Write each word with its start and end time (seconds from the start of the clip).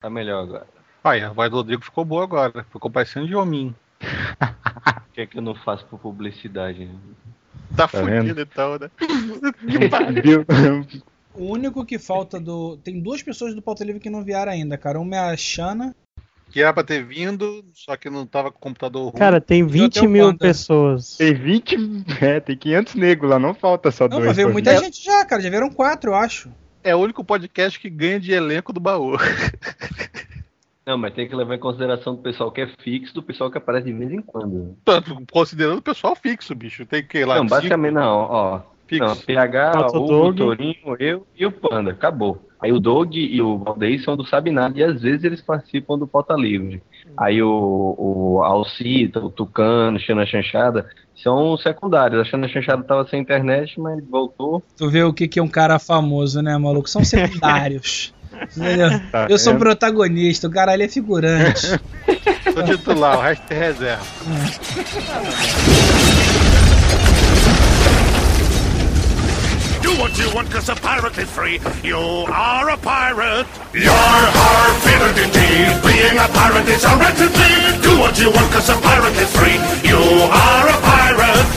Tá 0.00 0.08
melhor 0.08 0.44
agora. 0.44 0.66
Aí, 1.04 1.22
a 1.22 1.30
voz 1.30 1.50
do 1.50 1.56
Rodrigo 1.56 1.84
ficou 1.84 2.06
boa 2.06 2.24
agora. 2.24 2.64
Ficou 2.72 2.90
parecendo 2.90 3.26
de 3.26 3.34
homem. 3.34 3.74
O 4.00 5.12
que 5.12 5.20
é 5.20 5.26
que 5.26 5.36
eu 5.36 5.42
não 5.42 5.54
faço 5.54 5.84
por 5.84 5.98
publicidade? 5.98 6.86
né? 6.86 6.94
Tá, 7.76 7.86
Tá 7.86 7.88
fudido 7.88 8.40
então, 8.40 8.78
né? 8.78 8.90
Viu? 10.22 10.46
O 11.34 11.52
único 11.52 11.84
que 11.84 11.98
falta 11.98 12.40
do. 12.40 12.78
Tem 12.78 12.98
duas 12.98 13.22
pessoas 13.22 13.54
do 13.54 13.60
Pauta 13.60 13.84
Livre 13.84 14.00
que 14.00 14.08
não 14.08 14.24
vieram 14.24 14.50
ainda, 14.50 14.78
cara. 14.78 14.98
Uma 14.98 15.16
é 15.16 15.18
a 15.18 15.36
Xana. 15.36 15.94
Que 16.50 16.62
era 16.62 16.72
pra 16.72 16.82
ter 16.82 17.04
vindo, 17.04 17.62
só 17.74 17.94
que 17.94 18.08
não 18.08 18.26
tava 18.26 18.50
com 18.50 18.56
o 18.56 18.60
computador 18.60 19.02
ruim. 19.04 19.18
Cara, 19.18 19.38
tem 19.38 19.64
20 19.66 20.00
tenho 20.00 20.10
mil 20.10 20.36
pessoas. 20.36 21.18
Tem 21.18 21.34
20. 21.34 21.76
É, 22.22 22.40
tem 22.40 22.56
500 22.56 22.94
negros 22.94 23.30
lá, 23.30 23.38
não 23.38 23.52
falta 23.54 23.90
só 23.90 24.08
Não, 24.08 24.16
dois. 24.16 24.28
mas 24.28 24.36
veio 24.36 24.50
muita 24.50 24.76
gente 24.78 25.04
já, 25.04 25.24
cara. 25.26 25.42
Já 25.42 25.50
vieram 25.50 25.70
quatro, 25.70 26.10
eu 26.10 26.14
acho. 26.14 26.50
É 26.82 26.94
o 26.94 26.98
único 26.98 27.22
podcast 27.22 27.78
que 27.78 27.90
ganha 27.90 28.18
de 28.18 28.32
elenco 28.32 28.72
do 28.72 28.80
baú. 28.80 29.16
Não, 30.86 30.96
mas 30.96 31.14
tem 31.14 31.28
que 31.28 31.36
levar 31.36 31.54
em 31.54 31.58
consideração 31.58 32.14
do 32.14 32.22
pessoal 32.22 32.50
que 32.50 32.62
é 32.62 32.66
fixo 32.66 33.14
do 33.14 33.22
pessoal 33.22 33.50
que 33.50 33.58
aparece 33.58 33.86
de 33.86 33.92
vez 33.92 34.10
em 34.10 34.22
quando. 34.22 34.76
Tanto, 34.84 35.22
Considerando 35.30 35.78
o 35.78 35.82
pessoal 35.82 36.16
fixo, 36.16 36.54
bicho. 36.54 36.86
Tem 36.86 37.04
que 37.04 37.18
ir 37.18 37.24
lá. 37.26 37.36
não, 37.36 37.42
cinco 37.42 37.54
basicamente 37.54 37.94
não, 37.94 38.18
ó. 38.18 38.60
fixo. 38.88 39.04
Não, 39.04 39.16
PH, 39.16 39.86
o. 39.92 40.34
Torinho, 40.34 40.96
eu 40.98 41.26
e 41.36 41.46
o 41.46 41.52
Panda. 41.52 41.92
Acabou. 41.92 42.44
Aí 42.60 42.72
o 42.72 42.80
Doug 42.80 43.14
e 43.14 43.40
o 43.40 43.58
Valdeir 43.58 44.02
são 44.02 44.16
do 44.16 44.26
Sabe 44.26 44.50
Nada 44.50 44.78
e 44.78 44.82
às 44.82 45.00
vezes 45.00 45.24
eles 45.24 45.40
participam 45.40 45.98
do 45.98 46.06
Pauta 46.06 46.34
Livre. 46.34 46.82
Aí 47.16 47.42
o, 47.42 47.94
o 47.98 48.42
Alcita, 48.42 49.20
o 49.20 49.30
Tucano, 49.30 49.96
o 49.96 50.00
Xana 50.00 50.26
Chanchada 50.26 50.90
são 51.22 51.56
secundários. 51.56 52.20
A 52.20 52.24
Xana 52.24 52.48
Chanchada 52.48 52.82
tava 52.82 53.06
sem 53.08 53.20
internet, 53.20 53.78
mas 53.78 54.02
voltou. 54.08 54.62
Tu 54.76 54.88
vê 54.88 55.02
o 55.02 55.12
que, 55.12 55.28
que 55.28 55.38
é 55.38 55.42
um 55.42 55.48
cara 55.48 55.78
famoso, 55.78 56.42
né, 56.42 56.56
maluco? 56.56 56.88
São 56.88 57.02
secundários. 57.04 58.12
Tá 59.10 59.26
Eu 59.28 59.38
sou 59.38 59.56
protagonista, 59.56 60.46
o 60.46 60.50
cara 60.50 60.72
ali 60.72 60.84
é 60.84 60.88
figurante. 60.88 61.66
Sou 62.52 62.64
titular, 62.64 63.18
o 63.18 63.20
resto 63.20 63.52
é 63.52 63.58
reserva. 63.58 64.02
Do 69.90 69.98
what 69.98 70.16
you 70.16 70.32
want, 70.32 70.48
cause 70.52 70.68
a 70.68 70.76
pirate 70.76 71.18
is 71.18 71.28
free. 71.30 71.58
You 71.82 71.98
are 71.98 72.70
a 72.70 72.76
pirate. 72.76 73.46
You're 73.74 73.90
our 73.90 74.70
favorite 74.86 75.18
indeed. 75.18 75.66
Being 75.82 76.16
a 76.16 76.28
pirate 76.30 76.68
is 76.68 76.84
a 76.84 76.94
right 76.94 77.16
to 77.18 77.26
be. 77.26 77.50
Do 77.82 77.98
what 77.98 78.16
you 78.20 78.30
want, 78.30 78.52
cause 78.52 78.68
a 78.70 78.76
pirate 78.76 79.18
is 79.18 79.32
free. 79.34 79.58
You 79.82 79.98
are 80.30 80.68
a 80.70 80.78
pirate. 80.86 81.48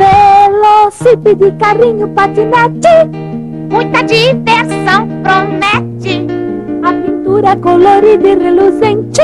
Velocípede, 0.00 1.52
carrinho, 1.56 2.08
patinete, 2.08 3.06
muita 3.70 4.02
diversão 4.02 5.06
promete. 5.22 6.26
Aventura 6.82 7.54
colorida 7.56 8.28
e 8.28 8.34
reluzente, 8.34 9.22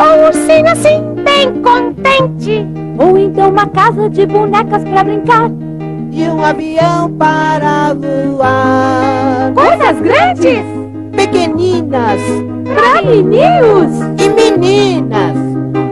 ou 0.00 0.18
um 0.18 0.26
ursinho 0.26 0.68
assim 0.68 1.00
bem 1.22 1.62
contente, 1.62 2.66
ou 2.98 3.16
então 3.16 3.50
uma 3.50 3.68
casa 3.68 4.10
de 4.10 4.26
bonecas 4.26 4.82
pra 4.82 5.04
brincar. 5.04 5.65
E 6.18 6.26
um 6.30 6.42
avião 6.42 7.12
para 7.12 7.92
voar. 7.92 9.52
Coisas 9.54 10.00
grandes 10.00 10.64
Pequeninas 11.14 12.20
pra 12.64 13.02
meninos, 13.02 13.92
e 14.18 14.28
meninas. 14.30 15.36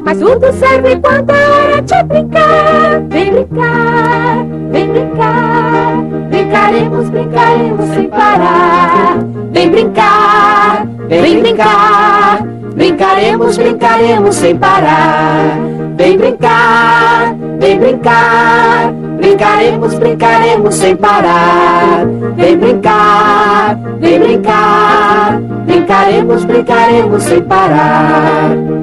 mas 0.02 0.18
tudo 0.18 0.50
serve 0.54 0.96
quando 0.96 1.30
é 1.30 1.50
hora 1.50 1.82
de 1.82 2.02
brincar. 2.04 3.00
Vem 3.10 3.32
brincar, 3.32 4.46
vem 4.70 4.88
brincar, 4.88 5.96
brincaremos, 6.30 7.10
brincaremos 7.10 7.88
sem 7.90 8.08
parar. 8.08 9.18
Vem 9.52 9.70
brincar, 9.70 10.86
vem 11.08 11.40
brincar, 11.40 12.42
brincaremos, 12.74 13.56
brincaremos 13.58 14.34
sem 14.36 14.56
parar. 14.56 15.58
Vem 15.96 16.18
brincar, 16.18 17.34
vem 17.58 17.78
brincar, 17.78 18.92
brincaremos, 19.24 19.94
brincaremos 19.94 20.74
sem 20.74 20.96
parar. 20.96 22.06
Vem 22.36 22.58
brincar, 22.58 23.76
vem 23.98 24.18
brincar, 24.18 25.40
brincaremos, 25.66 26.44
brincaremos 26.44 27.22
sem 27.22 27.42
parar. 27.42 28.73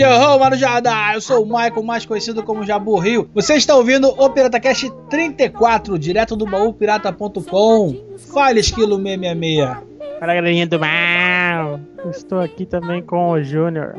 Yo, 0.00 0.38
Marujada! 0.38 0.90
Eu 1.12 1.20
sou 1.20 1.44
o 1.44 1.46
Michael, 1.46 1.82
mais 1.82 2.06
conhecido 2.06 2.42
como 2.42 2.64
Jabu 2.64 2.98
Rio. 2.98 3.28
Você 3.34 3.56
está 3.56 3.76
ouvindo 3.76 4.08
o 4.08 4.30
PirataCast 4.30 4.90
34, 5.10 5.98
direto 5.98 6.34
do 6.34 6.46
baúpirata.com. 6.46 8.16
Fale, 8.32 8.60
esquilo 8.60 8.96
666. 8.96 9.90
Fala 10.18 10.34
galerinha 10.34 10.66
do 10.66 10.80
mal! 10.80 11.80
Estou 12.08 12.40
aqui 12.40 12.64
também 12.64 13.02
com 13.02 13.32
o 13.32 13.42
Júnior. 13.42 13.94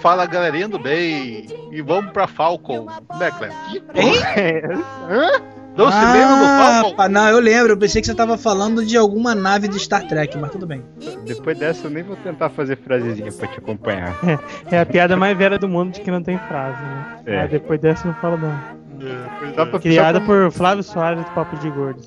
Fala 0.00 0.24
galerinha 0.24 0.68
do 0.68 0.78
bem. 0.78 1.46
E 1.70 1.82
vamos 1.82 2.12
pra 2.12 2.26
Falcon. 2.26 2.86
Né, 3.18 3.30
Cleber? 3.32 3.56
Hein? 3.94 5.52
Não 5.76 5.90
se 5.90 5.98
lembra 5.98 6.36
do 6.36 6.44
Ah, 6.44 6.80
Falcon? 6.82 7.08
não, 7.08 7.28
eu 7.28 7.40
lembro. 7.40 7.72
Eu 7.72 7.76
pensei 7.78 8.00
que 8.00 8.06
você 8.06 8.14
tava 8.14 8.36
falando 8.36 8.84
de 8.84 8.96
alguma 8.96 9.34
nave 9.34 9.68
de 9.68 9.78
Star 9.78 10.06
Trek, 10.06 10.36
mas 10.38 10.50
tudo 10.50 10.66
bem. 10.66 10.82
Depois 11.26 11.58
dessa 11.58 11.86
eu 11.86 11.90
nem 11.90 12.02
vou 12.02 12.16
tentar 12.16 12.50
fazer 12.50 12.76
frasezinha 12.78 13.32
pra 13.32 13.46
te 13.48 13.58
acompanhar. 13.58 14.14
É 14.70 14.80
a 14.80 14.86
piada 14.86 15.16
mais 15.16 15.36
velha 15.36 15.58
do 15.58 15.68
mundo 15.68 15.92
de 15.92 16.00
que 16.00 16.10
não 16.10 16.22
tem 16.22 16.38
frase, 16.38 16.80
né? 16.82 17.16
É. 17.26 17.36
Mas 17.42 17.50
depois 17.50 17.80
dessa 17.80 18.06
eu 18.06 18.12
não 18.12 18.18
falo 18.20 18.36
não. 18.36 18.82
Pra, 19.54 19.80
Criada 19.80 20.20
por 20.20 20.52
Flávio 20.52 20.84
Soares 20.84 21.24
do 21.24 21.30
Papo 21.32 21.56
de 21.56 21.68
Gordo, 21.70 22.00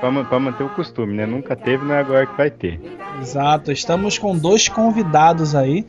pra, 0.00 0.24
pra 0.24 0.40
manter 0.40 0.64
o 0.64 0.70
costume, 0.70 1.12
né? 1.14 1.26
Nunca 1.26 1.54
teve, 1.54 1.84
não 1.84 1.94
é 1.94 1.98
agora 1.98 2.24
que 2.24 2.34
vai 2.34 2.50
ter. 2.50 2.80
Exato, 3.20 3.70
estamos 3.70 4.16
com 4.16 4.34
dois 4.34 4.66
convidados 4.66 5.54
aí. 5.54 5.84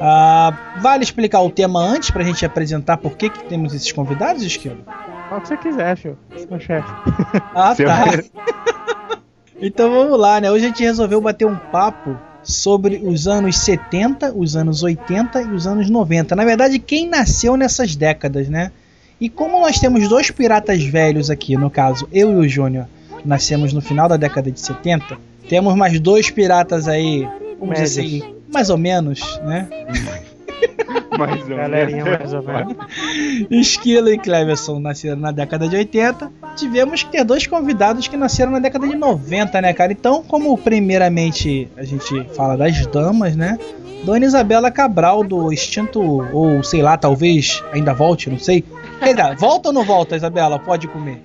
Ah, 0.00 0.52
vale 0.80 1.02
explicar 1.02 1.40
o 1.40 1.50
tema 1.50 1.80
antes 1.80 2.10
pra 2.12 2.22
gente 2.22 2.46
apresentar 2.46 2.98
por 2.98 3.16
que, 3.16 3.28
que 3.30 3.42
temos 3.44 3.74
esses 3.74 3.90
convidados, 3.90 4.44
Esquilo? 4.44 4.78
Fala 5.30 5.38
o 5.38 5.42
que 5.42 5.48
você 5.48 5.56
quiser, 5.58 5.96
filho. 5.96 6.18
Meu 6.50 6.58
chefe. 6.58 6.88
Ah, 7.54 7.72
tá. 7.76 9.20
então 9.62 9.88
vamos 9.88 10.18
lá, 10.18 10.40
né? 10.40 10.50
Hoje 10.50 10.64
a 10.64 10.68
gente 10.68 10.82
resolveu 10.82 11.20
bater 11.20 11.44
um 11.44 11.54
papo 11.54 12.18
sobre 12.42 13.00
os 13.04 13.28
anos 13.28 13.56
70, 13.58 14.32
os 14.34 14.56
anos 14.56 14.82
80 14.82 15.42
e 15.42 15.52
os 15.52 15.68
anos 15.68 15.88
90. 15.88 16.34
Na 16.34 16.44
verdade, 16.44 16.80
quem 16.80 17.06
nasceu 17.06 17.56
nessas 17.56 17.94
décadas, 17.94 18.48
né? 18.48 18.72
E 19.20 19.28
como 19.28 19.60
nós 19.60 19.78
temos 19.78 20.08
dois 20.08 20.32
piratas 20.32 20.82
velhos 20.82 21.30
aqui, 21.30 21.56
no 21.56 21.70
caso, 21.70 22.08
eu 22.12 22.32
e 22.32 22.34
o 22.34 22.48
Júnior, 22.48 22.88
nascemos 23.24 23.72
no 23.72 23.80
final 23.80 24.08
da 24.08 24.16
década 24.16 24.50
de 24.50 24.58
70, 24.58 25.16
temos 25.48 25.76
mais 25.76 26.00
dois 26.00 26.28
piratas 26.28 26.88
aí, 26.88 27.28
vamos 27.60 27.78
dizer 27.78 28.02
Médios. 28.02 28.22
assim, 28.24 28.34
mais 28.52 28.68
ou 28.68 28.78
menos, 28.78 29.38
né? 29.44 29.68
Mais 31.18 31.42
ou 31.42 31.56
Galerinha 31.56 32.04
mais 32.04 32.32
ou 32.32 32.42
menos. 32.42 32.76
Esquilo 33.50 34.08
e 34.08 34.18
Cleverson 34.18 34.78
nasceram 34.78 35.20
na 35.20 35.30
década 35.30 35.68
de 35.68 35.76
80. 35.76 36.30
Tivemos 36.56 37.02
que 37.02 37.10
ter 37.10 37.24
dois 37.24 37.46
convidados 37.46 38.08
que 38.08 38.16
nasceram 38.16 38.52
na 38.52 38.58
década 38.58 38.88
de 38.88 38.96
90, 38.96 39.60
né, 39.60 39.72
cara? 39.72 39.92
Então, 39.92 40.22
como 40.22 40.56
primeiramente 40.56 41.68
a 41.76 41.84
gente 41.84 42.24
fala 42.34 42.56
das 42.56 42.86
damas, 42.86 43.36
né? 43.36 43.58
Dona 44.04 44.24
Isabela 44.24 44.70
Cabral, 44.70 45.22
do 45.22 45.52
extinto, 45.52 46.00
ou 46.00 46.62
sei 46.62 46.80
lá, 46.80 46.96
talvez 46.96 47.62
ainda 47.72 47.92
volte, 47.92 48.30
não 48.30 48.38
sei. 48.38 48.64
Quer 48.98 49.14
dizer, 49.14 49.36
volta 49.36 49.68
ou 49.68 49.74
não 49.74 49.84
volta, 49.84 50.16
Isabela? 50.16 50.58
Pode 50.58 50.88
comer. 50.88 51.22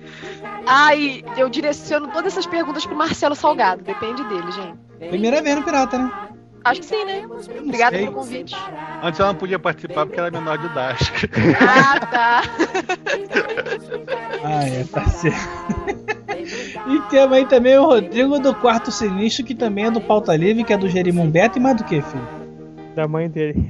Ai, 0.66 1.24
eu 1.36 1.48
direciono 1.48 2.08
todas 2.08 2.32
essas 2.32 2.46
perguntas 2.46 2.84
pro 2.84 2.96
Marcelo 2.96 3.34
Salgado. 3.34 3.82
Depende 3.82 4.22
dele, 4.24 4.50
gente. 4.50 5.08
Primeira 5.08 5.40
vez 5.40 5.56
no 5.56 5.62
Pirata, 5.62 5.98
né? 5.98 6.10
Acho 6.66 6.80
que 6.80 6.86
sim, 6.86 7.04
né? 7.04 7.24
Obrigada 7.60 7.96
sei. 7.96 8.04
pelo 8.06 8.16
convite. 8.16 8.56
Antes 9.00 9.20
ela 9.20 9.32
não 9.32 9.38
podia 9.38 9.58
participar 9.58 10.04
porque 10.04 10.18
ela 10.18 10.28
é 10.28 10.30
menor 10.32 10.58
de 10.58 10.66
idade. 10.66 11.12
Ah, 11.60 12.00
tá. 12.00 12.42
Ah, 14.44 14.62
é, 14.64 14.84
tá 14.84 15.04
certo. 15.08 15.38
e 16.86 17.00
temos 17.10 17.36
aí 17.36 17.46
também 17.46 17.76
o 17.76 17.84
Rodrigo 17.84 18.38
do 18.38 18.54
Quarto 18.54 18.92
Sinistro, 18.92 19.44
que 19.44 19.56
também 19.56 19.86
é 19.86 19.90
do 19.90 20.00
Pauta 20.00 20.36
Livre, 20.36 20.62
que 20.62 20.72
é 20.72 20.76
do 20.76 20.88
Jerimumbeto. 20.88 21.58
E 21.58 21.60
mais 21.60 21.76
do 21.76 21.82
que, 21.82 22.00
filho? 22.00 22.45
Da 22.96 23.06
mãe 23.06 23.28
dele. 23.28 23.68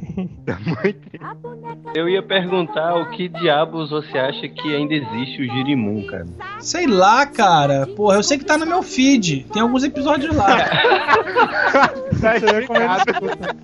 Eu 1.95 2.09
ia 2.09 2.23
perguntar 2.23 2.95
o 2.95 3.11
que 3.11 3.29
diabos 3.29 3.91
você 3.91 4.17
acha 4.17 4.49
que 4.49 4.75
ainda 4.75 4.95
existe 4.95 5.43
o 5.43 5.45
Girimum, 5.45 6.07
cara. 6.07 6.27
Sei 6.61 6.87
lá, 6.87 7.27
cara. 7.27 7.87
Porra, 7.89 8.17
eu 8.17 8.23
sei 8.23 8.39
que 8.39 8.45
tá 8.45 8.57
no 8.57 8.65
meu 8.65 8.83
feed. 8.83 9.47
Tem 9.53 9.61
alguns 9.61 9.83
episódios 9.83 10.35
lá. 10.35 10.47
Tá 12.21 12.37
escuta. 12.37 13.57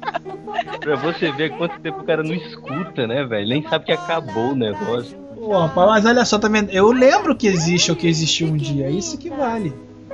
Pra 0.80 0.96
você 0.96 1.32
ver 1.32 1.56
quanto 1.56 1.80
tempo 1.80 2.00
o 2.00 2.04
cara 2.04 2.22
não 2.22 2.34
escuta, 2.34 3.06
né, 3.06 3.24
velho? 3.24 3.48
Nem 3.48 3.62
sabe 3.68 3.86
que 3.86 3.92
acabou 3.92 4.52
o 4.52 4.54
negócio. 4.54 5.16
Pô, 5.36 5.58
rapaz, 5.58 5.88
mas 5.88 6.06
olha 6.06 6.24
só, 6.24 6.38
tá 6.38 6.48
vendo? 6.48 6.70
Eu 6.70 6.92
lembro 6.92 7.34
que 7.34 7.46
existe 7.46 7.90
ou 7.90 7.96
que 7.96 8.06
existiu 8.06 8.48
um 8.48 8.56
dia. 8.56 8.86
É 8.86 8.90
isso 8.90 9.16
que 9.16 9.30
vale. 9.30 9.72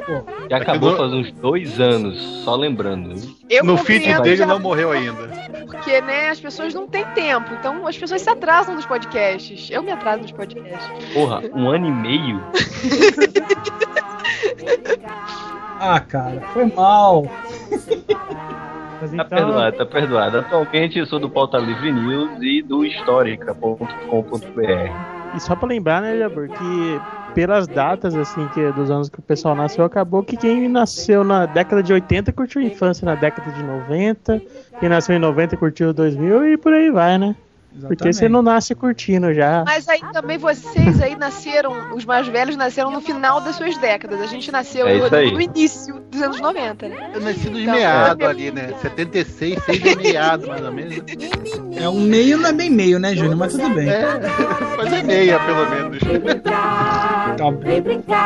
Pô, 0.09 0.25
Já 0.51 0.57
acabou 0.57 0.97
faz 0.97 1.13
uns 1.13 1.31
dois 1.33 1.79
anos, 1.79 2.19
só 2.43 2.57
lembrando. 2.57 3.15
Eu 3.51 3.63
no 3.63 3.77
feed 3.77 4.07
dele 4.23 4.37
já, 4.37 4.47
não 4.47 4.59
morreu 4.59 4.91
ainda. 4.91 5.29
Porque, 5.67 6.01
né, 6.01 6.31
as 6.31 6.41
pessoas 6.41 6.73
não 6.73 6.87
têm 6.87 7.05
tempo. 7.09 7.53
Então 7.53 7.87
as 7.87 7.99
pessoas 7.99 8.23
se 8.23 8.31
atrasam 8.31 8.75
nos 8.75 8.87
podcasts. 8.87 9.69
Eu 9.71 9.83
me 9.83 9.93
atraso 9.93 10.23
nos 10.23 10.33
podcasts. 10.33 11.13
Porra, 11.13 11.43
um 11.53 11.69
ano 11.69 11.89
e 11.89 11.91
meio? 11.91 12.43
ah, 15.79 16.01
cara, 16.01 16.41
foi 16.55 16.65
mal. 16.73 17.27
Mas 19.01 19.11
Tá 19.11 19.15
então, 19.15 19.27
perdoado, 19.29 19.77
tá 19.77 19.87
perdoado. 19.87 20.39
Atualmente 20.39 20.99
eu 20.99 21.07
sou 21.07 21.21
do 21.21 21.29
Pauta 21.29 21.59
Livre 21.59 21.93
News 21.93 22.31
e 22.41 22.63
do 22.63 22.83
Histórica.com.br. 22.85 25.37
E 25.37 25.41
só 25.41 25.55
pra 25.55 25.69
lembrar, 25.69 26.01
né, 26.01 26.17
Jabur, 26.19 26.49
que 26.49 27.01
pelas 27.35 27.67
datas, 27.67 28.15
assim, 28.15 28.47
que 28.49 28.73
dos 28.73 28.91
anos 28.91 29.09
que 29.09 29.19
o 29.19 29.23
pessoal 29.23 29.55
nasceu, 29.55 29.85
acabou 29.85 30.23
que 30.23 30.37
quem 30.37 30.69
nasceu 30.69 31.25
na 31.25 31.47
década 31.47 31.83
de 31.83 31.93
80 31.93 32.33
curtiu 32.33 32.61
a 32.61 32.65
infância 32.65 33.05
na 33.05 33.15
década 33.15 33.51
de 33.53 33.63
90, 33.63 34.43
quem 34.81 34.89
nasceu 34.89 35.15
em 35.17 35.19
90 35.19 35.57
curtiu 35.57 35.93
2000 35.93 36.53
e 36.53 36.57
por 36.57 36.73
aí 36.73 36.91
vai, 36.91 37.19
né? 37.19 37.37
Porque 37.87 38.13
você 38.13 38.29
não 38.29 38.43
nasce 38.43 38.75
curtindo 38.75 39.33
já. 39.33 39.63
Mas 39.65 39.89
aí 39.89 40.01
também 40.13 40.37
vocês 40.39 41.01
aí 41.01 41.15
nasceram, 41.15 41.95
os 41.95 42.05
mais 42.05 42.27
velhos 42.27 42.57
nasceram 42.57 42.91
no 42.91 43.01
final 43.01 43.41
das 43.41 43.57
suas 43.57 43.77
décadas. 43.77 44.21
A 44.21 44.27
gente 44.27 44.51
nasceu 44.51 44.87
É 44.87 45.31
no 45.31 45.41
início 45.41 46.01
dos 46.11 46.21
anos 46.23 46.41
90, 46.41 46.89
né? 46.89 47.11
Eu 47.15 47.21
nasci 47.21 47.49
nos 47.51 47.61
Então, 47.61 47.75
meados 47.75 48.25
é. 48.25 48.29
ali, 48.29 48.51
né? 48.51 48.73
76, 48.81 49.63
6 49.65 49.87
é 49.87 49.95
meado, 49.97 50.49
mais 50.49 50.63
ou 50.63 50.73
menos. 50.73 50.97
É 51.77 51.89
um 51.89 52.01
meio, 52.01 52.39
não 52.39 52.49
é 52.51 52.53
bem 52.53 52.71
meio, 52.71 52.99
né, 52.99 53.15
Júnior? 53.15 53.37
Mas 53.37 53.53
tudo 53.53 53.71
bem. 53.71 53.89
É, 53.89 54.05
mas 54.77 54.93
é 54.93 55.03
meia, 55.03 55.39
pelo 55.41 55.71
menos. 55.71 55.99
Tá. 56.43 57.37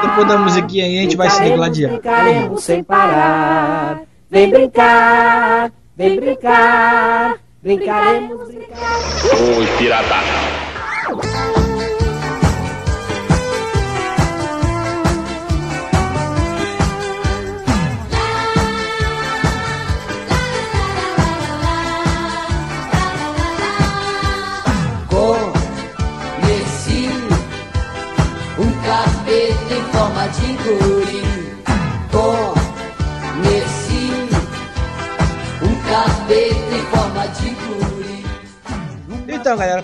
Depois 0.02 0.28
da 0.28 0.38
musiquinha 0.38 0.84
aí, 0.86 0.98
a 0.98 1.02
gente 1.02 1.16
vai 1.16 1.28
se 1.28 1.42
degladiar. 1.42 1.90
Brincaremos 1.92 2.62
sem 2.62 2.82
parar. 2.82 4.00
Vem 4.30 4.48
brincar, 4.50 5.70
vem 5.96 6.16
brincar. 6.18 7.41
Brincaremos, 7.62 8.48
brincar. 8.48 8.98
Ô, 9.38 9.78
pirata. 9.78 10.61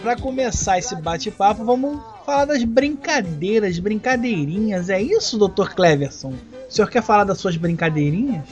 Pra 0.09 0.17
começar 0.17 0.79
esse 0.79 0.97
bate-papo, 0.97 1.63
vamos 1.67 2.01
falar 2.25 2.47
das 2.47 2.65
brincadeiras, 2.65 3.79
brincadeirinhas. 3.79 4.89
É 4.89 4.99
isso, 5.03 5.37
Dr. 5.37 5.75
Cleverson? 5.75 6.33
O 6.67 6.73
senhor 6.73 6.89
quer 6.89 7.03
falar 7.03 7.25
das 7.25 7.37
suas 7.37 7.59
brincadeirinhas? 7.59 8.43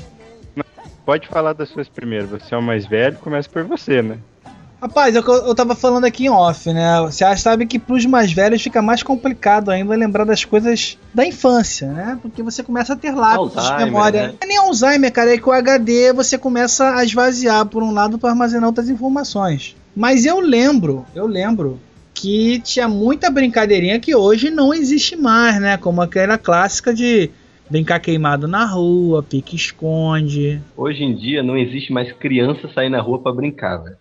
Pode 1.06 1.26
falar 1.28 1.54
das 1.54 1.70
suas 1.70 1.88
primeiro. 1.88 2.26
Você 2.26 2.54
é 2.54 2.58
o 2.58 2.62
mais 2.62 2.84
velho, 2.84 3.16
começa 3.16 3.48
por 3.48 3.64
você, 3.64 4.02
né? 4.02 4.18
Rapaz, 4.82 5.16
é 5.16 5.20
o 5.20 5.22
que 5.22 5.30
eu, 5.30 5.46
eu 5.46 5.54
tava 5.54 5.74
falando 5.74 6.04
aqui 6.04 6.26
em 6.26 6.28
off, 6.28 6.70
né? 6.70 7.00
Você 7.00 7.24
sabe 7.38 7.64
que 7.64 7.78
pros 7.78 8.04
mais 8.04 8.30
velhos 8.30 8.60
fica 8.60 8.82
mais 8.82 9.02
complicado 9.02 9.70
ainda 9.70 9.96
lembrar 9.96 10.24
das 10.24 10.44
coisas 10.44 10.98
da 11.14 11.24
infância, 11.24 11.90
né? 11.90 12.18
Porque 12.20 12.42
você 12.42 12.62
começa 12.62 12.92
a 12.92 12.96
ter 12.96 13.12
lápis 13.12 13.64
de 13.64 13.76
memória. 13.76 14.26
né? 14.26 14.28
Não 14.28 14.38
é 14.42 14.46
nem 14.46 14.58
Alzheimer, 14.58 15.10
cara, 15.10 15.32
é 15.32 15.38
que 15.38 15.48
o 15.48 15.52
HD 15.52 16.12
você 16.12 16.36
começa 16.36 16.94
a 16.94 17.02
esvaziar 17.02 17.64
por 17.64 17.82
um 17.82 17.92
lado 17.92 18.18
para 18.18 18.28
armazenar 18.28 18.66
outras 18.66 18.90
informações. 18.90 19.74
Mas 19.96 20.26
eu 20.26 20.40
lembro, 20.40 21.06
eu 21.14 21.26
lembro 21.26 21.80
que 22.12 22.60
tinha 22.60 22.86
muita 22.86 23.30
brincadeirinha 23.30 23.98
que 23.98 24.14
hoje 24.14 24.50
não 24.50 24.74
existe 24.74 25.16
mais, 25.16 25.58
né? 25.58 25.78
Como 25.78 26.02
aquela 26.02 26.36
clássica 26.36 26.92
de 26.92 27.30
brincar 27.70 27.98
queimado 28.00 28.46
na 28.46 28.66
rua, 28.66 29.22
pique-esconde. 29.22 30.60
Hoje 30.76 31.02
em 31.02 31.14
dia 31.14 31.42
não 31.42 31.56
existe 31.56 31.92
mais 31.92 32.12
criança 32.12 32.68
sair 32.74 32.90
na 32.90 33.00
rua 33.00 33.20
pra 33.20 33.32
brincar, 33.32 33.78
velho. 33.78 33.96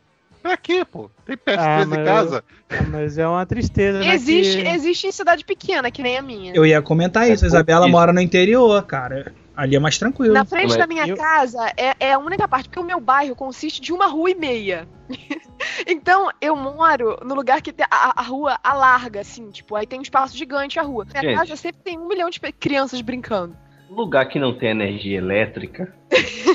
Pra 0.45 0.55
quê, 0.57 0.85
pô? 0.85 1.09
Tem 1.25 1.35
PS3 1.35 1.57
Ah, 1.57 1.81
em 1.81 1.85
mas- 1.87 2.05
casa. 2.05 2.43
Mas 2.91 3.17
é 3.17 3.27
uma 3.27 3.43
tristeza, 3.47 3.97
né? 3.97 4.13
Existe, 4.13 4.61
que- 4.61 4.67
existe 4.69 5.07
em 5.07 5.11
cidade 5.11 5.43
pequena, 5.43 5.89
que 5.89 6.03
nem 6.03 6.17
a 6.19 6.21
minha. 6.21 6.53
Eu 6.53 6.63
ia 6.63 6.79
comentar 6.83 7.27
É 7.27 7.33
isso, 7.33 7.45
a 7.45 7.47
Isabela 7.47 7.87
mora 7.87 8.13
no 8.13 8.21
interior, 8.21 8.83
cara. 8.83 9.33
Ali 9.57 9.75
é 9.75 9.79
mais 9.79 9.97
tranquilo. 9.97 10.35
Na 10.35 10.45
frente 10.45 10.77
da 10.77 10.85
minha 10.85 11.07
eu- 11.07 11.17
casa 11.17 11.65
é, 11.75 11.95
é 11.99 12.13
a 12.13 12.19
única 12.19 12.47
parte, 12.47 12.69
porque 12.69 12.79
o 12.79 12.83
meu 12.83 12.99
bairro 12.99 13.35
consiste 13.35 13.81
de 13.81 13.91
uma 13.91 14.05
rua 14.05 14.29
e 14.29 14.35
meia. 14.35 14.87
então, 15.87 16.29
eu 16.39 16.55
moro 16.55 17.17
no 17.25 17.33
lugar 17.33 17.59
que 17.63 17.73
tem 17.73 17.87
a, 17.89 18.21
a 18.21 18.21
rua 18.21 18.59
alarga, 18.63 19.21
assim, 19.21 19.49
tipo, 19.49 19.75
aí 19.75 19.87
tem 19.87 19.97
um 19.97 20.03
espaço 20.03 20.37
gigante 20.37 20.77
a 20.77 20.83
rua. 20.83 21.05
Minha 21.05 21.23
Gente. 21.23 21.37
casa 21.39 21.55
sempre 21.55 21.81
tem 21.83 21.97
um 21.97 22.07
milhão 22.07 22.29
de 22.29 22.39
crianças 22.59 23.01
brincando. 23.01 23.57
Lugar 23.89 24.27
que 24.27 24.37
não 24.37 24.55
tem 24.55 24.69
energia 24.69 25.17
elétrica, 25.17 25.91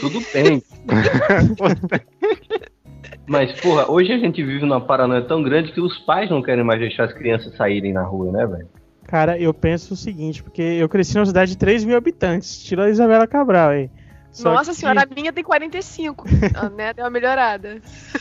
tudo 0.01 0.21
bem. 0.33 0.63
Mas, 3.27 3.53
porra, 3.61 3.91
hoje 3.91 4.13
a 4.13 4.19
gente 4.19 4.43
vive 4.43 4.61
numa 4.61 4.81
paranoia 4.81 5.23
tão 5.23 5.43
grande 5.43 5.73
que 5.73 5.81
os 5.81 5.99
pais 5.99 6.31
não 6.31 6.43
querem 6.43 6.65
mais 6.65 6.81
deixar 6.81 7.05
as 7.05 7.13
crianças 7.13 7.55
saírem 7.57 7.93
na 7.93 8.03
rua, 8.03 8.33
né, 8.33 8.47
velho? 8.47 8.69
Cara, 9.07 9.39
eu 9.39 9.53
penso 9.53 9.95
o 9.95 9.97
seguinte, 9.97 10.43
porque 10.43 10.63
eu 10.63 10.89
cresci 10.89 11.15
numa 11.17 11.27
cidade 11.27 11.53
de 11.53 11.59
3 11.59 11.85
mil 11.85 11.97
habitantes, 11.97 12.63
tira 12.63 12.85
a 12.85 12.91
Isabela 12.91 13.27
Cabral 13.27 13.71
aí. 13.71 13.91
Só 14.33 14.53
Nossa 14.55 14.71
que- 14.71 14.77
senhora, 14.77 15.03
a 15.03 15.13
minha 15.13 15.33
tem 15.33 15.43
45. 15.43 16.25
ah, 16.55 16.69
né? 16.71 16.95
Deu 16.95 17.05
uma 17.05 17.11
melhorada. 17.11 17.81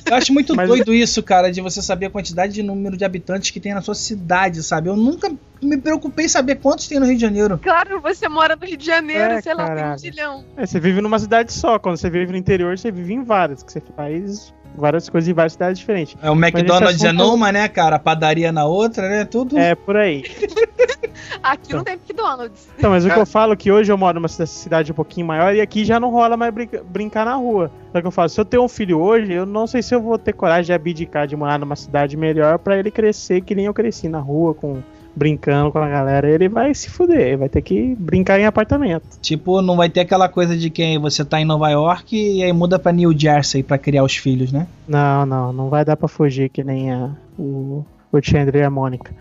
Eu 0.10 0.16
acho 0.16 0.34
muito 0.34 0.56
Mas- 0.58 0.68
doido 0.68 0.92
isso, 0.92 1.22
cara, 1.22 1.52
de 1.52 1.62
você 1.62 1.84
saber 1.84 2.08
a 2.08 2.10
quantidade 2.10 2.52
de 2.52 2.64
número 2.64 2.98
de 2.98 3.06
habitantes 3.06 3.52
que 3.52 3.60
tem 3.60 3.76
na 3.76 3.82
sua 3.82 3.94
cidade, 3.94 4.64
sabe? 4.64 4.90
Eu 4.90 4.96
nunca 4.96 5.32
me 5.62 5.78
preocupei 5.78 6.26
em 6.26 6.28
saber 6.28 6.56
quantos 6.56 6.88
tem 6.88 7.00
no 7.00 7.06
Rio 7.06 7.14
de 7.16 7.22
Janeiro. 7.22 7.60
Claro, 7.60 8.02
você 8.02 8.28
mora 8.28 8.56
no 8.56 8.66
Rio 8.66 8.76
de 8.78 8.88
Janeiro, 8.88 9.34
É, 9.34 9.42
sei 9.44 9.54
lá, 9.54 9.70
tem 9.76 9.86
um 9.86 9.98
zilhão. 10.00 10.46
É, 10.58 10.66
você 10.66 10.80
vive 10.80 11.00
numa 11.00 11.20
cidade 11.20 11.54
só, 11.54 11.78
quando 11.78 11.98
você 11.98 12.10
vive 12.10 12.32
no 12.32 12.38
interior, 12.40 12.76
você 12.76 12.92
vive 12.92 13.14
em 13.14 13.24
várias, 13.24 13.62
que 13.62 13.72
você 13.72 13.82
faz 13.96 14.52
várias 14.76 15.10
coisas 15.10 15.28
em 15.28 15.34
várias 15.34 15.54
cidades 15.54 15.80
diferentes. 15.80 16.16
É 16.22 16.30
o 16.30 16.34
McDonald's 16.36 17.04
é 17.04 17.12
numa, 17.12 17.52
né, 17.52 17.68
cara? 17.68 17.96
A 17.98 18.00
padaria 18.00 18.52
na 18.52 18.66
outra, 18.66 19.10
né? 19.10 19.26
Tudo. 19.26 19.58
É, 19.58 19.76
por 19.76 19.98
aí. 19.98 20.24
Aqui 21.44 21.74
não 21.74 21.84
tem 21.84 21.94
McDonald's. 21.96 22.68
Então, 22.78 22.90
mas 22.92 23.06
o 23.06 23.10
que 23.10 23.18
eu 23.20 23.26
falo 23.26 23.54
é 23.54 23.56
que 23.56 23.72
hoje 23.72 23.92
eu 23.92 23.98
moro 23.98 24.16
numa 24.16 24.28
cida- 24.28 24.46
cidade 24.46 24.92
um 24.92 24.96
pouquinho 24.96 25.28
maior 25.28 25.54
e 25.56 25.62
aqui 25.62 25.86
já 25.86 26.00
não 26.00 26.10
rola 26.10 26.36
mais 26.36 26.54
brinca- 26.54 26.84
brincar 26.84 27.26
na 27.26 27.36
rua. 27.36 27.72
Só 27.92 28.02
que 28.02 28.08
eu 28.08 28.12
falo, 28.12 28.30
se 28.30 28.40
eu 28.40 28.46
tenho 28.46 28.64
um 28.64 28.68
filho 28.68 29.00
hoje, 29.00 29.32
eu 29.34 29.46
não 29.46 29.68
sei 29.68 29.82
se 29.82 29.94
eu 29.94 30.02
vou 30.02 30.18
ter 30.18 30.34
coragem 30.34 30.66
de 30.66 30.74
abdicar 30.74 31.28
de 31.28 31.36
morar 31.36 31.58
numa 31.60 31.76
cidade 31.76 32.16
melhor 32.18 32.58
pra 32.60 32.78
ele 32.78 32.92
crescer 32.92 33.42
que 33.42 33.54
nem 33.56 33.66
eu 33.66 33.74
cresci 33.74 34.08
na 34.10 34.20
rua, 34.20 34.54
com 34.54 34.82
brincando 35.20 35.72
com 35.72 35.80
a 35.80 35.90
galera. 35.90 36.30
Ele 36.30 36.48
vai 36.48 36.74
se 36.74 36.90
fuder, 36.90 37.20
ele 37.20 37.38
vai 37.38 37.50
ter 37.50 37.62
que 37.62 37.94
brincar 38.00 38.40
em 38.40 38.46
apartamento. 38.46 39.20
Tipo, 39.22 39.62
não 39.62 39.76
vai 39.76 39.90
ter 39.90 40.00
aquela 40.00 40.30
coisa 40.30 40.58
de 40.58 40.70
que 40.70 40.98
você 40.98 41.26
tá 41.26 41.42
em 41.42 41.46
Nova 41.46 41.70
York 41.70 42.16
e 42.16 42.42
aí 42.42 42.54
muda 42.54 42.80
pra 42.80 42.94
New 42.94 43.14
Jersey 43.18 43.62
pra 43.62 43.78
criar 43.78 44.04
os 44.04 44.16
filhos, 44.16 44.54
né? 44.54 44.66
Não, 44.88 45.26
não, 45.26 45.52
não 45.52 45.70
vai 45.70 45.84
dar 45.84 45.98
pra 45.98 46.08
fugir 46.08 46.50
que 46.50 46.64
nem 46.64 46.92
a, 46.92 47.12
o, 47.38 47.86
o 48.12 48.22
Chandler 48.22 48.64
e 48.64 48.66
a 48.66 48.70
Mônica. 48.70 49.14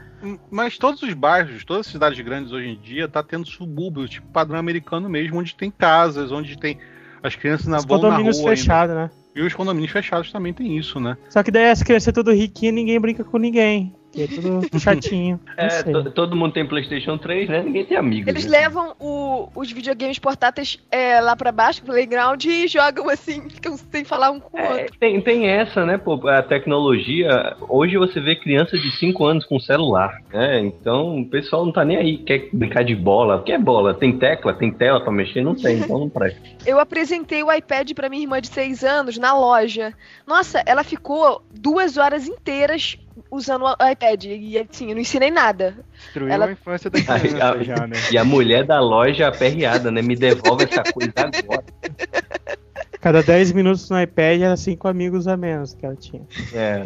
Mas 0.51 0.79
todos 0.79 1.03
os 1.03 1.13
bairros, 1.15 1.65
todas 1.65 1.87
as 1.87 1.93
cidades 1.93 2.19
grandes 2.21 2.53
hoje 2.53 2.69
em 2.69 2.79
dia, 2.79 3.09
tá 3.09 3.23
tendo 3.23 3.47
subúrbio, 3.47 4.09
tipo 4.09 4.27
padrão 4.29 4.59
americano 4.59 5.09
mesmo, 5.09 5.39
onde 5.39 5.55
tem 5.55 5.71
casas, 5.71 6.31
onde 6.31 6.57
tem. 6.57 6.79
As 7.21 7.35
crianças 7.35 7.67
na, 7.67 7.79
Os 7.79 7.85
vão 7.85 8.01
condomínios 8.01 8.41
fechados, 8.41 8.95
né? 8.95 9.11
E 9.35 9.43
os 9.43 9.55
condomínios 9.55 9.93
fechados 9.93 10.31
também 10.31 10.53
tem 10.53 10.77
isso, 10.77 11.01
né? 11.01 11.17
Só 11.29 11.43
que 11.43 11.51
daí 11.51 11.71
as 11.71 11.83
crianças 11.83 12.09
é 12.09 12.13
tudo 12.13 12.33
riquinho 12.33 12.71
e 12.71 12.73
ninguém 12.73 13.01
brinca 13.01 13.25
com 13.25 13.39
ninguém. 13.39 13.95
É 14.23 14.27
tudo 14.27 14.81
chatinho. 14.81 15.39
É, 15.59 15.83
todo 16.15 16.37
mundo 16.37 16.53
tem 16.53 16.67
PlayStation 16.67 17.19
3, 17.19 17.49
né? 17.49 17.63
Ninguém 17.63 17.85
tem 17.85 17.97
amigos. 17.97 18.29
Eles 18.29 18.45
né? 18.45 18.51
levam 18.61 18.95
o- 19.01 19.49
os 19.55 19.71
videogames 19.73 20.19
portáteis 20.19 20.79
é, 20.91 21.21
lá 21.21 21.35
pra 21.35 21.51
baixo, 21.51 21.83
pro 21.83 21.93
playground, 21.93 22.45
e 22.45 22.69
jogam 22.69 23.09
assim, 23.11 23.49
ficam 23.51 23.77
sem 23.77 24.05
falar 24.05 24.31
um 24.31 24.39
com 24.39 24.57
o 24.57 24.61
É, 24.61 24.73
outro. 24.83 24.97
tem, 25.01 25.21
tem 25.21 25.47
essa, 25.49 25.85
né, 25.85 25.99
pô, 25.99 26.29
a 26.29 26.43
tecnologia, 26.43 27.57
hoje 27.69 27.97
você 27.99 28.21
vê 28.21 28.37
crianças 28.37 28.81
de 28.81 28.91
5 28.99 29.25
anos 29.25 29.45
com 29.45 29.59
celular, 29.59 30.23
né, 30.33 30.61
então 30.61 31.19
o 31.21 31.27
pessoal 31.29 31.65
não 31.65 31.73
tá 31.73 31.85
nem 31.85 31.97
aí, 31.97 32.19
quer 32.19 32.49
brincar 32.53 32.85
de 32.85 32.95
bola, 32.95 33.37
o 33.37 33.43
que 33.43 33.53
é 33.53 33.59
bola? 33.59 33.93
Tem 33.95 34.17
tecla, 34.17 34.55
tem 34.55 34.71
tela 34.71 35.01
pra 35.01 35.13
mexer? 35.13 35.43
Não 35.43 35.55
tem, 35.57 35.79
então 35.79 35.99
não 35.99 36.09
presta. 36.09 36.41
Eu 36.65 36.79
apresentei 36.79 37.43
o 37.43 37.53
iPad 37.53 37.93
pra 37.95 38.09
minha 38.09 38.23
irmã 38.23 38.41
de 38.41 38.49
6 38.49 38.85
anos 38.85 39.19
na 39.19 39.37
loja. 39.37 39.93
Nossa, 40.27 40.63
ela 40.67 40.85
ficou 40.85 41.43
duas 41.53 41.97
horas 41.97 42.29
inteiras 42.29 42.97
usando 43.31 43.63
o 43.65 43.89
iPad. 43.91 44.25
E 44.25 44.59
assim, 44.59 44.89
eu 44.89 44.95
não 44.95 45.01
ensinei 45.03 45.31
nada. 45.31 45.77
Destruiu 45.93 46.33
Ela- 46.33 46.47
a 46.47 46.53
infância 46.53 46.89
da 46.91 47.01
criança 47.01 47.51
a- 47.53 47.63
já, 47.63 47.87
né? 47.87 47.97
E 48.13 48.19
a 48.19 48.25
mulher 48.25 48.65
da 48.65 48.81
loja 48.81 49.29
aperreada, 49.29 49.91
né, 49.91 50.03
me 50.03 50.15
devolve 50.17 50.65
essa 50.65 50.83
coisa 50.93 51.13
agora. 51.17 51.65
Cada 53.01 53.23
10 53.23 53.53
minutos 53.53 53.89
no 53.91 54.01
iPad 54.01 54.41
era 54.41 54.57
5 54.57 54.89
amigos 54.89 55.29
a 55.29 55.37
menos 55.37 55.73
que 55.73 55.87
ela 55.87 55.95
tinha. 55.95 56.23
É, 56.53 56.85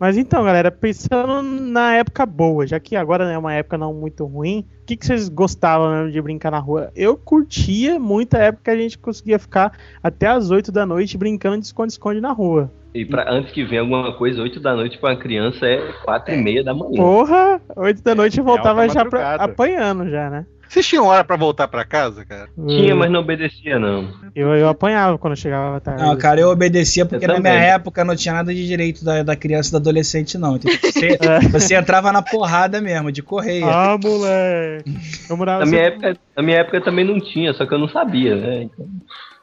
Mas 0.00 0.16
então, 0.16 0.42
galera, 0.44 0.70
pensando 0.70 1.42
na 1.42 1.94
época 1.94 2.24
boa, 2.26 2.66
já 2.66 2.80
que 2.80 2.96
agora 2.96 3.30
é 3.30 3.36
uma 3.38 3.52
época 3.52 3.76
não 3.78 3.92
muito 3.92 4.24
ruim, 4.24 4.66
o 4.82 4.86
que, 4.86 4.96
que 4.96 5.06
vocês 5.06 5.28
gostavam 5.28 5.92
mesmo 5.92 6.10
de 6.10 6.20
brincar 6.22 6.50
na 6.50 6.58
rua? 6.58 6.90
Eu 6.96 7.16
curtia 7.16 8.00
muito 8.00 8.34
a 8.34 8.38
época 8.40 8.64
que 8.64 8.70
a 8.70 8.76
gente 8.76 8.98
conseguia 8.98 9.38
ficar 9.38 9.78
até 10.02 10.26
as 10.26 10.50
8 10.50 10.72
da 10.72 10.84
noite 10.86 11.16
brincando 11.18 11.58
de 11.60 11.66
esconde-esconde 11.66 12.20
na 12.20 12.32
rua. 12.32 12.72
E 12.94 13.04
pra, 13.04 13.30
antes 13.30 13.52
que 13.52 13.64
venha 13.64 13.80
alguma 13.80 14.12
coisa, 14.14 14.42
8 14.42 14.60
da 14.60 14.74
noite 14.74 14.98
pra 14.98 15.10
uma 15.10 15.16
criança 15.16 15.66
é 15.66 15.92
4 16.04 16.34
e 16.34 16.36
meia 16.38 16.62
da 16.62 16.74
manhã. 16.74 16.96
Porra, 16.96 17.60
8 17.76 18.02
da 18.02 18.14
noite 18.14 18.38
eu 18.38 18.44
voltava 18.44 18.88
já 18.88 19.04
pra- 19.04 19.34
apanhando 19.36 20.08
já, 20.10 20.28
né? 20.30 20.46
Vocês 20.68 20.86
tinham 20.86 21.04
hora 21.04 21.22
pra 21.22 21.36
voltar 21.36 21.68
pra 21.68 21.84
casa, 21.84 22.24
cara? 22.24 22.48
Tinha, 22.66 22.94
mas 22.96 23.10
não 23.10 23.20
obedecia, 23.20 23.78
não. 23.78 24.08
Eu, 24.34 24.54
eu 24.56 24.66
apanhava 24.70 25.18
quando 25.18 25.32
eu 25.34 25.36
chegava 25.36 25.78
tarde. 25.82 26.02
Não, 26.02 26.16
cara, 26.16 26.40
eu 26.40 26.48
obedecia 26.48 27.04
porque 27.04 27.26
Eu 27.26 27.28
na 27.28 27.40
minha 27.40 27.52
época 27.52 28.02
não 28.06 28.16
tinha 28.16 28.32
nada 28.32 28.54
de 28.54 28.66
direito 28.66 29.04
da, 29.04 29.22
da 29.22 29.36
criança 29.36 29.68
e 29.68 29.72
do 29.72 29.76
adolescente, 29.76 30.38
não. 30.38 30.56
Então, 30.56 30.72
você, 30.72 31.18
você 31.52 31.74
entrava 31.74 32.10
na 32.10 32.22
porrada 32.22 32.80
mesmo, 32.80 33.12
de 33.12 33.22
correia. 33.22 33.66
Ah, 33.66 33.98
moleque. 34.02 34.94
Eu 35.28 35.36
morava 35.36 35.62
Na 35.66 35.70
minha, 35.70 35.82
época, 35.82 36.16
na 36.34 36.42
minha 36.42 36.56
época 36.56 36.80
também 36.80 37.04
não 37.04 37.20
tinha, 37.20 37.52
só 37.52 37.66
que 37.66 37.74
eu 37.74 37.78
não 37.78 37.88
sabia, 37.90 38.34
né? 38.34 38.62
Então, 38.62 38.86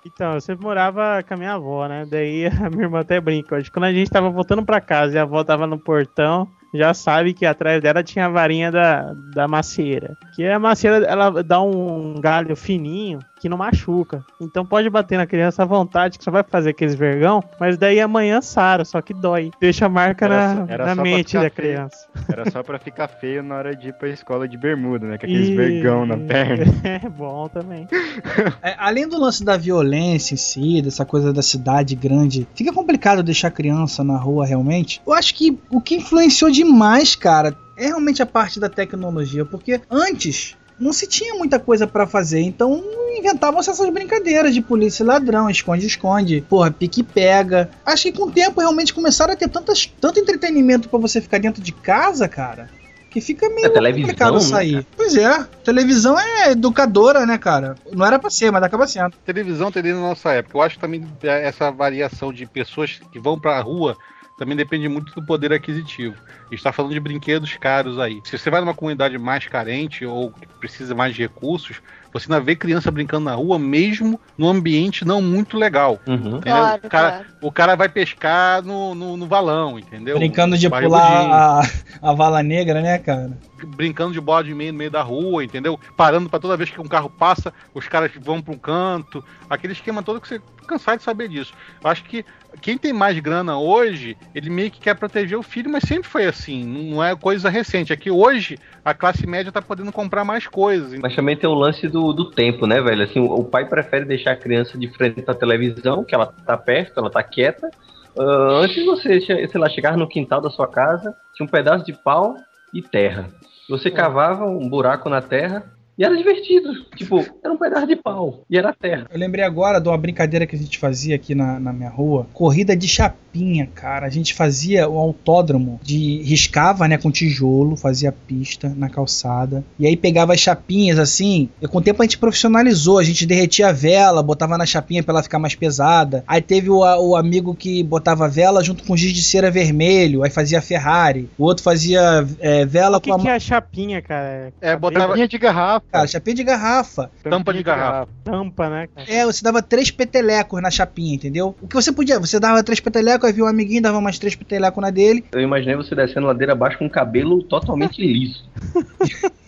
Então, 0.06 0.34
eu 0.34 0.41
sempre 0.41 0.63
morava 0.63 1.24
com 1.24 1.34
a 1.34 1.38
minha 1.38 1.53
avó, 1.53 1.88
né? 1.88 2.06
Daí 2.10 2.46
a 2.63 2.70
minha 2.70 2.84
irmã 2.84 3.00
até 3.00 3.20
brinca. 3.20 3.56
hoje. 3.56 3.72
Quando 3.72 3.86
a 3.86 3.94
gente 3.94 4.10
tava 4.10 4.29
voltando 4.29 4.63
pra 4.65 4.82
casa 4.82 5.15
e 5.15 5.20
a 5.20 5.24
avó 5.24 5.44
tava 5.44 5.68
no 5.68 5.77
portão, 5.77 6.48
já 6.74 6.94
sabe 6.94 7.34
que 7.34 7.46
atrás 7.46 7.82
dela 7.82 8.03
tinha 8.03 8.25
a 8.25 8.29
varinha 8.29 8.72
da, 8.72 9.13
da 9.34 9.48
macieira. 9.48 10.15
Que 10.36 10.48
a 10.48 10.60
macieira, 10.60 11.06
ela 11.06 11.44
dá 11.44 11.62
um 11.62 12.15
galho 12.20 12.56
fininho 12.56 13.20
que 13.39 13.48
não 13.50 13.58
machuca. 13.58 14.24
Então 14.39 14.65
pode 14.65 14.89
bater 14.89 15.17
na 15.17 15.25
criança 15.25 15.63
à 15.63 15.65
vontade, 15.65 16.17
que 16.17 16.24
só 16.24 16.31
vai 16.31 16.43
fazer 16.43 16.72
aqueles 16.72 16.96
vergão, 16.96 17.41
mas 17.60 17.77
daí 17.77 18.00
amanhã 18.00 18.41
sara, 18.41 18.84
só 18.86 19.01
que 19.01 19.13
dói. 19.13 19.51
Deixa 19.60 19.86
a 19.86 19.89
marca 19.89 20.25
Era 20.25 20.53
na, 20.55 20.74
era 20.74 20.96
na 20.96 21.01
mente 21.03 21.34
da 21.34 21.41
feio. 21.41 21.51
criança. 21.51 22.08
Era 22.27 22.50
só 22.51 22.62
pra 22.63 22.77
ficar 22.79 23.08
feio 23.08 23.41
na 23.41 23.55
hora 23.55 23.75
de 23.75 23.89
ir 23.89 23.93
pra 23.93 24.10
escola 24.10 24.48
de 24.48 24.58
bermuda, 24.58 25.05
né? 25.08 25.17
Com 25.17 25.25
aqueles 25.25 25.50
E- 25.50 25.55
vergão 25.55 26.05
na 26.05 26.17
perna. 26.17 26.65
É 26.84 27.10
bom 27.10 27.48
também. 27.48 27.88
É, 28.62 28.75
além 28.77 29.08
do 29.08 29.19
lance 29.19 29.43
da 29.43 29.55
violência 29.58 30.34
em 30.34 30.38
si, 30.38 30.81
dessa 30.81 31.05
coisa 31.05 31.31
da 31.31 31.41
cidade 31.41 31.96
grande, 31.96 32.48
fica 32.55 32.74
complicado 32.74 33.24
deixar 33.24 33.51
criança 33.51 34.03
na 34.03 34.17
rua 34.17 34.46
realmente. 34.46 35.01
Eu 35.05 35.13
acho 35.13 35.34
que 35.36 35.58
o 35.69 35.79
que 35.81 35.96
influenciou 35.96 36.51
demais, 36.51 37.15
cara, 37.15 37.55
é 37.77 37.88
realmente 37.88 38.22
a 38.22 38.25
parte 38.25 38.60
da 38.60 38.67
tecnologia, 38.69 39.46
porque 39.46 39.79
antes 39.89 40.58
não 40.80 40.94
se 40.94 41.08
tinha 41.08 41.36
muita 41.36 41.60
coisa 41.60 41.86
pra 41.86 42.08
fazer, 42.08 42.42
então 42.42 42.84
inventavam-se 43.18 43.70
essas 43.70 43.90
brincadeiras 43.90 44.54
de 44.54 44.62
polícia 44.62 45.04
e 45.04 45.06
ladrão, 45.06 45.50
esconde-esconde, 45.50 46.44
porra, 46.48 46.72
pique-pega. 46.72 47.70
Acho 47.86 48.04
que 48.04 48.14
com 48.14 48.24
o 48.24 48.32
tempo 48.32 48.62
realmente 48.62 48.94
começaram 48.94 49.34
a 49.34 49.36
ter 49.36 49.50
tantas, 49.50 49.86
tanto 50.00 50.20
entretenimento 50.20 50.88
pra 50.88 51.00
você 51.00 51.20
ficar 51.20 51.40
dentro 51.40 51.62
de 51.62 51.72
casa, 51.72 52.28
cara, 52.28 52.70
que 53.10 53.20
fica 53.20 53.50
meio 53.50 53.68
É 53.68 53.70
complicado 53.70 54.36
né, 54.36 54.40
sair. 54.40 54.88
Pois 54.96 55.16
é, 55.16 55.46
televisão 55.64 56.18
é 56.20 56.52
educadora, 56.52 57.26
né, 57.26 57.38
cara? 57.38 57.76
Não 57.92 58.06
era 58.06 58.18
pra 58.18 58.30
ser, 58.30 58.52
mas 58.52 58.64
acaba 58.64 58.88
sendo. 58.88 59.16
Televisão 59.26 59.72
tem 59.72 59.84
desde 59.84 60.00
a 60.00 60.04
nossa 60.04 60.32
época. 60.32 60.58
Eu 60.58 60.62
acho 60.62 60.76
que 60.76 60.82
também 60.82 61.06
essa 61.24 61.72
variação 61.72 62.32
de 62.32 62.46
pessoas 62.46 63.00
que 63.12 63.20
vão 63.20 63.40
pra 63.40 63.60
rua 63.62 63.98
também 64.39 64.55
depende 64.55 64.88
muito 64.88 65.13
do 65.13 65.22
poder 65.22 65.51
aquisitivo. 65.51 66.15
A 66.48 66.55
gente 66.55 66.63
tá 66.63 66.72
falando 66.72 66.93
de 66.93 67.00
brinquedos 67.00 67.58
caros 67.58 68.00
aí. 68.00 68.22
Se 68.24 68.38
você 68.38 68.50
vai 68.50 68.62
numa 68.62 68.74
comunidade 68.74 69.17
mais 69.17 69.46
carente 69.46 70.05
ou 70.05 70.31
que 70.31 70.48
precisa 70.48 70.96
mais 70.96 71.13
de 71.13 71.22
recursos, 71.22 71.81
você 72.13 72.31
ainda 72.31 72.43
vê 72.43 72.55
criança 72.55 72.89
brincando 72.89 73.25
na 73.25 73.36
rua, 73.36 73.60
mesmo 73.60 74.17
num 74.38 74.48
ambiente 74.48 75.03
não 75.03 75.22
muito 75.22 75.58
legal. 75.58 76.00
uhum. 76.08 76.15
Entendeu? 76.15 76.41
Claro, 76.41 76.81
o, 76.81 76.89
cara, 76.89 77.12
claro. 77.12 77.25
o 77.41 77.51
cara 77.51 77.75
vai 77.75 77.89
pescar 77.89 78.63
no, 78.63 78.96
no, 78.96 79.17
no 79.17 79.27
valão, 79.27 79.77
entendeu? 79.77 80.17
Brincando 80.17 80.58
de 80.58 80.69
pular 80.69 81.62
a, 82.01 82.10
a 82.10 82.13
vala 82.13 82.41
negra, 82.41 82.81
né, 82.81 82.98
cara? 82.98 83.38
brincando 83.65 84.13
de 84.13 84.22
bola 84.22 84.41
de 84.41 84.53
meio 84.53 84.72
no 84.72 84.77
meio 84.77 84.89
da 84.89 85.01
rua, 85.01 85.43
entendeu? 85.43 85.77
Parando 85.98 86.29
pra 86.29 86.39
toda 86.39 86.55
vez 86.55 86.69
que 86.69 86.79
um 86.79 86.88
carro 86.88 87.10
passa, 87.10 87.53
os 87.74 87.88
caras 87.89 88.10
vão 88.17 88.41
pra 88.41 88.53
um 88.53 88.58
canto. 88.58 89.22
Aquele 89.50 89.74
esquema 89.74 90.01
todo 90.01 90.22
que 90.22 90.27
você 90.29 90.41
cansar 90.65 90.98
de 90.98 91.03
saber 91.03 91.27
disso. 91.27 91.53
Eu 91.84 91.89
acho 91.89 92.03
que 92.03 92.24
quem 92.60 92.78
tem 92.78 92.94
mais 92.94 93.18
grana 93.20 93.58
hoje, 93.58 94.18
ele 94.36 94.50
meio 94.50 94.70
que 94.70 94.80
quer 94.80 94.96
proteger 94.96 95.38
o 95.38 95.44
filho, 95.44 95.70
mas 95.70 95.84
sempre 95.84 96.08
foi 96.08 96.25
assim, 96.25 96.63
não 96.63 97.04
é 97.04 97.16
coisa 97.16 97.50
recente. 97.50 97.94
É 97.94 97.96
que 97.96 98.12
hoje 98.12 98.58
a 98.84 98.94
classe 98.94 99.25
média 99.25 99.51
tá 99.51 99.62
podendo 99.62 99.92
comprar 99.92 100.24
mais 100.24 100.48
coisas. 100.48 101.00
Mas 101.01 101.16
também 101.16 101.36
tem 101.36 101.50
o 101.50 101.54
lance 101.54 101.88
do, 101.88 102.13
do 102.13 102.30
tempo, 102.32 102.68
né, 102.68 102.82
velho? 102.82 103.04
Assim, 103.04 103.20
o, 103.20 103.25
o 103.34 103.44
pai 103.46 103.66
prefere 103.66 104.06
deixar 104.06 104.32
a 104.32 104.36
criança 104.36 104.78
de 104.78 104.88
frente 104.89 105.22
pra 105.22 105.34
televisão, 105.34 106.04
que 106.04 106.13
ela 106.13 106.28
tá 106.28 106.58
perto, 106.58 107.00
ela 107.00 107.10
tá 107.10 107.24
quieta. 107.24 107.70
Ah, 108.18 108.60
antes 108.62 108.75
de 108.75 108.86
você, 108.86 109.22
sei 109.22 109.50
lá, 109.56 109.70
chegar 109.70 109.98
no 109.98 110.08
quintal 110.08 110.42
da 110.42 110.50
sua 110.50 110.68
casa, 110.68 111.16
tinha 111.34 111.46
um 111.46 111.50
pedaço 111.50 111.86
de 111.86 111.94
pau 111.94 112.36
e 112.74 112.82
terra. 112.82 113.30
Você 113.70 113.89
cavava 113.92 114.46
um 114.46 114.68
buraco 114.68 115.10
na 115.10 115.22
terra 115.22 115.63
e 116.00 116.03
era 116.06 116.15
divertido. 116.15 116.86
Tipo, 116.96 117.25
era 117.44 117.53
um 117.53 117.58
pedaço 117.58 117.86
de 117.86 117.98
pau 117.98 118.46
e 118.50 118.58
era 118.58 118.74
terra. 118.74 119.06
Eu 119.12 119.20
lembrei 119.20 119.44
agora 119.44 119.82
de 119.82 119.89
uma 119.89 119.98
brincadeira 119.98 120.48
que 120.48 120.56
a 120.56 120.60
gente 120.60 120.79
fazia 120.79 121.13
aqui 121.13 121.36
na, 121.36 121.60
na 121.60 121.74
minha 121.74 121.89
rua. 121.89 122.25
Corrida 122.32 122.74
de 122.74 122.88
chapinha, 122.88 123.68
cara. 123.75 124.08
A 124.08 124.10
gente 124.10 124.34
fazia 124.34 124.89
um 124.89 124.98
autódromo 124.98 125.77
de 125.84 126.22
riscava, 126.24 126.88
né, 126.88 126.98
com 126.98 127.12
tijolo, 127.12 127.75
fazia 127.75 128.13
pista 128.13 128.74
na 128.77 128.88
calçada. 128.88 129.62
E 129.77 129.86
aí 129.86 129.98
pegava 129.98 130.34
as 130.34 130.39
chapinhas 130.39 130.98
assim. 130.98 131.50
E 131.62 131.68
com 131.68 131.79
o 131.79 131.82
tempo 131.82 132.01
a 132.01 132.06
gente 132.06 132.18
profissionalizou. 132.18 132.98
A 132.98 133.03
gente 133.03 133.25
derretia 133.25 133.68
a 133.68 133.74
vela, 133.74 134.24
botava 134.24 134.58
na 134.58 134.65
chapinha 134.65 135.03
pra 135.03 135.15
ela 135.15 135.24
ficar 135.24 135.38
mais 135.38 135.53
pesada. 135.53 136.24
Aí 136.25 136.41
teve 136.41 136.70
o, 136.70 136.77
o 136.77 137.18
amigo 137.18 137.53
que 137.53 137.84
botava 137.84 138.24
a 138.24 138.29
vela 138.29 138.63
junto 138.63 138.86
com 138.86 138.96
giz 138.96 139.12
de 139.12 139.22
cera 139.22 139.51
vermelho. 139.51 140.24
Aí 140.24 140.29
fazia 140.29 140.62
Ferrari. 140.62 141.29
O 141.38 141.44
outro 141.44 141.62
fazia 141.62 142.25
é, 142.39 142.65
vela 142.65 143.00
O 143.00 143.01
que, 143.01 143.10
com 143.10 143.18
a 143.18 143.20
que 143.20 143.27
é 143.27 143.36
a 143.36 143.39
chapinha, 143.39 144.01
cara? 144.01 144.53
É, 144.62 144.77
botava 144.77 145.10
Tampinha 145.10 145.27
de 145.27 145.38
garrafa. 145.38 145.88
Cara, 145.91 146.05
chapinha 146.08 146.36
de 146.36 146.43
garrafa. 146.43 147.10
tampa 147.24 147.51
de 147.53 147.63
garrafa. 147.63 148.12
Tampa, 148.24 148.69
né? 148.69 148.88
cara? 148.96 149.12
É, 149.12 149.25
você 149.25 149.43
dava 149.43 149.62
três 149.62 149.89
petelecos 149.89 150.62
na 150.62 150.69
chapinha, 150.69 151.15
entendeu? 151.15 151.55
O 151.62 151.67
que 151.67 151.74
você 151.75 151.91
podia, 151.91 152.19
você 152.19 152.39
dava 152.39 152.63
três 152.63 152.79
petelecos, 152.79 153.25
aí 153.27 153.34
viu 153.34 153.46
um 153.46 153.48
amiguinho, 153.48 153.81
dava 153.81 154.00
mais 154.00 154.19
três 154.19 154.36
petelecos 154.36 154.81
na 154.81 154.91
dele. 154.91 155.25
Eu 155.31 155.41
imaginei 155.41 155.75
você 155.75 155.96
descendo 155.96 156.27
ladeira 156.27 156.53
abaixo 156.53 156.77
com 156.77 156.86
o 156.86 156.89
cabelo 156.89 157.41
totalmente 157.43 158.00
liso. 158.01 158.43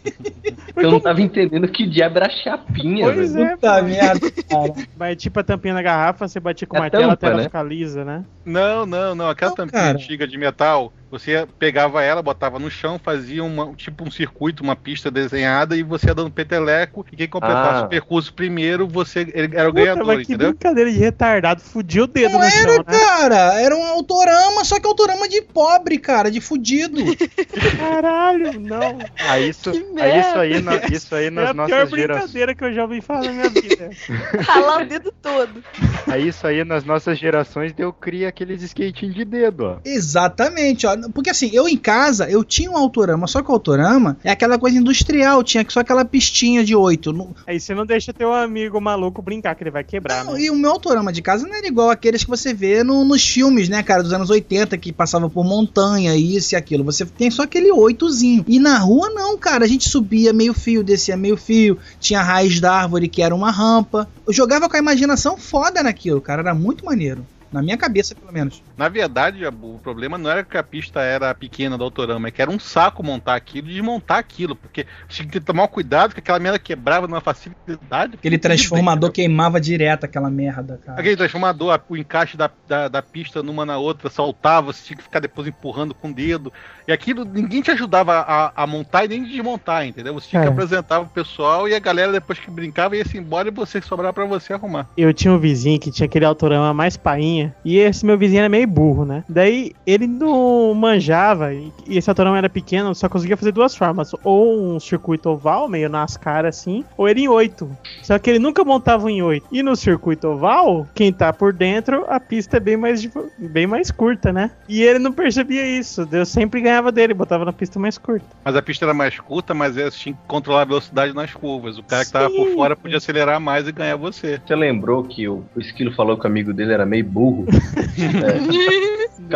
Eu 0.75 0.89
não 0.89 0.99
tava 0.99 1.21
entendendo 1.21 1.67
que 1.67 1.85
diabo 1.87 2.17
era 2.17 2.29
chapinha, 2.29 3.05
Pois 3.13 3.33
velho. 3.33 3.45
é, 3.45 3.51
Puta 3.55 3.77
pô. 3.79 3.83
merda, 3.83 4.31
cara. 4.49 4.73
Mas 4.97 5.17
tipo 5.17 5.39
a 5.39 5.43
tampinha 5.43 5.73
na 5.73 5.81
garrafa, 5.81 6.27
você 6.27 6.39
batia 6.39 6.65
com 6.67 6.75
É 6.77 6.79
o 6.79 6.81
martelo 6.81 7.03
tampa, 7.03 7.13
até 7.13 7.27
ela 7.27 7.37
né? 7.37 7.43
ficar 7.43 7.63
lisa, 7.63 8.03
né? 8.03 8.23
Não, 8.45 8.85
não, 8.85 9.13
não. 9.13 9.29
Aquela 9.29 9.51
Não, 9.51 9.55
tampinha 9.57 9.81
cara. 9.81 9.97
antiga 9.97 10.27
de 10.27 10.37
metal, 10.37 10.91
você 11.11 11.45
pegava 11.59 12.01
ela, 12.01 12.21
botava 12.21 12.57
no 12.57 12.71
chão, 12.71 12.97
fazia 12.97 13.43
uma, 13.43 13.73
tipo 13.75 14.03
um 14.07 14.09
circuito, 14.11 14.63
uma 14.63 14.75
pista 14.75 15.11
desenhada 15.11 15.75
e 15.75 15.83
você 15.83 16.07
ia 16.07 16.15
dando 16.15 16.31
peteleco. 16.31 17.05
E 17.11 17.15
quem 17.17 17.27
completasse 17.27 17.83
Ah. 17.83 17.85
o 17.85 17.89
percurso 17.89 18.33
primeiro, 18.33 18.87
você 18.87 19.19
ele 19.33 19.55
era 19.55 19.69
o 19.69 19.71
Puta, 19.73 19.83
ganhador, 19.83 20.05
mas 20.07 20.17
que 20.17 20.33
entendeu? 20.33 20.49
brincadeira 20.51 20.91
de 20.91 20.97
retardado. 20.97 21.61
Fudiu 21.61 22.05
o 22.05 22.07
dedo 22.07 22.31
Não 22.33 22.39
no 22.39 22.45
era, 22.45 22.51
chão, 22.51 22.77
né? 22.77 22.83
cara. 22.99 23.61
Era 23.61 23.75
um 23.75 23.83
autorama, 23.83 24.63
só 24.63 24.79
que 24.79 24.87
autorama 24.87 25.27
de 25.27 25.41
pobre, 25.41 25.97
cara, 25.97 26.31
de 26.31 26.39
fudido. 26.41 27.01
Caralho, 27.77 28.59
não. 28.59 28.99
Ah, 29.19 29.39
isso, 29.39 29.71
Que 29.71 29.85
ah, 29.99 30.19
isso 30.19 30.37
aí, 30.39 30.61
merda. 30.61 30.71
na- 30.89 30.95
isso 30.95 31.15
aí 31.15 31.25
É 31.25 31.29
nas 31.29 31.49
a 31.49 31.53
pior 31.53 31.67
nossas 31.67 31.89
gerações. 31.89 32.31
brincadeira 32.31 32.55
que 32.55 32.63
eu 32.63 32.73
já 32.73 32.83
ouvi 32.83 33.01
falar 33.01 33.23
na 33.25 33.31
minha 33.31 33.49
vida. 33.49 33.89
Ralar 34.41 34.81
o 34.81 34.85
dedo 34.85 35.13
todo. 35.21 35.63
Aí 36.07 36.27
isso 36.27 36.45
aí 36.47 36.63
nas 36.63 36.83
nossas 36.83 37.17
gerações 37.19 37.73
deu 37.73 37.91
cria 37.93 38.29
aqueles 38.29 38.61
skatinhos 38.63 39.15
de 39.15 39.25
dedo, 39.25 39.65
ó. 39.65 39.77
Exatamente, 39.85 40.85
ó. 40.87 40.95
Porque 41.09 41.29
assim, 41.29 41.49
eu 41.53 41.67
em 41.67 41.77
casa, 41.77 42.29
eu 42.29 42.43
tinha 42.43 42.69
um 42.69 42.77
autorama, 42.77 43.27
só 43.27 43.41
que 43.41 43.49
o 43.49 43.53
autorama 43.53 44.17
é 44.23 44.31
aquela 44.31 44.57
coisa 44.59 44.77
industrial, 44.77 45.43
tinha 45.43 45.65
só 45.69 45.79
aquela 45.79 46.03
pistinha 46.05 46.63
de 46.63 46.75
oito. 46.75 47.11
Não- 47.13 47.33
Aí 47.47 47.59
você 47.59 47.73
não 47.73 47.85
deixa 47.85 48.13
teu 48.13 48.33
amigo 48.33 48.79
maluco 48.79 49.21
brincar, 49.21 49.55
que 49.55 49.63
ele 49.63 49.71
vai 49.71 49.83
quebrar, 49.83 50.23
Não, 50.25 50.33
né? 50.33 50.41
e 50.41 50.49
o 50.49 50.55
meu 50.55 50.71
autorama 50.71 51.11
de 51.11 51.21
casa 51.21 51.47
não 51.47 51.55
era 51.55 51.67
igual 51.67 51.89
aqueles 51.89 52.23
que 52.23 52.29
você 52.29 52.53
vê 52.53 52.83
no- 52.83 53.03
nos 53.05 53.23
filmes, 53.27 53.69
né, 53.69 53.81
cara, 53.83 54.03
dos 54.03 54.13
anos 54.13 54.29
80, 54.29 54.77
que 54.77 54.91
passava 54.91 55.29
por 55.29 55.43
montanha, 55.45 56.15
isso 56.15 56.53
e 56.53 56.55
aquilo. 56.55 56.83
Você 56.83 57.05
tem 57.05 57.31
só 57.31 57.43
aquele 57.43 57.71
oitozinho. 57.71 58.43
E 58.47 58.59
na 58.59 58.77
rua, 58.77 59.09
não, 59.09 59.37
cara. 59.37 59.65
A 59.65 59.67
gente 59.67 59.89
subia 59.89 60.33
meio 60.33 60.53
fio, 60.53 60.83
descia 60.83 61.15
meio 61.17 61.37
fio, 61.37 61.77
tinha 61.99 62.21
raiz 62.21 62.59
da 62.59 62.73
árvore 62.73 63.07
que 63.07 63.21
era 63.21 63.33
uma 63.35 63.51
rampa. 63.51 64.07
Eu 64.27 64.33
jogava 64.33 64.67
com 64.69 64.75
a 64.75 64.79
imaginação 64.79 65.37
foda 65.37 65.81
naquilo, 65.83 66.21
cara. 66.21 66.41
Era 66.41 66.53
muito 66.53 66.85
maneiro. 66.85 67.25
Na 67.51 67.61
minha 67.61 67.75
cabeça, 67.77 68.15
pelo 68.15 68.31
menos. 68.31 68.61
Na 68.81 68.89
verdade, 68.89 69.45
o 69.45 69.77
problema 69.77 70.17
não 70.17 70.27
era 70.27 70.43
que 70.43 70.57
a 70.57 70.63
pista 70.63 71.01
era 71.01 71.35
pequena 71.35 71.77
do 71.77 71.83
Autorama, 71.83 72.29
é 72.29 72.31
que 72.31 72.41
era 72.41 72.49
um 72.49 72.57
saco 72.57 73.03
montar 73.03 73.35
aquilo 73.35 73.69
e 73.69 73.73
desmontar 73.75 74.17
aquilo, 74.17 74.55
porque 74.55 74.87
tinha 75.07 75.27
que 75.29 75.39
tomar 75.39 75.67
cuidado 75.67 76.15
que 76.15 76.19
aquela 76.19 76.39
merda 76.39 76.57
quebrava 76.57 77.07
numa 77.07 77.21
facilidade. 77.21 78.15
Aquele 78.15 78.39
transformador 78.39 79.11
queimava 79.11 79.61
direto 79.61 80.05
aquela 80.05 80.31
merda, 80.31 80.79
cara. 80.83 80.99
Aquele 80.99 81.15
transformador, 81.15 81.79
o 81.87 81.95
encaixe 81.95 82.35
da, 82.35 82.49
da, 82.67 82.87
da 82.87 83.03
pista 83.03 83.43
numa 83.43 83.67
na 83.67 83.77
outra 83.77 84.09
saltava, 84.09 84.73
você 84.73 84.83
tinha 84.83 84.97
que 84.97 85.03
ficar 85.03 85.19
depois 85.19 85.47
empurrando 85.47 85.93
com 85.93 86.09
o 86.09 86.13
dedo. 86.13 86.51
E 86.87 86.91
aquilo, 86.91 87.23
ninguém 87.23 87.61
te 87.61 87.69
ajudava 87.69 88.13
a, 88.13 88.63
a 88.63 88.65
montar 88.65 89.05
e 89.05 89.09
nem 89.09 89.23
desmontar, 89.23 89.85
entendeu? 89.85 90.15
Você 90.15 90.27
tinha 90.29 90.41
É. 90.41 90.45
que 90.45 90.51
apresentar 90.51 91.01
pro 91.01 91.09
pessoal 91.09 91.69
e 91.69 91.75
a 91.75 91.79
galera, 91.79 92.11
depois 92.11 92.39
que 92.39 92.49
brincava, 92.49 92.97
ia 92.97 93.05
se 93.05 93.15
embora 93.15 93.47
e 93.47 93.51
você 93.51 93.79
sobrava 93.79 94.11
pra 94.11 94.25
você 94.25 94.53
arrumar. 94.53 94.89
Eu 94.97 95.13
tinha 95.13 95.31
um 95.31 95.37
vizinho 95.37 95.79
que 95.79 95.91
tinha 95.91 96.07
aquele 96.07 96.25
autorama 96.25 96.73
mais 96.73 96.97
painha. 96.97 97.55
E 97.63 97.77
esse 97.77 98.03
meu 98.03 98.17
vizinho 98.17 98.39
era 98.39 98.49
meio 98.49 98.70
burro, 98.71 99.05
né? 99.05 99.23
Daí 99.27 99.73
ele 99.85 100.07
não 100.07 100.73
manjava, 100.73 101.53
e 101.53 101.71
esse 101.87 102.09
autorama 102.09 102.37
era 102.37 102.49
pequeno, 102.49 102.95
só 102.95 103.09
conseguia 103.09 103.37
fazer 103.37 103.51
duas 103.51 103.75
formas. 103.75 104.11
Ou 104.23 104.75
um 104.75 104.79
circuito 104.79 105.29
oval, 105.29 105.67
meio 105.67 105.89
nas 105.89 106.17
caras 106.17 106.57
assim, 106.57 106.83
ou 106.97 107.07
ele 107.07 107.21
em 107.21 107.27
oito. 107.27 107.69
Só 108.01 108.17
que 108.17 108.29
ele 108.29 108.39
nunca 108.39 108.63
montava 108.63 109.05
um 109.05 109.09
em 109.09 109.21
oito. 109.21 109.47
E 109.51 109.61
no 109.61 109.75
circuito 109.75 110.27
oval, 110.27 110.87
quem 110.95 111.11
tá 111.11 111.31
por 111.33 111.53
dentro, 111.53 112.05
a 112.07 112.19
pista 112.19 112.57
é 112.57 112.59
bem 112.59 112.77
mais, 112.77 113.07
bem 113.37 113.67
mais 113.67 113.91
curta, 113.91 114.31
né? 114.31 114.51
E 114.67 114.81
ele 114.81 114.99
não 114.99 115.11
percebia 115.11 115.65
isso. 115.65 116.07
Eu 116.11 116.25
sempre 116.25 116.61
ganhava 116.61 116.91
dele, 116.91 117.13
botava 117.13 117.45
na 117.45 117.53
pista 117.53 117.79
mais 117.79 117.97
curta. 117.97 118.25
Mas 118.43 118.55
a 118.55 118.61
pista 118.61 118.85
era 118.85 118.93
mais 118.93 119.19
curta, 119.19 119.53
mas 119.53 119.75
você 119.75 119.91
tinha 119.91 120.15
que 120.15 120.21
controlar 120.27 120.61
a 120.61 120.65
velocidade 120.65 121.13
nas 121.13 121.33
curvas. 121.33 121.77
O 121.77 121.83
cara 121.83 122.05
que 122.05 122.11
tava 122.11 122.29
Sim. 122.29 122.35
por 122.35 122.53
fora 122.53 122.75
podia 122.75 122.97
acelerar 122.97 123.39
mais 123.39 123.67
e 123.67 123.71
ganhar 123.71 123.95
você. 123.95 124.39
Você 124.45 124.55
lembrou 124.55 125.03
que 125.03 125.27
o, 125.27 125.43
o 125.55 125.59
Esquilo 125.59 125.93
falou 125.93 126.17
que 126.17 126.23
o 126.25 126.27
amigo 126.27 126.53
dele 126.53 126.73
era 126.73 126.85
meio 126.85 127.05
burro? 127.05 127.45
é. 127.97 128.60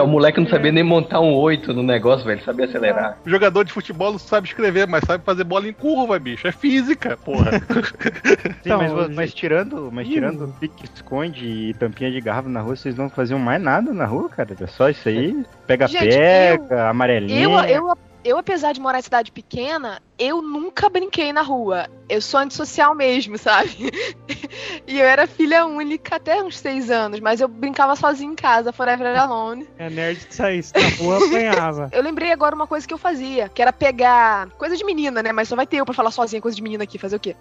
O 0.02 0.08
moleque 0.08 0.40
não 0.40 0.48
sabia 0.48 0.72
nem 0.72 0.84
montar 0.84 1.20
um 1.22 1.34
8 1.34 1.74
no 1.74 1.82
negócio, 1.84 2.26
velho. 2.26 2.44
Sabia 2.44 2.66
acelerar. 2.66 3.18
O 3.26 3.30
jogador 3.30 3.64
de 3.64 3.72
futebol 3.72 4.12
não 4.12 4.20
sabe 4.20 4.48
escrever, 4.48 4.88
mas 4.88 5.04
sabe 5.06 5.24
fazer 5.24 5.44
bola 5.44 5.68
em 5.68 5.74
curva, 5.74 6.20
bicho. 6.20 6.48
É 6.48 6.52
física, 6.52 7.18
porra. 7.18 7.52
Sim, 7.62 8.56
Então, 8.66 8.78
mas, 8.78 9.16
mas 9.16 9.34
tirando, 9.34 9.90
mas 9.92 10.08
tirando 10.08 10.54
pique-esconde 10.60 11.46
e 11.46 11.74
tampinha 11.76 12.12
de 12.12 12.20
garrafa 12.20 12.50
na 12.50 12.62
rua, 12.62 12.76
vocês 12.76 12.96
não 12.98 13.10
faziam 13.10 13.40
mais 13.40 13.62
nada 13.62 13.94
na 13.94 14.06
rua, 14.06 14.30
cara? 14.30 14.56
Era 14.58 14.68
só 14.68 14.90
isso 14.90 15.08
aí. 15.08 15.46
Pega-pega, 15.68 16.90
amarelinha. 16.90 17.42
Eu, 17.42 17.52
eu, 17.52 17.98
eu, 18.26 18.40
apesar 18.40 18.74
de 18.74 18.82
morar 18.82 18.98
em 18.98 19.04
cidade 19.04 19.32
pequena, 19.32 20.02
eu 20.18 20.42
nunca 20.42 20.90
brinquei 20.90 21.32
na 21.32 21.44
rua. 21.44 21.88
Eu 22.10 22.20
sou 22.20 22.40
antissocial 22.40 22.96
mesmo, 22.96 23.38
sabe? 23.40 23.92
e 24.88 25.00
eu 25.00 25.06
era 25.06 25.28
filha 25.28 25.66
única 25.68 26.16
até 26.16 26.44
uns 26.44 26.58
seis 26.58 26.90
anos, 26.90 27.20
mas 27.20 27.40
eu 27.40 27.48
brincava 27.48 27.96
sozinha 27.96 28.32
em 28.32 28.36
casa, 28.36 28.74
forever 28.74 29.16
alone. 29.16 29.70
A 29.78 29.90
nerd 29.92 30.26
que 30.26 30.34
saísse 30.34 30.74
na 30.74 30.90
rua 30.98 31.18
apanhava. 31.18 31.90
Eu 31.94 32.02
lembrei 32.02 32.32
agora 32.32 32.56
uma 32.56 32.66
coisa 32.66 32.88
que 32.88 32.94
eu 32.94 32.98
fazia, 32.98 33.48
que 33.48 33.62
era 33.62 33.72
pegar 33.72 34.50
coisa 34.58 34.76
de 34.76 34.84
menina, 34.84 35.22
né? 35.22 35.32
Mas 35.32 35.48
só 35.48 35.56
vai 35.56 35.68
ter 35.68 35.78
eu 35.78 35.86
pra 35.86 35.94
falar 35.94 36.10
sozinha 36.10 36.42
coisa 36.42 36.56
de 36.56 36.64
menina 36.64 36.84
aqui, 36.84 36.98
fazer 36.98 37.16
o 37.16 37.20
quê? 37.20 37.36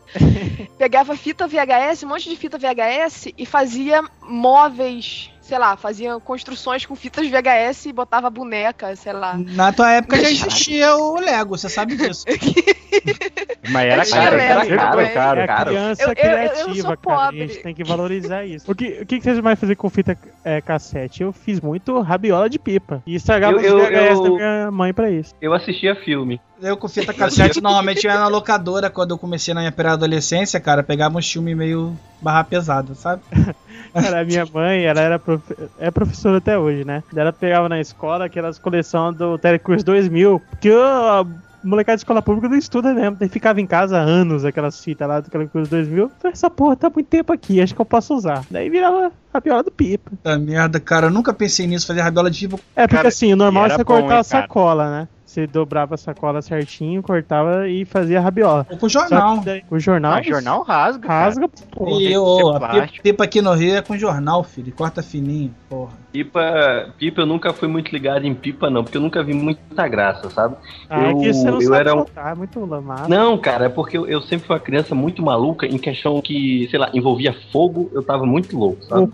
Pegava 0.77 1.17
fita 1.17 1.47
VHS, 1.47 2.03
um 2.03 2.09
monte 2.09 2.29
de 2.29 2.37
fita 2.37 2.59
VHS 2.59 3.33
e 3.39 3.47
fazia 3.47 4.03
móveis, 4.21 5.31
sei 5.47 5.59
lá, 5.59 5.77
fazia 5.77 6.19
construções 6.21 6.87
com 6.87 6.97
fitas 6.97 7.29
VHS 7.29 7.87
e 7.87 7.93
botava 7.93 8.31
boneca, 8.31 8.97
sei 8.97 9.13
lá. 9.13 9.37
Na 9.37 9.73
tua 9.73 9.93
época 9.93 10.17
já 10.19 10.31
existia 10.31 10.97
o 10.97 11.21
Lego, 11.21 11.57
você 11.57 11.69
sabe 11.69 11.97
disso. 11.97 12.25
Mas 13.71 13.87
era 13.87 14.03
Eu 14.05 14.11
caro, 14.11 14.37
era 14.37 14.77
caro, 14.77 15.01
é. 15.01 15.09
caro, 15.09 15.41
É 15.41 15.45
a 15.45 15.47
caro. 15.47 15.71
criança 15.71 16.03
Eu- 16.03 16.09
eu- 16.09 16.15
eu- 16.15 16.31
eu 16.39 16.49
criativa, 16.49 16.75
sou 16.75 16.83
cara. 16.83 16.93
A 16.93 16.97
pobre. 17.27 17.39
gente 17.49 17.63
tem 17.63 17.75
que 17.75 17.85
valorizar 17.85 18.45
isso. 18.45 18.71
O 18.71 18.75
que, 18.75 19.01
o 19.03 19.07
que 19.07 19.21
vocês 19.21 19.39
mais 19.41 19.59
faziam 19.59 19.77
com 19.77 19.91
fita 19.91 20.17
é, 20.45 20.61
cassete? 20.61 21.23
Eu 21.23 21.33
fiz 21.33 21.61
muito 21.61 21.99
rabiola 22.01 22.49
de 22.49 22.59
pipa. 22.59 23.03
E 23.07 23.15
estragava 23.15 23.55
Eu- 23.55 23.59
os 23.59 23.65
eu- 23.65 23.79
VHS 23.79 24.21
da 24.21 24.27
eu- 24.29 24.35
minha 24.37 24.71
mãe 24.71 24.93
pra 24.93 25.11
isso. 25.11 25.35
Eu 25.41 25.53
assistia 25.55 25.95
filme. 25.97 26.41
Eu 26.63 26.77
com 26.77 26.89
fita 26.89 27.13
cassete 27.13 27.61
normalmente 27.61 28.05
ia 28.05 28.15
na 28.15 28.29
locadora 28.29 28.89
quando 28.89 29.11
eu 29.11 29.19
comecei 29.19 29.53
na 29.53 29.61
minha 29.61 29.73
pré-adolescência, 29.73 30.59
cara, 30.61 30.83
pegava 30.83 31.19
uns 31.19 31.31
filmes 31.31 31.57
meio 31.57 31.95
barra 32.23 32.45
pesada, 32.45 32.95
sabe? 32.95 33.23
Cara, 33.93 34.21
a 34.21 34.25
minha 34.25 34.47
mãe, 34.53 34.85
ela 34.85 35.01
era 35.01 35.19
profe- 35.19 35.57
é 35.79 35.91
professora 35.91 36.39
até 36.39 36.59
hoje, 36.59 36.85
né? 36.85 37.03
Ela 37.15 37.33
pegava 37.33 37.69
na 37.69 37.81
escola 37.81 38.25
aquelas 38.27 38.59
coleções 38.59 39.17
do 39.17 39.37
Telecurso 39.39 39.85
2000, 39.85 40.41
porque 40.51 40.71
a 40.71 41.25
molecada 41.63 41.97
de 41.97 42.01
escola 42.01 42.21
pública 42.21 42.49
não 42.49 42.59
estuda 42.59 42.93
mesmo, 42.93 43.17
daí 43.19 43.29
ficava 43.29 43.59
em 43.61 43.67
casa 43.67 43.97
há 43.99 44.03
anos 44.03 44.45
aquelas 44.45 44.83
fitas 44.85 45.09
lá 45.09 45.21
do 45.21 45.31
Telecurso 45.31 45.71
2000. 45.71 46.11
Falei, 46.21 46.33
essa 46.33 46.51
porra 46.51 46.77
tá 46.77 46.91
muito 46.95 47.07
tempo 47.07 47.33
aqui, 47.33 47.61
acho 47.61 47.75
que 47.75 47.81
eu 47.81 47.87
posso 47.87 48.15
usar. 48.15 48.45
Daí 48.51 48.69
virava 48.69 49.11
a 49.33 49.41
piola 49.41 49.63
do 49.63 49.71
pipa. 49.71 50.11
Puta 50.11 50.39
merda, 50.39 50.79
cara, 50.79 51.07
eu 51.07 51.11
nunca 51.11 51.33
pensei 51.33 51.67
nisso, 51.67 51.87
fazer 51.87 52.03
rabiola 52.03 52.31
de 52.31 52.39
fibra. 52.41 52.59
É, 52.77 52.83
porque 52.83 52.97
Cara, 52.97 53.09
assim, 53.09 53.33
o 53.33 53.37
normal 53.37 53.67
é 53.67 53.71
você 53.71 53.79
bom, 53.85 53.85
cortar 53.85 54.15
hein, 54.15 54.21
a 54.21 54.25
sacola, 54.25 54.91
né? 54.91 55.09
Você 55.35 55.49
dobrava 55.49 55.97
a 55.97 55.99
sacola 55.99 56.41
certinho, 56.41 57.03
cortava 57.03 57.69
e 57.69 57.85
fazia 57.85 58.21
a 58.21 58.23
rabiola. 58.23 58.65
Ou 58.71 58.77
com 58.79 58.89
jornal. 58.89 59.39
daí, 59.41 59.65
o 59.69 59.81
jornal, 59.81 60.13
Ah, 60.15 60.23
jornal 60.23 60.63
rasga, 60.63 61.09
cara. 61.09 61.25
rasga, 61.25 61.49
porra. 61.73 61.91
E 62.01 62.09
ser 62.11 62.15
a 62.55 62.59
plástico. 62.61 63.03
pipa 63.03 63.25
aqui 63.25 63.43
no 63.43 63.53
Rio 63.53 63.75
é 63.75 63.83
com 63.83 63.99
jornal, 63.99 64.45
filho. 64.45 64.73
Corta 64.73 65.03
fininho, 65.03 65.53
porra. 65.69 66.04
Pipa, 66.19 66.95
pipa 66.97 67.23
eu 67.23 67.27
nunca 67.27 67.53
fui 67.53 67.67
muito 67.67 67.91
ligado 67.91 68.25
em 68.25 68.33
pipa, 68.33 68.71
não, 68.71 68.85
porque 68.85 68.97
eu 68.97 69.03
nunca 69.03 69.21
vi 69.25 69.35
muita 69.35 69.89
graça, 69.89 70.31
sabe? 70.31 70.55
Ah, 70.89 71.07
é 71.09 71.11
eu- 71.11 71.19
que 71.19 71.33
você 71.35 71.51
não 71.51 71.61
eu 71.61 71.63
sabe 71.63 71.77
era 71.81 71.93
um- 71.93 71.99
soltar, 71.99 72.31
é 72.31 72.35
muito 72.37 72.65
lamado. 72.65 73.09
Não, 73.09 73.37
cara, 73.37 73.65
é 73.65 73.69
porque 73.69 73.99
eu, 73.99 74.07
eu 74.07 74.21
sempre 74.23 74.47
fui 74.47 74.55
uma 74.55 74.63
criança 74.63 74.95
muito 74.95 75.21
maluca 75.25 75.67
em 75.67 75.77
questão 75.77 76.21
que, 76.23 76.69
sei 76.71 76.79
lá, 76.79 76.89
envolvia 76.95 77.35
fogo, 77.51 77.91
eu 77.93 78.01
tava 78.01 78.25
muito 78.25 78.57
louco, 78.57 78.85
sabe? 78.85 79.13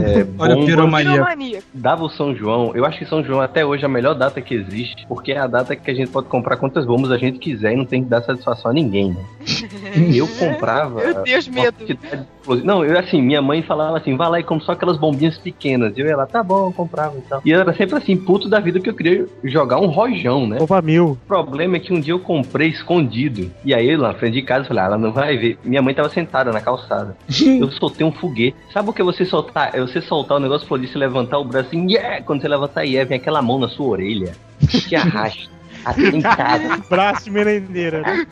É, 0.00 0.26
Olha 0.42 0.54
bomba, 0.56 0.66
piromania. 0.66 1.12
Piromania. 1.12 1.62
dava 1.72 2.02
o 2.02 2.10
São 2.10 2.34
João. 2.34 2.72
Eu 2.74 2.84
acho 2.84 2.98
que 2.98 3.06
São 3.06 3.22
João 3.24 3.40
até 3.40 3.64
hoje 3.64 3.84
é 3.84 3.86
a 3.86 3.88
melhor 3.88 4.14
data 4.14 4.40
que 4.40 4.52
existe, 4.52 5.06
porque 5.06 5.30
é 5.30 5.38
a 5.38 5.46
data 5.46 5.76
que 5.76 5.88
a 5.88 5.94
gente 5.94 6.10
pode 6.10 6.26
comprar 6.26 6.56
quantas 6.56 6.84
bombas 6.84 7.12
a 7.12 7.16
gente 7.16 7.38
quiser 7.38 7.74
e 7.74 7.76
não 7.76 7.84
tem 7.84 8.02
que 8.02 8.10
dar 8.10 8.22
satisfação 8.22 8.72
a 8.72 8.74
ninguém, 8.74 9.10
né? 9.10 9.24
E 9.96 10.18
eu 10.18 10.26
comprava. 10.26 11.00
Meu 11.00 11.22
Deus, 11.22 11.46
medo. 11.46 11.72
quantidade 11.78 12.26
Não, 12.64 12.84
eu 12.84 12.98
assim, 12.98 13.20
minha 13.20 13.42
mãe 13.42 13.62
falava 13.62 13.98
assim, 13.98 14.16
vai 14.16 14.28
lá 14.28 14.40
e 14.40 14.42
compra 14.42 14.66
só 14.66 14.72
aquelas 14.72 14.96
bombinhas 14.96 15.38
pequenas. 15.38 15.96
E 15.96 16.00
eu 16.00 16.06
ia 16.06 16.16
lá, 16.16 16.26
tá 16.26 16.42
bom, 16.42 16.66
eu 16.66 16.72
comprava 16.72 17.16
e 17.16 17.22
tal. 17.22 17.42
E 17.44 17.50
eu 17.50 17.60
era 17.60 17.72
sempre 17.74 17.96
assim, 17.96 18.16
puto 18.16 18.48
da 18.48 18.60
vida 18.60 18.80
que 18.80 18.88
eu 18.88 18.94
queria 18.94 19.26
jogar 19.44 19.78
um 19.78 19.86
rojão, 19.86 20.46
né? 20.46 20.58
Opa, 20.60 20.80
mil. 20.82 21.12
O 21.12 21.16
problema 21.26 21.76
é 21.76 21.80
que 21.80 21.92
um 21.92 22.00
dia 22.00 22.12
eu 22.12 22.20
comprei 22.20 22.68
escondido. 22.68 23.50
E 23.64 23.74
aí, 23.74 23.96
lá 23.96 24.08
na 24.08 24.14
frente 24.14 24.34
de 24.34 24.42
casa, 24.42 24.62
eu 24.62 24.68
falei, 24.68 24.82
ah, 24.82 24.86
ela 24.86 24.98
não 24.98 25.12
vai 25.12 25.36
ver. 25.36 25.58
Minha 25.64 25.82
mãe 25.82 25.94
tava 25.94 26.08
sentada 26.08 26.52
na 26.52 26.60
calçada. 26.60 27.16
eu 27.28 27.70
soltei 27.72 28.06
um 28.06 28.12
foguete. 28.12 28.56
Sabe 28.72 28.90
o 28.90 28.92
que 28.92 29.02
você 29.02 29.24
soltar? 29.24 29.70
É 29.74 29.80
você 29.80 30.00
soltar 30.00 30.36
o 30.36 30.40
negócio, 30.40 30.64
explodir, 30.64 30.88
você 30.88 30.98
levantar 30.98 31.38
o 31.38 31.44
braço 31.44 31.74
e 31.74 31.94
yeah! 31.94 32.22
quando 32.22 32.40
você 32.40 32.48
levantar, 32.48 32.82
yeah, 32.82 33.08
vem 33.08 33.18
aquela 33.18 33.42
mão 33.42 33.58
na 33.58 33.68
sua 33.68 33.86
orelha. 33.86 34.32
Que 34.88 34.94
arrasta. 34.94 35.50
Até 35.84 36.08
em 36.08 36.20
casa. 36.20 36.82
Braço 36.88 37.24
de 37.24 37.30
merendeira. 37.30 38.02
né? 38.02 38.26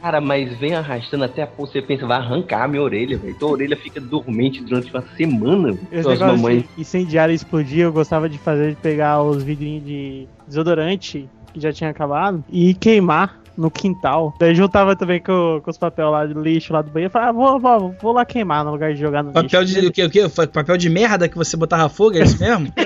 Cara, 0.00 0.20
mas 0.20 0.56
vem 0.58 0.74
arrastando 0.74 1.24
até 1.24 1.42
a 1.42 1.46
porra, 1.46 1.70
você 1.70 1.82
pensa, 1.82 2.06
vai 2.06 2.18
arrancar 2.18 2.64
a 2.64 2.68
minha 2.68 2.82
orelha, 2.82 3.18
velho. 3.18 3.34
Tua 3.34 3.50
orelha 3.50 3.76
fica 3.76 4.00
dormente 4.00 4.62
durante 4.62 4.90
uma 4.92 5.02
semana. 5.16 5.76
Esse 5.90 6.16
de 6.16 6.80
incendiário 6.80 7.32
e 7.32 7.34
explodir, 7.34 7.80
eu 7.80 7.92
gostava 7.92 8.28
de 8.28 8.38
fazer, 8.38 8.70
de 8.70 8.76
pegar 8.76 9.22
os 9.22 9.42
vidrinhos 9.42 9.84
de 9.84 10.28
desodorante 10.46 11.28
que 11.52 11.60
já 11.60 11.72
tinha 11.72 11.90
acabado 11.90 12.44
e 12.50 12.74
queimar 12.74 13.40
no 13.58 13.70
quintal. 13.70 14.32
Daí 14.38 14.54
juntava 14.54 14.94
também 14.96 15.20
com, 15.20 15.60
com 15.62 15.70
os 15.70 15.76
papel 15.76 16.10
lá 16.10 16.24
do 16.24 16.40
lixo 16.40 16.72
lá 16.72 16.80
do 16.80 16.90
banheiro. 16.90 17.12
Falava, 17.12 17.30
ah, 17.30 17.32
vou, 17.32 17.58
vou, 17.58 17.96
vou 18.00 18.12
lá 18.12 18.24
queimar 18.24 18.64
no 18.64 18.70
lugar 18.70 18.94
de 18.94 19.00
jogar 19.00 19.22
no 19.22 19.32
Papel 19.32 19.62
lixo. 19.62 19.80
de, 19.80 19.86
o 19.88 19.92
que, 19.92 20.04
o 20.04 20.10
que? 20.10 20.28
Papel 20.46 20.76
de 20.76 20.88
merda 20.88 21.28
que 21.28 21.36
você 21.36 21.56
botava 21.56 21.88
fogo, 21.88 22.16
é 22.16 22.22
isso 22.22 22.38
mesmo? 22.40 22.72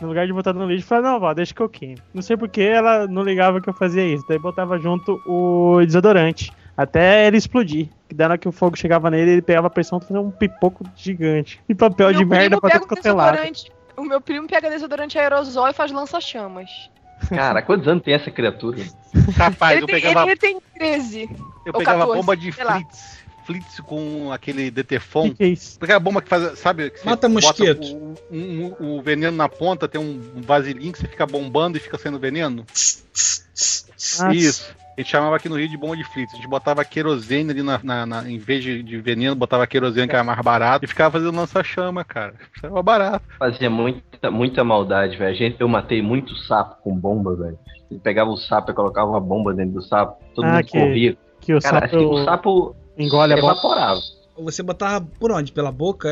No 0.00 0.06
lugar 0.06 0.28
de 0.28 0.32
botar 0.32 0.52
no 0.52 0.64
lixo, 0.64 0.86
falava, 0.86 1.08
não, 1.08 1.18
vó, 1.20 1.34
deixa 1.34 1.52
que 1.52 1.60
eu 1.60 1.68
queime. 1.68 1.98
Não 2.14 2.22
sei 2.22 2.36
porque 2.36 2.60
ela 2.62 3.08
não 3.08 3.22
ligava 3.24 3.60
que 3.60 3.68
eu 3.68 3.74
fazia 3.74 4.06
isso. 4.06 4.24
Daí 4.28 4.38
botava 4.38 4.78
junto 4.78 5.20
o 5.26 5.84
desodorante. 5.84 6.52
Até 6.76 7.26
ele 7.26 7.36
explodir. 7.36 7.88
Que 8.08 8.14
daí 8.14 8.28
na 8.28 8.32
hora 8.34 8.38
que 8.38 8.48
o 8.48 8.52
fogo 8.52 8.76
chegava 8.78 9.10
nele, 9.10 9.32
ele 9.32 9.42
pegava 9.42 9.66
a 9.66 9.70
pressão 9.70 9.98
e 9.98 10.02
fazia 10.02 10.20
um 10.20 10.30
pipoco 10.30 10.84
gigante. 10.94 11.60
E 11.68 11.74
papel 11.74 12.12
de 12.12 12.18
Meu 12.20 12.28
merda 12.28 12.44
primo 12.56 12.60
pra 12.60 12.70
tudo 12.78 12.86
quanto 12.86 13.06
é 13.06 13.12
lado. 13.12 13.32
desodorante. 13.32 13.72
O 13.96 14.02
meu 14.04 14.20
primo 14.20 14.46
pega 14.46 14.70
desodorante 14.70 15.18
aerosol 15.18 15.66
e 15.66 15.72
faz 15.72 15.90
lança-chamas. 15.90 16.70
Cara, 17.28 17.62
quantos 17.62 17.86
anos 17.88 18.02
tem 18.02 18.14
essa 18.14 18.30
criatura? 18.30 18.78
Rapaz, 19.36 19.72
Ele, 19.76 19.82
eu 19.82 19.86
tem- 19.86 20.00
pegava, 20.00 20.26
ele 20.30 20.36
tem 20.36 20.60
13. 20.76 21.22
eu 21.64 21.72
ou 21.72 21.78
pegava 21.78 21.98
14, 22.00 22.20
bomba 22.20 22.36
de 22.36 22.52
flits. 22.52 23.18
Flits 23.46 23.80
com 23.80 24.30
aquele 24.30 24.70
Detefon. 24.70 25.30
que, 25.30 25.34
que 25.36 25.44
é 25.44 25.48
isso? 25.48 25.78
Aquela 25.80 25.98
bomba 26.00 26.20
que 26.20 26.28
faz, 26.28 26.58
sabe? 26.58 26.90
que 26.90 26.98
você 27.00 27.06
Mata 27.06 27.28
mosquito. 27.28 27.82
O, 27.96 28.14
um- 28.30 28.74
um- 28.78 28.98
o 28.98 29.02
veneno 29.02 29.36
na 29.36 29.48
ponta, 29.48 29.88
tem 29.88 30.00
um, 30.00 30.32
um 30.36 30.42
vasilhinho 30.42 30.92
que 30.92 30.98
você 30.98 31.08
fica 31.08 31.26
bombando 31.26 31.78
e 31.78 31.80
fica 31.80 31.96
saindo 31.96 32.18
veneno. 32.18 32.66
Ah, 34.20 34.34
Isso. 34.34 34.74
A 34.98 35.00
gente 35.00 35.10
chamava 35.12 35.36
aqui 35.36 35.48
no 35.48 35.56
Rio 35.56 35.68
de 35.68 35.76
bomba 35.76 35.96
de 35.96 36.02
flits. 36.02 36.32
A 36.34 36.36
gente 36.36 36.48
botava 36.48 36.84
querosene 36.84 37.52
ali 37.52 37.62
na, 37.62 37.78
na- 37.84 38.04
na- 38.04 38.28
em 38.28 38.36
vez 38.36 38.64
de, 38.64 38.82
de 38.82 38.98
veneno, 39.00 39.36
botava 39.36 39.64
querosene 39.64 40.08
que 40.08 40.14
era 40.16 40.24
mais 40.24 40.40
barato 40.40 40.84
e 40.84 40.88
ficava 40.88 41.12
fazendo 41.12 41.36
lança-chama, 41.36 42.02
cara. 42.04 42.34
Isso 42.56 42.66
era 42.66 42.82
barato. 42.82 43.24
Fazia 43.38 43.70
muita, 43.70 44.28
muita 44.28 44.64
maldade, 44.64 45.16
velho. 45.16 45.30
A 45.30 45.34
gente- 45.34 45.60
Eu 45.60 45.68
matei 45.68 46.02
muito 46.02 46.34
sapo 46.36 46.82
com 46.82 46.98
bomba, 46.98 47.36
velho. 47.36 47.56
Ele 47.88 48.00
pegava 48.00 48.28
o 48.28 48.36
sapo 48.36 48.72
e 48.72 48.74
colocava 48.74 49.08
uma 49.08 49.20
bomba 49.20 49.54
dentro 49.54 49.74
do 49.74 49.82
sapo. 49.82 50.20
Todo 50.34 50.44
Ah, 50.46 50.54
mundo 50.54 50.64
que- 50.64 50.78
corria. 50.80 51.16
Que 51.40 51.54
o 51.54 51.60
Cara, 51.60 51.80
sapo 51.82 51.96
assim, 51.96 52.04
o 52.04 52.24
sapo 52.24 52.76
engole 52.98 53.34
a 53.34 53.36
bomba. 53.40 53.54
Você 54.42 54.62
botava 54.62 55.06
por 55.18 55.32
onde? 55.32 55.52
Pela 55.52 55.72
boca? 55.72 56.08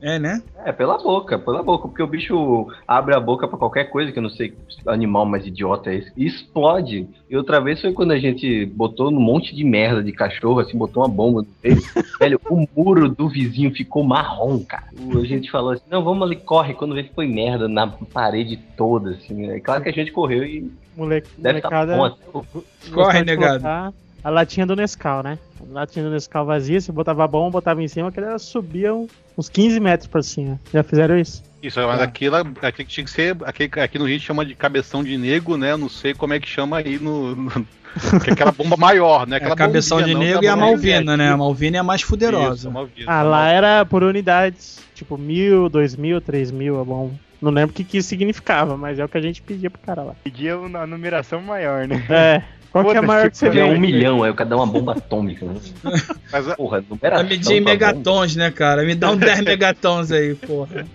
É, 0.00 0.16
é 0.16 0.18
né? 0.18 0.42
É, 0.64 0.72
pela 0.72 0.98
boca, 0.98 1.38
pela 1.38 1.62
boca. 1.62 1.88
Porque 1.88 2.02
o 2.02 2.06
bicho 2.06 2.66
abre 2.86 3.14
a 3.14 3.20
boca 3.20 3.46
pra 3.46 3.58
qualquer 3.58 3.84
coisa, 3.84 4.12
que 4.12 4.18
eu 4.18 4.22
não 4.22 4.30
sei 4.30 4.50
que 4.50 4.56
animal 4.86 5.26
mais 5.26 5.46
idiota 5.46 5.90
é 5.90 5.96
esse. 5.96 6.12
E 6.16 6.26
explode. 6.26 7.08
E 7.28 7.36
outra 7.36 7.60
vez 7.60 7.80
foi 7.80 7.92
quando 7.92 8.12
a 8.12 8.18
gente 8.18 8.66
botou 8.66 9.10
um 9.10 9.20
monte 9.20 9.54
de 9.54 9.64
merda 9.64 10.02
de 10.02 10.12
cachorro, 10.12 10.60
assim, 10.60 10.76
botou 10.76 11.02
uma 11.02 11.08
bomba 11.08 11.42
no 11.42 11.48
meio. 11.62 11.82
Velho, 12.18 12.40
o 12.48 12.66
muro 12.76 13.08
do 13.08 13.28
vizinho 13.28 13.74
ficou 13.74 14.04
marrom, 14.04 14.60
cara. 14.60 14.84
A 14.96 15.24
gente 15.24 15.50
falou 15.50 15.72
assim, 15.72 15.84
não, 15.90 16.02
vamos 16.02 16.22
ali, 16.22 16.36
corre. 16.36 16.74
Quando 16.74 16.94
vê 16.94 17.02
que 17.04 17.14
foi 17.14 17.26
merda 17.26 17.68
na 17.68 17.86
parede 17.86 18.56
toda, 18.76 19.10
assim. 19.10 19.50
É 19.50 19.60
claro 19.60 19.82
que 19.82 19.88
a 19.88 19.92
gente 19.92 20.12
correu 20.12 20.44
e 20.44 20.70
Mole... 20.96 21.22
deve 21.36 21.58
estar 21.58 21.70
molecada. 21.70 21.96
bom 21.96 22.04
até 22.04 22.24
o 22.32 22.32
gostava 22.32 22.94
Corre, 22.94 23.24
negado. 23.24 23.62
colocar 23.62 23.92
a 24.22 24.30
latinha 24.30 24.66
do 24.66 24.74
Nescau, 24.76 25.22
né? 25.22 25.38
A 25.60 25.72
latinha 25.72 26.04
do 26.04 26.10
Nescau 26.10 26.44
vazia, 26.44 26.80
você 26.80 26.90
botava 26.92 27.24
a 27.24 27.28
bomba, 27.28 27.52
botava 27.52 27.82
em 27.82 27.88
cima, 27.88 28.10
que 28.10 28.18
ela 28.18 28.38
subia 28.38 28.92
uns 28.94 29.48
15 29.48 29.80
metros 29.80 30.08
pra 30.08 30.22
cima. 30.22 30.60
Já 30.72 30.82
fizeram 30.82 31.18
isso? 31.18 31.42
Isso, 31.62 31.80
mas 31.86 32.00
aquilo, 32.00 32.36
aquilo 32.36 32.88
tinha 32.88 33.04
que 33.04 33.10
ser. 33.10 33.36
Aqui, 33.44 33.70
aqui 33.80 33.98
no 33.98 34.06
Rio 34.06 34.20
chama 34.20 34.44
de 34.44 34.54
cabeção 34.54 35.02
de 35.02 35.16
nego, 35.16 35.56
né? 35.56 35.76
Não 35.76 35.88
sei 35.88 36.14
como 36.14 36.32
é 36.34 36.40
que 36.40 36.48
chama 36.48 36.78
aí 36.78 36.98
no. 36.98 37.34
no 37.34 37.50
que 38.22 38.30
é 38.30 38.32
aquela 38.34 38.52
bomba 38.52 38.76
maior, 38.76 39.26
né? 39.26 39.36
É 39.36 39.38
Aquela 39.38 39.54
a 39.54 39.56
cabeção 39.56 39.98
bombinha, 39.98 40.18
de 40.18 40.24
aquela 40.36 40.44
e 40.44 40.48
a 40.48 40.56
Malvina, 40.56 41.16
né? 41.16 41.24
A 41.24 41.28
Isso, 41.30 41.38
Malvina 41.38 41.76
é 41.78 41.80
a 41.80 41.82
mais 41.82 42.02
fuderosa. 42.02 42.68
a 42.68 42.72
Malvina. 42.72 43.10
Ah, 43.10 43.22
lá 43.22 43.48
era 43.48 43.86
por 43.86 44.02
unidades. 44.02 44.84
Tipo, 44.94 45.16
mil, 45.16 45.68
dois 45.68 45.96
mil, 45.96 46.20
três 46.20 46.50
mil, 46.50 46.80
é 46.80 46.84
bom. 46.84 47.12
Não 47.40 47.50
lembro 47.50 47.72
o 47.72 47.74
que, 47.74 47.84
que 47.84 47.98
isso 47.98 48.08
significava, 48.08 48.76
mas 48.76 48.98
é 48.98 49.04
o 49.04 49.08
que 49.08 49.16
a 49.16 49.20
gente 49.20 49.42
pedia 49.42 49.70
pro 49.70 49.80
cara 49.80 50.02
lá. 50.02 50.14
Pedia 50.24 50.54
a 50.54 50.86
numeração 50.86 51.40
maior, 51.40 51.86
né? 51.86 52.04
É. 52.08 52.42
Qual 52.82 52.92
que 52.92 52.96
é 52.96 52.98
a 52.98 53.02
maior 53.02 53.30
que 53.30 53.38
você 53.38 53.50
vê? 53.50 53.62
um 53.62 53.78
milhão, 53.78 54.22
aí 54.22 54.30
o 54.30 54.34
cara 54.34 54.50
dá 54.50 54.56
uma 54.56 54.66
bomba 54.66 54.92
atômica. 54.92 55.44
Né? 55.46 55.54
Mas 56.32 56.48
a- 56.48 56.56
Porra, 56.56 56.80
Vai 56.80 56.86
numeração. 56.90 57.28
medir 57.28 57.52
em 57.52 57.58
bomba. 57.60 57.70
megatons, 57.70 58.36
né, 58.36 58.50
cara? 58.50 58.82
Me 58.84 58.94
dá 58.94 59.10
um 59.10 59.16
10 59.16 59.40
megatons 59.44 60.10
aí, 60.12 60.34
porra. 60.34 60.86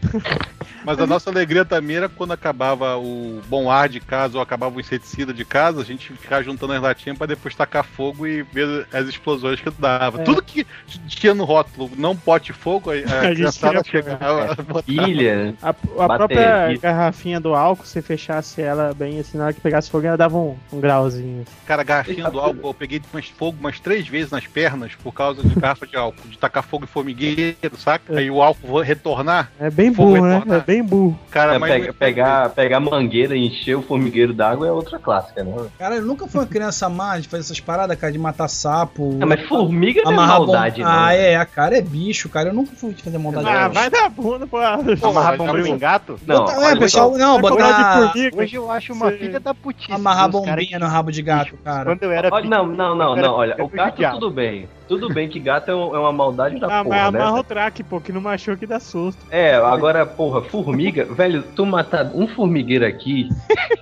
Mas 0.84 1.00
a 1.00 1.08
nossa 1.08 1.30
alegria 1.30 1.64
também 1.64 1.98
era 1.98 2.10
quando 2.10 2.32
acabava 2.32 2.98
o 2.98 3.42
bom 3.48 3.70
ar 3.70 3.88
de 3.88 4.00
casa 4.00 4.38
ou 4.38 4.42
acabava 4.42 4.76
o 4.76 4.80
inseticida 4.80 5.34
de 5.34 5.46
casa, 5.46 5.82
a 5.82 5.86
gente 5.86 6.14
ficava 6.14 6.44
juntando 6.44 6.74
as 6.74 6.82
latinhas 6.82 7.18
pra 7.18 7.28
depois 7.28 7.56
tacar 7.56 7.84
fogo 7.84 8.26
e 8.26 8.44
ver 8.44 8.88
as 8.92 9.08
explosões 9.08 9.60
que 9.60 9.70
dava. 9.72 10.22
É. 10.22 10.24
Tudo 10.24 10.42
que 10.42 10.66
tinha 11.08 11.34
no 11.34 11.44
rótulo, 11.44 11.90
não 11.98 12.16
pote 12.16 12.54
fogo, 12.54 12.92
a, 12.92 12.96
a, 12.96 13.34
criançada 13.34 13.84
chegava. 13.84 14.58
Ilha. 14.88 15.56
A, 15.62 15.70
a 15.70 15.74
própria 15.74 16.78
garrafinha 16.82 17.40
do 17.40 17.54
álcool, 17.54 17.86
se 17.86 18.02
fechasse 18.02 18.62
ela 18.62 18.94
bem 18.94 19.20
assim, 19.20 19.38
na 19.38 19.46
hora 19.46 19.54
que 19.54 19.62
pegasse 19.62 19.90
fogo, 19.90 20.06
ela 20.06 20.18
dava 20.18 20.38
um, 20.38 20.58
um 20.72 20.80
grauzinho. 20.80 21.46
Cara, 21.66 21.84
garrafinha 21.84 22.30
do 22.30 22.40
álcool, 22.40 22.70
eu 22.70 22.74
peguei 22.74 23.02
mais 23.14 23.28
fogo 23.28 23.58
umas 23.60 23.80
três 23.80 24.08
vezes 24.08 24.32
nas 24.32 24.48
pernas 24.48 24.96
por 24.96 25.14
causa 25.14 25.44
de 25.44 25.56
garrafa 25.56 25.86
de 25.86 25.96
álcool, 25.96 26.28
de 26.28 26.38
tacar 26.38 26.64
fogo 26.64 26.86
em 26.86 26.88
formigueiro, 26.88 27.78
saca? 27.78 28.18
Aí 28.18 28.30
o 28.30 28.42
álcool 28.42 28.74
vai 28.74 28.86
retornar. 28.86 29.52
É 29.60 29.70
bem 29.70 29.94
Fogo 29.94 30.16
burro, 30.16 30.46
né? 30.46 30.61
É 30.62 30.66
bem 30.66 30.84
burro. 30.84 31.18
Cara, 31.30 31.56
É, 31.56 31.58
mas 31.60 31.72
pega- 31.72 31.94
pegar, 31.94 32.50
pegar 32.50 32.80
mangueira 32.80 33.36
e 33.36 33.46
encher 33.48 33.76
o 33.76 33.82
formigueiro 33.82 34.34
d'água 34.34 34.68
é 34.68 34.72
outra 34.72 34.98
clássica, 35.00 35.44
né? 35.44 35.54
Cara, 35.78 35.96
eu 35.96 36.02
nunca 36.04 36.28
fui 36.28 36.40
uma 36.42 36.48
criança 36.48 36.88
má 36.90 37.18
de 37.20 37.28
fazer 37.28 37.42
essas 37.42 37.60
paradas, 37.60 37.98
cara, 37.98 38.12
de 38.12 38.20
matar 38.20 38.48
sapo. 38.48 39.18
É, 39.22 39.26
mas 39.26 39.42
formiga 39.48 40.02
não 40.04 40.12
é 40.12 40.14
amarrar 40.14 40.38
bom- 40.40 40.46
maldade, 40.48 40.82
não. 40.82 40.90
Ah, 40.90 41.14
é, 41.14 41.36
a 41.36 41.46
cara 41.46 41.78
é 41.78 41.82
bicho, 41.82 42.30
cara. 42.30 42.50
Eu 42.50 42.54
nunca 42.54 42.72
fui 42.76 42.94
de 42.94 43.04
fazer 43.04 43.18
maldade. 43.18 43.48
Ah, 43.48 43.64
não. 43.68 43.74
vai 43.74 43.90
dar 43.90 44.10
bunda, 44.10 44.48
pô. 44.48 44.58
Amarrar 44.58 45.38
bombril 45.38 45.68
em 45.68 45.78
gato? 45.78 46.20
Não, 46.26 46.38
Botar- 46.46 46.72
é, 46.72 46.76
pessoal, 46.76 47.12
não, 47.18 47.40
botar. 47.42 48.12
de. 48.14 48.32
Hoje 48.36 48.56
eu 48.56 48.70
acho 48.72 48.94
uma 48.94 49.12
filha 49.12 49.40
da 49.40 49.54
putice. 49.54 49.92
Amarrar 49.92 50.30
bombinha 50.30 50.80
no 50.80 50.88
rabo 50.88 51.12
de 51.12 51.22
gato, 51.22 51.56
cara. 51.64 51.86
Quando 51.86 52.04
eu 52.04 52.12
era 52.12 52.30
Olha, 52.32 52.50
não, 52.50 52.66
não, 52.68 52.96
não, 52.96 53.16
não, 53.16 53.34
olha, 53.34 53.56
o 53.60 53.68
gato 53.68 54.02
tudo 54.12 54.30
bem. 54.32 54.68
Tudo 54.92 55.08
bem 55.14 55.30
que 55.30 55.40
gato 55.40 55.72
é, 55.72 55.76
um- 55.76 55.96
é 55.96 56.00
uma 56.00 56.12
maldade 56.12 56.60
da 56.60 56.68
Ah, 56.68 56.84
mas 56.84 56.84
porra, 56.84 57.08
amarra 57.08 57.34
né? 57.36 57.40
o 57.40 57.44
traque, 57.46 57.82
pô, 57.84 58.02
que 58.02 58.12
não 58.12 58.20
machuca 58.20 58.64
e 58.64 58.68
dá 58.68 58.78
susto. 58.80 59.26
É, 59.30 59.56
agora, 59.56 60.06
porra, 60.06 60.42
formiga, 60.42 61.06
velho, 61.06 61.44
tu 61.56 61.66
matar 61.66 62.12
um 62.14 62.28
formigueiro 62.28 62.86
aqui, 62.86 63.30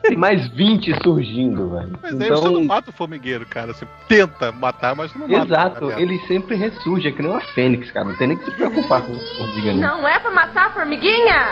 tem 0.04 0.15
mais 0.15 0.48
20 0.50 0.93
surgindo, 1.02 1.72
velho. 1.72 1.98
Mas 2.02 2.13
aí 2.22 2.30
você 2.30 2.45
não 2.45 2.52
Então, 2.52 2.63
mata 2.65 2.89
o 2.91 2.93
formigueiro, 2.93 3.43
cara. 3.48 3.74
Você 3.74 3.88
tenta 4.08 4.52
matar, 4.52 4.95
mas 4.95 5.12
não 5.15 5.28
mata. 5.28 5.45
exato, 5.45 5.88
cara. 5.88 6.00
ele 6.02 6.19
sempre 6.28 6.56
ressurge, 6.56 7.08
é 7.08 7.12
que 7.12 7.22
nem 7.24 7.32
uma 7.32 7.41
fênix, 7.41 7.89
cara. 7.91 8.06
Não 8.06 8.15
tem 8.15 8.28
nem 8.28 8.38
que 8.38 8.45
se 8.45 8.52
preocupar 8.52 9.02
com 9.02 9.13
formiga, 9.38 9.74
não. 9.74 10.02
Não 10.02 10.08
é 10.08 10.19
pra 10.19 10.30
matar 10.30 10.67
a 10.67 10.69
formiguinha? 10.74 11.48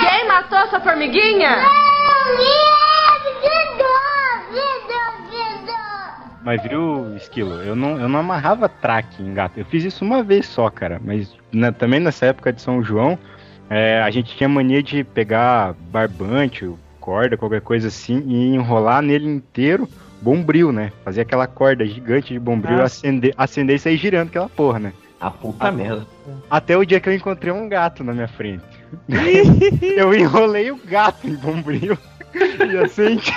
Quem 0.00 0.26
matou 0.26 0.66
sua 0.68 0.80
formiguinha? 0.80 1.58
Mas 6.44 6.62
viu, 6.62 7.16
Esquilo, 7.16 7.54
eu 7.62 7.74
não, 7.74 7.98
eu 7.98 8.08
não 8.08 8.20
amarrava 8.20 8.68
traque 8.68 9.22
em 9.22 9.32
gato. 9.32 9.58
Eu 9.58 9.64
fiz 9.64 9.82
isso 9.84 10.04
uma 10.04 10.22
vez 10.22 10.46
só, 10.46 10.68
cara. 10.68 11.00
Mas 11.02 11.32
na- 11.50 11.72
também 11.72 11.98
nessa 12.00 12.26
época 12.26 12.52
de 12.52 12.60
São 12.60 12.82
João, 12.82 13.18
é, 13.70 14.02
a 14.02 14.10
gente 14.10 14.36
tinha 14.36 14.48
mania 14.48 14.82
de 14.82 15.02
pegar 15.04 15.74
barbante, 15.90 16.70
corda, 17.00 17.36
qualquer 17.36 17.62
coisa 17.62 17.88
assim, 17.88 18.22
e 18.26 18.54
enrolar 18.54 19.00
nele 19.02 19.26
inteiro 19.28 19.88
bombril, 20.20 20.70
né? 20.72 20.92
Fazer 21.04 21.22
aquela 21.22 21.46
corda 21.46 21.84
gigante 21.86 22.32
de 22.32 22.38
bombril, 22.38 22.80
Ah. 22.80 22.84
acender, 22.84 23.34
acender 23.36 23.76
e 23.76 23.78
sair 23.78 23.96
girando 23.96 24.28
aquela 24.28 24.48
porra, 24.48 24.78
né? 24.78 24.92
A 25.20 25.30
puta 25.30 25.70
merda. 25.72 26.06
Até 26.50 26.76
o 26.76 26.84
dia 26.84 27.00
que 27.00 27.08
eu 27.08 27.14
encontrei 27.14 27.52
um 27.52 27.68
gato 27.68 28.04
na 28.04 28.12
minha 28.12 28.28
frente. 28.28 28.62
eu 29.96 30.14
enrolei 30.14 30.70
o 30.70 30.76
gato 30.84 31.26
em 31.26 31.34
bombril 31.34 31.96
e 32.34 32.76
acendi. 32.76 33.32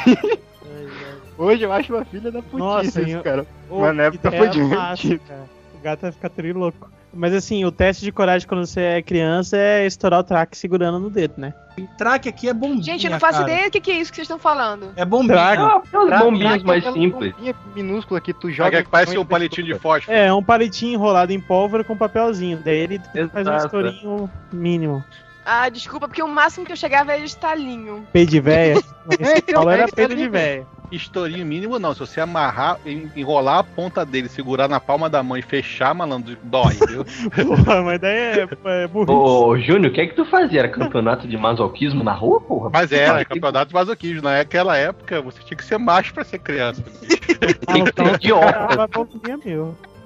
Hoje 1.38 1.64
eu 1.64 1.72
acho 1.72 1.94
uma 1.94 2.04
filha 2.06 2.32
da 2.32 2.42
putice 2.42 2.58
Nossa, 2.58 3.02
isso, 3.02 3.10
eu- 3.18 3.24
cara. 3.24 3.46
Ô, 3.70 3.82
Mas 3.82 3.96
na 3.96 4.04
época 4.04 4.28
ideia 4.28 4.44
foi 4.44 4.50
divertido. 4.62 5.20
cara. 5.28 5.46
O 5.76 5.80
gato 5.84 6.02
vai 6.02 6.12
ficar 6.12 6.30
trilouco. 6.30 6.90
Mas 7.14 7.34
assim, 7.34 7.64
o 7.66 7.72
teste 7.72 8.04
de 8.04 8.12
coragem 8.12 8.48
quando 8.48 8.66
você 8.66 8.82
é 8.82 9.02
criança 9.02 9.56
é 9.58 9.86
estourar 9.86 10.20
o 10.20 10.24
traque 10.24 10.58
segurando 10.58 11.00
no 11.00 11.10
dedo, 11.10 11.36
né? 11.38 11.54
Traque 11.98 12.28
aqui 12.30 12.50
é 12.50 12.54
bombinha. 12.54 12.84
Gente, 12.84 13.06
eu 13.06 13.12
não 13.12 13.20
faço 13.20 13.40
cara. 13.40 13.52
ideia 13.52 13.70
do 13.70 13.72
que, 13.72 13.80
que 13.82 13.92
é 13.92 13.96
isso 13.96 14.12
que 14.12 14.16
vocês 14.18 14.26
estão 14.26 14.38
falando. 14.38 14.92
É 14.96 15.06
bombinha. 15.06 15.34
Traque. 15.34 15.62
Ah, 15.64 15.76
aquelas 15.78 16.08
Tra- 16.10 16.20
bombinhas 16.20 16.50
traque 16.50 16.64
é 16.64 16.68
mais 16.68 16.80
aquela 16.80 16.96
simples. 16.98 17.32
bombinha 17.34 17.56
minúscula 17.76 18.22
que 18.22 18.34
tu 18.34 18.52
Joga 18.52 18.70
joga. 18.72 18.84
que 18.84 18.90
parece 18.90 19.18
um 19.18 19.26
palitinho 19.26 19.68
de 19.68 19.76
fósforo. 19.80 20.16
É, 20.16 20.32
um 20.34 20.44
palitinho 20.44 20.94
enrolado 20.94 21.32
em 21.32 21.40
pólvora 21.40 21.84
com 21.84 21.96
papelzinho. 21.96 22.60
Daí 22.64 22.78
ele 22.78 23.00
faz 23.00 23.48
um 23.48 23.52
Exato. 23.52 23.66
estourinho 23.66 24.30
mínimo. 24.52 25.04
Ah, 25.46 25.70
desculpa, 25.70 26.08
porque 26.10 26.22
o 26.22 26.28
máximo 26.28 26.66
que 26.66 26.74
eu 26.74 26.76
chegava 26.78 27.14
era 27.14 27.24
estalinho. 27.24 28.06
Peido 28.12 28.30
de 28.32 28.40
véia. 28.42 28.76
É, 29.20 29.38
então, 29.38 29.72
é 29.72 29.76
era 29.76 29.88
peido 29.88 30.14
de 30.14 30.28
véia. 30.28 30.68
Estourinho 30.92 31.46
mínimo 31.46 31.78
não. 31.80 31.94
Se 31.94 32.00
você 32.00 32.22
amarrar, 32.22 32.80
en- 32.86 33.10
enrolar 33.16 33.60
a 33.60 33.64
ponta 33.64 34.06
dele, 34.06 34.30
segurar 34.30 34.68
na 34.68 34.80
palma 34.80 35.10
da 35.10 35.22
mão 35.22 35.38
e 35.38 35.42
fechar, 35.42 35.94
malandro, 35.94 36.38
dói, 36.44 36.76
viu? 36.88 37.06
Porra, 37.46 37.82
mas 37.84 38.00
daí 38.00 38.16
é, 38.40 38.48
é 38.84 38.88
burrice. 38.88 39.12
Ô, 39.12 39.58
Júnior, 39.58 39.92
o 39.92 39.94
que 39.94 40.02
é 40.02 40.08
que 40.08 40.16
tu 40.16 40.26
fazia? 40.26 40.60
Era 40.60 40.70
campeonato 40.70 41.28
de 41.28 41.38
masoquismo 41.38 42.04
na 42.04 42.14
rua, 42.14 42.40
porra? 42.42 42.70
Mas 42.74 42.92
era, 42.92 43.20
Ah, 43.22 43.26
campeonato 43.26 43.68
de 43.70 43.74
masoquismo. 43.74 44.22
Naquela 44.24 44.78
época, 44.78 45.22
você 45.22 45.40
tinha 45.44 45.58
que 45.58 45.64
ser 45.66 45.78
macho 45.78 46.14
pra 46.14 46.24
ser 46.24 46.40
criança. 46.40 46.82
Tem 47.68 47.84
que 47.84 47.94
ser 47.94 48.16
idiota. 48.16 48.90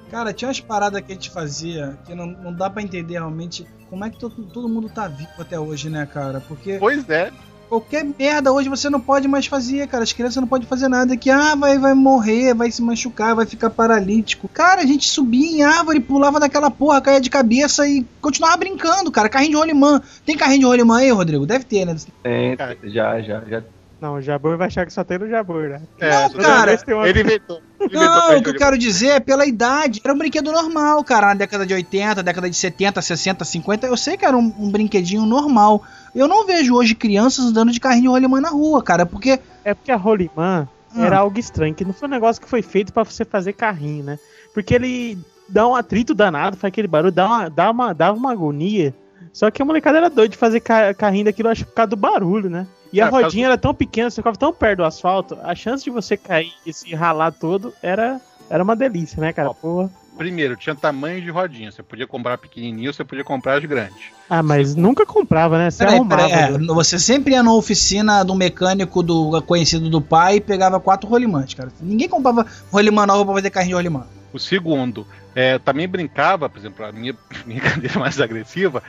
Cara, 0.10 0.34
tinha 0.34 0.50
umas 0.50 0.60
paradas 0.60 1.00
que 1.02 1.12
a 1.12 1.16
gente 1.16 1.30
fazia 1.30 1.98
que 2.06 2.14
não, 2.14 2.26
não 2.26 2.54
dá 2.54 2.70
pra 2.70 2.82
entender 2.82 3.14
realmente 3.14 3.66
como 3.90 4.04
é 4.04 4.10
que 4.10 4.20
todo, 4.20 4.44
todo 4.46 4.68
mundo 4.68 4.90
tá 4.90 5.08
vivo 5.08 5.30
até 5.40 5.58
hoje, 5.60 5.90
né, 5.90 6.06
cara? 6.06 6.42
Porque 6.42 6.78
Pois 6.80 7.10
é. 7.10 7.32
Qualquer 7.72 8.06
merda 8.20 8.52
hoje 8.52 8.68
você 8.68 8.90
não 8.90 9.00
pode 9.00 9.30
mais 9.30 9.46
fazer, 9.46 9.88
cara. 9.88 10.04
As 10.04 10.12
crianças 10.12 10.42
não 10.42 10.48
podem 10.48 10.68
fazer 10.68 10.90
nada 10.90 11.16
que, 11.16 11.30
ah, 11.30 11.56
vai, 11.56 11.80
vai 11.80 11.94
morrer, 11.94 12.54
vai 12.54 12.70
se 12.70 12.82
machucar, 12.82 13.34
vai 13.34 13.46
ficar 13.46 13.70
paralítico. 13.70 14.50
Cara, 14.50 14.82
a 14.82 14.86
gente 14.86 15.08
subia 15.08 15.50
em 15.50 15.64
árvore, 15.64 16.02
pulava 16.02 16.38
daquela 16.38 16.70
porra, 16.70 17.00
caía 17.00 17.22
de 17.22 17.30
cabeça 17.30 17.88
e 17.88 18.06
continuava 18.20 18.58
brincando, 18.58 19.10
cara. 19.10 19.30
Carrinho 19.30 19.52
de 19.52 19.58
rolimã. 19.58 20.02
Tem 20.26 20.36
carrinho 20.36 20.60
de 20.60 20.66
rolimã 20.66 20.98
aí, 20.98 21.10
Rodrigo? 21.12 21.46
Deve 21.46 21.64
ter, 21.64 21.86
né? 21.86 21.96
É, 22.26 22.58
já, 22.84 23.22
já, 23.22 23.42
já. 23.48 23.64
Não, 24.02 24.16
o 24.16 24.22
Jabur 24.22 24.58
vai 24.58 24.66
achar 24.66 24.84
que 24.84 24.92
só 24.92 25.04
tem 25.04 25.20
no 25.20 25.30
Jabur, 25.30 25.70
né? 25.70 25.82
É, 26.00 26.10
Não, 26.24 26.30
cara. 26.32 26.76
Tem 26.76 26.96
uma- 26.96 27.08
Ele 27.08 27.22
inventou. 27.22 27.62
Ele 27.80 27.94
Não, 27.94 28.38
o 28.38 28.42
que 28.44 28.50
eu 28.50 28.56
quero 28.56 28.76
dizer 28.76 29.10
é 29.10 29.20
pela 29.20 29.46
idade. 29.46 30.02
Era 30.04 30.12
um 30.12 30.18
brinquedo 30.18 30.52
normal, 30.52 31.04
cara. 31.04 31.28
Na 31.28 31.34
década 31.36 31.68
de 31.68 31.74
80, 31.76 32.24
década 32.24 32.50
de 32.50 32.56
70, 32.56 33.00
60, 33.00 33.46
50. 33.46 33.86
Eu 33.86 33.96
sei 33.96 34.18
que 34.18 34.26
era 34.26 34.36
um, 34.36 34.52
um 34.58 34.72
brinquedinho 34.72 35.24
normal. 35.28 35.84
Eu 36.16 36.28
não 36.28 36.48
vejo 36.48 36.74
hoje 36.76 36.96
crianças 36.96 37.46
andando 37.46 37.72
de 37.72 37.80
carrinho 37.80 38.04
de 38.04 38.08
rolimã 38.10 38.42
na 38.42 38.50
rua, 38.50 38.82
cara. 38.82 39.06
Porque. 39.06 39.40
É 39.64 39.76
porque 39.76 39.92
a 39.92 39.96
Rolimã 39.98 40.68
Ah. 40.96 41.02
era 41.06 41.20
algo 41.20 41.38
estranho, 41.40 41.76
que 41.76 41.86
não 41.86 41.94
foi 41.94 42.08
um 42.08 42.12
negócio 42.12 42.42
que 42.42 42.50
foi 42.50 42.64
feito 42.64 42.92
pra 42.92 43.04
você 43.04 43.24
fazer 43.24 43.54
carrinho, 43.54 44.04
né? 44.04 44.18
Porque 44.52 44.74
ele 44.74 45.16
dá 45.48 45.68
um 45.68 45.76
atrito 45.76 46.16
danado, 46.16 46.58
faz 46.58 46.70
aquele 46.72 46.88
barulho, 46.88 47.12
dá 47.12 47.28
uma, 47.28 47.50
dá 47.50 47.70
uma, 47.72 47.94
dava 47.94 48.18
uma 48.18 48.32
agonia. 48.32 48.94
Só 49.32 49.52
que 49.52 49.62
a 49.62 49.66
molecada 49.66 50.00
era 50.00 50.10
doida 50.10 50.30
de 50.30 50.38
fazer 50.38 50.60
ca- 50.60 50.92
carrinho 50.96 51.26
daquilo, 51.26 51.50
acho 51.50 51.66
por 51.68 51.74
causa 51.76 51.92
do 51.92 51.96
barulho, 51.96 52.50
né? 52.50 52.66
E 52.92 53.00
a 53.02 53.08
É, 53.08 53.10
causa 53.10 53.26
rodinha 53.26 53.46
era 53.48 53.58
tão 53.58 53.74
pequena, 53.74 54.10
você 54.10 54.18
ficava 54.18 54.36
tão 54.38 54.54
perto 54.54 54.78
do 54.78 54.84
asfalto, 54.86 55.38
a 55.44 55.56
chance 55.56 55.84
de 55.84 55.90
você 55.90 56.18
cair 56.18 56.52
e 56.66 56.74
se 56.74 56.94
ralar 56.94 57.32
todo 57.32 57.74
era, 57.82 58.20
era 58.50 58.64
uma 58.64 58.76
delícia, 58.76 59.20
né, 59.22 59.32
cara? 59.32 59.50
Ó. 59.50 59.54
Porra. 59.54 59.90
Primeiro, 60.18 60.58
tinha 60.58 60.76
tamanho 60.76 61.22
de 61.22 61.30
rodinha. 61.32 61.72
Você 61.72 61.82
podia 61.82 62.06
comprar 62.06 62.38
pequenininho, 62.38 62.94
você 62.94 63.04
podia 63.04 63.24
comprar 63.24 63.58
as 63.58 63.66
grandes. 63.66 63.96
Ah, 64.30 64.44
mas 64.44 64.76
nunca 64.76 65.06
comprava, 65.06 65.58
né? 65.58 65.72
Você 65.72 65.80
Peraí, 65.80 65.96
arrumava. 65.96 66.28
peraí, 66.28 66.44
é, 66.54 66.58
né? 66.58 66.68
você 66.68 67.00
sempre 67.00 67.34
ia 67.34 67.42
na 67.42 67.54
oficina 67.54 68.24
do 68.24 68.36
mecânico 68.36 69.02
do 69.02 69.42
conhecido 69.44 69.90
do 69.90 70.02
pai 70.02 70.36
e 70.36 70.42
pegava 70.42 70.80
quatro 70.82 71.10
rolimãs, 71.10 71.54
cara. 71.54 71.72
Ninguém 71.80 72.10
comprava 72.10 72.46
rolimã 72.72 73.08
nova 73.08 73.24
pra 73.26 73.34
fazer 73.36 73.50
carrinho 73.50 73.70
de 73.72 73.76
rolimã. 73.76 74.06
O 74.34 74.38
segundo, 74.38 75.08
é, 75.34 75.56
eu 75.56 75.60
também 75.60 75.88
brincava, 75.88 76.48
por 76.50 76.60
exemplo, 76.60 76.86
a 76.86 76.92
minha 76.92 77.16
brincadeira 77.46 77.98
mais 77.98 78.20
agressiva 78.20 78.84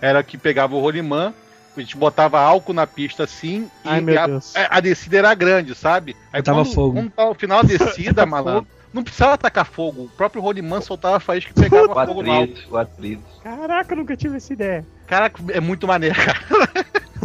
era 0.00 0.22
que 0.22 0.38
pegava 0.38 0.74
o 0.76 0.80
rolimã, 0.80 1.34
a 1.80 1.84
gente 1.84 1.96
botava 1.96 2.40
álcool 2.40 2.72
na 2.72 2.86
pista 2.86 3.24
assim, 3.24 3.70
Ai, 3.84 4.02
e 4.02 4.16
a, 4.18 4.26
Deus. 4.26 4.54
a- 4.56 4.80
descida 4.80 5.18
era 5.18 5.34
grande, 5.34 5.74
sabe? 5.74 6.14
Aí 6.32 6.40
Botava 6.40 6.64
quando, 6.64 6.74
fogo. 6.74 6.92
quando 6.94 7.10
tava 7.10 7.30
o 7.30 7.34
final 7.34 7.62
da 7.62 7.68
descida, 7.68 8.24
malandro, 8.26 8.66
não 8.92 9.02
precisava 9.02 9.36
tacar 9.38 9.66
fogo. 9.66 10.04
O 10.04 10.08
próprio 10.08 10.40
rolimã 10.42 10.80
soltava 10.80 11.20
faísca 11.20 11.52
que 11.52 11.60
pegava 11.60 11.90
O 11.92 12.06
fogo 12.06 12.22
no 12.22 12.32
álcool. 12.32 12.42
atrito, 12.52 12.68
o 12.74 12.76
atrito. 12.78 13.22
Caraca, 13.42 13.92
eu 13.92 13.96
nunca 13.98 14.16
tive 14.16 14.36
essa 14.36 14.52
ideia. 14.52 14.84
Caraca, 15.06 15.42
é 15.52 15.60
muito 15.60 15.86
maneiro, 15.86 16.14
cara. 16.16 16.38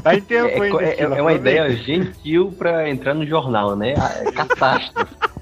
Tá 0.01 0.15
em 0.15 0.21
tempo 0.21 0.47
É, 0.81 0.89
é- 0.95 1.01
é 1.03 1.21
uma 1.21 1.33
ideia 1.33 1.69
gentil 1.77 2.51
pra 2.57 2.89
entrar 2.89 3.13
no 3.13 3.25
jornal, 3.25 3.75
né? 3.75 3.93
Ah, 3.97 4.11
É 4.27 4.31
catástrofe. 4.31 5.13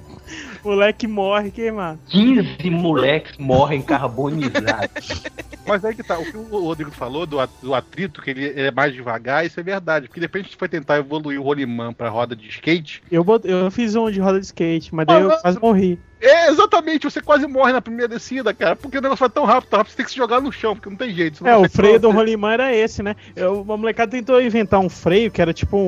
Moleque 0.63 1.07
morre 1.07 1.51
queimado. 1.51 1.99
15 2.07 2.69
moleques 2.69 3.37
morrem 3.37 3.81
carbonizados. 3.81 5.23
Mas 5.65 5.85
aí 5.85 5.95
que 5.95 6.03
tá, 6.03 6.17
o 6.19 6.25
que 6.25 6.35
o 6.37 6.43
Rodrigo 6.63 6.91
falou 6.91 7.25
do, 7.25 7.37
do 7.61 7.73
atrito, 7.73 8.21
que 8.21 8.31
ele 8.31 8.59
é 8.59 8.71
mais 8.71 8.93
devagar, 8.93 9.45
isso 9.45 9.59
é 9.59 9.63
verdade. 9.63 10.07
Porque 10.07 10.19
de 10.19 10.25
repente 10.25 10.41
a 10.45 10.47
gente 10.47 10.57
foi 10.57 10.67
tentar 10.67 10.97
evoluir 10.97 11.39
o 11.39 11.43
rolimã 11.43 11.93
pra 11.93 12.09
roda 12.09 12.35
de 12.35 12.47
skate. 12.49 13.01
Eu, 13.11 13.23
bot- 13.23 13.47
eu 13.47 13.69
fiz 13.71 13.95
um 13.95 14.09
de 14.09 14.19
roda 14.19 14.39
de 14.39 14.45
skate, 14.45 14.93
mas 14.93 15.05
daí 15.07 15.21
eu 15.21 15.31
Ah, 15.31 15.37
quase 15.41 15.59
morri. 15.59 15.99
É, 16.21 16.49
exatamente, 16.49 17.03
você 17.09 17.19
quase 17.19 17.47
morre 17.47 17.73
na 17.73 17.81
primeira 17.81 18.07
descida, 18.07 18.53
cara. 18.53 18.75
Porque 18.75 18.97
o 18.97 19.01
negócio 19.01 19.19
vai 19.21 19.29
tão 19.29 19.43
rápido, 19.43 19.69
tão 19.69 19.77
rápido, 19.79 19.91
você 19.91 19.97
tem 19.97 20.05
que 20.05 20.11
se 20.11 20.17
jogar 20.17 20.39
no 20.39 20.51
chão, 20.51 20.75
porque 20.75 20.89
não 20.89 20.95
tem 20.95 21.13
jeito. 21.13 21.43
não 21.43 21.49
É, 21.51 21.57
o 21.57 21.67
freio 21.69 21.99
do 21.99 22.07
fazer. 22.09 22.17
rolimã 22.19 22.51
era 22.53 22.75
esse, 22.75 23.01
né? 23.01 23.15
Eu, 23.35 23.65
a 23.67 23.77
molecada 23.77 24.11
tentou 24.11 24.39
inventar 24.41 24.79
um 24.79 24.89
freio 24.89 25.31
que 25.31 25.41
era 25.41 25.53
tipo 25.53 25.75
um. 25.77 25.81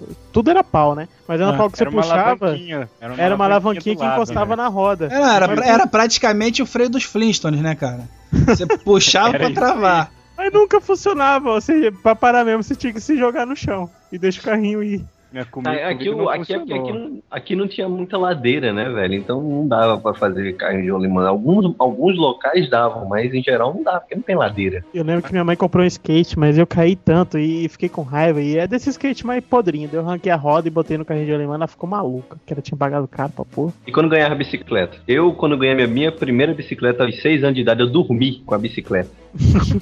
um- 0.00 0.02
tudo 0.32 0.50
era 0.50 0.64
pau, 0.64 0.94
né? 0.94 1.06
Mas 1.28 1.40
era 1.40 1.50
um 1.50 1.54
Ah, 1.54 1.58
pau 1.58 1.70
que 1.70 1.76
você 1.78 1.84
Era 1.84 1.90
uma 1.90 2.02
puxava. 2.02 2.22
alavanquinha. 2.22 2.90
Era 3.00 3.34
uma 3.36 3.44
alavanquinha 3.44 3.94
que 3.96 4.02
lado, 4.02 4.14
encostava 4.16 4.56
né? 4.56 4.62
na 4.62 4.68
roda. 4.68 5.06
Era, 5.12 5.44
era, 5.52 5.64
era 5.66 5.86
praticamente 5.86 6.60
o 6.62 6.66
freio 6.66 6.90
dos 6.90 7.04
Flintstones, 7.04 7.60
né, 7.60 7.74
cara? 7.76 8.08
Você 8.32 8.66
puxava 8.82 9.38
pra 9.38 9.50
travar. 9.50 10.10
Mas 10.36 10.52
nunca 10.52 10.80
funcionava. 10.80 11.50
Ou 11.50 11.60
seja, 11.60 11.92
pra 12.02 12.16
parar 12.16 12.44
mesmo, 12.44 12.62
você 12.64 12.74
tinha 12.74 12.92
que 12.92 13.00
se 13.00 13.16
jogar 13.16 13.46
no 13.46 13.54
chão 13.54 13.88
e 14.10 14.18
deixa 14.18 14.40
o 14.40 14.44
carrinho 14.44 14.82
ir. 14.82 15.04
Minha 15.32 15.46
Ah, 15.66 15.88
Aqui, 15.88 16.10
não 16.10 16.28
aqui, 16.28 16.54
aqui, 16.54 16.74
aqui 16.74 16.92
não, 16.92 17.22
aqui 17.30 17.56
não 17.56 17.68
tinha 17.68 17.88
muita 17.88 18.18
ladeira, 18.18 18.72
né, 18.72 18.88
velho? 18.90 19.14
Então 19.14 19.40
não 19.40 19.66
dava 19.66 19.98
pra 19.98 20.14
fazer 20.14 20.52
carne 20.54 20.82
de 20.82 20.90
rolimã. 20.90 21.26
Alguns, 21.26 21.74
alguns 21.78 22.16
locais 22.18 22.68
davam, 22.68 23.08
mas 23.08 23.32
em 23.32 23.42
geral 23.42 23.72
não 23.74 23.82
dá, 23.82 23.98
porque 23.98 24.14
não 24.14 24.22
tem 24.22 24.36
ladeira. 24.36 24.84
Eu 24.92 25.04
lembro 25.04 25.22
que 25.22 25.32
minha 25.32 25.44
mãe 25.44 25.56
comprou 25.56 25.84
um 25.84 25.86
skate, 25.86 26.38
mas 26.38 26.58
eu 26.58 26.66
caí 26.66 26.94
tanto 26.94 27.38
e 27.38 27.68
fiquei 27.68 27.88
com 27.88 28.02
raiva. 28.02 28.42
E 28.42 28.58
é 28.58 28.66
desse 28.66 28.90
skate 28.90 29.26
mais 29.26 29.42
podrinho. 29.42 29.88
Eu 29.92 30.00
arranquei 30.00 30.30
a 30.30 30.36
roda 30.36 30.68
e 30.68 30.70
botei 30.70 30.98
no 30.98 31.04
carrinho 31.04 31.26
de 31.26 31.34
alemã, 31.34 31.54
ela 31.54 31.66
ficou 31.66 31.88
maluca. 31.88 32.36
Que 32.44 32.52
ela 32.52 32.62
tinha 32.62 32.76
pagado 32.76 33.08
caro 33.08 33.32
pra 33.32 33.44
porra. 33.44 33.72
E 33.86 33.92
quando 33.92 34.08
ganhava 34.08 34.34
bicicleta? 34.34 34.98
Eu, 35.08 35.32
quando 35.32 35.56
ganhei 35.56 35.74
minha, 35.74 35.88
minha 35.88 36.12
primeira 36.12 36.52
bicicleta 36.52 37.04
aos 37.04 37.20
6 37.22 37.42
anos 37.44 37.54
de 37.54 37.62
idade, 37.62 37.80
eu 37.80 37.90
dormi 37.90 38.42
com 38.44 38.54
a 38.54 38.58
bicicleta. 38.58 39.10
Gente. 39.34 39.72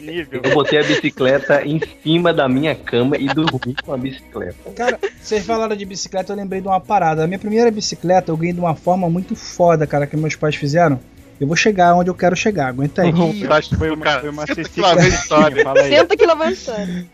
Nível. 0.06 0.40
Eu 0.42 0.54
botei 0.54 0.78
a 0.78 0.82
bicicleta 0.82 1.66
em 1.66 1.80
cima 2.02 2.32
da 2.32 2.48
minha 2.48 2.74
cama 2.74 3.16
e 3.16 3.25
dormi 3.26 3.74
com 3.84 3.92
a 3.92 3.96
bicicleta. 3.96 4.54
Cara, 4.74 4.98
vocês 5.20 5.44
falaram 5.44 5.76
de 5.76 5.84
bicicleta, 5.84 6.32
eu 6.32 6.36
lembrei 6.36 6.60
de 6.60 6.68
uma 6.68 6.80
parada. 6.80 7.24
A 7.24 7.26
minha 7.26 7.38
primeira 7.38 7.70
bicicleta 7.70 8.30
eu 8.30 8.36
ganhei 8.36 8.52
de 8.52 8.60
uma 8.60 8.74
forma 8.74 9.08
muito 9.10 9.34
foda, 9.34 9.86
cara, 9.86 10.06
que 10.06 10.16
meus 10.16 10.34
pais 10.36 10.54
fizeram. 10.56 11.00
Eu 11.38 11.46
vou 11.46 11.56
chegar 11.56 11.94
onde 11.94 12.08
eu 12.08 12.14
quero 12.14 12.34
chegar, 12.34 12.68
aguenta 12.68 13.02
aí. 13.02 13.10
Acho 13.50 13.68
que 13.70 13.76
Foi 13.76 13.90
o 13.90 13.94
uma, 13.94 14.04
cara- 14.04 14.20
foi 14.20 14.30
uma 14.30 14.46
Senta 14.46 14.54
CC 14.62 14.70
que 14.70 14.80
lá 14.80 14.94
vem 14.94 15.04
a 15.04 15.08
história. 15.08 15.62
Fala 15.64 15.80
aí. 15.80 15.90
Senta 15.90 16.16
que 16.16 16.26
lá 16.26 16.50
história. 16.50 17.06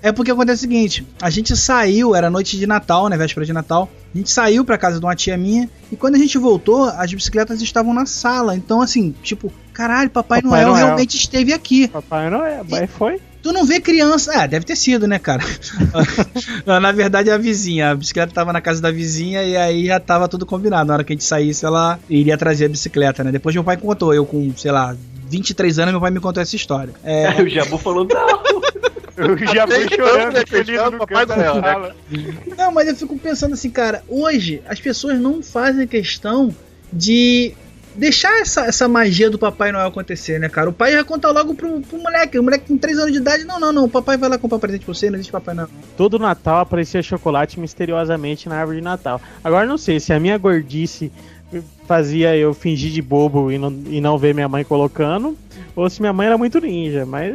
É 0.00 0.12
porque 0.12 0.30
acontece 0.30 0.58
o 0.58 0.60
seguinte, 0.60 1.06
a 1.20 1.28
gente 1.28 1.56
saiu, 1.56 2.14
era 2.14 2.30
noite 2.30 2.56
de 2.56 2.66
Natal, 2.68 3.08
né, 3.08 3.16
véspera 3.16 3.44
de 3.44 3.52
Natal. 3.52 3.88
A 4.14 4.16
gente 4.16 4.30
saiu 4.30 4.64
pra 4.64 4.78
casa 4.78 4.98
de 5.00 5.04
uma 5.04 5.14
tia 5.16 5.36
minha 5.36 5.68
e 5.90 5.96
quando 5.96 6.14
a 6.14 6.18
gente 6.18 6.38
voltou, 6.38 6.84
as 6.84 7.12
bicicletas 7.12 7.60
estavam 7.60 7.92
na 7.92 8.06
sala. 8.06 8.54
Então 8.54 8.80
assim, 8.80 9.12
tipo, 9.22 9.52
caralho, 9.72 10.08
Papai, 10.08 10.40
Papai 10.40 10.60
Noel, 10.62 10.68
Noel. 10.72 10.86
realmente 10.86 11.16
esteve 11.16 11.52
aqui. 11.52 11.88
Papai 11.88 12.26
é, 12.28 12.62
mas 12.68 12.90
foi. 12.90 13.20
Tu 13.48 13.52
não 13.54 13.64
vê 13.64 13.80
criança. 13.80 14.34
É, 14.34 14.46
deve 14.46 14.66
ter 14.66 14.76
sido, 14.76 15.08
né, 15.08 15.18
cara? 15.18 15.42
na 16.66 16.92
verdade, 16.92 17.30
é 17.30 17.32
a 17.32 17.38
vizinha. 17.38 17.92
A 17.92 17.94
bicicleta 17.94 18.30
tava 18.30 18.52
na 18.52 18.60
casa 18.60 18.82
da 18.82 18.90
vizinha 18.90 19.42
e 19.42 19.56
aí 19.56 19.86
já 19.86 19.98
tava 19.98 20.28
tudo 20.28 20.44
combinado. 20.44 20.88
Na 20.88 20.92
hora 20.92 21.02
que 21.02 21.14
a 21.14 21.16
gente 21.16 21.24
saísse, 21.24 21.64
ela 21.64 21.98
iria 22.10 22.36
trazer 22.36 22.66
a 22.66 22.68
bicicleta, 22.68 23.24
né? 23.24 23.32
Depois 23.32 23.54
meu 23.54 23.64
pai 23.64 23.78
contou. 23.78 24.12
Eu 24.12 24.26
com, 24.26 24.54
sei 24.54 24.70
lá, 24.70 24.94
23 25.30 25.78
anos, 25.78 25.92
meu 25.92 26.00
pai 26.00 26.10
me 26.10 26.20
contou 26.20 26.42
essa 26.42 26.54
história. 26.54 26.92
É, 27.02 27.30
o 27.40 27.48
Jabu 27.48 27.78
falou, 27.78 28.06
não, 28.06 28.62
Eu 29.16 29.38
já 29.38 29.66
fui 29.66 29.82
então, 29.82 29.96
chorando, 29.96 30.34
né, 30.34 30.44
feliz 30.46 30.82
no 30.82 30.98
Papai 30.98 31.24
Noel, 31.24 31.54
né? 31.62 31.94
Não, 32.54 32.70
mas 32.70 32.86
eu 32.86 32.96
fico 32.96 33.18
pensando 33.18 33.54
assim, 33.54 33.70
cara, 33.70 34.02
hoje 34.06 34.60
as 34.68 34.78
pessoas 34.78 35.18
não 35.18 35.42
fazem 35.42 35.86
questão 35.86 36.54
de 36.92 37.54
deixar 37.98 38.40
essa, 38.40 38.64
essa 38.66 38.88
magia 38.88 39.28
do 39.28 39.38
Papai 39.38 39.72
Noel 39.72 39.88
acontecer, 39.88 40.38
né, 40.38 40.48
cara? 40.48 40.70
O 40.70 40.72
pai 40.72 40.92
já 40.92 41.04
conta 41.04 41.30
logo 41.30 41.54
pro, 41.54 41.80
pro 41.80 41.98
moleque. 41.98 42.38
O 42.38 42.42
moleque 42.42 42.68
com 42.68 42.78
3 42.78 42.98
anos 42.98 43.12
de 43.12 43.18
idade, 43.18 43.44
não, 43.44 43.58
não, 43.58 43.72
não. 43.72 43.84
O 43.84 43.88
papai 43.88 44.16
vai 44.16 44.30
lá 44.30 44.38
comprar 44.38 44.58
presente 44.58 44.84
pra 44.84 44.94
você, 44.94 45.10
não 45.10 45.16
existe 45.16 45.32
Papai 45.32 45.54
Noel. 45.54 45.68
Todo 45.96 46.18
Natal 46.18 46.60
aparecia 46.60 47.02
chocolate 47.02 47.58
misteriosamente 47.58 48.48
na 48.48 48.56
árvore 48.56 48.78
de 48.78 48.84
Natal. 48.84 49.20
Agora 49.42 49.66
não 49.66 49.76
sei 49.76 49.98
se 49.98 50.12
a 50.12 50.20
minha 50.20 50.38
gordice 50.38 51.12
fazia 51.86 52.36
eu 52.36 52.52
fingir 52.54 52.92
de 52.92 53.02
bobo 53.02 53.50
e 53.50 53.58
não, 53.58 53.70
e 53.86 54.00
não 54.00 54.18
ver 54.18 54.34
minha 54.34 54.48
mãe 54.48 54.64
colocando, 54.64 55.36
ou 55.74 55.88
se 55.88 56.00
minha 56.00 56.12
mãe 56.12 56.26
era 56.26 56.38
muito 56.38 56.60
ninja. 56.60 57.04
Mas 57.04 57.34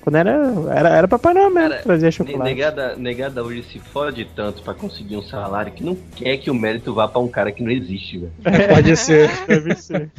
quando 0.00 0.16
era, 0.16 0.30
era, 0.74 0.88
era 0.90 1.08
Papai 1.08 1.34
Noel 1.34 1.50
mesmo, 1.50 1.70
Cara, 1.70 1.82
trazia 1.82 2.06
Ne- 2.06 2.12
chocolate. 2.12 2.44
Negada, 2.44 2.96
negada 2.96 3.42
hoje 3.42 3.62
se 3.64 3.78
fode 3.78 4.24
tanto 4.36 4.62
pra 4.62 4.74
conseguir 4.74 5.16
um 5.16 5.22
salário 5.22 5.72
que 5.72 5.82
não 5.84 5.96
quer 6.16 6.36
que 6.38 6.50
o 6.50 6.54
mérito 6.54 6.92
vá 6.94 7.06
pra 7.08 7.20
um 7.20 7.28
cara 7.28 7.52
que 7.52 7.62
não 7.62 7.70
existe, 7.70 8.18
velho. 8.18 8.32
Pode 8.74 8.96
ser. 8.96 9.30
Deve 9.46 9.74
ser. 9.74 10.10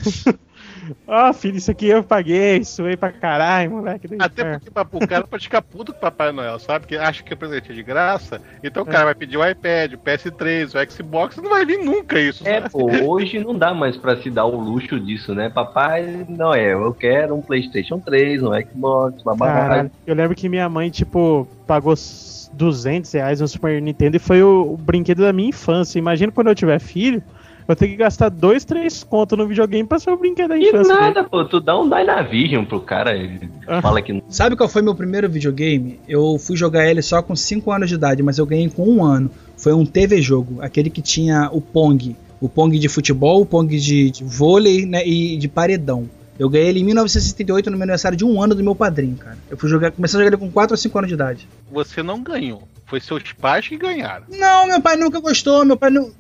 Ó, 1.08 1.34
filho, 1.34 1.58
isso 1.58 1.72
aqui 1.72 1.88
eu 1.88 2.04
paguei, 2.04 2.64
suei 2.64 2.96
pra 2.98 3.12
caralho, 3.12 3.72
moleque. 3.72 4.08
Até 4.20 4.42
inferno. 4.42 4.62
porque 4.90 5.06
o 5.06 5.08
cara 5.08 5.28
pode 5.28 5.44
ficar 5.44 5.62
puto 5.62 5.92
com 5.92 5.98
o 5.98 6.02
Papai 6.02 6.32
Noel, 6.32 6.60
sabe? 6.60 6.82
Porque 6.82 6.96
acha 6.96 7.24
que 7.24 7.34
o 7.34 7.38
presente 7.38 7.72
é 7.72 7.76
de 7.76 7.84
graça. 7.84 8.42
Então 8.64 8.84
o 8.84 8.90
É. 8.90 8.92
cara 8.92 9.06
vai 9.06 9.16
pedir 9.16 9.38
o 9.38 9.46
iPad, 9.48 9.94
o 9.94 9.98
PS3, 9.98 10.74
o 10.76 10.92
Xbox, 10.92 11.38
não 11.38 11.50
vai 11.50 11.66
vir 11.66 11.78
nunca 11.84 12.20
isso. 12.20 12.48
É, 12.48 12.62
sabe? 12.62 12.72
pô, 12.72 12.90
hoje 13.06 13.40
não 13.40 13.58
dá 13.58 13.74
mais 13.74 13.98
pra 13.98 14.18
se 14.18 14.30
dar 14.30 14.46
o 14.46 14.60
luxo 14.60 15.00
disso, 15.00 15.34
né? 15.34 15.50
Papai, 15.50 16.26
não 16.30 16.54
é, 16.54 16.74
eu 16.74 16.94
quero 16.94 17.36
um 17.36 17.42
PlayStation 17.42 18.00
3, 18.00 18.44
um 18.44 18.52
Xbox, 18.62 19.22
babá. 19.24 19.48
Caralho, 19.48 19.92
eu 20.06 20.16
lembro 20.16 20.36
que 20.36 20.50
minha 20.50 20.68
mãe, 20.70 20.90
tipo, 20.90 21.48
pagou 21.68 21.94
s- 21.94 22.50
200 22.54 23.12
reais 23.12 23.40
no 23.42 23.48
Super 23.48 23.82
Nintendo 23.82 24.18
e 24.18 24.20
foi 24.20 24.42
o, 24.42 24.74
o 24.74 24.78
brinquedo 24.78 25.22
da 25.22 25.32
minha 25.32 25.50
infância. 25.50 26.00
Imagina 26.00 26.32
quando 26.32 26.48
eu 26.48 26.56
tiver 26.56 26.80
filho, 26.80 27.22
eu 27.70 27.76
tenho 27.76 27.92
que 27.92 27.98
gastar 27.98 28.30
dois, 28.30 28.66
três 28.66 29.04
contos 29.04 29.38
no 29.38 29.48
videogame 29.48 29.88
pra 29.88 30.00
ser 30.00 30.10
o 30.12 30.18
brinquedo 30.18 30.50
da 30.50 30.58
E 30.58 30.68
infância. 30.68 30.94
dele. 30.94 31.06
nada, 31.06 31.24
pô, 31.24 31.46
tu 31.46 31.60
dá 31.60 31.80
um 31.80 31.90
Dynavision 31.90 32.66
pro 32.66 32.82
cara, 32.82 33.16
ele 33.16 33.50
Ah. 33.68 33.82
fala 33.82 34.02
que 34.02 34.12
não. 34.14 34.22
Sabe 34.30 34.56
qual 34.56 34.68
foi 34.68 34.82
meu 34.82 34.96
primeiro 34.96 35.30
videogame? 35.30 36.00
Eu 36.08 36.38
fui 36.40 36.58
jogar 36.58 36.90
ele 36.90 37.02
só 37.02 37.22
com 37.22 37.36
5 37.36 37.72
anos 37.72 37.88
de 37.90 37.96
idade, 37.96 38.22
mas 38.24 38.38
eu 38.38 38.46
ganhei 38.46 38.70
com 38.70 38.84
um 38.90 39.04
ano. 39.04 39.30
Foi 39.58 39.74
um 39.74 39.86
TV 39.86 40.22
jogo, 40.22 40.58
aquele 40.62 40.90
que 40.90 41.02
tinha 41.02 41.50
o 41.52 41.62
Pong. 41.62 42.16
O 42.42 42.48
Pong 42.48 42.78
de 42.80 42.88
futebol, 42.88 43.42
o 43.42 43.46
Pong 43.46 43.78
de, 43.78 44.10
de 44.12 44.24
vôlei 44.24 44.86
né, 44.86 45.06
e 45.06 45.38
de 45.38 45.48
paredão. 45.48 46.10
Eu 46.40 46.48
ganhei 46.50 46.70
ele 46.70 46.80
em 46.80 46.84
1978 46.86 47.70
no 47.70 47.76
meu 47.76 47.84
aniversário 47.84 48.18
de 48.18 48.24
um 48.24 48.42
ano 48.42 48.56
do 48.56 48.64
meu 48.64 48.74
padrinho, 48.74 49.18
cara. 49.18 49.38
Eu 49.50 49.58
fui 49.58 49.70
jogar, 49.70 49.92
comecei 49.92 50.18
a 50.18 50.24
jogar 50.24 50.34
ele 50.36 50.46
com 50.46 50.50
4 50.50 50.74
ou 50.74 50.78
5 50.78 50.98
anos 50.98 51.10
de 51.10 51.14
idade. 51.16 51.48
Você 51.70 52.02
não 52.02 52.22
ganhou. 52.24 52.64
Foi 52.86 53.02
seus 53.02 53.34
pais 53.34 53.68
que 53.68 53.78
ganharam. 53.78 54.24
Não, 54.30 54.66
meu 54.68 54.82
pai 54.82 54.96
nunca 54.96 55.20
gostou, 55.20 55.66
meu 55.66 55.76
pai 55.76 55.90
nu- 55.90 56.12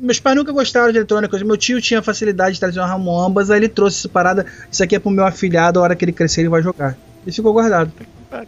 meus 0.00 0.20
pais 0.20 0.36
nunca 0.36 0.52
gostaram 0.52 0.90
de 0.92 0.98
eletrônicos. 0.98 1.42
Meu 1.42 1.56
tio 1.56 1.80
tinha 1.80 2.02
facilidade 2.02 2.54
de 2.54 2.60
trazer 2.60 2.80
uma 2.80 2.86
Ramon 2.86 3.20
ambas, 3.20 3.50
aí 3.50 3.58
ele 3.58 3.68
trouxe 3.68 3.98
essa 3.98 4.08
parada. 4.08 4.46
Isso 4.70 4.82
aqui 4.82 4.96
é 4.96 4.98
pro 4.98 5.10
meu 5.10 5.24
afilhado, 5.24 5.78
a 5.78 5.82
hora 5.82 5.96
que 5.96 6.04
ele 6.04 6.12
crescer 6.12 6.42
ele 6.42 6.48
vai 6.48 6.62
jogar. 6.62 6.96
E 7.26 7.32
ficou 7.32 7.52
guardado. 7.52 7.92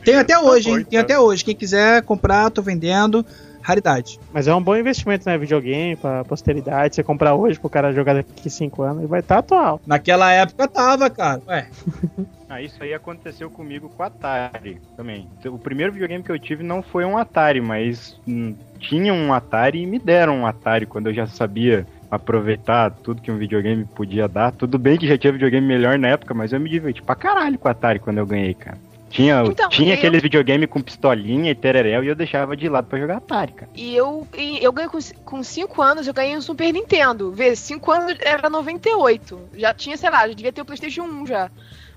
Tem 0.04 0.16
até 0.16 0.34
Tá 0.34 0.42
hoje, 0.42 0.70
hein? 0.70 0.76
Tem 0.76 0.84
então. 0.86 1.00
até 1.00 1.18
hoje. 1.18 1.44
Quem 1.44 1.54
quiser 1.54 2.02
comprar, 2.02 2.50
tô 2.50 2.62
vendendo. 2.62 3.24
Raridade. 3.68 4.18
Mas 4.32 4.48
é 4.48 4.54
um 4.54 4.62
bom 4.62 4.74
investimento, 4.74 5.28
né? 5.28 5.36
Videogame, 5.36 5.94
pra 5.94 6.24
posteridade. 6.24 6.94
Você 6.94 7.02
comprar 7.02 7.34
hoje 7.34 7.60
pro 7.60 7.68
cara 7.68 7.92
jogar 7.92 8.14
daqui 8.14 8.48
5 8.48 8.82
anos, 8.82 8.98
ele 9.00 9.06
vai 9.06 9.20
estar 9.20 9.38
atual. 9.38 9.78
Naquela 9.86 10.32
época 10.32 10.66
tava, 10.66 11.10
cara. 11.10 11.42
Ué, 11.46 11.68
Ah, 12.50 12.62
isso 12.62 12.82
aí 12.82 12.94
aconteceu 12.94 13.50
comigo 13.50 13.90
com 13.90 14.02
o 14.02 14.06
Atari 14.06 14.80
também. 14.96 15.28
O 15.44 15.58
primeiro 15.58 15.92
videogame 15.92 16.24
que 16.24 16.32
eu 16.32 16.38
tive 16.38 16.62
não 16.62 16.82
foi 16.82 17.04
um 17.04 17.18
Atari, 17.18 17.60
mas 17.60 18.18
hum, 18.26 18.54
tinha 18.78 19.12
um 19.12 19.34
Atari 19.34 19.82
e 19.82 19.86
me 19.86 19.98
deram 19.98 20.38
um 20.38 20.46
Atari 20.46 20.86
quando 20.86 21.08
eu 21.08 21.14
já 21.14 21.26
sabia 21.26 21.86
aproveitar 22.10 22.90
tudo 22.90 23.20
que 23.20 23.30
um 23.30 23.36
videogame 23.36 23.84
podia 23.84 24.26
dar. 24.26 24.50
Tudo 24.50 24.78
bem 24.78 24.96
que 24.96 25.06
já 25.06 25.18
tinha 25.18 25.30
videogame 25.30 25.66
melhor 25.66 25.98
na 25.98 26.08
época, 26.08 26.32
mas 26.32 26.50
eu 26.50 26.58
me 26.58 26.70
diverti 26.70 27.02
pra 27.02 27.14
caralho 27.14 27.58
com 27.58 27.68
o 27.68 27.70
Atari 27.70 27.98
quando 27.98 28.16
eu 28.16 28.26
ganhei, 28.26 28.54
cara. 28.54 28.78
Tinha, 29.10 29.42
Então, 29.46 29.68
tinha 29.70 29.94
eu- 29.94 29.98
aqueles 29.98 30.20
videogame 30.22 30.66
com 30.66 30.80
pistolinha 30.82 31.50
e 31.50 31.54
tereréu 31.54 32.04
e 32.04 32.08
eu 32.08 32.14
deixava 32.14 32.56
de 32.56 32.68
lado 32.68 32.86
pra 32.86 32.98
jogar 32.98 33.16
Atari, 33.16 33.52
cara. 33.52 33.70
E 33.74 33.96
eu, 33.96 34.26
e 34.36 34.62
eu 34.62 34.72
ganhei 34.72 34.90
com 35.24 35.42
5 35.42 35.82
anos, 35.82 36.06
eu 36.06 36.14
ganhei 36.14 36.36
um 36.36 36.42
Super 36.42 36.72
Nintendo. 36.72 37.32
Vê, 37.32 37.54
5 37.56 37.90
anos 37.90 38.16
era 38.20 38.50
98. 38.50 39.40
Já 39.54 39.72
tinha, 39.72 39.96
sei 39.96 40.10
lá, 40.10 40.28
já 40.28 40.34
devia 40.34 40.52
ter 40.52 40.60
o 40.60 40.64
PlayStation 40.64 41.02
1 41.04 41.26
já. 41.26 41.50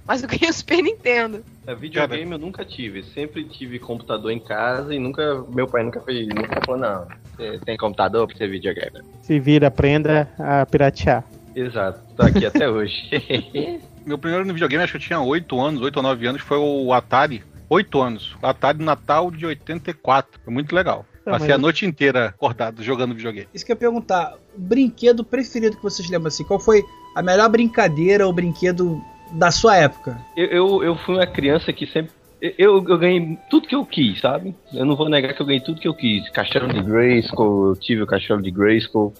Mas 0.07 0.23
eu 0.23 0.29
ganhei 0.29 0.49
o 0.49 0.53
Super 0.53 0.81
Nintendo. 0.81 1.43
É, 1.67 1.75
videogame 1.75 2.31
eu 2.31 2.39
nunca 2.39 2.65
tive. 2.65 3.03
Sempre 3.03 3.43
tive 3.43 3.77
computador 3.77 4.31
em 4.31 4.39
casa 4.39 4.95
e 4.95 4.99
nunca. 4.99 5.43
Meu 5.49 5.67
pai 5.67 5.83
nunca 5.83 5.99
fez. 6.01 6.27
Nunca 6.27 6.59
falou, 6.65 6.79
não. 6.81 7.07
Você 7.37 7.59
tem 7.65 7.77
computador 7.77 8.25
pra 8.27 8.37
ser 8.37 8.47
videogame. 8.47 8.99
Se 9.21 9.39
vira, 9.39 9.67
aprenda 9.67 10.29
a 10.39 10.65
piratear. 10.65 11.23
Exato, 11.55 11.99
tô 12.15 12.23
aqui 12.23 12.45
até 12.45 12.69
hoje. 12.69 13.09
Meu 14.11 14.17
primeiro 14.17 14.45
no 14.45 14.51
videogame, 14.53 14.83
acho 14.83 14.91
que 14.91 14.97
eu 14.97 15.01
tinha 15.01 15.21
8 15.21 15.57
anos, 15.61 15.81
8 15.81 15.95
ou 15.95 16.03
9 16.03 16.27
anos, 16.27 16.41
foi 16.41 16.57
o 16.57 16.91
Atari. 16.91 17.41
8 17.69 18.01
anos. 18.01 18.35
Atari 18.43 18.83
Natal 18.83 19.31
de 19.31 19.45
84. 19.45 20.37
Foi 20.43 20.53
muito 20.53 20.75
legal. 20.75 21.05
Tá, 21.23 21.31
Passei 21.31 21.47
mas- 21.47 21.55
a 21.55 21.57
noite 21.57 21.85
inteira 21.85 22.25
acordado 22.25 22.83
jogando 22.83 23.15
videogame. 23.15 23.47
isso 23.53 23.65
que 23.65 23.71
eu 23.71 23.75
ia 23.75 23.79
perguntar. 23.79 24.33
O 24.53 24.59
brinquedo 24.59 25.23
preferido 25.23 25.77
que 25.77 25.83
vocês 25.83 26.09
lembram 26.09 26.27
assim? 26.27 26.43
Qual 26.43 26.59
foi 26.59 26.83
a 27.15 27.21
melhor 27.23 27.47
brincadeira 27.47 28.27
ou 28.27 28.33
brinquedo 28.33 29.01
da 29.31 29.49
sua 29.49 29.77
época? 29.77 30.19
eu, 30.35 30.47
eu, 30.47 30.83
eu 30.83 30.95
fui 30.97 31.15
uma 31.15 31.25
criança 31.27 31.71
que 31.71 31.87
sempre 31.87 32.11
Eu, 32.41 32.85
eu 32.85 32.97
ganhei 32.97 33.37
tudo 33.49 33.65
que 33.65 33.75
eu 33.75 33.85
quis, 33.85 34.19
sabe? 34.19 34.53
Eu 34.73 34.83
não 34.85 34.97
vou 34.97 35.07
negar 35.07 35.33
que 35.33 35.41
eu 35.41 35.45
ganhei 35.45 35.61
tudo 35.61 35.79
que 35.79 35.87
eu 35.87 35.93
quis. 35.93 36.29
Castelo 36.31 36.67
de 36.67 36.81
Grayskull, 36.83 37.67
eu 37.69 37.75
tive 37.77 38.01
o 38.01 38.07
castelo 38.07 38.41
de 38.41 38.51
Grayskull, 38.51 39.13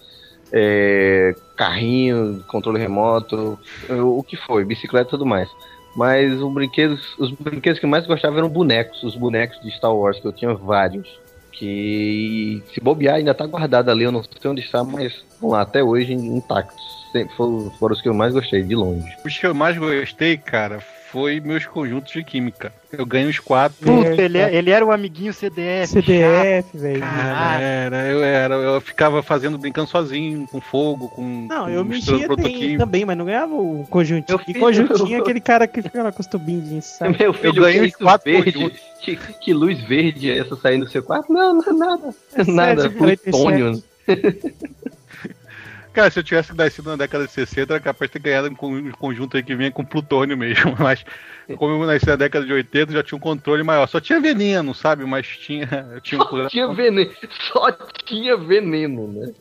é, 0.52 1.34
carrinho, 1.56 2.44
controle 2.46 2.78
remoto, 2.78 3.58
o 3.88 4.22
que 4.22 4.36
foi, 4.36 4.64
bicicleta 4.64 5.08
e 5.08 5.10
tudo 5.10 5.24
mais. 5.24 5.48
Mas 5.96 6.40
os 6.40 6.52
brinquedos, 6.52 7.14
os 7.18 7.30
brinquedos 7.30 7.78
que 7.78 7.86
mais 7.86 8.06
gostava 8.06 8.38
eram 8.38 8.48
bonecos, 8.48 9.02
os 9.02 9.16
bonecos 9.16 9.60
de 9.62 9.70
Star 9.72 9.94
Wars, 9.94 10.18
que 10.20 10.26
eu 10.26 10.32
tinha 10.32 10.54
vários. 10.54 11.20
Que 11.52 12.62
se 12.72 12.80
bobear 12.80 13.16
ainda 13.16 13.34
tá 13.34 13.46
guardado 13.46 13.90
ali, 13.90 14.04
eu 14.04 14.10
não 14.10 14.22
sei 14.22 14.50
onde 14.50 14.62
está, 14.62 14.82
mas 14.82 15.22
vamos 15.38 15.54
lá, 15.54 15.62
até 15.62 15.82
hoje 15.82 16.12
intactos. 16.12 16.82
Foram 17.36 17.92
os 17.94 18.00
que 18.00 18.08
eu 18.08 18.14
mais 18.14 18.32
gostei, 18.32 18.62
de 18.62 18.74
longe. 18.74 19.06
Os 19.24 19.38
que 19.38 19.46
eu 19.46 19.54
mais 19.54 19.76
gostei, 19.76 20.38
cara, 20.38 20.82
foi 21.12 21.38
meus 21.40 21.66
conjuntos 21.66 22.10
de 22.10 22.24
química. 22.24 22.72
Eu 22.90 23.04
ganhei 23.04 23.28
os 23.28 23.38
quatro. 23.38 23.76
Puta, 23.84 24.20
ele, 24.22 24.38
é- 24.38 24.54
ele 24.54 24.70
era 24.70 24.84
o 24.84 24.90
amiguinho 24.90 25.32
CDF. 25.32 25.92
CDF, 25.92 26.76
velho. 26.76 27.02
Era, 27.04 28.06
eu 28.08 28.22
era, 28.24 28.54
eu 28.54 28.80
ficava 28.80 29.22
fazendo, 29.22 29.58
brincando 29.58 29.88
sozinho, 29.88 30.46
com 30.50 30.60
fogo, 30.60 31.08
com. 31.10 31.46
Não, 31.48 31.64
com 31.64 31.70
eu 31.70 31.84
mexia 31.84 32.26
químico. 32.28 32.78
também, 32.78 33.04
mas 33.04 33.16
não 33.16 33.26
ganhava 33.26 33.54
o 33.54 33.86
conjuntinho. 33.90 34.24
Meu 34.28 34.38
Que 34.38 34.46
filho, 34.54 34.60
conjuntinho 34.60 35.14
é 35.14 35.18
eu- 35.18 35.22
aquele 35.22 35.40
cara 35.40 35.66
que 35.66 35.82
fica 35.82 36.02
lá 36.02 36.10
com 36.12 36.20
os 36.20 36.26
tubinhos, 36.26 36.84
sabe? 36.98 37.16
Meu 37.18 37.32
filho, 37.34 37.62
ganhei 37.62 37.80
que 37.80 37.86
os 37.88 37.94
quatro 37.96 38.30
verde, 38.32 38.52
conjuntos. 38.52 38.80
que, 39.02 39.16
que 39.16 39.52
luz 39.52 39.80
verde 39.82 40.30
é 40.30 40.38
essa 40.38 40.56
saindo 40.56 40.86
do 40.86 40.90
seu 40.90 41.02
quarto? 41.02 41.30
Não, 41.32 41.54
não 41.54 41.62
é 41.68 41.72
nada. 41.72 42.14
É 42.34 42.44
nada, 42.50 42.82
sete, 42.82 42.94
quarenta 42.96 43.22
e 43.26 43.30
plutônio. 43.30 43.82
Cara, 45.92 46.10
se 46.10 46.18
eu 46.18 46.22
tivesse 46.24 46.54
nascido 46.54 46.88
na 46.90 46.96
década 46.96 47.26
de 47.26 47.32
60, 47.32 47.74
era 47.74 47.80
capaz 47.80 48.08
de 48.10 48.14
ter 48.14 48.18
ganhado 48.18 48.48
um 48.48 48.54
con- 48.54 48.72
um 48.72 48.90
conjunto 48.92 49.36
aí 49.36 49.42
que 49.42 49.54
vinha 49.54 49.70
com 49.70 49.84
plutônio 49.84 50.36
mesmo. 50.36 50.74
Mas 50.78 51.04
como 51.56 51.74
eu 51.74 51.86
nasci 51.86 52.06
na 52.06 52.16
década 52.16 52.46
de 52.46 52.52
80, 52.52 52.92
já 52.92 53.02
tinha 53.02 53.16
um 53.16 53.20
controle 53.20 53.62
maior. 53.62 53.86
Só 53.86 54.00
tinha 54.00 54.20
veneno, 54.20 54.74
sabe? 54.74 55.04
Mas 55.04 55.26
tinha. 55.26 55.66
Tinha 56.02 56.20
um 56.20 56.24
Só 56.26 56.48
tinha 56.48 56.68
veneno, 56.72 57.10
só 57.52 57.72
tinha 58.04 58.36
veneno, 58.36 59.06
né? 59.08 59.32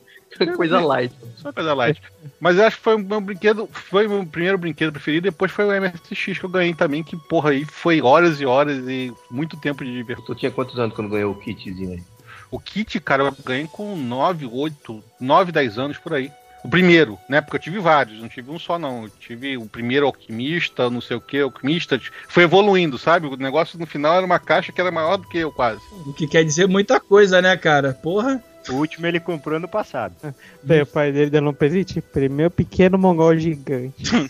Coisa 0.56 0.80
light. 0.80 1.14
Só 1.36 1.52
coisa 1.52 1.74
light. 1.74 2.02
Mas 2.40 2.58
eu 2.58 2.66
acho 2.66 2.78
que 2.78 2.84
foi 2.84 2.96
o 2.96 3.00
meu 3.00 3.20
brinquedo, 3.20 3.70
foi 3.72 4.08
o 4.08 4.10
meu 4.10 4.26
primeiro 4.26 4.58
brinquedo 4.58 4.92
preferido. 4.94 5.24
Depois 5.26 5.52
foi 5.52 5.66
o 5.66 5.82
MSX 5.82 6.38
que 6.40 6.44
eu 6.46 6.50
ganhei 6.50 6.74
também, 6.74 7.04
que 7.04 7.18
porra 7.18 7.50
aí 7.52 7.66
foi 7.66 8.02
horas 8.02 8.40
e 8.40 8.46
horas 8.46 8.78
e 8.88 9.14
muito 9.30 9.58
tempo 9.58 9.84
de 9.84 9.92
diversão. 9.94 10.26
Tu 10.26 10.36
tinha 10.36 10.52
quantos 10.52 10.80
anos 10.80 10.96
quando 10.96 11.10
ganhou 11.10 11.34
o 11.34 11.40
kitzinho 11.40 11.92
aí? 11.92 12.04
O 12.50 12.60
kit, 12.60 13.00
cara, 13.00 13.24
eu 13.24 13.36
ganhei 13.46 13.68
com 13.68 13.96
9, 13.96 14.46
8, 14.46 15.04
9, 15.20 15.52
10 15.52 15.78
anos 15.78 15.98
por 15.98 16.14
aí. 16.14 16.32
O 16.64 16.70
primeiro, 16.70 17.18
né? 17.28 17.42
Porque 17.42 17.58
eu 17.58 17.62
tive 17.62 17.80
vários, 17.80 18.20
não 18.20 18.30
tive 18.30 18.52
um 18.52 18.60
só, 18.60 18.78
não. 18.78 19.04
Eu 19.04 19.10
tive 19.10 19.58
o 19.58 19.66
primeiro 19.66 20.06
alquimista, 20.06 20.90
não 20.90 21.02
sei 21.02 21.18
o 21.18 21.22
que, 21.22 21.40
alquimista. 21.40 22.00
Foi 22.28 22.44
evoluindo, 22.44 22.98
sabe? 22.98 23.28
O 23.28 23.36
negócio 23.36 23.80
no 23.80 23.88
final 23.88 24.16
era 24.16 24.26
uma 24.26 24.40
caixa 24.40 24.72
que 24.72 24.80
era 24.80 24.92
maior 24.92 25.18
do 25.18 25.28
que 25.28 25.40
eu, 25.40 25.52
quase. 25.52 25.82
O 26.06 26.14
que 26.14 26.28
quer 26.28 26.44
dizer 26.44 26.68
muita 26.68 27.00
coisa, 27.00 27.42
né, 27.42 27.58
cara? 27.58 27.94
Porra. 27.94 28.44
O 28.70 28.76
último 28.76 29.08
ele 29.08 29.20
comprou 29.20 29.58
ano 29.58 29.68
passado. 29.68 30.14
Daí 30.62 30.82
o 30.82 30.86
pai 30.86 31.12
dele 31.12 31.32
dando 31.32 31.50
um 31.50 31.54
presente, 31.54 32.04
meu 32.30 32.52
pequeno 32.52 32.98
mongol 32.98 33.36
gigante. 33.36 34.12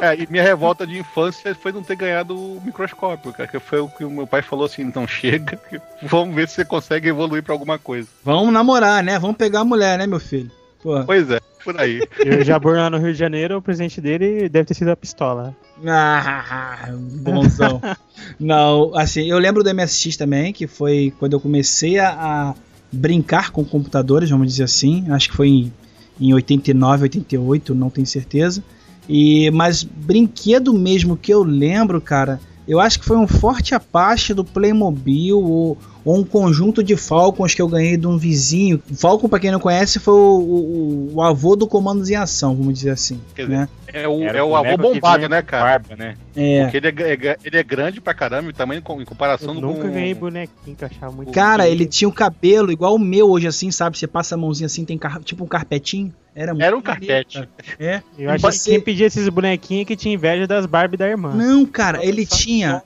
É, 0.00 0.14
e 0.14 0.26
minha 0.30 0.42
revolta 0.42 0.86
de 0.86 0.98
infância 0.98 1.54
foi 1.54 1.72
não 1.72 1.82
ter 1.82 1.94
ganhado 1.94 2.34
o 2.34 2.60
microscópio, 2.64 3.32
cara. 3.32 3.46
Que 3.46 3.58
foi 3.58 3.80
o 3.80 3.88
que 3.88 4.02
o 4.02 4.10
meu 4.10 4.26
pai 4.26 4.40
falou 4.40 4.64
assim: 4.64 4.80
então 4.80 5.06
chega, 5.06 5.60
vamos 6.02 6.34
ver 6.34 6.48
se 6.48 6.54
você 6.54 6.64
consegue 6.64 7.08
evoluir 7.08 7.42
pra 7.42 7.52
alguma 7.52 7.78
coisa. 7.78 8.08
Vamos 8.24 8.52
namorar, 8.52 9.02
né? 9.02 9.18
Vamos 9.18 9.36
pegar 9.36 9.60
a 9.60 9.64
mulher, 9.64 9.98
né, 9.98 10.06
meu 10.06 10.18
filho? 10.18 10.50
Porra. 10.82 11.04
Pois 11.04 11.30
é, 11.30 11.40
por 11.64 11.78
aí. 11.78 12.00
E 12.24 12.28
o 12.30 12.44
Jabur 12.44 12.74
lá 12.74 12.88
no 12.88 12.98
Rio 12.98 13.12
de 13.12 13.18
Janeiro, 13.18 13.58
o 13.58 13.62
presente 13.62 14.00
dele 14.00 14.48
deve 14.48 14.66
ter 14.66 14.74
sido 14.74 14.88
a 14.88 14.96
pistola. 14.96 15.54
Ah, 15.86 16.88
bonzão. 17.22 17.80
Não, 18.38 18.94
assim, 18.94 19.30
eu 19.30 19.38
lembro 19.38 19.62
do 19.62 19.74
MSX 19.74 20.16
também, 20.16 20.52
que 20.52 20.66
foi 20.66 21.12
quando 21.18 21.34
eu 21.34 21.40
comecei 21.40 21.98
a, 21.98 22.10
a 22.10 22.54
brincar 22.92 23.50
com 23.50 23.64
computadores, 23.64 24.30
vamos 24.30 24.48
dizer 24.48 24.64
assim. 24.64 25.06
Acho 25.10 25.30
que 25.30 25.36
foi 25.36 25.48
em, 25.48 25.72
em 26.20 26.34
89, 26.34 27.04
88, 27.04 27.74
não 27.74 27.90
tenho 27.90 28.06
certeza. 28.06 28.62
E, 29.08 29.50
mas 29.50 29.82
brinquedo 29.82 30.72
mesmo 30.72 31.16
que 31.16 31.32
eu 31.32 31.42
lembro, 31.42 32.00
cara, 32.00 32.40
eu 32.68 32.78
acho 32.78 33.00
que 33.00 33.04
foi 33.04 33.16
um 33.16 33.26
forte 33.26 33.74
Apache 33.74 34.32
do 34.32 34.44
Playmobil 34.44 35.40
ou, 35.40 35.76
ou 36.10 36.18
um 36.18 36.24
conjunto 36.24 36.82
de 36.82 36.96
Falcons 36.96 37.54
que 37.54 37.62
eu 37.62 37.68
ganhei 37.68 37.96
de 37.96 38.06
um 38.06 38.16
vizinho. 38.18 38.82
Falcon, 38.96 39.28
pra 39.28 39.38
quem 39.38 39.50
não 39.50 39.60
conhece, 39.60 39.98
foi 39.98 40.14
o, 40.14 40.18
o- 40.18 41.10
o 41.14 41.22
avô 41.22 41.54
do 41.56 41.66
Comandos 41.66 42.10
em 42.10 42.16
Ação, 42.16 42.54
vamos 42.56 42.74
dizer 42.74 42.90
assim. 42.90 43.20
Quer 43.34 43.42
dizer, 43.42 43.56
né? 43.56 43.68
É 43.92 44.06
o, 44.06 44.22
Era 44.22 44.38
é 44.38 44.42
o 44.42 44.54
avô 44.54 44.76
bombado, 44.76 45.28
né, 45.28 45.42
com 45.42 45.48
cara? 45.48 45.64
Barba, 45.64 45.96
né? 45.96 46.14
É. 46.36 46.62
Porque 46.62 46.76
ele 46.76 46.88
é, 46.88 47.12
é 47.32 47.36
ele 47.44 47.56
é 47.58 47.62
grande 47.62 48.00
pra 48.00 48.14
caramba, 48.14 48.48
e 48.50 48.52
tamanho 48.52 48.80
com- 48.82 49.00
em 49.00 49.04
comparação 49.04 49.48
Eu 49.54 49.60
do 49.60 49.66
nunca 49.66 49.82
com- 49.82 49.92
ganhei 49.92 50.14
bonequinho 50.14 50.76
que 50.76 50.84
achava 50.84 51.10
muito 51.12 51.32
Cara, 51.32 51.68
ele 51.68 51.86
tinha 51.86 52.08
o 52.08 52.12
cabelo 52.12 52.70
igual 52.70 52.94
o 52.94 52.98
meu 52.98 53.28
hoje, 53.30 53.46
assim, 53.48 53.70
sabe? 53.70 53.98
Você 53.98 54.06
passa 54.06 54.36
a 54.36 54.38
mãozinha 54.38 54.66
assim, 54.66 54.84
tem 54.84 54.96
car- 54.96 55.22
tipo 55.24 55.42
um 55.44 55.48
carpetinho. 55.48 56.14
Era, 56.32 56.52
muito 56.52 56.62
Era 56.64 56.76
um 56.76 56.80
carpete. 56.80 57.48
É. 57.80 58.00
Eu 58.16 58.30
acho 58.30 58.48
que 58.64 58.70
quem 58.70 58.80
pedia 58.80 59.06
esses 59.06 59.28
bonequinhos 59.28 59.84
que 59.86 59.96
tinha 59.96 60.14
inveja 60.14 60.46
das 60.46 60.64
Barbie 60.66 60.96
da 60.96 61.08
irmã. 61.08 61.32
Não, 61.34 61.66
cara, 61.66 62.04
ele 62.04 62.24
tinha. 62.24 62.82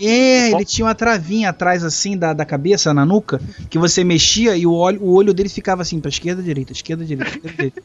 É, 0.00 0.50
ele 0.50 0.64
tinha 0.64 0.86
uma 0.86 0.94
travinha 0.94 1.50
atrás 1.50 1.84
assim 1.84 2.16
da, 2.16 2.32
da 2.32 2.44
cabeça, 2.44 2.92
na 2.94 3.04
nuca, 3.04 3.40
que 3.70 3.78
você 3.78 4.02
mexia 4.04 4.56
e 4.56 4.66
o 4.66 4.72
olho, 4.72 5.02
o 5.02 5.12
olho 5.14 5.32
dele 5.34 5.48
ficava 5.48 5.82
assim, 5.82 6.00
pra 6.00 6.08
esquerda, 6.08 6.42
direita, 6.42 6.72
esquerda, 6.72 7.04
direita, 7.04 7.30
esquerda, 7.30 7.56
direita. 7.56 7.82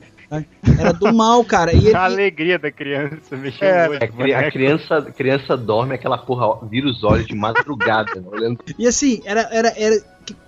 Era 0.78 0.94
do 0.94 1.14
mal, 1.14 1.44
cara. 1.44 1.74
E 1.74 1.88
ele, 1.88 1.96
A 1.96 2.04
alegria 2.06 2.60
da 2.60 2.72
criança 2.72 3.36
mexendo 3.36 3.64
É, 3.64 3.88
o 3.88 3.92
olho. 3.92 4.00
É, 4.32 4.34
a 4.36 4.40
a 4.40 4.52
criança, 4.52 5.02
criança 5.16 5.58
dorme, 5.58 5.96
aquela 5.96 6.18
porra 6.18 6.66
vira 6.68 6.88
os 6.88 7.04
olhos 7.04 7.28
de 7.28 7.36
madrugada, 7.36 8.20
né? 8.22 8.28
olhando 8.32 8.60
E 8.78 8.88
assim, 8.88 9.22
era, 9.26 9.48
era, 9.52 9.74
era 9.78 10.02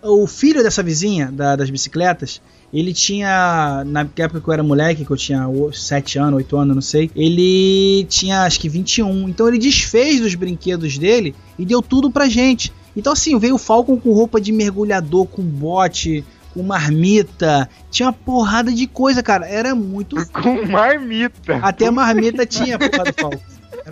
o 0.04 0.28
filho 0.28 0.62
dessa 0.64 0.84
vizinha 0.84 1.32
da- 1.32 1.56
das 1.56 1.70
bicicletas, 1.70 2.42
ele 2.74 2.94
tinha, 2.94 3.84
na 3.86 4.02
época 4.02 4.40
que 4.42 4.48
eu 4.48 4.54
era 4.54 4.64
moleque, 4.64 5.04
que 5.06 5.12
eu 5.12 5.18
tinha 5.18 5.46
7 5.74 6.18
anos, 6.20 6.36
8 6.38 6.58
anos, 6.58 6.76
não 6.76 6.82
sei, 6.82 7.12
ele 7.16 8.06
tinha 8.10 8.44
acho 8.44 8.60
que 8.60 8.70
21. 8.70 9.28
Então 9.30 9.48
ele 9.48 9.60
desfez 9.60 10.20
dos 10.22 10.36
brinquedos 10.36 10.98
dele 10.98 11.36
e 11.60 11.66
deu 11.66 11.82
tudo 11.82 12.10
pra 12.12 12.28
gente. 12.30 12.72
Então 12.96 13.14
assim, 13.14 13.38
veio 13.38 13.56
o 13.56 13.60
Falcon 13.60 13.98
com 13.98 14.12
roupa 14.14 14.40
de 14.40 14.52
mergulhador, 14.52 15.26
com 15.26 15.42
bote, 15.44 16.24
com 16.54 16.64
marmita, 16.64 17.70
tinha 17.90 18.08
uma 18.08 18.14
porrada 18.14 18.72
de 18.72 18.86
coisa, 18.88 19.22
cara. 19.24 19.46
Era 19.48 19.74
muito. 19.74 20.18
Com 20.34 20.66
marmita. 20.68 21.56
Até 21.62 21.88
a 21.88 21.92
marmita 21.94 22.46
tinha, 22.46 22.78
porra 22.78 23.06
do 23.06 23.14
Falcon. 23.14 23.40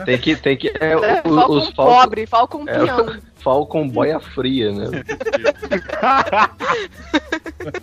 Tem 0.06 0.18
que, 0.18 0.36
tem 0.36 0.58
que. 0.58 0.68
É, 0.80 0.96
o- 0.96 1.04
É, 1.06 1.22
o- 1.26 1.36
Falcon 1.36 1.54
os 1.58 1.70
Falcon, 1.70 1.86
pobre, 1.94 2.28
Falcon 2.28 2.64
É, 2.68 2.80
peão. 2.80 3.18
Falcon 3.42 3.88
boia 3.88 4.20
fria, 4.20 4.74
né? 4.74 4.86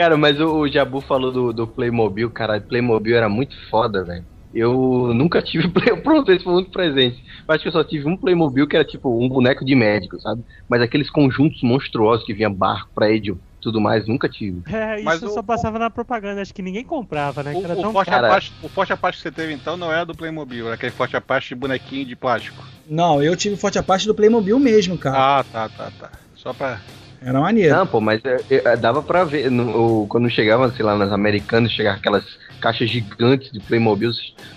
Cara, 0.00 0.16
mas 0.16 0.40
o, 0.40 0.60
o 0.60 0.66
Jabu 0.66 1.02
falou 1.02 1.30
do, 1.30 1.52
do 1.52 1.66
Playmobil, 1.66 2.30
cara, 2.30 2.58
Playmobil 2.58 3.14
era 3.14 3.28
muito 3.28 3.54
foda, 3.68 4.02
velho. 4.02 4.24
Eu 4.50 5.12
nunca 5.12 5.42
tive 5.44 5.68
Play, 5.68 5.94
pronto, 6.00 6.32
esse 6.32 6.42
foi 6.42 6.54
muito 6.54 6.70
presente. 6.70 7.22
Eu 7.46 7.54
acho 7.54 7.60
que 7.62 7.68
eu 7.68 7.72
só 7.72 7.84
tive 7.84 8.08
um 8.08 8.16
Playmobil 8.16 8.66
que 8.66 8.76
era 8.76 8.84
tipo 8.84 9.10
um 9.22 9.28
boneco 9.28 9.62
de 9.62 9.74
médico, 9.74 10.18
sabe? 10.18 10.42
Mas 10.66 10.80
aqueles 10.80 11.10
conjuntos 11.10 11.60
monstruosos 11.62 12.24
que 12.24 12.32
vinha 12.32 12.48
barco, 12.48 12.88
prédio, 12.94 13.38
tudo 13.60 13.78
mais, 13.78 14.08
nunca 14.08 14.26
tive. 14.26 14.62
É, 14.72 14.96
isso 14.96 15.04
Mas 15.04 15.22
o- 15.22 15.28
só 15.34 15.42
passava 15.42 15.78
na 15.78 15.90
propaganda, 15.90 16.40
acho 16.40 16.54
que 16.54 16.62
ninguém 16.62 16.82
comprava, 16.82 17.42
né? 17.42 17.52
O, 17.54 17.62
era 17.62 17.76
o 17.76 17.82
tão 17.82 17.92
Forte 17.92 18.10
cara- 18.10 18.28
Apache, 18.28 18.52
o 18.62 18.68
Forte 18.70 18.92
Apache 18.94 19.18
que 19.18 19.22
você 19.24 19.30
teve 19.30 19.52
então 19.52 19.76
não 19.76 19.92
é 19.92 20.02
do 20.02 20.14
Playmobil, 20.14 20.64
era 20.64 20.76
aquele 20.76 20.92
Forte 20.92 21.14
Apache 21.14 21.50
de 21.50 21.56
bonequinho 21.56 22.06
de 22.06 22.16
plástico. 22.16 22.64
Não, 22.86 23.22
eu 23.22 23.36
tive 23.36 23.54
forte 23.54 23.78
a 23.78 23.82
parte 23.82 24.06
do 24.06 24.14
Playmobil 24.14 24.58
mesmo, 24.58 24.96
cara. 24.96 25.40
Ah, 25.40 25.44
tá, 25.44 25.68
tá, 25.68 25.90
tá. 25.98 26.10
Só 26.34 26.54
pra. 26.54 26.80
Era 27.22 27.40
maneiro. 27.40 27.74
Não, 27.74 27.86
pô, 27.86 28.00
mas 28.00 28.20
é, 28.24 28.38
é, 28.50 28.76
dava 28.76 29.02
pra 29.02 29.24
ver. 29.24 29.50
no- 29.50 30.06
quando 30.08 30.30
chegava, 30.30 30.70
sei 30.72 30.84
lá, 30.84 30.96
nas 30.96 31.12
americanas, 31.12 31.70
chegava 31.72 31.98
aquelas 31.98 32.24
caixas 32.60 32.88
gigantes 32.90 33.50
de 33.52 33.60
Playmobil. 33.60 34.10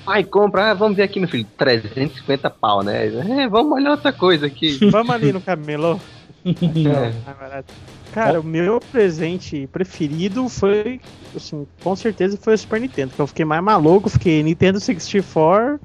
Ai, 0.07 0.23
compra, 0.23 0.71
ah, 0.71 0.73
vamos 0.73 0.95
ver 0.97 1.03
aqui, 1.03 1.19
meu 1.19 1.29
filho, 1.29 1.47
350 1.57 2.49
pau, 2.49 2.83
né? 2.83 3.07
É, 3.07 3.47
vamos 3.47 3.73
olhar 3.73 3.91
outra 3.91 4.11
coisa 4.13 4.45
aqui. 4.45 4.77
Vamos 4.91 5.09
ali 5.13 5.31
no 5.31 5.41
camelô. 5.41 5.99
É. 6.45 7.13
Ah. 7.25 7.63
Cara, 8.13 8.41
o 8.41 8.43
meu 8.43 8.79
presente 8.91 9.65
preferido 9.71 10.47
foi, 10.49 10.99
assim, 11.35 11.65
com 11.81 11.95
certeza 11.95 12.37
foi 12.37 12.53
o 12.53 12.57
Super 12.57 12.81
Nintendo, 12.81 13.13
que 13.15 13.19
eu 13.21 13.25
fiquei 13.27 13.45
mais 13.45 13.63
maluco, 13.63 14.09
fiquei 14.09 14.43
Nintendo 14.43 14.77
64. 14.79 15.79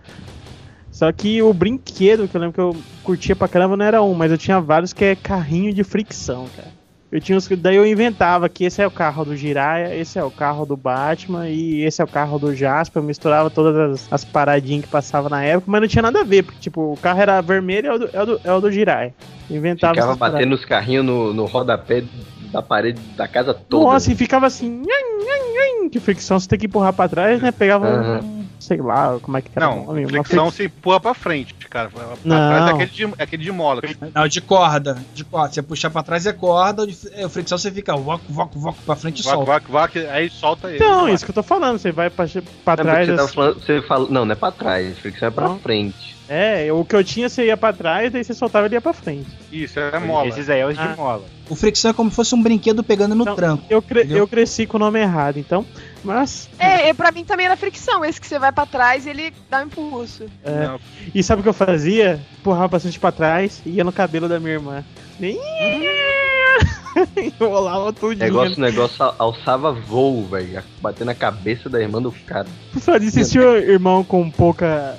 Só 0.98 1.12
que 1.12 1.40
o 1.40 1.54
brinquedo 1.54 2.26
que 2.26 2.36
eu 2.36 2.40
lembro 2.40 2.54
que 2.54 2.60
eu 2.60 2.76
curtia 3.04 3.36
pra 3.36 3.46
caramba 3.46 3.76
não 3.76 3.84
era 3.84 4.02
um, 4.02 4.14
mas 4.14 4.32
eu 4.32 4.36
tinha 4.36 4.60
vários 4.60 4.92
que 4.92 5.04
é 5.04 5.14
carrinho 5.14 5.72
de 5.72 5.84
fricção, 5.84 6.48
cara. 6.56 6.72
Eu 7.12 7.20
tinha 7.20 7.38
uns 7.38 7.46
que 7.46 7.54
daí 7.54 7.76
eu 7.76 7.86
inventava 7.86 8.48
que 8.48 8.64
esse 8.64 8.82
é 8.82 8.86
o 8.86 8.90
carro 8.90 9.24
do 9.24 9.36
Jiraiya, 9.36 9.94
esse 9.94 10.18
é 10.18 10.24
o 10.24 10.30
carro 10.30 10.66
do 10.66 10.76
Batman 10.76 11.48
e 11.48 11.82
esse 11.82 12.02
é 12.02 12.04
o 12.04 12.08
carro 12.08 12.36
do 12.36 12.52
Jasper. 12.52 13.00
Eu 13.00 13.06
misturava 13.06 13.48
todas 13.48 13.92
as, 13.92 14.12
as 14.12 14.24
paradinhas 14.24 14.86
que 14.86 14.90
passava 14.90 15.28
na 15.28 15.40
época, 15.40 15.70
mas 15.70 15.80
não 15.82 15.86
tinha 15.86 16.02
nada 16.02 16.22
a 16.22 16.24
ver, 16.24 16.42
porque 16.42 16.58
tipo, 16.58 16.94
o 16.94 16.96
carro 16.96 17.20
era 17.20 17.40
vermelho 17.40 17.86
e 17.86 17.88
é 17.88 17.94
o 17.94 17.98
do, 18.00 18.10
é 18.12 18.20
o 18.20 18.26
do, 18.26 18.40
é 18.42 18.52
o 18.52 18.60
do 18.60 18.72
Jiraiya. 18.72 19.14
Inventava 19.48 19.94
Ficava 19.94 20.16
batendo 20.16 20.56
os 20.56 20.64
carrinhos 20.64 21.06
no, 21.06 21.32
no 21.32 21.44
rodapé 21.44 22.02
da 22.50 22.60
parede 22.60 23.00
da 23.16 23.28
casa 23.28 23.54
toda. 23.54 23.84
Nossa, 23.84 24.10
e 24.10 24.16
ficava 24.16 24.46
assim, 24.46 24.68
nhan, 24.68 24.84
nhan, 24.84 25.47
que 25.90 26.00
fricção 26.00 26.38
você 26.38 26.48
tem 26.48 26.58
que 26.58 26.66
empurrar 26.66 26.92
pra 26.92 27.08
trás, 27.08 27.40
né? 27.40 27.50
Pegava 27.52 27.86
um- 27.86 27.94
Aham. 27.94 28.44
sei 28.58 28.76
lá 28.78 29.18
como 29.22 29.36
é 29.36 29.40
que 29.42 29.50
era 29.54 29.68
o 29.70 29.76
Não, 29.76 29.84
nome. 29.86 30.00
uma 30.02 30.08
flexão 30.10 30.50
se 30.50 30.64
empurra 30.64 31.00
pra 31.00 31.14
frente, 31.14 31.54
cara. 31.70 31.88
Pra 31.88 32.02
Não. 32.24 32.36
trás 32.48 32.66
é 32.66 32.72
aquele 32.74 32.90
de, 32.90 33.04
é 33.18 33.22
aquele 33.22 33.44
de 33.44 33.52
mola. 33.52 33.80
Não, 34.14 34.28
de 34.28 34.40
corda. 34.40 34.98
De 35.14 35.24
corda. 35.24 35.54
Você 35.54 35.62
puxar 35.62 35.90
pra 35.90 36.02
trás 36.02 36.26
é 36.26 36.32
corda, 36.32 36.84
o 36.84 36.88
é, 37.12 37.24
o 37.26 37.28
fricção 37.30 37.56
você 37.56 37.70
fica 37.70 37.96
voco, 37.96 38.24
voco, 38.28 38.58
voco 38.58 38.78
pra 38.84 38.96
frente 38.96 39.20
e 39.20 39.22
Vac, 39.22 39.34
solta. 39.34 39.52
vac, 39.52 39.70
vac, 39.70 39.96
aí 40.10 40.28
solta 40.28 40.68
ele. 40.68 40.76
Então, 40.76 41.08
isso 41.08 41.24
que 41.24 41.30
eu 41.30 41.34
tô 41.34 41.42
falando, 41.42 41.78
você 41.78 41.92
vai 41.92 42.10
pra, 42.10 42.26
pra 42.64 42.76
Não, 42.76 42.84
trás. 42.84 43.06
você, 43.08 43.12
tava 43.14 43.24
assim. 43.26 43.34
falando, 43.34 43.60
você 43.60 43.82
fala, 43.82 44.08
não, 44.10 44.24
não 44.24 44.32
é 44.32 44.36
pra 44.36 44.50
trás, 44.52 44.98
fricção 44.98 45.28
é 45.28 45.30
pra 45.30 45.48
Não. 45.48 45.58
frente. 45.58 46.17
É, 46.28 46.70
o 46.72 46.84
que 46.84 46.94
eu 46.94 47.02
tinha 47.02 47.28
você 47.28 47.46
ia 47.46 47.56
pra 47.56 47.72
trás, 47.72 48.12
daí 48.12 48.22
você 48.22 48.34
soltava 48.34 48.66
ele 48.66 48.74
ia 48.74 48.80
pra 48.80 48.92
frente. 48.92 49.26
Isso, 49.50 49.78
é 49.80 49.98
mola. 49.98 50.28
Esses 50.28 50.48
aí 50.50 50.60
é 50.60 50.66
os 50.66 50.74
de 50.74 50.80
Ah. 50.82 50.94
mola. 50.96 51.24
O 51.48 51.54
fricção 51.56 51.90
é 51.90 51.94
como 51.94 52.10
se 52.10 52.16
fosse 52.16 52.34
um 52.34 52.42
brinquedo 52.42 52.82
pegando 52.84 53.14
no 53.14 53.22
Então, 53.22 53.34
tranco. 53.34 53.64
Eu, 53.70 53.80
cre- 53.80 54.00
Entendeu? 54.00 54.18
eu 54.18 54.28
cresci 54.28 54.66
com 54.66 54.76
o 54.76 54.80
nome 54.80 55.00
errado, 55.00 55.38
então. 55.38 55.64
Mas. 56.04 56.50
É, 56.58 56.90
é, 56.90 56.94
pra 56.94 57.10
mim 57.10 57.24
também 57.24 57.46
era 57.46 57.56
fricção. 57.56 58.04
Esse 58.04 58.20
que 58.20 58.26
você 58.26 58.38
vai 58.38 58.52
pra 58.52 58.66
trás 58.66 59.06
ele 59.06 59.32
dá 59.50 59.60
um 59.62 59.64
impulso. 59.66 60.24
é, 60.44 60.78
E 61.14 61.22
sabe 61.22 61.40
o 61.40 61.42
que 61.42 61.48
eu 61.48 61.54
fazia? 61.54 62.20
Empurrava 62.38 62.68
bastante 62.68 63.00
pra 63.00 63.10
trás 63.10 63.62
e 63.64 63.70
ia 63.70 63.84
no 63.84 63.90
cabelo 63.92 64.28
da 64.28 64.38
minha 64.38 64.52
irmã. 64.52 64.84
Nem. 65.18 65.38
Enrolava 67.16 67.92
tudinho. 67.92 68.24
Negócio, 68.24 68.60
negócio 68.60 69.04
al- 69.04 69.14
alçava 69.18 69.72
voo, 69.72 70.26
velho. 70.26 70.62
Bater 70.80 71.04
na 71.04 71.14
cabeça 71.14 71.68
da 71.68 71.80
irmã 71.80 72.00
do 72.02 72.10
cara. 72.26 72.46
Só 72.80 72.98
disse 72.98 73.24
se 73.24 73.38
o 73.38 73.56
irmão 73.56 74.02
com 74.04 74.28
pouca 74.30 74.96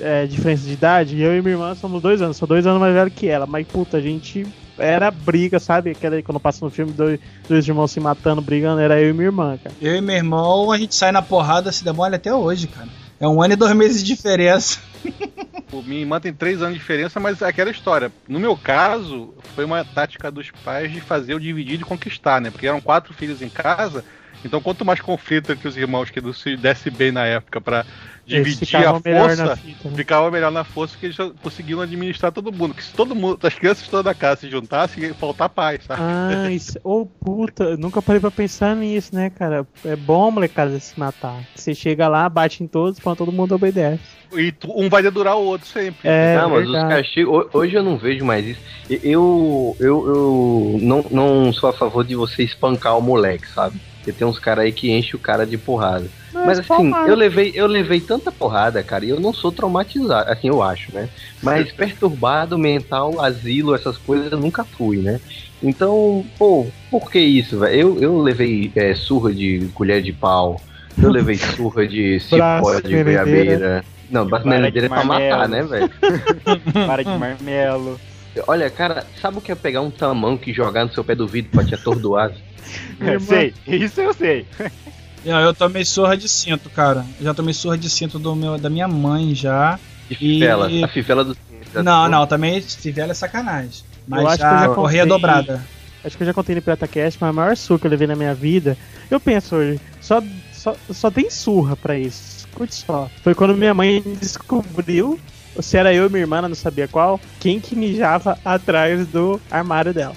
é, 0.00 0.26
diferença 0.26 0.64
de 0.64 0.72
idade, 0.72 1.20
eu 1.20 1.36
e 1.36 1.42
minha 1.42 1.54
irmã 1.54 1.74
somos 1.74 2.02
dois 2.02 2.22
anos, 2.22 2.36
sou 2.36 2.46
dois 2.46 2.66
anos 2.66 2.80
mais 2.80 2.94
velho 2.94 3.10
que 3.10 3.28
ela, 3.28 3.46
mas 3.46 3.66
puta, 3.66 3.96
a 3.96 4.00
gente 4.00 4.46
era 4.78 5.10
briga, 5.10 5.58
sabe? 5.58 5.90
Aquela 5.90 6.16
aí 6.16 6.22
quando 6.22 6.40
passa 6.40 6.64
no 6.64 6.70
filme, 6.70 6.92
dois, 6.92 7.18
dois 7.48 7.66
irmãos 7.66 7.90
se 7.90 8.00
matando, 8.00 8.42
brigando, 8.42 8.80
era 8.80 9.00
eu 9.00 9.10
e 9.10 9.12
minha 9.12 9.26
irmã, 9.26 9.58
cara. 9.62 9.74
Eu 9.80 9.96
e 9.96 10.00
meu 10.00 10.16
irmão, 10.16 10.70
a 10.70 10.78
gente 10.78 10.94
sai 10.94 11.12
na 11.12 11.22
porrada, 11.22 11.72
se 11.72 11.84
demora 11.84 12.16
até 12.16 12.34
hoje, 12.34 12.66
cara. 12.66 12.88
É 13.18 13.26
um 13.26 13.42
ano 13.42 13.54
e 13.54 13.56
dois 13.56 13.74
meses 13.74 14.02
de 14.02 14.14
diferença. 14.14 14.78
O 15.72 15.82
minha 15.82 16.00
irmã 16.00 16.20
tem 16.20 16.32
três 16.32 16.62
anos 16.62 16.74
de 16.74 16.78
diferença, 16.78 17.18
mas 17.18 17.42
é 17.42 17.46
aquela 17.46 17.70
história. 17.70 18.12
No 18.28 18.38
meu 18.38 18.56
caso, 18.56 19.34
foi 19.56 19.64
uma 19.64 19.84
tática 19.84 20.30
dos 20.30 20.50
pais 20.64 20.92
de 20.92 21.00
fazer 21.00 21.34
o 21.34 21.40
dividir 21.40 21.80
e 21.80 21.84
conquistar, 21.84 22.40
né? 22.40 22.50
Porque 22.50 22.68
eram 22.68 22.80
quatro 22.80 23.12
filhos 23.12 23.42
em 23.42 23.48
casa. 23.48 24.04
Então, 24.44 24.60
quanto 24.60 24.84
mais 24.84 25.00
conflito 25.00 25.50
entre 25.50 25.66
os 25.66 25.76
irmãos 25.76 26.08
que 26.08 26.20
não 26.20 26.32
se 26.32 26.56
desse 26.56 26.88
bem 26.88 27.10
na 27.10 27.26
época 27.26 27.60
pra 27.60 27.80
Eles 27.80 27.86
dividir 28.26 28.76
a 28.76 29.00
força, 29.00 29.56
fita, 29.56 29.88
né? 29.88 29.96
ficava 29.96 30.30
melhor 30.30 30.50
na 30.50 30.64
força 30.64 30.94
porque 30.94 31.06
eles 31.06 31.16
conseguiam 31.42 31.80
administrar 31.80 32.32
todo 32.32 32.52
mundo. 32.52 32.68
Porque 32.74 32.82
se 32.82 32.92
todo 32.92 33.14
mundo, 33.14 33.38
as 33.46 33.54
crianças 33.54 33.86
toda 33.88 34.02
da 34.02 34.14
casa 34.14 34.40
se 34.42 34.50
juntassem, 34.50 35.04
ia 35.04 35.14
faltar 35.14 35.48
paz, 35.48 35.84
sabe? 35.84 36.00
Ah, 36.02 36.50
isso. 36.50 36.78
Ô, 36.82 37.06
puta, 37.06 37.64
eu 37.64 37.78
nunca 37.78 38.02
parei 38.02 38.20
pra 38.20 38.30
pensar 38.30 38.74
nisso, 38.74 39.14
né, 39.14 39.30
cara? 39.30 39.66
É 39.84 39.94
bom 39.96 40.26
a 40.28 40.30
molecada 40.30 40.78
se 40.80 40.98
matar. 40.98 41.40
Você 41.54 41.74
chega 41.74 42.08
lá, 42.08 42.28
bate 42.28 42.62
em 42.62 42.66
todos, 42.66 42.98
pra 42.98 43.14
todo 43.14 43.30
mundo 43.32 43.54
obedece. 43.54 44.00
E 44.36 44.50
tu- 44.50 44.72
um 44.76 44.88
vai 44.88 45.02
dedurar 45.02 45.36
o 45.36 45.44
outro 45.44 45.68
sempre. 45.68 46.08
É, 46.08 46.36
não, 46.36 46.50
mas 46.50 46.66
os 46.66 46.72
verdade. 46.72 46.94
castigos. 47.04 47.32
ho- 47.32 47.48
Hoje 47.52 47.76
eu 47.76 47.82
não 47.82 47.96
vejo 47.96 48.24
mais 48.24 48.44
isso. 48.44 48.60
Eu, 48.90 49.76
eu, 49.78 50.06
eu 50.08 50.78
não, 50.82 51.04
não 51.10 51.52
sou 51.52 51.70
a 51.70 51.72
favor 51.72 52.04
de 52.04 52.16
você 52.16 52.42
espancar 52.42 52.98
o 52.98 53.00
moleque, 53.00 53.46
sabe? 53.48 53.80
Porque 54.06 54.20
tem 54.20 54.26
uns 54.26 54.38
caras 54.38 54.64
aí 54.64 54.70
que 54.70 54.88
enchem 54.88 55.16
o 55.16 55.18
cara 55.18 55.44
de 55.44 55.58
porrada. 55.58 56.06
Mas 56.32 56.60
assim, 56.60 56.68
palmada. 56.68 57.08
eu 57.08 57.16
levei, 57.16 57.50
eu 57.56 57.66
levei 57.66 58.00
tanta 58.00 58.30
porrada, 58.30 58.80
cara, 58.80 59.04
e 59.04 59.10
eu 59.10 59.18
não 59.18 59.32
sou 59.32 59.50
traumatizado, 59.50 60.30
assim, 60.30 60.46
eu 60.46 60.62
acho, 60.62 60.94
né? 60.94 61.08
Mas 61.42 61.72
perturbado, 61.74 62.56
mental, 62.56 63.20
asilo, 63.20 63.74
essas 63.74 63.98
coisas 63.98 64.30
eu 64.30 64.38
nunca 64.38 64.62
fui, 64.62 64.98
né? 64.98 65.20
Então, 65.60 66.24
pô, 66.38 66.68
por 66.88 67.10
que 67.10 67.18
isso, 67.18 67.58
velho? 67.58 67.74
Eu, 67.74 68.00
eu 68.00 68.22
levei 68.22 68.70
é, 68.76 68.94
surra 68.94 69.34
de 69.34 69.68
colher 69.74 70.00
de 70.00 70.12
pau, 70.12 70.60
eu 71.02 71.10
levei 71.10 71.34
surra 71.56 71.84
de 71.84 72.20
cipó 72.20 72.80
de 72.80 73.02
goiabeira. 73.02 73.84
Não, 74.08 74.24
Vara 74.24 74.70
de 74.70 74.78
é 74.78 74.88
pra 74.88 75.02
matar, 75.02 75.48
né, 75.48 75.64
velho? 75.64 75.90
Para 76.86 77.02
de 77.02 77.10
marmelo. 77.10 77.98
Olha, 78.46 78.68
cara, 78.70 79.06
sabe 79.20 79.38
o 79.38 79.40
que 79.40 79.50
é 79.52 79.54
pegar 79.54 79.80
um 79.80 79.90
tamanco 79.90 80.48
e 80.48 80.52
jogar 80.52 80.84
no 80.84 80.92
seu 80.92 81.02
pé 81.04 81.14
do 81.14 81.26
vidro 81.26 81.50
pra 81.52 81.64
te 81.64 81.74
atordoar? 81.74 82.32
Eu 83.00 83.20
sei, 83.20 83.54
isso 83.66 84.00
eu 84.00 84.12
sei. 84.12 84.44
Não, 85.24 85.40
eu 85.40 85.52
tomei 85.54 85.84
surra 85.84 86.16
de 86.16 86.28
cinto, 86.28 86.70
cara. 86.70 87.04
Eu 87.18 87.24
já 87.26 87.34
tomei 87.34 87.52
surra 87.52 87.76
de 87.76 87.90
cinto 87.90 88.16
do 88.18 88.34
meu, 88.36 88.56
da 88.58 88.70
minha 88.70 88.86
mãe 88.86 89.34
já. 89.34 89.78
De 90.08 90.14
fivela, 90.14 90.70
E- 90.70 90.84
a 90.84 90.88
fivela 90.88 91.24
do... 91.24 91.36
Não, 91.74 92.08
não, 92.08 92.26
também 92.28 92.60
fivela 92.60 93.10
é 93.10 93.14
sacanagem. 93.14 93.82
Mas 94.06 94.20
Eu 94.22 94.28
acho 94.28 94.38
que 94.38 94.44
eu 94.44 94.58
já 94.60 94.68
correia 94.74 95.02
contei- 95.02 95.16
dobrada. 95.16 95.64
Acho 96.04 96.16
que 96.16 96.22
eu 96.22 96.26
já 96.28 96.32
contei 96.34 96.54
no 96.54 96.62
Pirata 96.62 96.86
Cast, 96.86 97.18
mas 97.20 97.30
a 97.30 97.32
maior 97.32 97.56
surra 97.56 97.80
que 97.80 97.86
eu 97.88 97.90
levei 97.90 98.06
na 98.06 98.14
minha 98.14 98.34
vida, 98.34 98.78
eu 99.10 99.18
penso 99.18 99.56
hoje, 99.56 99.80
só, 100.00 100.22
só, 100.52 100.76
só 100.92 101.10
tem 101.10 101.28
surra 101.28 101.74
pra 101.76 101.98
isso. 101.98 102.46
Escute 102.46 102.74
só. 102.74 103.10
Foi 103.24 103.34
quando 103.34 103.56
minha 103.56 103.74
mãe 103.74 104.00
descobriu, 104.20 105.18
se 105.60 105.76
era 105.76 105.92
eu 105.92 106.06
e 106.06 106.08
minha 106.08 106.22
irmã, 106.22 106.38
ela 106.38 106.48
não 106.48 106.56
sabia 106.56 106.88
qual, 106.88 107.20
quem 107.40 107.60
que 107.60 107.74
mijava 107.76 108.38
atrás 108.44 109.06
do 109.08 109.40
armário 109.50 109.92
dela. 109.92 110.14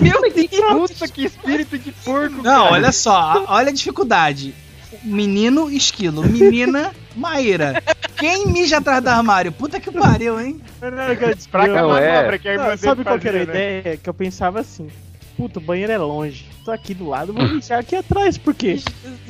Meu 0.00 0.20
Deus! 0.32 0.90
Puta, 0.90 1.08
que 1.08 1.24
espírito 1.24 1.78
de 1.78 1.92
porco! 1.92 2.36
Não, 2.36 2.42
cara. 2.64 2.72
olha 2.72 2.92
só, 2.92 3.44
olha 3.48 3.68
a 3.68 3.72
dificuldade. 3.72 4.54
Menino 5.02 5.70
esquilo, 5.70 6.22
menina 6.22 6.92
Maíra. 7.16 7.82
Quem 8.16 8.46
mija 8.46 8.78
atrás 8.78 9.02
do 9.02 9.08
armário? 9.08 9.52
Puta 9.52 9.80
que 9.80 9.90
pariu, 9.90 10.40
hein? 10.40 10.60
Pra 10.78 10.90
Não, 10.90 11.16
cá, 11.16 12.00
é. 12.00 12.12
manobra 12.12 12.38
que 12.38 12.48
a 12.48 12.52
irmã 12.52 12.68
Não, 12.70 12.76
sabe 12.78 13.02
qual 13.04 13.18
que 13.18 13.28
era 13.28 13.42
a 13.42 13.46
fazia, 13.46 13.54
né? 13.60 13.78
ideia? 13.80 13.96
Que 13.96 14.08
eu 14.08 14.14
pensava 14.14 14.60
assim, 14.60 14.88
puta, 15.36 15.58
o 15.58 15.62
banheiro 15.62 15.92
é 15.92 15.98
longe, 15.98 16.46
tô 16.64 16.70
aqui 16.70 16.94
do 16.94 17.08
lado, 17.08 17.32
vou 17.32 17.42
mijar 17.48 17.80
aqui 17.80 17.96
atrás, 17.96 18.38
porque 18.38 18.78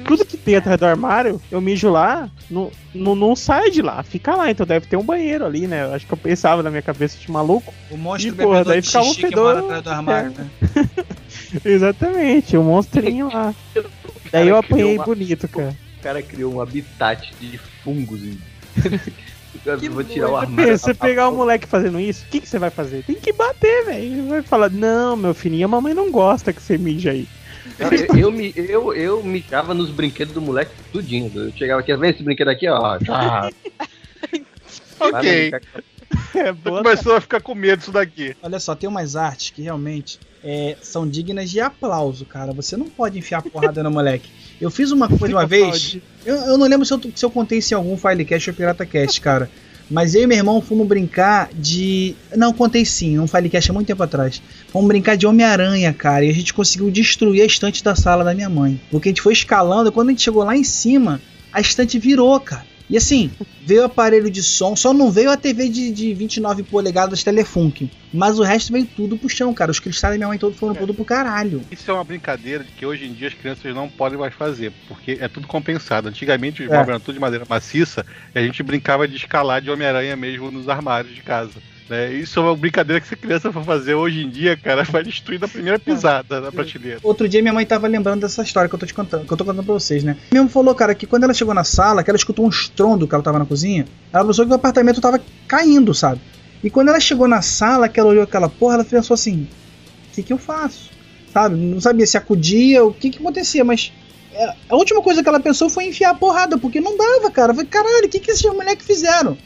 tudo 0.05 0.25
que 0.25 0.37
tem 0.37 0.57
atrás 0.57 0.79
do 0.79 0.87
armário, 0.87 1.41
eu 1.51 1.61
mijo 1.61 1.91
lá, 1.91 2.31
não, 2.51 2.71
não, 2.95 3.15
não 3.15 3.35
sai 3.37 3.71
de 3.71 3.81
lá, 3.83 4.03
fica 4.03 4.35
lá, 4.35 4.51
então 4.51 4.67
deve 4.67 4.87
ter 4.87 4.97
um 4.97 5.03
banheiro 5.03 5.45
ali, 5.45 5.67
né? 5.67 5.85
Eu 5.85 5.95
acho 5.95 6.07
que 6.07 6.13
eu 6.13 6.17
pensava 6.19 6.63
na 6.63 6.71
minha 6.71 6.83
cabeça 6.83 7.19
de 7.19 7.31
maluco. 7.31 7.73
O 7.91 7.97
monstro 7.97 8.29
E, 8.29 8.33
porra, 8.33 8.65
daí 8.65 8.81
de 8.81 8.87
ficava 8.87 9.07
um 9.07 9.15
que 9.15 9.21
fedor 9.21 9.55
mora 9.55 9.65
atrás 9.79 9.83
do 9.83 9.91
armário. 9.91 10.33
né? 10.37 10.51
Exatamente, 11.65 12.57
o 12.57 12.63
monstrinho 12.63 13.33
lá. 13.33 13.55
Daí 14.31 14.49
eu 14.49 14.57
apanhei 14.57 14.97
uma- 14.97 15.05
bonito, 15.05 15.49
cara. 15.49 15.77
O 15.99 16.03
cara 16.03 16.23
criou 16.23 16.55
um 16.55 16.61
habitat 16.61 17.33
de 17.41 17.59
fungos. 17.83 18.21
Que 19.81 19.89
Vou 19.89 20.05
tirar 20.05 20.31
o 20.31 20.37
armário. 20.37 20.73
Pensa, 20.73 20.85
você 20.87 20.95
pegar 20.95 21.29
um 21.29 21.37
moleque 21.37 21.67
fazendo 21.67 21.99
isso, 21.99 22.25
o 22.27 22.29
que, 22.29 22.41
que 22.41 22.49
você 22.49 22.59
vai 22.59 22.71
fazer? 22.71 23.03
Tem 23.05 23.17
que 23.17 23.33
bater, 23.33 23.87
velho. 23.87 24.05
Ele 24.05 24.29
vai 24.29 24.43
falar, 24.43 24.71
não, 24.71 25.17
meu 25.17 25.33
filhinho, 25.35 25.65
a 25.65 25.69
mamãe 25.69 25.95
não 25.95 26.11
gosta 26.11 26.53
que 26.53 26.63
você 26.63 26.77
mija 26.77 27.11
aí. 27.13 27.27
Eu, 27.79 28.19
eu, 28.19 28.31
me- 28.31 28.53
eu, 28.55 28.93
eu 28.95 29.23
mijava 29.23 29.73
nos 29.73 29.91
brinquedos 29.91 30.35
do 30.35 30.41
moleque 30.41 30.71
tudinho. 30.93 31.31
Eu 31.35 31.51
chegava 31.53 31.81
aqui, 31.81 31.97
vem 31.97 32.11
esse 32.11 32.23
brinquedo 32.23 32.49
aqui, 32.49 32.69
ó. 32.69 32.99
Tá. 32.99 33.51
Vai 35.01 35.11
Ok. 35.11 35.53
É 36.35 36.53
começou 36.53 37.17
a 37.17 37.21
ficar 37.21 37.41
com 37.41 37.55
medo 37.55 37.79
disso 37.79 37.93
daqui. 37.93 38.37
Olha 38.43 38.61
só, 38.61 38.75
tem 38.75 38.89
umas 38.89 39.17
artes 39.17 39.51
que 39.51 39.63
realmente 39.63 40.19
é, 40.43 40.77
são 40.83 41.09
dignas 41.09 41.51
de 41.51 41.61
aplauso, 41.61 42.25
cara. 42.25 42.53
Você 42.53 42.77
não 42.77 42.89
pode 42.89 43.19
enfiar 43.19 43.43
porrada 43.43 43.83
no 43.83 43.91
moleque. 43.91 44.29
Eu 44.61 44.71
fiz 44.71 44.91
uma 44.91 45.09
coisa 45.09 45.35
uma 45.35 45.47
vez. 45.47 45.99
Eu, 46.25 46.37
eu 46.37 46.59
não 46.59 46.67
lembro 46.67 46.87
se 46.87 46.93
eu, 46.93 47.01
se 47.15 47.25
eu 47.25 47.31
contei 47.31 47.59
isso 47.59 47.75
em 47.75 47.77
algum 47.77 47.97
Filecast 47.97 48.51
ou 48.51 48.57
PirataCast, 48.57 49.21
cara. 49.21 49.51
Mas 49.91 50.15
eu 50.15 50.23
e 50.23 50.27
meu 50.27 50.39
irmão 50.39 50.63
fomos 50.63 50.87
brincar 50.87 51.51
de. 51.53 52.15
Não, 52.35 52.53
contei 52.53 52.85
sim, 52.85 53.17
num 53.17 53.27
Filecast 53.27 53.71
há 53.71 53.75
muito 53.75 53.87
tempo 53.87 54.03
atrás. 54.03 54.41
Fomos 54.69 54.89
brincar 54.89 55.17
de 55.17 55.27
Homem-Aranha, 55.27 55.93
cara. 55.93 56.25
E 56.25 56.31
a 56.31 56.33
gente 56.33 56.55
conseguiu 56.55 56.91
destruir 56.91 57.43
a 57.43 57.47
estante 57.47 57.85
da 57.85 57.95
sala 57.95 58.25
da 58.25 58.35
minha 58.35 58.49
mãe. 58.49 58.81
Porque 58.91 59.09
a 59.09 59.11
gente 59.11 59.21
foi 59.21 59.35
escalando, 59.35 59.91
e 59.91 59.93
quando 59.93 60.09
a 60.09 60.13
gente 60.13 60.23
chegou 60.23 60.43
lá 60.43 60.57
em 60.57 60.65
cima, 60.65 61.21
a 61.53 61.61
estante 61.61 61.99
virou, 61.99 62.39
cara. 62.41 62.74
E 62.89 62.99
assim, 62.99 63.31
veio 63.63 63.81
o 63.83 63.85
aparelho 63.87 64.31
de 64.31 64.43
som, 64.43 64.77
só 64.77 64.93
não 64.93 65.11
veio 65.11 65.31
a 65.31 65.37
TV 65.37 65.69
de, 65.71 65.91
de 65.91 66.13
29 66.13 66.63
polegadas 66.65 67.25
Telefunk. 67.25 67.91
Mas 68.13 68.39
o 68.39 68.43
resto 68.43 68.73
veio 68.73 68.85
tudo 68.85 69.17
pro 69.17 69.29
chão, 69.29 69.55
cara. 69.55 69.71
Os 69.71 69.81
cristais 69.81 70.13
da 70.15 70.19
minha 70.19 70.29
mãe 70.29 70.39
todos 70.39 70.59
foram 70.59 70.75
tudo 70.75 70.93
pro 70.93 71.05
caralho. 71.05 71.63
Isso 71.71 71.91
é 71.91 71.95
uma 71.95 72.05
brincadeira 72.05 72.63
de 72.63 72.71
que 72.73 72.85
hoje 72.85 73.07
em 73.07 73.13
dia 73.15 73.29
as 73.29 73.35
crianças 73.35 73.75
não 73.75 73.89
podem 73.89 74.19
mais 74.19 74.35
fazer, 74.35 74.73
porque 74.87 75.17
é 75.21 75.29
tudo 75.29 75.47
compensado. 75.47 76.09
Antigamente 76.09 76.63
os 76.63 76.69
É. 76.69 76.73
móveis 76.73 76.89
eram 76.91 77.01
tudo 77.01 77.15
de 77.15 77.21
madeira 77.21 77.47
maciça 77.49 78.05
e 78.35 78.39
a 78.39 78.43
gente 78.43 78.63
brincava 78.63 79.09
de 79.09 79.17
escalar 79.17 79.63
de 79.63 79.71
Homem-Aranha 79.71 80.15
mesmo 80.15 80.51
nos 80.51 80.69
armários 80.69 81.15
de 81.15 81.23
casa. 81.23 81.55
Né? 81.89 82.13
Isso 82.13 82.39
é 82.39 82.43
uma 82.43 82.57
brincadeira 82.57 83.01
que 83.01 83.07
se 83.07 83.17
criança 83.17 83.53
for 83.53 83.65
fazer 83.65 83.95
hoje 83.95 84.23
em 84.23 84.31
dia, 84.31 84.57
cara, 84.57 84.85
vai 84.85 85.03
destruir 85.03 85.41
na 85.41 85.49
primeira 85.49 85.79
pisada 85.79 86.41
na 86.41 86.51
prateleira. 86.51 87.01
Outro 87.03 87.29
dia 87.29 87.43
minha 87.43 87.53
mãe 87.53 87.67
tava 87.67 87.87
lembrando 87.87 88.23
dessa 88.23 88.43
história 88.43 88.69
que 88.69 88.75
eu 88.75 88.79
tô 88.79 88.87
te 88.87 88.95
contando, 88.95 89.27
que 89.27 89.33
eu 89.33 89.37
tô 89.37 89.45
contando 89.45 89.65
pra 89.65 89.75
vocês, 89.75 90.03
né? 90.03 90.17
Mesmo 90.33 90.49
falou, 90.49 90.75
cara, 90.75 90.95
que 90.95 91.07
quando 91.07 91.25
ela 91.25 91.35
chegou 91.35 91.55
na 91.55 91.65
sala, 91.65 92.03
que 92.03 92.11
ela 92.11 92.17
escutou 92.17 92.45
um 92.45 92.49
estrondo 92.49 93.07
que 93.07 93.15
ela 93.15 93.25
tava 93.25 93.39
na 93.39 93.47
cozinha, 93.47 93.87
ela 94.13 94.25
pensou 94.25 94.47
que 94.47 94.53
o 94.53 94.55
apartamento 94.55 95.01
tava 95.01 95.21
caindo, 95.47 95.93
sabe? 95.95 96.21
E 96.63 96.71
quando 96.71 96.89
ela 96.89 97.01
chegou 97.01 97.29
na 97.29 97.43
sala, 97.43 97.89
que 97.89 98.01
ela 98.01 98.09
olhou 98.09 98.25
aquela 98.25 98.49
porra, 98.49 98.75
ela 98.75 98.85
pensou 98.85 99.15
assim: 99.15 99.47
o 100.11 100.15
que 100.15 100.23
que 100.23 100.33
eu 100.33 100.39
faço? 100.39 100.91
Sabe? 101.33 101.57
Não 101.57 101.81
sabia 101.81 102.07
se 102.07 102.17
acudia, 102.17 102.85
o 102.85 102.93
que 102.93 103.11
que 103.11 103.19
acontecia, 103.19 103.65
mas 103.65 103.93
é, 104.33 104.55
a 104.69 104.77
última 104.77 105.03
coisa 105.03 105.23
que 105.23 105.29
ela 105.29 105.41
pensou 105.41 105.69
foi 105.69 105.85
enfiar 105.85 106.11
a 106.11 106.15
porrada, 106.15 106.57
porque 106.57 106.81
não 106.81 106.97
dava, 106.97 107.31
cara. 107.31 107.53
Eu 107.53 107.57
falei, 107.57 107.71
caralho, 107.71 108.07
o 108.07 108.09
que 108.09 108.19
que 108.19 108.31
esses 108.31 108.43
moleques 108.43 108.87
fizeram? 108.87 109.37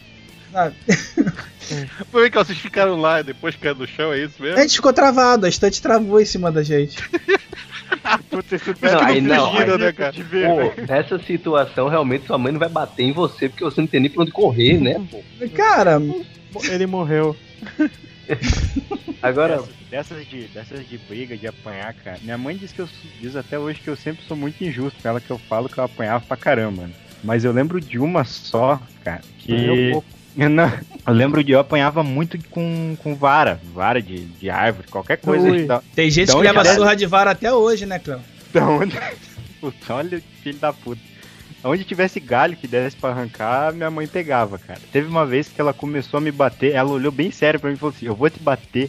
Sabe? 0.53 0.75
Foi 2.11 2.31
que 2.31 2.39
vocês 2.39 2.59
ficaram 2.59 2.97
lá 2.97 3.21
e 3.21 3.25
depois 3.25 3.55
caiu 3.57 3.75
no 3.75 3.87
chão, 3.87 4.13
é 4.13 4.21
isso 4.21 4.41
A 4.41 4.43
mesmo? 4.47 4.61
gente 4.63 4.77
ficou 4.77 4.93
travado, 4.93 5.45
a 5.45 5.49
estante 5.49 5.83
travou 5.83 6.19
em 6.21 6.25
cima 6.25 6.51
da 6.51 6.63
gente. 6.63 6.97
Puta, 8.31 8.57
Não, 8.83 9.01
aí 9.03 9.21
não, 9.21 9.51
fugindo, 9.51 9.73
aí- 9.73 9.79
né, 9.79 9.93
cara? 9.93 10.13
ver. 10.13 10.47
Pô, 10.49 10.83
nessa 10.89 11.19
situação, 11.21 11.89
realmente 11.89 12.27
sua 12.27 12.39
mãe 12.39 12.53
não 12.53 12.59
vai 12.61 12.69
bater 12.69 13.03
em 13.03 13.13
você 13.13 13.49
porque 13.49 13.65
você 13.65 13.81
não 13.81 13.89
tem 13.89 14.01
nem 14.01 14.11
pra 14.11 14.23
onde 14.23 14.31
correr, 14.33 14.79
né? 14.81 14.95
pô? 15.11 15.23
Cara, 15.55 15.99
Ele 16.71 16.87
morreu. 16.87 17.37
Agora, 19.21 19.57
Dessas, 19.57 19.75
dessas 19.91 20.27
de, 20.29 20.49
dessas 20.49 20.89
de 20.89 20.97
briga, 20.99 21.37
de 21.37 21.47
apanhar, 21.47 21.93
cara. 21.95 22.19
Minha 22.23 22.39
mãe 22.39 22.57
diz 22.57 22.73
que 22.73 22.81
eu 22.81 22.89
diz 23.21 23.35
até 23.37 23.59
hoje 23.59 23.81
que 23.81 23.89
eu 23.91 23.97
sempre 23.97 24.25
sou 24.25 24.37
muito 24.37 24.63
injusto 24.63 25.01
com 25.03 25.09
ela, 25.09 25.21
que 25.21 25.31
eu 25.31 25.39
falo 25.39 25.69
que 25.69 25.79
eu 25.79 25.85
apanhava 25.85 26.25
pra 26.25 26.37
caramba. 26.37 26.87
né? 26.87 26.93
Mas 27.25 27.45
eu 27.45 27.51
lembro 27.53 27.81
de 27.81 27.99
uma 27.99 28.25
só, 28.25 28.81
cara, 29.03 29.23
que. 29.39 29.93
Eu, 30.39 30.49
não, 30.49 30.73
eu 31.07 31.13
lembro 31.13 31.43
de 31.43 31.51
eu 31.53 31.59
apanhava 31.59 32.03
muito 32.05 32.39
com, 32.51 32.97
com 33.03 33.15
vara, 33.15 33.61
vara 33.75 34.01
de, 34.01 34.25
de 34.25 34.49
árvore, 34.49 34.87
qualquer 34.89 35.17
coisa. 35.17 35.51
Ui. 35.51 35.65
Da, 35.67 35.83
tem 35.95 36.09
gente 36.11 36.29
Então, 36.31 36.41
que 36.41 36.47
leva 36.47 36.65
surra 36.65 36.95
de 36.95 37.07
vara 37.07 37.33
até 37.33 37.53
hoje, 37.53 37.85
né, 37.85 37.99
Cleo? 37.99 38.21
Puta, 39.61 39.95
olha 39.95 40.19
o 40.19 40.23
filho 40.43 40.59
da 40.59 40.73
puta. 40.73 41.01
Onde 41.65 41.83
tivesse 41.85 42.21
galho 42.21 42.57
que 42.57 42.69
desse 42.69 42.97
pra 42.97 43.11
arrancar, 43.11 43.73
minha 43.73 43.91
mãe 43.91 44.07
pegava, 44.07 44.59
cara. 44.59 44.79
Teve 44.93 45.09
uma 45.09 45.27
vez 45.27 45.49
que 45.49 45.61
ela 45.61 45.73
começou 45.73 46.19
a 46.19 46.21
me 46.21 46.31
bater, 46.31 46.73
ela 46.73 46.91
olhou 46.91 47.11
bem 47.11 47.33
sério 47.33 47.59
pra 47.59 47.69
mim 47.69 47.75
e 47.75 47.79
falou 47.79 47.93
assim: 47.95 48.07
Eu 48.07 48.15
vou 48.15 48.31
te 48.31 48.39
bater 48.39 48.89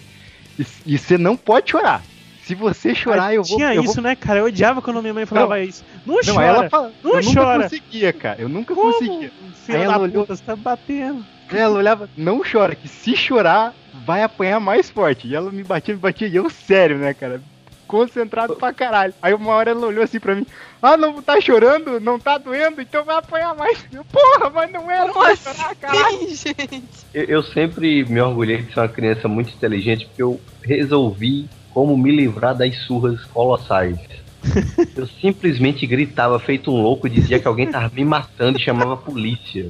e, 0.60 0.66
e 0.86 0.98
você 0.98 1.18
não 1.18 1.36
pode 1.36 1.72
chorar. 1.72 2.04
Se 2.44 2.54
você 2.54 2.94
chorar, 2.94 3.24
Ah, 3.28 3.34
eu 3.34 3.44
vou. 3.44 3.58
Tinha 3.58 3.74
eu 3.74 3.84
isso, 3.84 3.96
vou... 3.96 4.04
né, 4.04 4.16
cara? 4.16 4.40
Eu 4.40 4.46
odiava 4.46 4.82
quando 4.84 5.02
minha 5.02 5.14
mãe 5.14 5.26
falava 5.26 5.60
isso. 5.60 5.84
Não, 6.06 6.16
Não, 6.24 6.34
chora. 6.36 6.46
ela 6.46 6.70
fala, 6.70 6.94
não 7.04 7.16
eu 7.16 7.24
nunca 7.24 7.42
chora. 7.42 7.64
conseguia, 7.64 8.14
cara. 8.14 8.42
Eu 8.42 8.50
nunca 8.50 8.76
Como? 8.76 8.94
conseguia. 8.94 9.32
Filha 9.66 9.78
Aí 9.80 9.84
ela 9.86 9.98
olhou- 10.00 10.22
puta, 10.24 10.36
você 10.36 10.44
tá 10.44 10.56
batendo. 10.56 11.26
Ela 11.52 11.78
olhava, 11.78 12.10
não 12.16 12.42
chora, 12.44 12.76
que 12.76 12.88
se 12.88 13.16
chorar, 13.16 13.74
vai 14.06 14.24
apanhar 14.24 14.60
mais 14.60 14.90
forte. 14.90 15.28
E 15.28 15.36
ela 15.36 15.52
me 15.52 15.64
batia, 15.64 15.94
me 15.94 16.00
batia, 16.00 16.28
e 16.28 16.36
eu 16.36 16.50
sério, 16.50 16.98
né, 16.98 17.14
cara? 17.14 17.42
Concentrado 17.88 18.56
pra 18.56 18.72
caralho. 18.72 19.14
Aí 19.22 19.34
uma 19.34 19.52
hora 19.54 19.72
ela 19.72 19.88
olhou 19.88 20.04
assim 20.04 20.20
pra 20.20 20.36
mim, 20.36 20.46
ah, 20.80 20.96
não 20.96 21.22
tá 21.24 21.42
chorando, 21.42 22.00
não 22.00 22.20
tá 22.20 22.38
doendo, 22.38 22.80
então 22.82 23.04
vai 23.04 23.18
apanhar 23.18 23.56
mais. 23.56 23.84
Eu, 23.92 24.06
Porra, 24.06 24.50
mas 24.52 24.72
não 24.72 24.90
era 24.92 25.12
pra 25.12 25.30
Nossa, 25.30 25.54
chorar, 25.54 25.76
caralho. 25.76 26.18
sim, 26.20 26.36
gente. 26.36 26.88
eu, 27.14 27.24
eu 27.24 27.44
sempre 27.44 28.06
me 28.06 28.22
orgulhei 28.22 28.58
de 28.62 28.72
ser 28.74 28.80
uma 28.82 28.88
criança 28.88 29.28
muito 29.28 29.52
inteligente 29.52 30.06
porque 30.06 30.22
eu 30.22 30.40
resolvi 30.64 31.50
como 31.74 31.98
me 31.98 32.12
livrar 32.16 32.56
das 32.56 32.76
surras 32.84 33.24
colossais. 33.26 33.98
Eu 34.96 35.06
simplesmente 35.06 35.86
gritava 35.86 36.40
feito 36.40 36.72
um 36.72 36.82
louco, 36.82 37.10
dizia 37.10 37.40
que 37.40 37.48
alguém 37.48 37.68
tava 37.70 37.94
me 37.94 38.06
matando 38.06 38.58
e 38.58 38.62
chamava 38.62 38.94
a 38.94 38.98
polícia. 38.98 39.70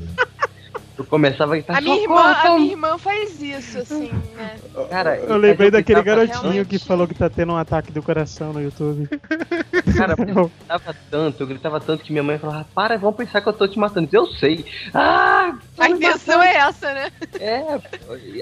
Eu 0.99 1.05
começava 1.05 1.53
a 1.53 1.55
gritar, 1.55 1.77
A 1.77 1.81
minha, 1.81 1.95
"Socorro, 1.95 2.19
irmã, 2.19 2.31
a 2.31 2.35
tão-" 2.41 2.59
minha 2.59 2.71
irmã 2.73 2.97
faz 2.97 3.41
isso, 3.41 3.77
assim, 3.79 4.11
né? 4.35 4.55
Cara, 4.89 5.15
Eu 5.17 5.37
lembrei 5.37 5.71
daquele 5.71 6.01
garotinho 6.03 6.41
realmente. 6.41 6.67
que 6.67 6.79
falou 6.79 7.07
que 7.07 7.13
tá 7.15 7.29
tendo 7.29 7.53
um 7.53 7.57
ataque 7.57 7.89
do 7.91 8.03
coração 8.03 8.51
no 8.51 8.61
YouTube. 8.61 9.07
Cara, 9.97 10.15
eu 10.17 10.51
gritava 10.59 10.95
tanto, 11.09 11.41
eu 11.43 11.47
gritava 11.47 11.79
tanto 11.79 12.03
que 12.03 12.11
minha 12.11 12.23
mãe 12.23 12.37
falava, 12.37 12.65
para, 12.75 12.97
vão 12.97 13.13
pensar 13.13 13.39
que 13.41 13.47
eu 13.47 13.53
tô 13.53 13.65
te 13.67 13.79
matando. 13.79 14.09
Eu 14.11 14.27
sei. 14.27 14.65
Ah! 14.93 15.55
A 15.77 15.89
intenção 15.89 16.41
é 16.43 16.55
essa, 16.57 16.93
né? 16.93 17.09
É, 17.39 17.79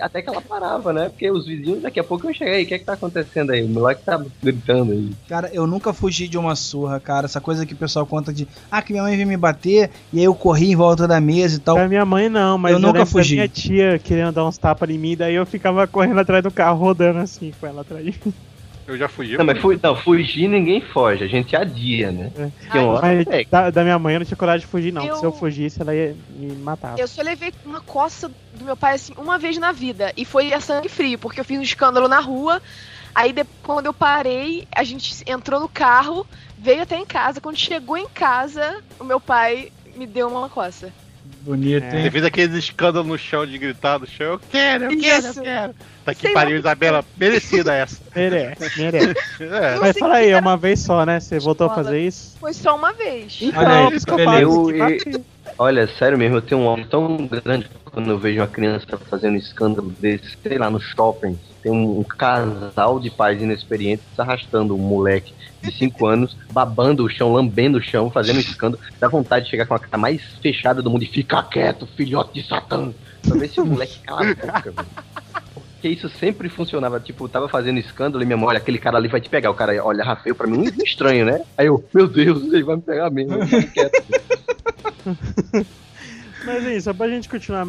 até 0.02 0.22
que 0.24 0.30
ela 0.30 0.42
parava, 0.42 0.92
né? 0.92 1.10
Porque 1.10 1.30
os 1.30 1.46
vizinhos, 1.46 1.84
daqui 1.84 2.00
a 2.00 2.04
pouco 2.04 2.28
eu 2.28 2.34
cheguei, 2.34 2.64
o 2.64 2.68
que 2.68 2.74
é 2.74 2.80
que 2.80 2.86
tá 2.86 2.94
acontecendo 2.94 3.52
aí? 3.52 3.62
O 3.64 3.70
moleque 3.70 4.02
tá 4.04 4.20
gritando 4.42 4.92
aí. 4.94 5.12
Cara, 5.30 5.50
eu 5.54 5.68
nunca 5.68 5.94
fugi 5.94 6.28
de 6.28 6.38
uma 6.38 6.56
surra, 6.56 7.00
cara. 7.00 7.26
Essa 7.26 7.40
coisa 7.40 7.66
que 7.66 7.74
o 7.74 7.78
pessoal 7.78 8.06
conta 8.08 8.34
de, 8.34 8.48
ah, 8.72 8.82
que 8.82 8.92
minha 8.94 9.04
mãe 9.04 9.16
veio 9.16 9.28
me 9.28 9.38
bater, 9.38 9.92
e 10.12 10.18
aí 10.20 10.26
eu 10.26 10.34
corri 10.34 10.72
em 10.72 10.76
volta 10.76 11.08
da 11.08 11.22
mesa 11.22 11.58
e 11.58 11.60
tal. 11.60 11.76
Pra 11.76 11.88
minha 11.88 12.06
mãe 12.06 12.30
não, 12.30 12.47
mas 12.56 12.74
Eu 12.74 12.80
nunca 12.80 13.04
fugi. 13.04 13.34
minha 13.34 13.48
tia 13.48 13.98
querendo 13.98 14.32
dar 14.34 14.46
uns 14.46 14.60
tapas 14.60 14.88
em 14.92 15.00
mim, 15.00 15.16
daí 15.18 15.34
eu 15.34 15.46
ficava 15.48 15.88
correndo 15.88 16.20
atrás 16.20 16.44
do 16.44 16.52
carro, 16.52 16.78
rodando 16.78 17.18
assim 17.18 17.52
com 17.60 17.66
ela 17.66 17.82
atrás 17.82 18.06
de 18.06 18.12
mim. 18.24 18.34
Eu 18.86 18.96
já 18.98 19.10
fugi. 19.10 19.36
Não, 19.38 19.44
mas 19.44 19.60
fu 19.60 19.78
não, 19.84 19.96
fugir 19.98 20.48
ninguém 20.48 20.80
foge, 20.80 21.22
a 21.24 21.28
gente 21.28 21.56
adia, 21.58 22.10
né? 22.10 22.32
É. 22.74 22.80
Hora 22.80 23.02
Mas 23.02 23.26
da, 23.50 23.70
da 23.70 23.84
minha 23.84 24.00
mãe 24.00 24.14
eu 24.14 24.20
não 24.20 24.26
tinha 24.26 24.38
coragem 24.38 24.62
de 24.66 24.72
fugir, 24.72 24.94
não. 24.94 25.06
Eu- 25.06 25.16
Se 25.18 25.26
eu 25.26 25.32
fugisse, 25.34 25.82
ela 25.82 25.94
ia 25.94 26.16
me 26.30 26.54
matar. 26.56 26.98
Eu 26.98 27.06
só 27.08 27.22
levei 27.22 27.52
uma 27.66 27.82
coça 27.82 28.30
do 28.54 28.64
meu 28.64 28.78
pai, 28.78 28.94
assim, 28.96 29.12
uma 29.18 29.38
vez 29.38 29.58
na 29.58 29.74
vida. 29.74 30.14
E 30.16 30.24
foi 30.24 30.54
a 30.54 30.62
sangue 30.62 30.88
frio, 30.88 31.20
porque 31.20 31.40
eu 31.42 31.44
fiz 31.44 31.60
um 31.60 31.64
escândalo 31.64 32.08
na 32.08 32.22
rua. 32.22 32.62
Aí, 33.14 33.34
de- 33.34 33.44
quando 33.62 33.88
eu 33.88 33.94
parei, 33.94 34.66
a 34.74 34.86
gente 34.86 35.22
entrou 35.28 35.60
no 35.60 35.68
carro, 35.68 36.26
veio 36.58 36.84
até 36.84 36.96
em 36.98 37.06
casa. 37.06 37.42
Quando 37.42 37.58
chegou 37.58 37.98
em 37.98 38.08
casa, 38.08 38.74
o 39.00 39.04
meu 39.04 39.20
pai 39.20 39.70
me 39.98 40.08
deu 40.08 40.30
uma 40.30 40.48
coça. 40.48 40.94
Bonito, 41.42 41.84
É. 41.84 41.90
Você 41.92 41.98
hein? 41.98 42.12
fez 42.12 42.26
aqueles 42.26 42.56
escândalos 42.56 43.08
no 43.08 43.18
chão 43.18 43.46
de 43.46 43.58
gritar 43.58 44.00
no 44.00 44.08
chão. 44.08 44.34
Eu 44.34 44.40
quero, 44.52 44.84
eu 44.86 45.00
quero, 45.00 45.28
eu 45.28 45.34
quero. 45.44 45.76
Tá 46.06 46.12
aqui 46.12 46.22
Sei 46.22 46.34
pariu. 46.34 46.58
Isabela. 46.58 47.04
Merecida 47.18 47.74
essa. 47.74 48.02
Merece, 48.16 48.82
merece. 48.82 49.16
É. 49.44 49.76
Mas 49.80 49.98
fala 49.98 50.14
que 50.16 50.20
aí, 50.22 50.28
é 50.28 50.32
era- 50.32 50.42
uma 50.42 50.58
vez 50.58 50.80
só, 50.80 51.06
né? 51.06 51.20
Você 51.20 51.40
voltou 51.40 51.68
a 51.68 51.76
fazer 51.76 52.00
isso? 52.02 52.36
Foi 52.40 52.54
só 52.54 52.76
uma 52.76 52.94
vez. 52.94 53.40
Olha 53.56 53.88
aí, 53.88 54.00
que 54.00 54.12
eu 54.12 54.72
Eu- 54.72 54.98
que. 54.98 55.22
Olha, 55.58 55.88
sério 55.88 56.18
mesmo, 56.18 56.38
eu 56.38 56.42
tenho 56.42 56.62
um 56.62 56.66
ódio 56.66 56.86
tão 56.88 57.28
grande 57.28 57.70
quando 57.98 58.12
eu 58.12 58.20
vejo 58.20 58.40
uma 58.40 58.48
criança 58.48 58.86
fazendo 59.10 59.38
escândalo 59.38 59.92
desse, 60.00 60.38
sei 60.44 60.60
lá, 60.60 60.70
no 60.70 60.80
shopping. 60.80 61.36
Tem 61.64 61.72
um, 61.72 62.02
um 62.02 62.04
casal 62.04 63.00
de 63.00 63.10
pais 63.10 63.42
inexperientes 63.42 64.06
arrastando 64.20 64.76
um 64.76 64.78
moleque 64.78 65.34
de 65.64 65.72
5 65.72 66.06
anos, 66.06 66.38
babando 66.52 67.04
o 67.04 67.10
chão, 67.10 67.34
lambendo 67.34 67.80
o 67.80 67.82
chão, 67.82 68.12
fazendo 68.12 68.40
escândalo. 68.40 68.80
Dá 69.00 69.08
vontade 69.08 69.46
de 69.46 69.50
chegar 69.50 69.66
com 69.66 69.74
a 69.74 69.80
cara 69.80 69.98
mais 69.98 70.22
fechada 70.44 70.80
do 70.80 70.92
mundo 70.92 71.06
e 71.06 71.08
fica 71.08 71.42
quieto, 71.42 71.88
filhote 71.88 72.40
de 72.40 72.48
Satã. 72.48 72.94
Pra 73.28 73.36
ver 73.36 73.50
se 73.50 73.60
o 73.60 73.66
moleque 73.66 73.98
cala 74.06 74.30
a 74.30 74.36
boca, 74.36 74.72
velho. 74.72 74.88
Porque 75.56 75.90
isso 75.90 76.08
sempre 76.08 76.50
funcionava. 76.50 77.00
Tipo, 77.00 77.28
tava 77.28 77.50
fazendo 77.50 77.80
escândalo 77.80 78.22
e 78.22 78.28
minha 78.28 78.38
mãe, 78.38 78.50
olha, 78.50 78.60
aquele 78.60 78.78
cara 78.78 78.98
ali 78.98 79.08
vai 79.08 79.20
te 79.20 79.28
pegar. 79.28 79.50
O 79.50 79.56
cara 79.56 79.84
olha 79.84 80.16
feio 80.18 80.36
pra 80.36 80.46
mim, 80.46 80.72
estranho, 80.86 81.26
né? 81.26 81.42
Aí 81.58 81.66
eu, 81.66 81.84
meu 81.92 82.08
Deus, 82.08 82.44
ele 82.44 82.64
vai 82.64 82.76
me 82.76 82.84
pegar 82.84 83.10
mesmo. 83.10 83.34
Eu 83.34 83.48
fico 83.48 83.72
quieto. 83.74 84.06
Mas 86.48 86.66
é 86.66 86.78
isso, 86.78 86.96
pra 86.96 87.10
gente 87.10 87.28
continuar 87.28 87.68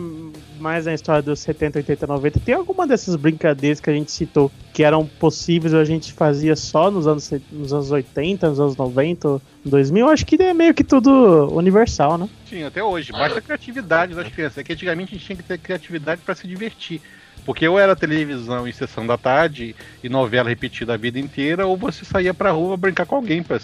mais 0.60 0.86
na 0.86 0.94
história 0.94 1.20
dos 1.20 1.40
70, 1.40 1.80
80, 1.80 2.06
90, 2.06 2.40
tem 2.40 2.54
alguma 2.54 2.86
dessas 2.86 3.16
brincadeiras 3.16 3.80
que 3.80 3.90
a 3.90 3.92
gente 3.92 4.12
citou 4.12 4.52
que 4.72 4.84
eram 4.84 5.04
possíveis 5.04 5.74
ou 5.74 5.80
a 5.80 5.84
gente 5.84 6.12
fazia 6.12 6.54
só 6.54 6.88
nos 6.88 7.08
anos, 7.08 7.28
nos 7.50 7.72
anos 7.72 7.90
80, 7.90 8.48
nos 8.48 8.60
anos 8.60 8.76
90, 8.76 9.42
2000? 9.64 10.06
Eu 10.06 10.12
acho 10.12 10.24
que 10.24 10.40
é 10.40 10.54
meio 10.54 10.72
que 10.72 10.84
tudo 10.84 11.48
universal, 11.52 12.16
né? 12.16 12.28
Sim, 12.48 12.62
até 12.62 12.80
hoje. 12.80 13.10
Basta 13.10 13.40
a 13.40 13.42
criatividade 13.42 14.14
das 14.14 14.28
crianças. 14.28 14.58
É 14.58 14.62
que 14.62 14.72
antigamente 14.72 15.12
a 15.12 15.18
gente 15.18 15.26
tinha 15.26 15.36
que 15.36 15.42
ter 15.42 15.58
criatividade 15.58 16.20
pra 16.24 16.36
se 16.36 16.46
divertir. 16.46 17.00
Porque 17.44 17.66
ou 17.66 17.80
era 17.80 17.96
televisão 17.96 18.68
em 18.68 18.72
sessão 18.72 19.04
da 19.04 19.18
tarde 19.18 19.74
e 20.04 20.08
novela 20.08 20.48
repetida 20.48 20.94
a 20.94 20.96
vida 20.96 21.18
inteira, 21.18 21.66
ou 21.66 21.76
você 21.76 22.04
saía 22.04 22.32
pra 22.32 22.52
rua 22.52 22.76
brincar 22.76 23.06
com 23.06 23.16
alguém 23.16 23.42
pra 23.42 23.58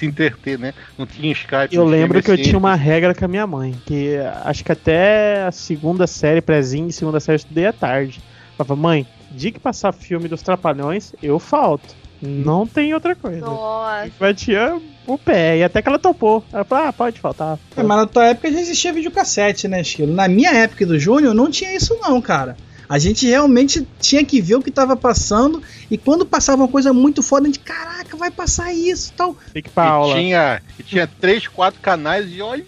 se 0.00 0.06
entreter, 0.06 0.58
né? 0.58 0.74
Não 0.98 1.06
tinha 1.06 1.32
Skype. 1.32 1.74
Eu 1.74 1.84
lembro 1.84 2.22
que 2.22 2.30
eu 2.30 2.36
tinha 2.36 2.58
uma 2.58 2.74
regra 2.74 3.14
com 3.14 3.24
a 3.24 3.28
minha 3.28 3.46
mãe, 3.46 3.74
que 3.86 4.16
acho 4.44 4.64
que 4.64 4.72
até 4.72 5.42
a 5.42 5.52
segunda 5.52 6.06
série, 6.06 6.40
prézinho 6.40 6.88
e 6.88 6.92
segunda 6.92 7.20
série 7.20 7.36
eu 7.36 7.40
estudei 7.40 7.66
à 7.66 7.72
tarde. 7.72 8.20
Eu 8.58 8.64
falava, 8.64 8.80
mãe, 8.80 9.06
dia 9.30 9.52
que 9.52 9.60
passar 9.60 9.92
filme 9.92 10.28
dos 10.28 10.42
Trapalhões, 10.42 11.12
eu 11.22 11.38
falto. 11.38 11.94
Não 12.22 12.66
tem 12.66 12.92
outra 12.92 13.14
coisa. 13.14 13.40
Nossa. 13.40 14.10
Batia 14.18 14.78
o 15.06 15.16
pé, 15.16 15.58
e 15.58 15.64
até 15.64 15.80
que 15.80 15.88
ela 15.88 15.98
topou. 15.98 16.44
Ela 16.52 16.64
falou, 16.64 16.88
ah, 16.88 16.92
pode 16.92 17.18
faltar. 17.18 17.58
É, 17.74 17.82
mas 17.82 17.96
na 17.96 18.06
tua 18.06 18.26
época 18.26 18.52
já 18.52 18.60
existia 18.60 18.92
videocassete, 18.92 19.66
né, 19.66 19.80
Esquilo? 19.80 20.12
Na 20.12 20.28
minha 20.28 20.50
época 20.52 20.84
do 20.84 20.98
Júnior 20.98 21.34
não 21.34 21.50
tinha 21.50 21.74
isso 21.74 21.98
não, 22.02 22.20
cara. 22.20 22.56
A 22.90 22.98
gente 22.98 23.24
realmente 23.24 23.86
tinha 24.00 24.24
que 24.24 24.40
ver 24.40 24.56
o 24.56 24.62
que 24.62 24.70
tava 24.70 24.96
passando 24.96 25.62
e 25.88 25.96
quando 25.96 26.26
passava 26.26 26.62
uma 26.62 26.68
coisa 26.68 26.92
muito 26.92 27.22
foda, 27.22 27.44
a 27.44 27.46
gente, 27.46 27.60
caraca, 27.60 28.16
vai 28.16 28.32
passar 28.32 28.72
isso 28.74 29.10
e 29.10 29.12
tal. 29.16 29.36
Tem 29.52 29.62
que 29.62 29.70
pra 29.70 30.00
E 30.08 30.12
tinha, 30.14 30.62
e 30.76 30.82
tinha 30.82 31.06
três, 31.06 31.46
quatro 31.46 31.80
canais 31.80 32.26
e 32.28 32.42
olha 32.42 32.64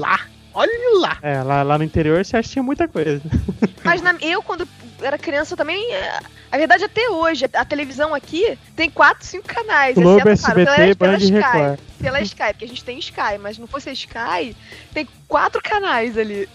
lá. 0.00 0.18
Olha 0.52 0.98
lá. 0.98 1.18
É, 1.22 1.40
lá, 1.44 1.62
lá 1.62 1.78
no 1.78 1.84
interior 1.84 2.24
você 2.24 2.36
acha 2.36 2.48
que 2.48 2.52
tinha 2.54 2.62
muita 2.64 2.88
coisa. 2.88 3.22
Mas 3.84 4.02
na- 4.02 4.16
eu, 4.20 4.42
quando 4.42 4.66
era 5.00 5.16
criança 5.16 5.56
também. 5.56 5.80
é, 5.94 6.18
A 6.50 6.58
verdade, 6.58 6.82
até 6.82 7.08
hoje, 7.08 7.44
a 7.54 7.64
televisão 7.64 8.12
aqui 8.12 8.58
tem 8.74 8.90
quatro, 8.90 9.24
cinco 9.24 9.46
canais. 9.46 9.94
Globo, 9.94 10.28
exceto, 10.28 10.42
claro, 10.52 10.60
SBT, 10.62 10.94
pela, 10.96 11.12
Band 11.12 11.18
e 11.18 11.22
Sky. 11.24 11.32
Record. 11.34 11.78
Pela 12.00 12.20
Sky, 12.22 12.42
porque 12.52 12.64
a 12.64 12.68
gente 12.68 12.84
tem 12.84 12.98
Sky, 12.98 13.38
mas 13.40 13.56
não 13.56 13.68
fosse 13.68 13.88
a 13.88 13.92
Sky, 13.92 14.56
tem 14.92 15.06
quatro 15.28 15.62
canais 15.62 16.18
ali. 16.18 16.48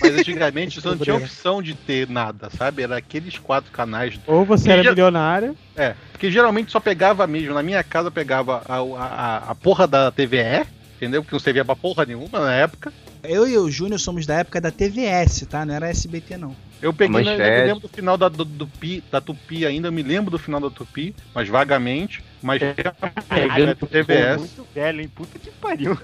Mas 0.00 0.14
antigamente 0.16 0.80
você 0.80 0.88
não 0.88 0.96
tinha 0.98 1.16
opção 1.16 1.62
de 1.62 1.74
ter 1.74 2.08
nada, 2.08 2.50
sabe? 2.56 2.82
Era 2.82 2.96
aqueles 2.96 3.38
quatro 3.38 3.70
canais. 3.72 4.18
Ou 4.26 4.44
você 4.44 4.70
era 4.70 4.82
já- 4.82 4.90
milionário. 4.90 5.56
É, 5.76 5.94
porque 6.12 6.30
geralmente 6.30 6.70
só 6.72 6.80
pegava 6.80 7.26
mesmo. 7.26 7.54
Na 7.54 7.62
minha 7.62 7.82
casa 7.82 8.10
pegava 8.10 8.62
a, 8.68 8.76
a, 8.78 9.36
a 9.50 9.54
porra 9.54 9.86
da 9.86 10.10
TVE, 10.10 10.66
entendeu? 10.96 11.22
Porque 11.22 11.34
não 11.34 11.40
servia 11.40 11.64
pra 11.64 11.76
porra 11.76 12.04
nenhuma 12.04 12.40
na 12.40 12.52
época. 12.54 12.92
Eu 13.22 13.46
e 13.48 13.56
o 13.56 13.70
Júnior 13.70 13.98
somos 13.98 14.26
da 14.26 14.34
época 14.40 14.60
da 14.60 14.70
TVS, 14.70 15.46
tá? 15.48 15.64
Não 15.64 15.74
era 15.74 15.88
SBT 15.88 16.36
não. 16.36 16.54
Eu 16.82 16.92
peguei, 16.92 17.24
na, 17.24 17.32
eu 17.32 17.38
me 17.38 17.66
lembro 17.66 17.80
do 17.80 17.88
final 17.88 18.18
da, 18.18 18.28
do, 18.28 18.44
do 18.44 18.66
Pi- 18.66 19.02
da 19.10 19.18
Tupi 19.18 19.64
ainda, 19.64 19.88
eu 19.88 19.92
me 19.92 20.02
lembro 20.02 20.30
do 20.30 20.38
final 20.38 20.60
da 20.60 20.68
Tupi, 20.68 21.14
mas 21.34 21.48
vagamente. 21.48 22.22
Mas 22.42 22.60
Pegando 22.60 23.62
era 23.62 23.74
TVS. 23.74 24.36
Muito 24.38 24.66
velho, 24.74 25.00
hein? 25.00 25.08
Puta 25.08 25.38
que 25.38 25.50
pariu. 25.52 25.96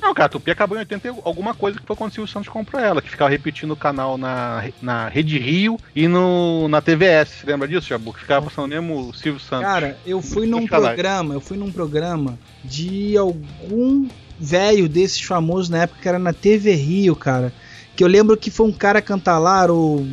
Não, 0.00 0.14
cara, 0.14 0.26
a 0.26 0.28
Tupi 0.28 0.50
acabou 0.50 0.76
em 0.76 0.80
80 0.80 1.08
e 1.08 1.14
alguma 1.24 1.54
coisa 1.54 1.78
que 1.78 1.86
foi 1.86 1.94
quando 1.94 2.10
o 2.10 2.14
Silvio 2.14 2.32
Santos 2.32 2.48
comprou 2.48 2.80
ela, 2.80 3.02
que 3.02 3.10
ficava 3.10 3.30
repetindo 3.30 3.72
o 3.72 3.76
canal 3.76 4.16
na, 4.16 4.64
na 4.80 5.08
Rede 5.08 5.38
Rio 5.38 5.78
e 5.94 6.08
no, 6.08 6.68
na 6.68 6.80
TVS. 6.80 7.28
Você 7.28 7.46
lembra 7.46 7.68
disso, 7.68 7.88
Jabu? 7.88 8.12
Que 8.12 8.20
ficava 8.20 8.46
passando 8.46 8.68
mesmo 8.68 9.08
o 9.08 9.14
Silvio 9.14 9.40
Santos. 9.40 9.66
Cara, 9.66 9.98
eu 10.06 10.22
fui 10.22 10.46
num 10.46 10.66
programa, 10.66 11.34
eu 11.34 11.40
fui 11.40 11.56
num 11.56 11.70
programa 11.70 12.38
de 12.64 13.16
algum 13.16 14.08
velho 14.38 14.88
desses 14.88 15.20
famosos 15.20 15.68
na 15.68 15.82
época 15.82 16.00
que 16.00 16.08
era 16.08 16.18
na 16.18 16.32
TV 16.32 16.74
Rio, 16.74 17.14
cara. 17.14 17.52
Que 17.94 18.02
eu 18.02 18.08
lembro 18.08 18.36
que 18.36 18.50
foi 18.50 18.66
um 18.66 18.72
cara 18.72 19.02
cantar 19.02 19.38
lá, 19.38 19.70
o. 19.70 20.06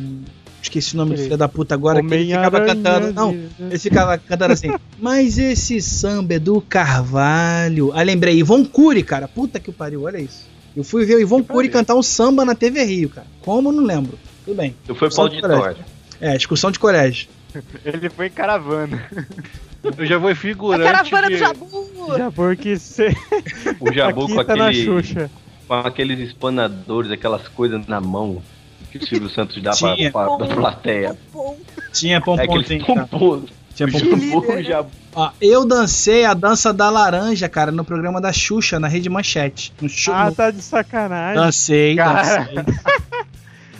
Esqueci 0.60 0.94
o 0.94 0.96
nome 0.96 1.14
do 1.14 1.22
filho 1.22 1.36
da 1.36 1.48
puta 1.48 1.74
agora, 1.74 2.02
que 2.02 2.12
ele 2.12 2.26
ficava 2.26 2.58
Homem-Aranha 2.58 2.74
cantando. 2.74 3.12
Não, 3.12 3.48
ele 3.60 3.78
ficava 3.78 4.18
cantando 4.18 4.52
assim. 4.52 4.70
Mas 4.98 5.38
esse 5.38 5.80
samba 5.80 6.34
é 6.34 6.38
do 6.38 6.60
Carvalho. 6.60 7.92
Aí 7.94 8.04
lembrei, 8.04 8.38
Ivon 8.38 8.64
Cury, 8.64 9.02
cara. 9.02 9.28
Puta 9.28 9.60
que 9.60 9.70
pariu, 9.70 10.02
olha 10.02 10.18
isso. 10.18 10.46
Eu 10.76 10.84
fui 10.84 11.04
ver 11.04 11.16
o 11.16 11.20
Ivon 11.20 11.42
Cury 11.42 11.68
cantar 11.68 11.94
um 11.94 12.02
samba 12.02 12.44
na 12.44 12.54
TV 12.54 12.84
Rio, 12.84 13.08
cara. 13.08 13.26
Como? 13.40 13.72
Não 13.72 13.84
lembro. 13.84 14.18
Tudo 14.44 14.56
bem. 14.56 14.74
Eu 14.86 14.94
fui 14.94 15.08
pro 15.08 15.14
Só 15.14 15.28
de 15.28 15.36
auditório. 15.36 15.84
É, 16.20 16.34
excursão 16.34 16.70
de 16.70 16.78
colégio. 16.78 17.28
Ele 17.84 18.10
foi 18.10 18.26
em 18.26 18.30
caravana. 18.30 19.08
Eu 19.96 20.04
já 20.04 20.18
vou 20.18 20.30
A 20.30 20.34
figurante. 20.34 20.84
caravana 20.84 21.30
do 21.30 21.36
Jabu! 21.36 21.90
Já 22.16 22.30
porque 22.30 22.76
você. 22.76 23.14
O 23.80 23.92
Jabu 23.92 24.24
Aqui 24.26 24.34
com 24.34 24.44
tá 24.44 24.52
aquele. 24.68 25.30
Com 25.66 25.74
aqueles 25.74 26.18
espanadores, 26.20 27.10
aquelas 27.10 27.46
coisas 27.48 27.86
na 27.86 28.00
mão 28.00 28.42
que 28.98 29.04
o 29.04 29.08
Silvio 29.08 29.28
Santos 29.30 29.62
dá 29.62 29.70
pra, 29.76 29.94
Tinha. 29.96 30.10
pra, 30.12 30.26
pra 30.36 30.46
plateia. 30.48 31.16
Tinha 31.92 32.16
É 32.16 32.20
pomponzinho. 32.20 32.84
cara. 32.86 33.06
pompons. 33.06 33.50
Tinha 33.74 33.88
pompom. 33.90 34.52
O 34.54 34.62
Jabu. 34.62 34.90
Ó, 35.14 35.30
eu 35.40 35.64
dancei 35.66 36.24
a 36.24 36.34
dança 36.34 36.72
da 36.72 36.90
laranja, 36.90 37.48
cara, 37.48 37.72
no 37.72 37.84
programa 37.84 38.20
da 38.20 38.32
Xuxa, 38.32 38.78
na 38.78 38.86
Rede 38.88 39.08
Manchete. 39.08 39.72
No. 39.80 39.88
Ah, 40.12 40.30
tá 40.30 40.50
de 40.50 40.60
sacanagem. 40.62 41.40
Dancei, 41.42 41.96
Cara. 41.96 42.48
dancei. 42.54 42.64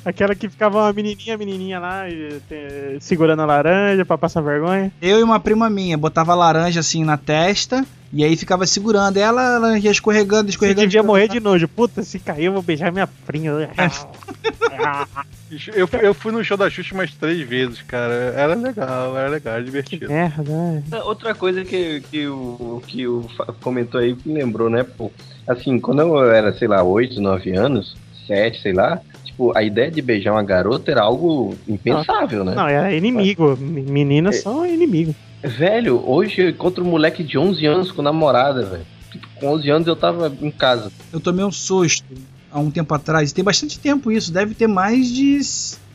Aquela 0.04 0.34
que 0.34 0.48
ficava 0.48 0.78
uma 0.78 0.92
menininha, 0.92 1.36
menininha 1.36 1.78
lá, 1.78 2.08
e, 2.08 2.40
te- 2.48 2.96
segurando 3.00 3.42
a 3.42 3.44
laranja 3.44 4.04
pra 4.06 4.16
passar 4.16 4.40
vergonha. 4.40 4.90
Eu 5.02 5.18
e 5.20 5.22
uma 5.22 5.38
prima 5.38 5.68
minha, 5.68 5.98
botava 5.98 6.34
laranja 6.34 6.80
assim 6.80 7.04
na 7.04 7.16
testa 7.18 7.84
e 8.12 8.24
aí 8.24 8.36
ficava 8.36 8.66
segurando. 8.66 9.16
Ela, 9.16 9.54
ela 9.56 9.78
ia 9.78 9.90
escorregando, 9.90 10.44
Você 10.44 10.50
escorregando. 10.50 10.86
devia 10.86 11.02
morrer 11.02 11.28
de 11.28 11.40
nojo. 11.40 11.66
Puta, 11.68 12.02
se 12.02 12.18
cair 12.18 12.44
eu 12.46 12.52
vou 12.52 12.62
beijar 12.62 12.90
minha 12.92 13.06
prima. 13.06 13.68
Eu, 15.74 15.88
fui- 15.88 16.00
eu 16.06 16.12
fui 16.14 16.30
no 16.30 16.44
show 16.44 16.56
da 16.58 16.68
Xuxa 16.68 16.94
umas 16.94 17.10
três 17.14 17.40
vezes, 17.48 17.80
cara. 17.82 18.12
Era 18.36 18.54
legal, 18.54 19.16
era 19.16 19.28
legal, 19.28 19.54
era 19.54 19.62
que 19.62 19.70
divertido. 19.70 20.08
merda, 20.08 20.42
né? 20.52 20.82
Outra 21.04 21.34
coisa 21.34 21.64
que, 21.64 22.02
que, 22.10 22.26
o, 22.26 22.82
que 22.86 23.06
o 23.06 23.24
comentou 23.62 23.98
aí 24.00 24.14
me 24.26 24.34
lembrou, 24.34 24.68
né? 24.68 24.84
Pô, 24.84 25.10
assim, 25.46 25.80
quando 25.80 26.02
eu 26.02 26.30
era, 26.30 26.52
sei 26.52 26.68
lá, 26.68 26.82
8, 26.82 27.18
9 27.20 27.50
anos, 27.56 27.96
7, 28.26 28.60
sei 28.60 28.72
lá, 28.74 29.00
tipo, 29.24 29.56
a 29.56 29.62
ideia 29.62 29.90
de 29.90 30.02
beijar 30.02 30.32
uma 30.32 30.42
garota 30.42 30.90
era 30.90 31.00
algo 31.02 31.56
impensável, 31.66 32.44
né? 32.44 32.54
Não, 32.54 32.68
era 32.68 32.92
inimigo. 32.94 33.56
Meninas 33.58 34.42
são 34.42 34.66
inimigo. 34.66 35.14
Velho, 35.42 36.02
hoje 36.04 36.40
eu 36.40 36.48
encontro 36.50 36.84
um 36.84 36.90
moleque 36.90 37.22
de 37.22 37.38
11 37.38 37.66
anos 37.66 37.92
com 37.92 38.02
namorada, 38.02 38.64
velho. 38.64 38.86
Tipo, 39.10 39.28
com 39.36 39.48
11 39.54 39.70
anos 39.70 39.88
eu 39.88 39.96
tava 39.96 40.32
em 40.40 40.50
casa. 40.50 40.90
Eu 41.12 41.20
tomei 41.20 41.44
um 41.44 41.52
susto 41.52 42.04
há 42.50 42.58
um 42.58 42.70
tempo 42.70 42.92
atrás. 42.94 43.32
Tem 43.32 43.44
bastante 43.44 43.78
tempo 43.78 44.10
isso. 44.10 44.32
Deve 44.32 44.54
ter 44.54 44.66
mais 44.66 45.08
de. 45.08 45.40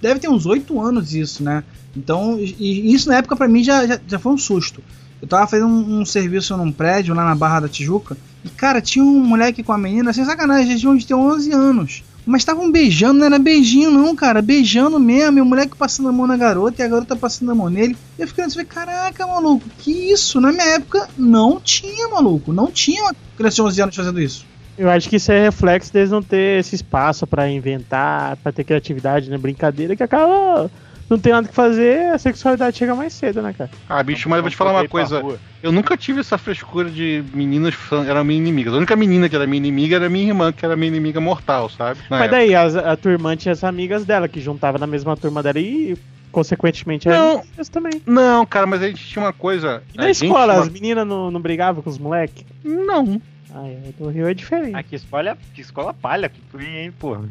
Deve 0.02 0.20
ter 0.20 0.30
uns 0.30 0.46
8 0.46 0.80
anos 0.82 1.14
isso, 1.14 1.44
né? 1.44 1.64
Então, 1.96 2.40
e 2.40 2.94
isso 2.94 3.10
na 3.10 3.18
época 3.18 3.36
pra 3.36 3.48
mim 3.48 3.64
já, 3.64 3.86
já, 3.86 4.00
já 4.08 4.20
foi 4.20 4.32
um 4.32 4.38
susto. 4.38 4.82
Eu 5.22 5.28
tava 5.28 5.48
fazendo 5.48 5.70
um, 5.70 6.02
um 6.02 6.06
serviço 6.06 6.56
num 6.58 6.72
prédio 6.72 7.14
lá 7.14 7.24
na 7.24 7.36
Barra 7.36 7.62
da 7.62 7.70
Tijuca. 7.70 8.18
E, 8.44 8.50
cara, 8.50 8.82
tinha 8.82 9.04
um 9.04 9.24
moleque 9.24 9.64
com 9.64 9.72
a 9.72 9.78
menina, 9.78 10.12
sem 10.12 10.26
sacanagem, 10.26 10.72
eles 10.72 10.82
deviam 10.82 10.98
de 10.98 11.08
ter 11.08 11.14
11 11.14 11.52
anos. 11.52 12.04
Mas 12.26 12.42
estavam 12.42 12.72
beijando, 12.72 13.20
não 13.20 13.26
era 13.26 13.38
beijinho 13.38 13.92
não, 13.92 14.16
cara. 14.16 14.42
Beijando 14.42 15.00
mesmo. 15.00 15.38
E 15.38 15.42
o 15.42 15.46
moleque 15.46 15.76
passando 15.76 16.10
a 16.10 16.12
mão 16.12 16.26
na 16.26 16.38
garota 16.38 16.82
e 16.82 16.86
a 16.86 16.88
garota 16.88 17.16
passando 17.16 17.52
a 17.52 17.56
mão 17.56 17.70
nele. 17.70 17.98
Eu 18.18 18.28
fiquei 18.28 18.44
assim, 18.44 18.64
caraca, 18.66 19.28
maluco, 19.28 19.66
que 19.80 19.92
isso? 19.92 20.40
Na 20.40 20.52
minha 20.52 20.76
época 20.76 21.08
não 21.18 21.60
tinha, 21.60 22.08
maluco. 22.08 22.54
Não 22.54 22.72
tinha 22.72 23.04
uma 23.04 23.16
criança 23.36 23.56
de 23.56 23.62
11 23.62 23.82
anos 23.82 23.96
fazendo 23.96 24.22
isso. 24.22 24.46
Eu 24.78 24.90
acho 24.90 25.08
que 25.08 25.18
isso 25.18 25.32
é 25.32 25.44
reflexo 25.44 25.94
deles 25.94 26.10
não 26.10 26.24
ter 26.24 26.60
esse 26.60 26.76
espaço 26.76 27.28
pra 27.28 27.50
inventar, 27.50 28.38
pra 28.38 28.52
ter 28.52 28.64
criatividade 28.64 29.30
na 29.30 29.38
brincadeira, 29.38 29.96
que 29.96 30.02
acaba. 30.02 30.72
Não 31.14 31.20
tem 31.20 31.32
nada 31.32 31.48
que 31.48 31.54
fazer, 31.54 32.12
a 32.12 32.18
sexualidade 32.18 32.76
chega 32.76 32.96
mais 32.96 33.14
cedo, 33.14 33.40
né, 33.40 33.54
cara? 33.56 33.70
Ah, 33.88 34.02
bicho, 34.02 34.28
mas 34.28 34.38
eu 34.38 34.42
vou 34.42 34.50
te 34.50 34.58
falar 34.58 34.72
uma 34.72 34.88
coisa. 34.90 35.24
Eu 35.62 35.72
nunca 35.72 35.96
tive 35.96 36.22
essa 36.22 36.40
frescura 36.40 36.90
de 36.90 37.24
meninas 37.36 37.76
que 37.76 37.94
eram 37.94 38.24
minhas 38.24 38.42
inimigas. 38.42 38.74
A 38.74 38.78
única 38.78 38.96
menina 38.96 39.30
que 39.30 39.36
era 39.36 39.46
minha 39.46 39.58
inimiga 39.60 39.98
era 39.98 40.10
minha 40.10 40.28
irmã, 40.30 40.52
que 40.52 40.66
era 40.66 40.76
minha 40.76 40.88
inimiga 40.88 41.22
mortal, 41.22 41.70
sabe? 41.70 42.00
Na 42.10 42.18
Mas 42.18 42.22
época. 42.26 42.32
daí 42.38 42.56
as- 42.56 42.76
a, 42.76 42.98
tua 42.98 43.12
irmã 43.12 43.36
tinha 43.36 43.52
as 43.52 43.64
amigas 43.64 44.06
dela, 44.06 44.28
que 44.28 44.42
juntava 44.42 44.80
na 44.80 44.88
mesma 44.88 45.16
turma 45.16 45.44
dela 45.44 45.60
e, 45.60 45.96
consequentemente, 46.32 47.08
eram 47.08 47.20
Não. 47.36 47.40
amigas 47.42 47.70
também. 47.70 48.02
Não, 48.08 48.44
cara, 48.44 48.66
mas 48.66 48.82
a 48.82 48.88
gente 48.88 49.06
tinha 49.06 49.24
uma 49.24 49.34
coisa. 49.34 49.84
E 49.94 50.00
a 50.00 50.02
na 50.02 50.08
gente 50.08 50.26
escola, 50.26 50.54
tinha 50.54 50.64
as 50.66 50.70
meninas 50.70 51.06
não, 51.08 51.30
não 51.30 51.40
brigavam 51.40 51.84
com 51.84 51.92
os 51.92 52.00
moleques? 52.00 52.44
Não. 52.64 53.22
Ah, 53.54 53.68
é, 53.68 53.78
do 54.00 54.10
Rio 54.10 54.28
é 54.28 54.34
diferente. 54.34 54.76
Ah, 54.76 54.82
que 54.82 54.96
escola, 54.96 55.38
que 55.54 55.62
escola 55.62 55.94
palha 55.94 56.28
que 56.28 56.42
tu 56.52 56.60
hein, 56.60 56.92
porra. 56.98 57.22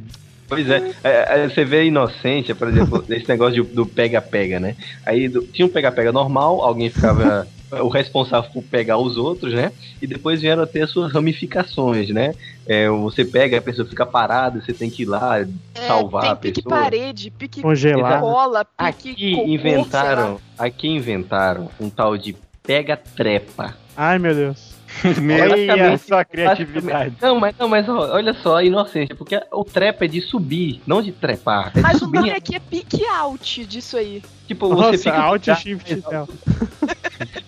Pois 0.55 0.68
é, 0.68 0.92
é, 1.03 1.44
é, 1.44 1.48
você 1.48 1.64
vê 1.64 1.84
inocência, 1.84 2.55
por 2.55 2.68
exemplo, 2.68 3.00
desse 3.09 3.28
negócio 3.28 3.64
de- 3.64 3.72
do 3.74 3.86
pega-pega, 3.86 4.61
né? 4.61 4.76
Aí 5.07 5.28
do- 5.28 5.42
tinha 5.46 5.64
um 5.66 5.68
pega-pega 5.70 6.12
normal, 6.12 6.62
alguém 6.62 6.90
ficava 6.90 7.46
o 7.70 7.88
responsável 7.88 8.50
por 8.50 8.62
pegar 8.62 8.98
os 8.98 9.16
outros, 9.16 9.55
né? 9.55 9.72
E 10.03 10.07
depois 10.07 10.42
vieram 10.42 10.62
a 10.62 10.66
ter 10.66 10.82
as 10.82 10.90
suas 10.90 11.11
ramificações, 11.12 12.11
né? 12.11 12.34
É, 12.66 12.86
você 12.90 13.24
pega, 13.24 13.57
a 13.57 13.62
pessoa 13.62 13.88
fica 13.88 14.05
parada, 14.05 14.61
você 14.61 14.74
tem 14.74 14.90
que 14.90 15.03
ir 15.05 15.07
lá 15.07 15.44
salvar 15.86 16.22
É, 16.22 16.26
tem 16.26 16.32
a 16.32 16.36
pique 16.36 16.62
pessoa. 16.62 16.80
parede, 16.82 17.30
pique 17.30 17.62
Congelar. 17.62 18.20
cola, 18.20 18.64
pique 18.64 18.74
Aqui 19.11 19.34
cocô, 19.36 19.48
inventaram, 19.48 20.40
aqui 20.59 20.88
inventaram 20.88 21.70
um 21.80 21.88
tal 21.88 22.16
de 22.18 22.36
pega-trepa. 22.62 23.74
Ai, 23.96 24.18
meu 24.18 24.34
Deus. 24.34 24.72
Olha 25.72 25.99
só 25.99 26.20
a 26.20 26.24
criatividade. 26.24 27.16
Não, 27.20 27.38
mas, 27.38 27.55
não, 27.59 27.68
mas 27.68 27.88
ó, 27.88 28.12
olha 28.12 28.34
só 28.34 28.57
a 28.57 28.64
inocência, 28.64 29.14
porque 29.14 29.40
o 29.51 29.64
trepa 29.64 30.05
é 30.05 30.09
de 30.09 30.20
subir, 30.20 30.80
não 30.86 31.03
de 31.03 31.12
trepar. 31.12 31.68
É 31.68 31.76
de 31.76 31.80
Mas 31.82 31.97
o 31.97 32.01
subir. 32.01 32.18
nome 32.18 32.30
aqui 32.30 32.55
é 32.57 32.61
pique 32.61 33.05
out 33.07 33.64
disso 33.64 33.97
aí. 33.97 34.22
Tipo, 34.47 34.68
você 34.68 34.82
Nossa, 34.82 34.99
fica. 34.99 35.18
Alt 35.18 35.49
Shift 35.57 36.03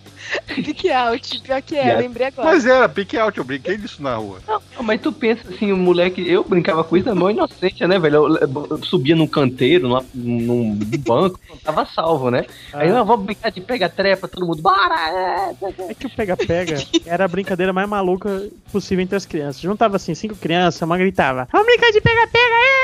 Pique 0.54 0.90
out, 0.90 1.40
pior 1.40 1.60
que 1.62 1.74
é, 1.76 1.84
Yeah. 1.84 2.00
lembrei 2.00 2.26
agora. 2.28 2.48
Mas 2.48 2.66
era, 2.66 2.88
pique 2.88 3.18
out, 3.18 3.36
eu 3.36 3.44
brinquei 3.44 3.76
disso 3.76 4.02
na 4.02 4.16
rua. 4.16 4.38
Não, 4.46 4.60
mas 4.82 5.00
tu 5.00 5.12
pensa 5.12 5.42
assim, 5.48 5.72
o 5.72 5.76
moleque, 5.76 6.26
eu 6.30 6.44
brincava 6.44 6.82
com 6.84 6.96
isso 6.96 7.06
na 7.08 7.14
mão 7.14 7.30
inocente, 7.30 7.86
né, 7.86 7.98
velho? 7.98 8.26
Eu, 8.26 8.36
eu- 8.36 8.84
subia 8.84 9.16
num 9.16 9.26
canteiro, 9.26 9.88
numa- 9.88 10.04
num 10.14 10.74
banco, 10.98 11.38
tava 11.62 11.84
salvo, 11.86 12.30
né? 12.30 12.44
Aí 12.72 12.88
eu 12.88 13.04
vou 13.04 13.16
brincar 13.16 13.50
de 13.50 13.60
pega-trepa, 13.60 14.28
todo 14.28 14.46
mundo, 14.46 14.62
bora! 14.62 14.94
é, 14.94 15.54
é, 15.64 15.68
é." 15.88 15.90
É 15.90 15.94
que 15.94 16.06
o 16.06 16.10
pega-pega 16.10 16.76
era 17.06 17.24
a 17.24 17.28
brincadeira 17.28 17.72
mais 17.72 17.88
maluca 17.88 18.48
possível 18.72 19.02
entre 19.02 19.16
as 19.16 19.26
crianças. 19.26 19.60
Juntava 19.60 19.96
assim, 19.96 20.14
cinco 20.14 20.34
crianças, 20.36 20.80
uma 20.82 20.96
gritava: 20.98 21.48
Vamos 21.52 21.66
brincar 21.66 21.90
de 21.90 22.00
pega-pega! 22.00 22.54
É! 22.54 22.83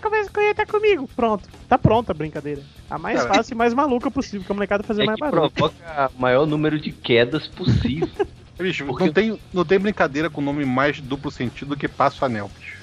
Começa 0.00 0.28
a 0.30 0.32
correr, 0.32 0.54
tá 0.54 0.64
comigo. 0.66 1.08
Pronto. 1.14 1.48
Tá 1.68 1.76
pronta 1.78 2.12
a 2.12 2.14
brincadeira. 2.14 2.62
A 2.90 2.98
mais 2.98 3.20
Cara. 3.22 3.34
fácil 3.34 3.54
e 3.54 3.56
mais 3.56 3.74
maluca 3.74 4.10
possível, 4.10 4.44
que 4.46 4.52
a 4.52 4.54
molecada 4.54 4.82
fazia 4.82 5.02
É 5.04 5.06
mais 5.06 5.16
que 5.16 5.20
barulho. 5.20 5.50
provoca 5.50 6.10
o 6.16 6.20
maior 6.20 6.46
número 6.46 6.78
de 6.80 6.90
quedas 6.92 7.46
possível. 7.46 8.08
Bicho, 8.58 8.84
Porque- 8.86 9.04
não 9.06 9.12
tem, 9.12 9.40
não 9.52 9.64
tem 9.64 9.78
brincadeira 9.78 10.28
com 10.28 10.40
nome 10.40 10.64
mais 10.64 11.00
duplo 11.00 11.30
sentido 11.30 11.68
do 11.70 11.76
que 11.76 11.86
passo 11.86 12.24
anel, 12.24 12.50
bicho. 12.58 12.78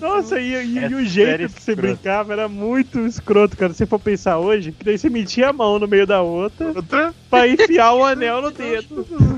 Nossa, 0.00 0.40
e, 0.40 0.52
e- 0.52 0.78
É 0.78 0.88
e 0.88 0.94
o 0.94 1.04
jeito 1.04 1.38
que 1.52 1.60
você 1.60 1.72
escroto. 1.72 1.80
brincava 1.82 2.32
era 2.32 2.48
muito 2.48 3.00
escroto, 3.00 3.56
cara. 3.56 3.74
Se 3.74 3.84
for 3.84 3.98
pensar 3.98 4.38
hoje, 4.38 4.70
que 4.72 4.84
daí 4.84 4.96
você 4.96 5.10
metia 5.10 5.48
a 5.48 5.52
mão 5.52 5.78
no 5.78 5.88
meio 5.88 6.06
da 6.06 6.22
outra 6.22 6.68
Outra? 6.68 7.12
pra 7.28 7.48
enfiar 7.48 7.92
o 7.94 8.04
anel 8.04 8.40
no 8.42 8.50
dedo. 8.52 9.04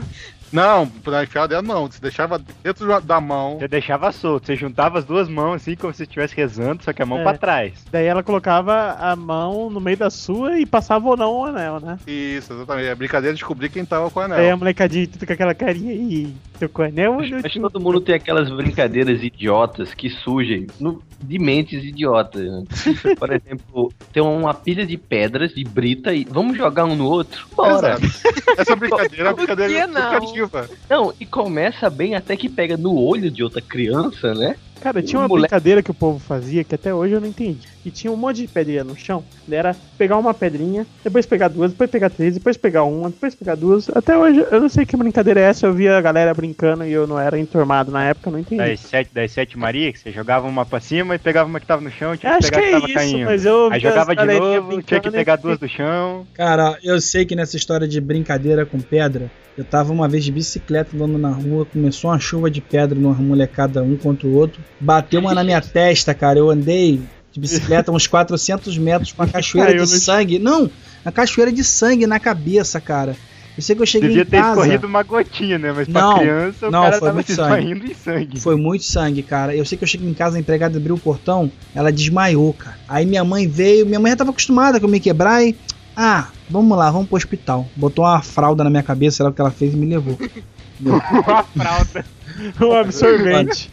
Não, 0.52 0.86
pra 0.88 1.24
enfiar 1.24 1.46
dela 1.46 1.62
não. 1.62 1.86
Você 1.86 2.00
deixava 2.00 2.40
dentro 2.62 3.00
da- 3.02 3.20
mão. 3.20 3.58
Você 3.58 3.66
deixava 3.68 4.12
solto, 4.12 4.46
você 4.46 4.54
juntava 4.56 4.98
as 4.98 5.04
duas 5.04 5.28
mãos 5.28 5.56
assim, 5.56 5.74
como 5.74 5.92
se 5.92 6.04
estivesse 6.04 6.36
rezando, 6.36 6.84
só 6.84 6.92
que 6.92 7.02
a 7.02 7.06
mão 7.06 7.18
É. 7.18 7.22
pra 7.24 7.36
trás. 7.36 7.72
Daí 7.90 8.06
ela 8.06 8.22
colocava 8.22 8.92
a 8.98 9.16
mão 9.16 9.68
no 9.68 9.80
meio 9.80 9.96
da 9.96 10.08
sua 10.08 10.58
e 10.58 10.64
passava 10.64 11.08
ou 11.08 11.16
não 11.16 11.32
o 11.34 11.44
anel, 11.44 11.80
né? 11.80 11.98
Isso, 12.06 12.52
exatamente. 12.52 12.86
É 12.88 12.94
brincadeira 12.94 13.34
de 13.34 13.40
descobrir 13.40 13.68
quem 13.70 13.84
tava 13.84 14.08
com 14.10 14.20
o 14.20 14.22
anel. 14.22 14.36
Daí 14.38 14.50
a 14.50 14.56
molecadinha 14.56 15.06
tudo 15.08 15.26
com 15.26 15.32
aquela 15.32 15.54
carinha 15.54 15.92
aí. 15.92 16.32
Tô 16.60 16.68
com 16.68 16.82
o 16.82 16.84
anel 16.84 17.12
ou 17.14 17.26
não? 17.26 17.38
Acho 17.38 17.48
que 17.50 17.60
todo 17.60 17.80
mundo 17.80 18.00
tem 18.00 18.14
aquelas 18.14 18.48
brincadeiras 18.50 19.22
idiotas 19.22 19.92
que 19.94 20.08
surgem 20.08 20.66
no- 20.78 21.02
de 21.20 21.38
mentes 21.38 21.82
idiotas. 21.84 22.42
né? 22.42 22.62
Por 23.18 23.32
exemplo, 23.32 23.92
tem 24.12 24.22
uma 24.22 24.54
pilha 24.54 24.86
de 24.86 24.96
pedras, 24.96 25.52
de 25.52 25.64
brita, 25.64 26.12
e 26.14 26.24
vamos 26.24 26.56
jogar 26.56 26.84
um 26.84 26.94
no 26.94 27.06
outro? 27.06 27.46
Bora! 27.56 27.96
Exato. 28.00 28.38
Essa 28.56 28.76
brincadeira 28.76 29.24
é 29.24 29.24
uma 29.30 29.34
Por 29.34 29.40
que 29.46 29.54
brincadeira 29.54 29.86
não? 29.88 30.10
Educativa. 30.42 30.68
Não, 30.88 31.12
e 31.20 31.26
começa 31.26 31.88
bem 31.90 32.14
até 32.14 32.36
que 32.36 32.48
pega 32.48 32.76
no 32.76 32.94
olho 32.96 33.30
de 33.30 33.42
outra 33.42 33.60
criança, 33.60 34.34
né? 34.34 34.56
Cara, 34.80 35.02
tinha 35.02 35.20
uma 35.20 35.26
moleque- 35.28 35.48
brincadeira 35.50 35.82
que 35.82 35.90
o 35.90 35.94
povo 35.94 36.18
fazia 36.20 36.62
que 36.62 36.74
até 36.74 36.94
hoje 36.94 37.12
eu 37.14 37.20
não 37.20 37.26
entendi. 37.28 37.66
Que 37.88 37.90
tinha 37.90 38.12
um 38.12 38.16
monte 38.16 38.42
de 38.42 38.48
pedrinha 38.48 38.84
no 38.84 38.94
chão. 38.94 39.24
Era 39.50 39.74
pegar 39.96 40.18
uma 40.18 40.34
pedrinha, 40.34 40.86
depois 41.02 41.24
pegar 41.24 41.48
duas, 41.48 41.70
depois 41.70 41.90
pegar 41.90 42.10
três, 42.10 42.34
depois 42.34 42.56
pegar 42.56 42.84
uma, 42.84 43.08
depois 43.08 43.34
pegar 43.34 43.54
duas. 43.54 43.88
Até 43.96 44.16
hoje, 44.16 44.44
eu 44.50 44.60
não 44.60 44.68
sei 44.68 44.84
que 44.84 44.96
brincadeira 44.96 45.40
é 45.40 45.44
essa, 45.44 45.66
eu 45.66 45.72
via 45.72 45.96
a 45.96 46.00
galera 46.00 46.34
brincando 46.34 46.84
e 46.84 46.92
eu 46.92 47.06
não 47.06 47.18
era 47.18 47.38
enturmado 47.38 47.90
na 47.90 48.04
época, 48.04 48.30
não 48.30 48.38
entendi. 48.38 48.60
Das 48.62 48.80
sete, 48.80 49.10
das 49.14 49.32
sete 49.32 49.58
Maria, 49.58 49.90
que 49.92 49.98
você 49.98 50.12
jogava 50.12 50.46
uma 50.46 50.66
pra 50.66 50.80
cima 50.80 51.14
e 51.14 51.18
pegava 51.18 51.48
uma 51.48 51.58
que 51.58 51.66
tava 51.66 51.80
no 51.82 51.90
chão, 51.90 52.16
tinha 52.16 52.32
que 52.32 52.38
Acho 52.38 52.50
pegar 52.50 52.62
que 52.62 52.68
que, 52.68 52.68
é 52.68 52.72
tava 52.72 52.86
isso, 52.86 52.94
caindo. 52.94 53.24
mas 53.24 53.44
eu 53.46 53.68
Aí 53.72 53.80
jogava 53.80 54.14
de 54.14 54.24
novo, 54.24 54.82
tinha 54.82 55.00
que 55.00 55.08
brincando 55.08 55.08
e 55.08 55.10
pegar 55.12 55.36
duas 55.36 55.58
do 55.58 55.68
chão. 55.68 56.26
Cara, 56.34 56.78
eu 56.82 57.00
sei 57.00 57.24
que 57.24 57.34
nessa 57.34 57.56
história 57.56 57.88
de 57.88 58.00
brincadeira 58.00 58.66
com 58.66 58.78
pedra, 58.78 59.30
eu 59.56 59.64
tava 59.64 59.92
uma 59.92 60.08
vez 60.08 60.24
de 60.24 60.30
bicicleta 60.30 60.94
andando 60.94 61.18
na 61.18 61.30
rua, 61.30 61.64
começou 61.66 62.10
uma 62.10 62.18
chuva 62.20 62.50
de 62.50 62.60
pedra 62.60 62.98
numa 62.98 63.14
molecada 63.14 63.82
um 63.82 63.96
contra 63.96 64.26
o 64.28 64.34
outro, 64.34 64.60
bateu 64.78 65.20
uma 65.20 65.34
na 65.34 65.42
minha 65.42 65.60
testa, 65.60 66.14
cara. 66.14 66.38
Eu 66.38 66.48
andei 66.50 67.00
de 67.38 67.42
bicicleta 67.42 67.92
uns 67.92 68.06
400 68.06 68.76
metros 68.78 69.12
com 69.12 69.22
uma 69.22 69.28
cachoeira 69.32 69.70
Caiu 69.72 69.84
de 69.84 69.92
no- 69.92 69.98
sangue. 69.98 70.38
Não, 70.38 70.70
uma 71.04 71.12
cachoeira 71.12 71.52
de 71.52 71.62
sangue 71.64 72.06
na 72.06 72.18
cabeça, 72.18 72.80
cara. 72.80 73.16
Eu 73.56 73.62
sei 73.62 73.74
que 73.74 73.82
eu 73.82 73.86
cheguei 73.86 74.08
Devia 74.10 74.22
em 74.22 74.26
ter 74.26 74.36
casa. 74.40 74.60
escorrido 74.60 74.86
uma 74.86 75.02
gotinha, 75.02 75.58
né? 75.58 75.72
Mas 75.74 75.88
Não, 75.88 76.14
pra 76.14 76.20
criança 76.22 76.68
o 76.68 76.70
não, 76.70 76.82
cara 76.82 76.92
foi 76.92 77.00
tava 77.00 77.14
muito 77.14 77.26
se 77.26 77.34
sangue. 77.34 77.90
em 77.90 77.94
sangue. 77.94 78.40
Foi 78.40 78.56
muito 78.56 78.84
sangue, 78.84 79.22
cara. 79.22 79.52
Eu 79.56 79.64
sei 79.64 79.76
que 79.76 79.82
eu 79.82 79.88
cheguei 79.88 80.08
em 80.08 80.14
casa, 80.14 80.36
a 80.36 80.40
empregada 80.40 80.78
abriu 80.78 80.94
o 80.94 80.98
portão, 80.98 81.50
ela 81.74 81.90
desmaiou, 81.90 82.52
cara. 82.52 82.78
Aí 82.88 83.04
minha 83.04 83.24
mãe 83.24 83.48
veio, 83.48 83.84
minha 83.84 83.98
mãe 83.98 84.10
já 84.12 84.16
tava 84.16 84.30
acostumada 84.30 84.78
com 84.78 84.86
eu 84.86 84.90
me 84.90 85.00
quebrar 85.00 85.42
e. 85.44 85.56
Ah, 85.96 86.28
vamos 86.48 86.78
lá, 86.78 86.88
vamos 86.92 87.08
pro 87.08 87.16
hospital. 87.16 87.66
Botou 87.74 88.04
uma 88.04 88.22
fralda 88.22 88.62
na 88.62 88.70
minha 88.70 88.82
cabeça, 88.84 89.16
sei 89.16 89.24
lá 89.24 89.30
o 89.30 89.34
que 89.34 89.40
ela 89.40 89.50
fez 89.50 89.74
e 89.74 89.76
me 89.76 89.86
levou. 89.86 90.16
Uma 90.80 91.42
fralda. 91.42 92.04
Um 92.64 92.72
absorvente. 92.72 93.68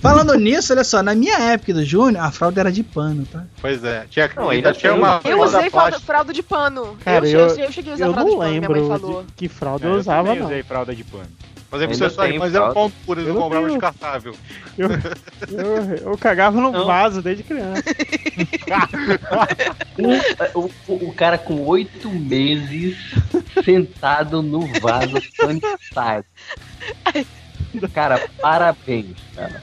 Falando 0.00 0.34
nisso, 0.34 0.72
olha 0.72 0.82
só, 0.84 1.02
na 1.02 1.14
minha 1.14 1.36
época 1.52 1.74
do 1.74 1.84
Júnior, 1.84 2.24
a 2.24 2.30
fralda 2.32 2.60
era 2.60 2.72
de 2.72 2.82
pano, 2.82 3.26
tá? 3.26 3.44
Pois 3.60 3.84
é. 3.84 4.06
Tinha, 4.08 4.30
Não, 4.34 4.48
ainda 4.48 4.72
tinha 4.72 4.94
uma. 4.94 5.20
Eu 5.24 5.36
fralda 5.38 5.44
usei 5.44 5.50
fralda, 5.70 5.70
plástica. 5.70 6.00
fralda 6.06 6.32
de 6.32 6.42
pano. 6.42 6.96
Cara, 7.04 7.28
eu, 7.28 7.40
eu- 7.40 7.48
eu, 7.48 7.56
eu 7.64 7.72
cheguei 7.72 7.92
a 7.92 7.94
usar 7.96 8.06
Eu 8.06 8.12
fralda 8.14 8.30
de 8.30 8.36
não 8.36 8.38
pano, 8.42 8.50
minha 8.56 8.68
mãe 8.70 8.80
lembro 8.80 8.98
falou. 9.00 9.22
de 9.24 9.32
que 9.34 9.48
fralda 9.48 9.86
eu 9.86 9.94
É, 9.94 9.98
usava, 9.98 10.22
também 10.28 10.38
não. 10.40 10.46
usei 10.46 10.62
fralda 10.62 10.94
de 10.94 11.04
pano. 11.04 11.26
Mas 11.72 11.80
era 11.82 11.92
um 11.92 12.50
fralda. 12.50 12.74
pão 12.74 12.90
puro, 13.06 13.20
eles 13.20 13.28
Eu 13.28 13.34
não 13.34 13.42
compravam 13.42 13.68
tenho. 13.68 13.80
descartável. 13.80 14.34
Eu, 14.76 16.10
eu 16.12 16.18
cagava 16.18 16.60
num 16.60 16.72
Não. 16.72 16.84
vaso 16.86 17.20
desde 17.22 17.42
criança. 17.44 17.82
O, 20.54 20.60
o- 20.88 21.08
o 21.08 21.12
cara 21.12 21.36
com 21.36 21.60
oito 21.66 22.08
meses 22.08 22.96
sentado 23.64 24.42
no 24.42 24.66
vaso 24.80 25.20
sanitário. 25.36 26.24
Cara, 27.94 28.28
parabéns, 28.40 29.16
cara. 29.34 29.62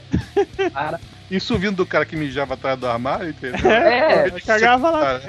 Para- 0.72 1.00
Isso 1.30 1.58
vindo 1.58 1.76
do 1.76 1.86
cara 1.86 2.06
que 2.06 2.16
mijava 2.16 2.54
atrás 2.54 2.78
do 2.78 2.86
armário, 2.86 3.30
entendeu? 3.30 3.70
É, 3.70 4.28
Eu 4.28 4.38
cagava 4.46 4.90
lá 4.90 5.20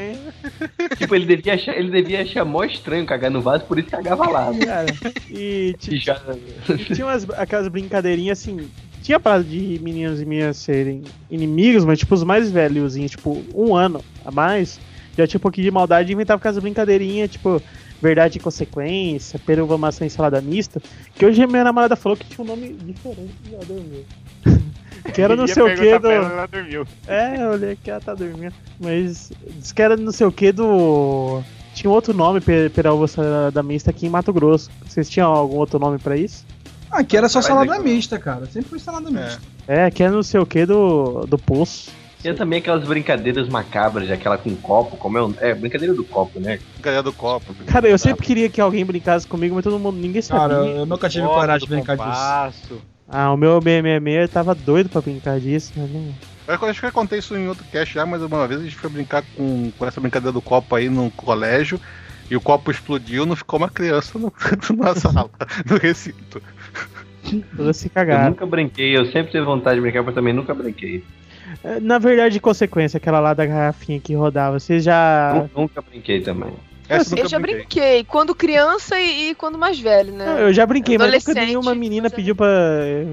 tipo, 0.98 1.14
ele 1.16 1.26
devia, 1.26 1.54
achar, 1.56 1.76
ele 1.78 1.92
devia 1.92 2.22
achar 2.22 2.46
mó 2.46 2.64
estranho 2.64 3.06
cagar 3.06 3.30
no 3.32 3.42
vaso, 3.42 3.66
por 3.66 3.78
isso 3.80 3.90
cagava 3.90 4.30
lá. 4.30 4.52
né? 4.52 4.66
Cara, 4.66 4.86
e 5.30 5.76
ti- 5.78 5.96
E 5.96 5.98
já- 5.98 6.22
tinha 6.94 7.06
umas, 7.06 7.30
aquelas 7.32 7.68
brincadeirinhas 7.68 8.40
assim. 8.40 8.58
Tinha 9.02 9.20
parada 9.20 9.44
de 9.46 9.80
meninos 9.82 10.22
e 10.22 10.26
meninas 10.26 10.58
serem 10.58 11.02
inimigos, 11.30 11.86
mas 11.86 12.00
tipo, 12.00 12.14
os 12.14 12.24
mais 12.24 12.52
velhozinhos, 12.52 13.12
tipo, 13.12 13.46
um 13.56 13.74
ano 13.76 14.04
a 14.26 14.32
mais, 14.32 14.78
já 15.18 15.26
tinha 15.26 15.38
um 15.38 15.42
pouquinho 15.42 15.66
de 15.66 15.72
maldade 15.72 16.12
e 16.12 16.14
inventava 16.14 16.38
aquelas 16.38 16.60
brincadeirinhas, 16.60 17.30
tipo, 17.30 17.62
verdade 18.02 18.38
e 18.38 18.42
consequência, 18.42 19.40
peruva, 19.46 19.78
maçã 19.78 20.06
e 20.06 20.10
salada 20.10 20.42
mista. 20.42 20.82
Que 21.16 21.26
hoje 21.26 21.42
a 21.44 21.48
minha 21.48 21.64
namorada 21.64 21.96
falou 21.96 22.18
que 22.18 22.26
tinha 22.28 22.44
um 22.44 22.48
nome 22.48 22.74
diferente 22.74 23.34
e 23.50 23.54
ela 23.56 23.66
dormiu. 23.66 24.06
que 25.14 25.22
era 25.22 25.36
não 25.36 25.48
sei 25.48 25.64
o 25.64 25.76
que 25.76 26.00
do. 26.00 26.10
ela, 26.10 26.30
ela 26.30 26.46
dormiu. 26.48 26.86
É, 27.08 27.42
eu 27.42 27.50
olhei 27.52 27.78
que 27.82 27.90
ela 27.92 28.02
tá 28.02 28.14
dormindo. 28.14 28.54
Mas 28.80 29.32
diz 29.58 29.72
que 29.72 29.82
era 29.82 29.96
não 29.98 30.12
sei 30.12 30.28
o 30.28 30.32
que 30.32 30.52
do. 30.52 31.42
Tinha 31.74 31.90
outro 31.92 32.14
nome 32.14 32.42
pe- 32.42 32.70
pela 32.70 32.94
uva 32.94 33.08
salada 33.08 33.64
mista 33.64 33.92
aqui 33.92 34.06
em 34.08 34.10
Mato 34.10 34.34
Grosso. 34.34 34.70
Vocês 34.86 35.10
tinham 35.10 35.32
algum 35.32 35.58
outro 35.58 35.80
nome 35.80 35.98
pra 35.98 36.18
isso? 36.18 36.46
Aqui 36.92 37.16
era 37.16 37.30
só 37.30 37.42
salada 37.42 37.76
não. 37.76 37.84
mista, 37.84 38.18
cara. 38.18 38.46
Sempre 38.48 38.70
foi 38.72 38.80
salada 38.80 39.10
mista. 39.12 39.40
É, 39.68 39.90
que 39.92 40.04
é 40.04 40.10
não 40.10 40.24
sei 40.24 40.40
o 40.40 40.46
que 40.46 40.66
do, 40.66 41.26
do 41.28 41.38
poço. 41.38 41.92
Tinha 42.22 42.34
também 42.34 42.60
aquelas 42.60 42.86
brincadeiras 42.86 43.48
macabras, 43.48 44.12
aquela 44.12 44.38
com 44.38 44.54
copo, 44.58 44.98
como 44.98 45.18
é 45.18 45.22
o... 45.22 45.34
É, 45.40 45.54
brincadeira 45.56 45.94
do 45.94 46.04
copo, 46.04 46.38
né? 46.38 46.60
Galera 46.82 47.02
do 47.02 47.14
copo. 47.14 47.54
Cara, 47.66 47.88
eu 47.88 47.98
sempre 47.98 48.26
queria 48.26 48.50
que 48.50 48.60
alguém 48.60 48.84
brincasse 48.84 49.26
comigo, 49.26 49.56
mas 49.56 49.64
todo 49.64 49.80
mundo, 49.80 49.98
ninguém 49.98 50.22
Cara, 50.22 50.54
sabia. 50.54 50.72
eu, 50.72 50.78
eu 50.80 50.86
nunca 50.86 51.08
tive 51.08 51.26
coragem 51.26 51.68
de 51.68 51.74
brincar 51.74 51.96
disso. 51.96 52.82
Ah, 53.08 53.32
o 53.32 53.38
meu 53.38 53.60
BMM 53.62 54.28
tava 54.28 54.54
doido 54.54 54.90
pra 54.90 55.02
brincar 55.02 55.40
disso, 55.40 55.72
mas 55.78 55.90
não. 55.90 56.14
Eu 56.46 56.68
acho 56.68 56.80
que 56.82 56.86
eu 56.88 56.92
contei 56.92 57.20
isso 57.20 57.36
em 57.38 57.48
outro 57.48 57.64
cast 57.72 57.94
já, 57.94 58.06
mas 58.06 58.22
uma 58.22 58.48
vez 58.48 58.60
a 58.60 58.64
gente 58.64 58.76
foi 58.76 58.90
brincar 58.90 59.24
com, 59.38 59.72
com 59.72 59.86
essa 59.86 60.02
brincadeira 60.02 60.34
do 60.34 60.42
copo 60.42 60.76
aí 60.76 60.90
no 60.90 61.10
colégio. 61.12 61.80
E 62.30 62.36
o 62.36 62.42
copo 62.42 62.70
explodiu, 62.70 63.26
não 63.26 63.36
ficou 63.36 63.58
uma 63.58 63.70
criança 63.70 64.20
no, 64.20 64.32
na 64.78 64.94
sala, 64.94 65.30
no 65.66 65.78
recinto. 65.78 66.42
Todas 67.56 67.78
se 67.78 67.92
Eu 67.96 68.30
nunca 68.30 68.46
brinquei, 68.46 68.96
eu 68.96 69.06
sempre 69.06 69.32
tive 69.32 69.46
vontade 69.46 69.76
de 69.76 69.82
brincar, 69.82 70.04
mas 70.04 70.14
também 70.14 70.34
nunca 70.34 70.54
brinquei. 70.54 71.04
É, 71.64 71.80
Na 71.80 71.98
verdade, 71.98 72.40
consequência, 72.40 72.98
aquela 72.98 73.20
lá 73.20 73.34
da 73.34 73.46
garrafinha 73.46 74.00
que 74.00 74.14
rodava. 74.14 74.60
Vocês 74.60 74.84
já. 74.84 75.48
Nu- 75.54 75.62
Nunca 75.64 75.82
brinquei 75.82 76.22
também. 76.22 76.54
Essa 76.88 77.14
Eu 77.14 77.18
nunca 77.18 77.30
já 77.30 77.40
brinquei, 77.40 78.04
quando 78.04 78.34
criança 78.34 79.00
e, 79.00 79.30
e 79.30 79.36
quando 79.36 79.60
mais 79.60 79.80
velho, 79.80 80.12
né? 80.12 80.26
Não, 80.26 80.38
eu 80.40 80.52
já 80.52 80.66
brinquei, 80.66 80.98
mas 80.98 81.08
nunca 81.14 81.18
Adolescente, 81.32 81.46
nenhuma 81.48 81.76
menina 81.76 82.10
pediu 82.10 82.36
pra 82.36 82.48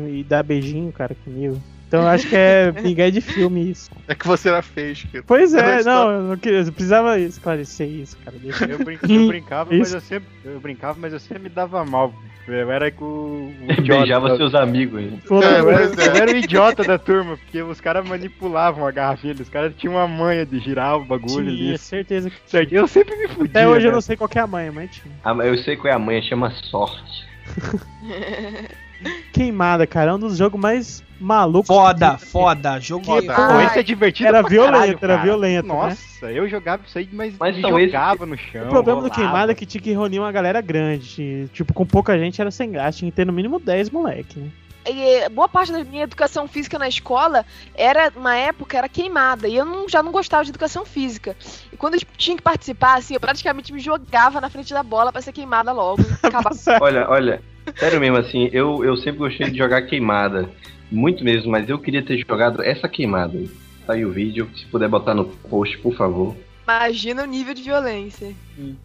ir 0.08 0.24
dar 0.24 0.42
beijinho, 0.42 0.90
cara, 0.92 1.14
comigo. 1.22 1.60
Então 1.88 2.02
eu 2.02 2.08
acho 2.08 2.28
que 2.28 2.34
é 2.34 2.72
brigar 2.72 3.10
de 3.12 3.20
filme 3.20 3.70
isso. 3.70 3.88
É 4.08 4.14
que 4.14 4.26
você 4.26 4.48
era 4.48 4.60
feio, 4.60 4.94
Chiquito. 4.94 5.24
Pois 5.26 5.54
é, 5.54 5.82
não, 5.84 6.10
eu, 6.10 6.22
não 6.22 6.36
queria- 6.36 6.58
eu 6.60 6.72
precisava 6.72 7.18
esclarecer 7.18 7.88
isso, 7.88 8.16
cara. 8.24 8.36
Deixa 8.38 8.64
eu. 8.64 8.78
Brin- 8.84 8.98
eu 9.08 9.26
brincava, 9.28 9.70
mas 9.72 9.92
eu 9.94 10.00
sempre. 10.00 10.28
Eu 10.44 10.58
brincava, 10.60 10.98
mas 11.00 11.12
eu 11.12 11.20
sempre 11.20 11.44
me 11.44 11.48
dava 11.48 11.84
mal. 11.84 12.12
Eu 12.48 12.70
era 12.70 12.90
com 12.90 13.04
o. 13.04 13.54
o 13.68 13.70
idiota 13.72 14.00
Beijava 14.00 14.28
da- 14.30 14.36
seus 14.36 14.54
amigos 14.54 14.98
ainda. 14.98 15.16
Foda- 15.26 15.46
É, 15.46 15.60
Eu 15.60 15.70
era, 15.70 15.84
é. 15.84 16.08
eu 16.08 16.16
era 16.22 16.32
o 16.32 16.36
idiota 16.36 16.82
da 16.84 16.98
turma, 16.98 17.36
porque 17.36 17.62
os 17.62 17.80
caras 17.80 18.08
manipulavam 18.08 18.84
a 18.86 18.90
garrafinha, 18.90 19.34
os 19.40 19.48
caras 19.48 19.72
tinham 19.76 19.94
uma 19.94 20.08
manha 20.08 20.44
de 20.44 20.58
girar 20.58 20.96
o 20.96 21.04
bagulho 21.04 21.46
Tinha, 21.52 21.70
ali. 21.70 21.78
certeza 21.78 22.30
que 22.30 22.36
Certo? 22.50 22.72
Eu 22.72 22.86
sempre 22.88 23.16
me 23.16 23.28
fudia. 23.28 23.50
Até 23.50 23.68
hoje 23.68 23.78
eu 23.86 23.90
cara. 23.90 23.92
não 23.94 24.00
sei 24.00 24.16
qual 24.16 24.28
que 24.28 24.38
é 24.38 24.42
a 24.42 24.46
mãe, 24.46 24.70
mas 24.72 24.90
tinha. 24.94 25.14
Ah, 25.24 25.34
mas 25.34 25.46
eu 25.46 25.58
sei 25.58 25.76
qual 25.76 25.92
é 25.92 25.96
a 25.96 25.98
manha, 25.98 26.20
chama 26.22 26.50
sorte. 26.50 27.26
Queimada, 29.32 29.86
cara, 29.86 30.10
é 30.10 30.14
um 30.14 30.18
dos 30.18 30.36
jogos 30.36 30.58
mais 30.60 31.04
malucos. 31.20 31.66
Foda, 31.68 32.16
que- 32.18 32.26
foda. 32.26 32.80
Jogo 32.80 33.04
Foda. 33.04 33.34
Pô, 33.34 33.46
Pô, 33.48 33.60
esse 33.60 33.78
é 33.78 33.82
divertido 33.82 34.28
era 34.28 34.42
violento, 34.42 34.98
caralho, 34.98 34.98
era 35.02 35.16
violento, 35.22 35.68
né? 35.68 35.74
Nossa, 35.74 36.32
eu 36.32 36.48
jogava 36.48 36.82
isso 36.86 36.98
aí, 36.98 37.08
mas, 37.12 37.34
Mas 37.38 37.56
esses 37.56 37.68
jogava 37.68 38.24
no 38.26 38.36
chão. 38.36 38.64
O 38.64 38.68
problema 38.68 39.00
do 39.00 39.08
rolava. 39.08 39.14
queimada 39.14 39.52
é 39.52 39.54
que 39.54 39.66
tinha 39.66 39.82
que 39.82 39.90
reunir 39.92 40.18
uma 40.18 40.32
galera 40.32 40.60
grande. 40.60 41.48
Tipo, 41.52 41.74
com 41.74 41.84
pouca 41.86 42.18
gente 42.18 42.40
era 42.40 42.50
sem 42.50 42.70
gasto, 42.72 42.98
tinha 42.98 43.10
que 43.10 43.16
ter 43.16 43.26
no 43.26 43.32
mínimo 43.32 43.58
10 43.60 43.90
moleque, 43.90 44.38
né? 44.38 44.50
E 44.88 45.28
boa 45.30 45.48
parte 45.48 45.72
da 45.72 45.82
minha 45.82 46.04
educação 46.04 46.46
física 46.46 46.78
na 46.78 46.86
escola 46.86 47.44
era, 47.74 48.12
uma 48.14 48.36
época, 48.36 48.78
era 48.78 48.88
queimada. 48.88 49.48
E 49.48 49.56
eu 49.56 49.64
não- 49.64 49.88
já 49.88 50.00
não 50.00 50.12
gostava 50.12 50.44
de 50.44 50.50
educação 50.50 50.86
física. 50.86 51.36
E 51.72 51.76
quando 51.76 51.94
eu 51.94 52.00
tinha 52.16 52.36
que 52.36 52.42
participar, 52.42 52.96
assim, 52.98 53.14
eu 53.14 53.20
praticamente 53.20 53.72
me 53.72 53.80
jogava 53.80 54.40
na 54.40 54.48
frente 54.48 54.72
da 54.72 54.84
bola 54.84 55.10
pra 55.12 55.20
ser 55.20 55.32
queimada 55.32 55.72
logo. 55.72 56.02
acabar. 56.22 56.52
Olha, 56.80 57.10
olha, 57.10 57.42
sério 57.74 58.00
mesmo, 58.00 58.16
assim, 58.16 58.48
eu, 58.52 58.84
eu 58.84 58.96
sempre 58.96 59.18
gostei 59.18 59.50
de 59.50 59.58
jogar 59.58 59.82
queimada. 59.82 60.48
Muito 60.90 61.24
mesmo, 61.24 61.50
mas 61.50 61.68
eu 61.68 61.78
queria 61.78 62.02
ter 62.02 62.18
jogado 62.18 62.62
essa 62.62 62.88
queimada. 62.88 63.42
Tá 63.86 63.94
aí 63.94 64.04
o 64.04 64.12
vídeo, 64.12 64.48
se 64.54 64.66
puder 64.66 64.88
botar 64.88 65.14
no 65.14 65.24
post, 65.24 65.78
por 65.78 65.94
favor. 65.94 66.36
Imagina 66.64 67.22
o 67.22 67.26
nível 67.26 67.54
de 67.54 67.62
violência. 67.62 68.34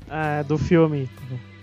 Ah, 0.09 0.43
do 0.43 0.57
filme. 0.57 1.09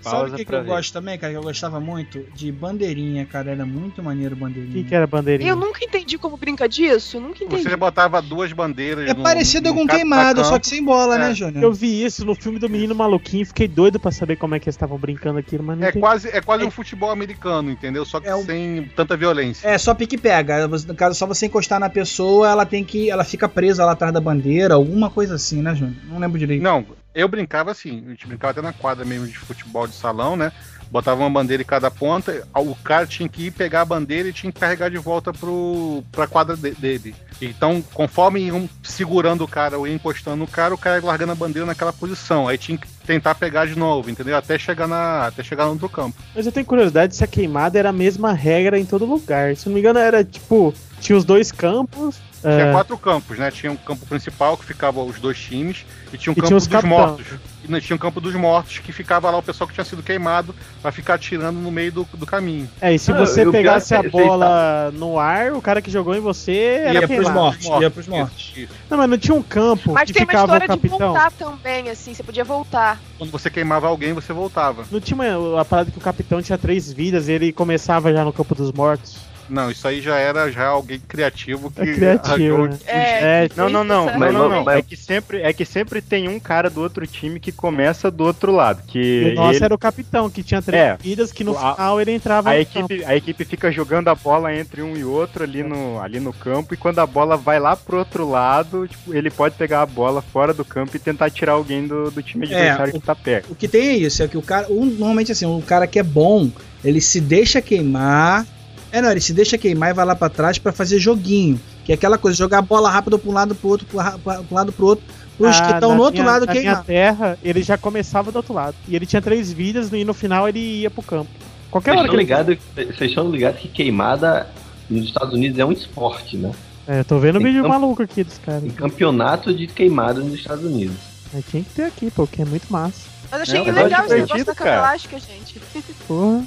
Sabe 0.01 0.17
Pausa 0.17 0.35
o 0.35 0.37
que, 0.37 0.45
que 0.45 0.55
eu 0.55 0.63
ver. 0.63 0.67
gosto 0.69 0.93
também, 0.93 1.19
cara? 1.19 1.33
Que 1.33 1.39
eu 1.39 1.43
gostava 1.43 1.81
muito? 1.81 2.25
De 2.35 2.53
bandeirinha, 2.53 3.27
cara. 3.27 3.51
Era 3.51 3.67
muito 3.67 4.03
maneiro 4.03 4.35
O 4.35 4.39
bandeirinha. 4.39 4.73
que, 4.73 4.85
que 4.85 4.95
era 4.95 5.07
bandeirinha? 5.07 5.51
Eu 5.51 5.57
nunca 5.57 5.85
entendi 5.85 6.17
como 6.19 6.37
brinca 6.37 6.69
disso, 6.69 7.19
nunca 7.21 7.43
entendi. 7.45 7.63
Você 7.65 7.77
botava 7.77 8.21
duas 8.23 8.53
bandeiras. 8.53 9.09
É 9.11 9.15
no- 9.15 9.23
parecido 9.23 9.71
no 9.71 9.75
com 9.75 9.87
queimado, 9.87 10.45
só 10.45 10.59
que 10.59 10.67
sem 10.69 10.83
bola, 10.85 11.17
É. 11.17 11.19
né, 11.19 11.35
Júnior? 11.35 11.63
Eu 11.63 11.73
vi 11.73 12.05
isso 12.05 12.25
no 12.25 12.35
filme 12.35 12.59
do 12.59 12.69
Menino 12.69 12.95
Maluquinho, 12.95 13.45
fiquei 13.47 13.67
doido 13.69 13.99
pra 13.99 14.11
saber 14.13 14.37
como 14.37 14.55
é 14.55 14.61
que 14.61 14.69
eles 14.69 14.75
estavam 14.77 14.97
brincando 14.99 15.39
aqui, 15.39 15.59
mas 15.59 15.77
não 15.79 15.85
É 15.85 15.89
entendi. 15.91 16.01
quase, 16.01 16.29
é 16.29 16.41
quase 16.41 16.65
um 16.65 16.71
futebol 16.71 17.11
americano, 17.11 17.71
entendeu? 17.71 18.05
Só 18.05 18.21
que 18.21 18.29
É 18.29 18.35
um- 18.37 18.45
sem 18.45 18.91
tanta 18.95 19.17
violência. 19.17 19.67
É, 19.69 19.77
só 19.79 19.95
pique 19.95 20.15
e 20.15 20.19
pega. 20.19 20.67
No 20.69 20.95
caso, 20.95 21.15
só 21.19 21.27
você 21.27 21.47
encostar 21.47 21.81
na 21.81 21.91
pessoa, 21.91 22.49
ela 22.49 22.65
tem 22.65 22.85
que. 22.85 23.11
Ela 23.11 23.25
fica 23.25 23.49
presa 23.49 23.85
lá 23.85 23.93
atrás 23.93 24.13
da 24.13 24.21
bandeira, 24.21 24.75
alguma 24.75 25.11
coisa 25.11 25.35
assim, 25.35 25.61
né, 25.63 25.75
Júnior? 25.75 25.97
Não 26.09 26.19
lembro 26.19 26.39
direito. 26.39 26.63
Não, 26.63 26.85
eu 27.21 27.29
brincava 27.29 27.71
assim, 27.71 28.03
a 28.07 28.11
gente 28.11 28.27
brincava 28.27 28.53
até 28.53 28.63
na 28.63 28.73
quadra 28.73 29.05
mesmo 29.05 29.27
de 29.27 29.37
futebol 29.39 29.87
de 29.87 29.95
salão, 29.95 30.37
né? 30.37 30.53
Botava 30.91 31.21
uma 31.21 31.29
bandeira 31.29 31.63
em 31.63 31.67
cada 31.67 31.91
ponta, 31.91 32.47
o 32.55 32.75
cara 32.77 33.07
tinha 33.07 33.29
que 33.29 33.47
ir 33.47 33.51
pegar 33.51 33.83
a 33.83 33.85
bandeira 33.85 34.29
e 34.29 34.33
tinha 34.33 34.51
que 34.51 34.59
carregar 34.59 34.89
de 34.91 34.97
volta 34.97 35.33
pro, 35.35 36.03
pra 36.11 36.27
quadra 36.27 36.57
de- 36.57 36.71
dele. 36.71 37.15
Então, 37.43 37.83
conforme 37.93 38.41
iam 38.41 38.67
segurando 38.83 39.45
o 39.45 39.49
cara 39.49 39.77
ou 39.79 39.87
encostando 39.87 40.37
no 40.39 40.47
cara, 40.47 40.75
o 40.75 40.79
cara 40.79 40.99
ia 40.99 41.05
largando 41.05 41.33
a 41.33 41.35
bandeira 41.35 41.67
naquela 41.67 41.93
posição. 41.93 42.49
Aí 42.49 42.57
tinha 42.57 42.79
que 42.79 42.87
tentar 43.07 43.35
pegar 43.35 43.67
de 43.67 43.77
novo, 43.79 44.09
entendeu? 44.09 44.35
Até 44.37 44.59
chegar, 44.59 44.89
na, 44.89 45.27
até 45.27 45.43
chegar 45.43 45.67
no 45.67 45.73
outro 45.73 45.91
campo. 45.91 46.17
Mas 46.35 46.47
eu 46.47 46.53
tenho 46.53 46.65
curiosidade 46.65 47.15
se 47.15 47.23
a 47.23 47.27
queimada 47.27 47.79
era 47.79 47.91
a 47.91 47.93
mesma 47.93 48.33
regra 48.33 48.79
em 48.79 48.87
todo 48.87 49.05
lugar. 49.05 49.55
Se 49.57 49.67
não 49.67 49.75
me 49.75 49.81
engano, 49.81 49.99
era 49.99 50.25
tipo. 50.25 50.73
Tinha 51.01 51.17
os 51.19 51.25
dois 51.25 51.53
campos, 51.53 52.17
Tinha 52.41 52.53
É. 52.53 52.73
quatro 52.73 52.97
campos, 52.97 53.37
né? 53.39 53.51
Tinha 53.51 53.73
um 53.73 53.77
campo 53.77 54.07
principal 54.07 54.57
que 54.57 54.65
ficava 54.65 55.03
os 55.03 55.19
dois 55.19 55.39
times, 55.39 55.85
e 56.13 56.17
tinha 56.17 56.31
um 56.31 56.35
E 56.35 56.37
campo 56.37 56.47
tinha 56.47 56.57
os 56.57 56.67
dos 56.67 56.73
capitão. 56.73 56.97
mortos. 56.99 57.27
E 57.65 57.71
não, 57.71 57.81
tinha 57.81 57.97
um 57.97 57.99
campo 57.99 58.21
dos 58.21 58.33
mortos 58.35 58.79
que 58.79 58.93
ficava 58.93 59.29
lá 59.31 59.39
o 59.39 59.43
pessoal 59.43 59.67
que 59.67 59.75
tinha 59.75 59.85
sido 59.85 60.03
queimado 60.03 60.55
pra 60.81 60.93
ficar 60.93 61.15
atirando 61.15 61.59
no 61.59 61.71
meio 61.73 61.91
do, 61.91 62.09
do 62.15 62.25
caminho. 62.25 62.71
É, 62.81 62.95
e 62.95 62.99
se 62.99 63.11
Ah, 63.11 63.17
você 63.17 63.45
pegasse 63.51 63.93
a 63.95 64.03
bola 64.03 64.91
no 64.95 65.19
ar, 65.19 65.53
o 65.53 65.61
cara 65.61 65.83
que 65.83 65.91
jogou 65.91 66.15
em 66.15 66.21
você 66.21 66.83
era 66.85 66.93
Ia 66.95 66.99
pros 67.01 67.11
queimado. 67.11 67.35
mortos, 67.35 67.67
ia 67.67 67.91
pros 67.91 68.07
mortos. 68.07 68.39
Isso, 68.53 68.61
isso. 68.61 68.73
Não, 68.89 68.97
mas 68.99 69.11
não 69.11 69.19
tinha 69.19 69.35
um 69.35 69.43
campo 69.43 69.93
Mas 69.93 70.07
que 70.07 70.13
tem 70.13 70.23
uma 70.23 70.27
ficava 70.27 70.45
o 70.45 70.47
história 70.57 70.69
de 70.77 70.81
capitão. 70.83 70.99
voltar 71.13 71.33
também, 71.33 71.91
assim, 71.91 72.15
você 72.15 72.23
podia 72.23 72.45
voltar. 72.45 73.01
Quando 73.19 73.31
você 73.33 73.51
queimava 73.51 73.89
alguém, 73.89 74.13
você 74.13 74.33
voltava. 74.33 74.85
Não 74.91 75.01
tinha 75.01 75.17
uma- 75.17 75.61
a 75.61 75.65
parada 75.65 75.91
que 75.91 75.99
o 75.99 76.01
capitão 76.01 76.41
tinha 76.41 76.57
três 76.57 76.93
vidas 76.93 77.29
e 77.29 77.33
ele 77.33 77.53
começava 77.53 78.13
já 78.13 78.25
no 78.25 78.33
campo 78.33 78.55
dos 78.55 78.71
mortos. 78.73 79.17
Não, 79.49 79.71
isso 79.71 79.87
aí 79.89 80.01
já 80.01 80.17
era 80.17 80.51
já 80.51 80.67
alguém 80.67 81.01
criativo 81.01 81.71
que 81.71 81.81
É 81.81 81.95
criativo, 81.95 82.67
né? 82.67 82.79
É, 82.87 83.45
É, 83.45 83.49
Não, 83.57 83.69
não, 83.69 83.83
não, 83.85 84.05
Mas 84.19 84.33
não, 84.33 84.49
não, 84.49 84.71
É 84.71 84.83
que 84.83 84.97
sempre, 84.97 85.41
é 85.43 85.53
que 85.53 85.65
sempre 85.65 86.01
tem 86.03 86.29
um 86.29 86.39
cara 86.39 86.69
do 86.69 86.81
outro 86.81 87.07
time 87.07 87.41
que 87.41 87.51
começa 87.51 88.11
do 88.11 88.25
outro 88.25 88.53
lado, 88.53 88.83
que 88.87 89.33
o 89.33 89.35
nosso 89.35 89.59
ele- 89.59 89.65
era 89.65 89.75
o 89.75 89.79
capitão, 89.79 90.29
que 90.31 90.43
tinha 90.43 90.61
três 90.61 90.83
É. 90.83 90.97
vidas, 91.01 91.33
que 91.33 91.43
no 91.45 91.57
A- 91.57 91.75
final 91.75 92.01
ele 92.01 92.13
entrava 92.13 92.51
a 92.51 92.65
campo. 92.65 92.93
equipe, 92.93 93.05
a 93.05 93.17
equipe 93.17 93.45
fica 93.45 93.73
jogando 93.73 94.09
a 94.09 94.15
bola 94.15 94.55
entre 94.55 94.83
um 94.83 94.97
e 94.97 95.05
outro 95.05 95.43
ali 95.45 95.63
no, 95.63 96.01
ali 96.01 96.21
no 96.21 96.33
campo, 96.33 96.75
e 96.75 96.77
quando 96.77 96.99
a 96.99 97.07
bola 97.07 97.37
vai 97.37 97.59
lá 97.59 97.75
pro 97.77 97.99
outro 97.99 98.29
lado, 98.29 98.87
tipo, 98.87 99.15
ele 99.15 99.31
pode 99.31 99.55
pegar 99.57 99.83
a 99.83 99.87
bola 99.87 100.21
fora 100.23 100.53
do 100.53 100.65
campo 100.65 100.95
e 100.97 100.99
tentar 101.01 101.31
tirar 101.31 101.53
alguém 101.53 101.87
do, 101.87 102.11
do 102.11 102.23
time 102.23 102.47
É, 102.47 102.55
adversário 102.71 102.95
o- 102.97 103.01
que 103.01 103.07
tá 103.07 103.15
perto. 103.15 103.51
O 103.53 103.55
que 103.55 103.67
tem 103.69 103.89
é 103.89 103.97
isso, 103.97 104.23
é 104.23 104.29
que 104.29 104.37
o 104.37 104.43
cara. 104.43 104.67
um- 104.71 104.85
normalmente 104.87 105.33
assim, 105.33 105.47
o 105.47 105.63
cara 105.63 105.87
que 105.87 105.99
é 105.99 106.03
bom, 106.03 106.51
ele 106.85 107.01
se 107.01 107.21
deixa 107.21 107.61
queimar. 107.63 108.47
É, 108.91 109.03
não, 109.03 109.11
ele 109.11 109.21
se 109.21 109.33
deixa 109.33 109.59
queimar 109.59 109.91
e 109.91 109.93
vai 109.95 110.05
lá 110.05 110.15
pra 110.15 110.29
trás 110.29 110.59
pra 110.59 110.73
fazer 110.73 110.99
joguinho. 110.99 111.61
Que 111.85 111.93
é 111.93 111.95
aquela 111.95 112.17
coisa, 112.19 112.37
jogar 112.37 112.59
a 112.59 112.63
bola 112.63 112.91
rápido 112.91 113.19
pra 113.19 113.31
um 113.31 113.35
lado 113.35 113.55
pro 113.55 113.69
outro, 113.69 113.87
pro, 113.87 113.99
ra- 113.99 114.19
pra 114.19 114.41
um 114.51 114.55
lado 114.55 114.73
pro 114.73 114.87
outro, 114.87 115.05
pros 115.37 115.57
que 115.61 115.63
Ah, 115.67 115.71
estão 115.75 115.91
na 115.91 115.95
no 115.97 116.03
outro 116.03 116.21
minha- 116.21 116.33
lado 116.33 116.47
na 116.47 116.53
queimar. 116.53 116.85
terra, 116.85 117.39
ele 117.43 117.63
já 117.63 117.77
começava 117.79 118.31
do 118.33 118.37
outro 118.37 118.53
lado. 118.55 118.75
E 118.89 118.95
ele 118.97 119.07
tinha 119.07 119.21
três 119.23 119.53
vidas 119.53 119.93
e 119.93 120.05
no 120.05 120.15
final 120.15 120.49
ele 120.49 120.59
ia 120.83 120.91
pro 120.91 121.03
campo. 121.03 121.31
Qualquer 121.71 121.91
Vocês 121.93 122.01
hora 122.01 122.09
que 122.09 122.23
estão 122.23 122.41
ele... 122.43 122.55
ligados 122.55 122.97
vocês 122.97 123.11
estão 123.11 123.31
ligados 123.31 123.61
que 123.61 123.69
queimada 123.69 124.47
nos 124.89 125.05
Estados 125.05 125.35
Unidos 125.35 125.59
é 125.59 125.65
um 125.65 125.73
esporte, 125.73 126.37
né? 126.37 126.51
É, 126.87 127.01
eu 127.01 127.05
tô 127.05 127.19
vendo 127.19 127.37
o 127.37 127.43
vídeo 127.43 127.59
Então- 127.59 127.69
maluco 127.69 128.03
aqui 128.03 128.25
dos 128.25 128.39
caras. 128.39 128.63
Tem 128.63 128.71
campeonato 128.71 129.53
de 129.53 129.67
queimada 129.67 130.21
nos 130.21 130.33
Estados 130.35 130.65
Unidos. 130.65 130.97
Mas 131.33 131.45
tinha 131.51 131.63
que 131.63 131.69
ter 131.75 131.83
aqui, 131.85 132.11
pô, 132.11 132.27
que 132.27 132.41
é 132.41 132.45
muito 132.47 132.67
massa. 132.73 133.03
Mas 133.31 133.43
achei 133.43 133.63
que 133.63 133.69
é 133.69 133.73
legal 133.73 134.07
esse 134.07 134.15
negócio 134.15 134.45
da 134.47 134.55
cama 134.55 134.71
elástica, 134.71 135.19
gente. 135.19 135.61
Porra. 136.07 136.43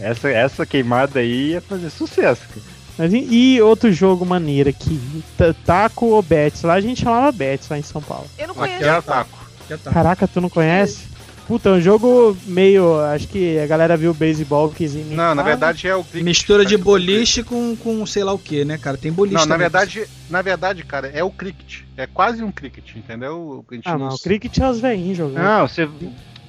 Essa, 0.00 0.28
essa 0.30 0.66
queimada 0.66 1.20
aí 1.20 1.50
ia 1.52 1.60
fazer 1.60 1.90
sucesso. 1.90 2.42
cara. 2.48 2.60
Mas 2.98 3.12
e, 3.12 3.18
e 3.54 3.62
outro 3.62 3.90
jogo 3.92 4.24
maneiro 4.26 4.68
aqui? 4.68 5.00
Ta- 5.36 5.54
Taco 5.64 6.06
ou 6.06 6.22
Betis? 6.22 6.62
Lá 6.62 6.74
a 6.74 6.80
gente 6.80 7.00
chamava 7.02 7.32
Betis, 7.32 7.68
lá 7.68 7.78
em 7.78 7.82
São 7.82 8.02
Paulo. 8.02 8.26
Eu 8.38 8.48
não 8.48 8.54
Aqui 8.54 8.60
conheço. 8.74 8.84
era 8.84 9.00
taco. 9.02 9.38
Já 9.68 9.78
tá. 9.78 9.90
Caraca, 9.90 10.28
tu 10.28 10.40
não 10.40 10.50
conhece? 10.50 11.10
Puta, 11.48 11.70
é 11.70 11.72
um 11.72 11.80
jogo 11.80 12.36
meio. 12.46 13.00
Acho 13.00 13.26
que 13.28 13.58
a 13.58 13.66
galera 13.66 13.96
viu 13.96 14.12
o 14.12 14.14
beisebol 14.14 14.70
quis 14.70 14.94
imitar. 14.94 15.16
Não, 15.16 15.34
na 15.34 15.42
verdade 15.42 15.88
é 15.88 15.96
o 15.96 16.04
cricket. 16.04 16.22
Mistura 16.24 16.64
de 16.64 16.74
Parece 16.78 16.84
boliche 16.84 17.42
com, 17.42 17.74
com 17.76 18.06
sei 18.06 18.22
lá 18.22 18.32
o 18.32 18.38
que, 18.38 18.64
né, 18.64 18.78
cara? 18.78 18.96
Tem 18.96 19.10
boliche 19.12 19.34
Não, 19.36 19.42
na 19.46 19.54
também. 19.54 19.58
verdade, 19.68 20.06
na 20.30 20.40
verdade, 20.40 20.84
cara, 20.84 21.08
é 21.08 21.24
o 21.24 21.30
cricket. 21.30 21.80
É 21.96 22.06
quase 22.06 22.44
um 22.44 22.52
cricket, 22.52 22.94
entendeu? 22.94 23.64
A 23.70 23.74
gente 23.74 23.88
Ah, 23.88 23.98
não- 23.98 24.08
não, 24.08 24.14
o 24.14 24.18
cricket 24.20 24.56
é 24.58 24.68
os 24.70 24.80
velhinhos 24.80 25.16
jogando. 25.18 25.42
Não, 25.42 25.66
você. 25.66 25.88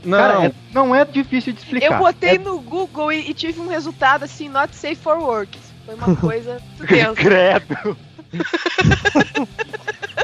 Não, 0.04 0.18
Cara, 0.18 0.45
é- 0.47 0.54
não 0.74 0.93
é 0.95 1.06
difícil 1.06 1.54
de 1.54 1.60
explicar. 1.60 1.86
Eu 1.93 1.97
botei 1.97 2.36
É- 2.36 2.38
no 2.39 2.60
Google 2.60 3.12
e, 3.12 3.30
e 3.30 3.34
tive 3.34 3.60
um 3.62 3.68
resultado 3.68 4.24
assim, 4.24 4.49
not 4.49 4.76
safe 4.76 4.95
for 4.95 5.18
work. 5.18 5.58
Foi 5.86 5.95
uma 5.95 6.16
coisa. 6.18 6.62
Credo. 7.16 7.97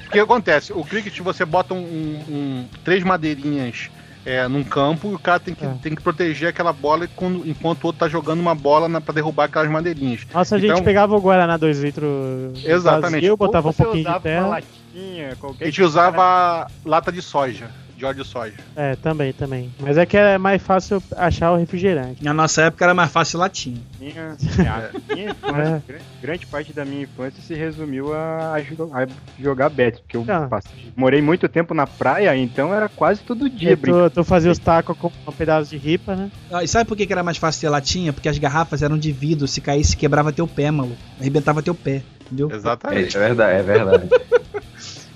O 0.07 0.11
que 0.11 0.19
acontece? 0.19 0.73
O 0.73 0.83
cricket 0.83 1.19
você 1.19 1.45
bota 1.45 1.73
um, 1.73 1.77
um- 1.77 2.23
um- 2.33 2.65
três 2.83 3.03
madeirinhas 3.03 3.89
é, 4.25 4.47
num 4.47 4.63
campo 4.63 5.11
e 5.11 5.15
o 5.15 5.19
cara 5.19 5.39
tem 5.39 5.53
que, 5.53 5.63
É. 5.63 5.69
tem 5.83 5.93
que 5.95 6.01
proteger 6.01 6.49
aquela 6.49 6.73
bola 6.73 7.07
quando- 7.15 7.47
enquanto 7.47 7.83
o 7.83 7.87
outro 7.87 7.99
tá 7.99 8.07
jogando 8.09 8.39
uma 8.39 8.55
bola 8.55 8.89
na, 8.89 8.99
pra 8.99 9.13
derrubar 9.13 9.45
aquelas 9.45 9.69
madeirinhas. 9.69 10.25
Nossa, 10.33 10.55
a 10.55 10.59
gente 10.59 10.71
Então- 10.71 10.83
pegava 10.83 11.15
o 11.15 11.21
Guaraná 11.21 11.57
2 11.57 11.79
litros 11.81 12.63
Exatamente. 12.65 13.21
vazio, 13.21 13.37
botava 13.37 13.67
um 13.67 13.69
Ou 13.69 13.73
você 13.73 13.83
pouquinho 13.83 14.11
de 14.13 14.19
terra. 14.19 14.41
uma 14.41 14.49
latinha, 14.49 15.35
qualquer 15.39 15.63
A 15.63 15.67
gente 15.67 15.83
usava 15.83 16.67
lata 16.85 17.11
de 17.11 17.21
soja, 17.21 17.69
de 17.99 18.05
óleo 18.05 18.23
de 18.23 18.27
soja. 18.27 18.53
É, 18.77 18.95
também, 18.95 19.33
também. 19.33 19.69
Mas 19.77 19.97
é 19.97 20.05
que 20.05 20.15
é 20.15 20.37
mais 20.37 20.61
fácil 20.61 21.03
achar 21.17 21.51
o 21.51 21.57
refrigerante. 21.57 22.23
Na 22.23 22.33
nossa 22.33 22.61
época 22.63 22.85
era 22.85 22.93
mais 22.93 23.11
fácil 23.11 23.37
latinha. 23.39 23.77
Minha, 23.99 24.37
minha 25.13 25.31
infância, 25.31 25.83
grande, 25.85 26.03
grande 26.21 26.45
parte 26.47 26.71
da 26.73 26.85
minha 26.85 27.01
infância 27.03 27.41
se 27.41 27.53
resumiu 27.53 28.13
a, 28.13 28.53
a 28.53 28.61
jo- 28.61 28.89
a 28.93 29.05
jogar 29.41 29.69
bet, 29.69 29.99
porque 29.99 30.15
eu 30.15 30.25
Ah. 30.29 30.47
passei- 30.47 30.71
morei 30.95 31.21
muito 31.21 31.49
tempo 31.49 31.73
na 31.73 31.85
praia, 31.85 32.35
então 32.37 32.73
era 32.73 32.87
quase 32.87 33.19
todo 33.21 33.49
dia 33.49 33.75
brincando. 33.75 34.09
tu, 34.09 34.13
tu 34.15 34.23
fazia 34.23 34.49
os 34.49 34.57
tacos 34.59 34.97
com 34.97 35.11
um 35.27 35.31
pedaço 35.33 35.69
de 35.69 35.77
ripa, 35.77 36.15
né? 36.15 36.31
Ah, 36.49 36.63
e 36.63 36.67
sabe 36.69 36.87
por 36.87 36.95
que 36.95 37.05
que 37.05 37.11
era 37.11 37.21
mais 37.21 37.35
fácil 37.37 37.59
ter 37.61 37.69
latinha? 37.69 38.13
Porque 38.13 38.29
as 38.29 38.37
garrafas 38.37 38.81
eram 38.81 38.97
de 38.97 39.11
vidro, 39.11 39.45
se 39.45 39.59
caísse 39.59 39.97
quebrava 39.97 40.31
teu 40.31 40.47
pé, 40.47 40.71
maluco. 40.71 40.95
Arrebentava 41.19 41.61
teu 41.61 41.75
pé, 41.75 42.01
entendeu? 42.21 42.49
É, 42.49 42.55
Exatamente. 42.55 43.09
isso 43.09 43.17
é 43.17 43.21
verdade, 43.27 43.59
é 43.59 43.61
verdade. 43.63 44.09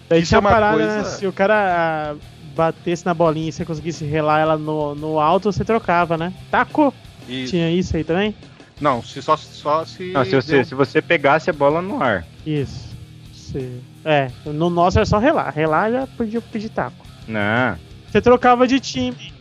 Daí 0.09 0.19
Isso 0.21 0.29
tinha 0.29 0.38
é 0.38 0.41
uma 0.41 0.49
parada, 0.49 0.73
coisa- 0.77 0.97
né? 0.97 1.03
Se 1.05 1.25
o 1.25 1.31
cara 1.34 2.15
batesse 2.56 3.06
na 3.06 3.14
bolinha 3.14 3.49
e 3.49 3.51
você 3.51 3.66
conseguisse 3.66 4.06
relar 4.06 4.39
ela 4.39 4.58
no, 4.58 4.95
no 4.95 5.20
alto, 5.20 5.51
você 5.51 5.64
trocava, 5.66 6.18
né? 6.18 6.34
Taco! 6.51 6.93
E- 7.28 7.45
Tinha 7.45 7.70
isso 7.72 7.95
aí 7.95 8.04
também? 8.04 8.36
não, 8.82 9.01
se 9.01 9.22
só, 9.22 9.38
só 9.38 9.86
se. 9.86 10.12
Não, 10.12 10.26
se 10.26 10.32
você, 10.36 10.51
deu- 10.58 10.66
se 10.66 10.76
você 10.76 11.01
pegasse 11.01 11.49
a 11.49 11.54
bola 11.54 11.82
no 11.82 12.01
ar. 12.04 12.26
Isso. 12.45 12.93
Você- 13.34 13.80
É, 14.04 14.30
no 14.45 14.70
nosso 14.70 14.97
era 14.99 15.06
só 15.06 15.18
relar. 15.20 15.54
Relar 15.54 15.91
já 15.91 16.08
podia 16.08 16.41
pedir 16.41 16.70
taco. 16.70 17.06
Não. 17.28 17.78
Você 18.12 18.20
trocava 18.22 18.68
de 18.68 18.80
time. 18.80 19.32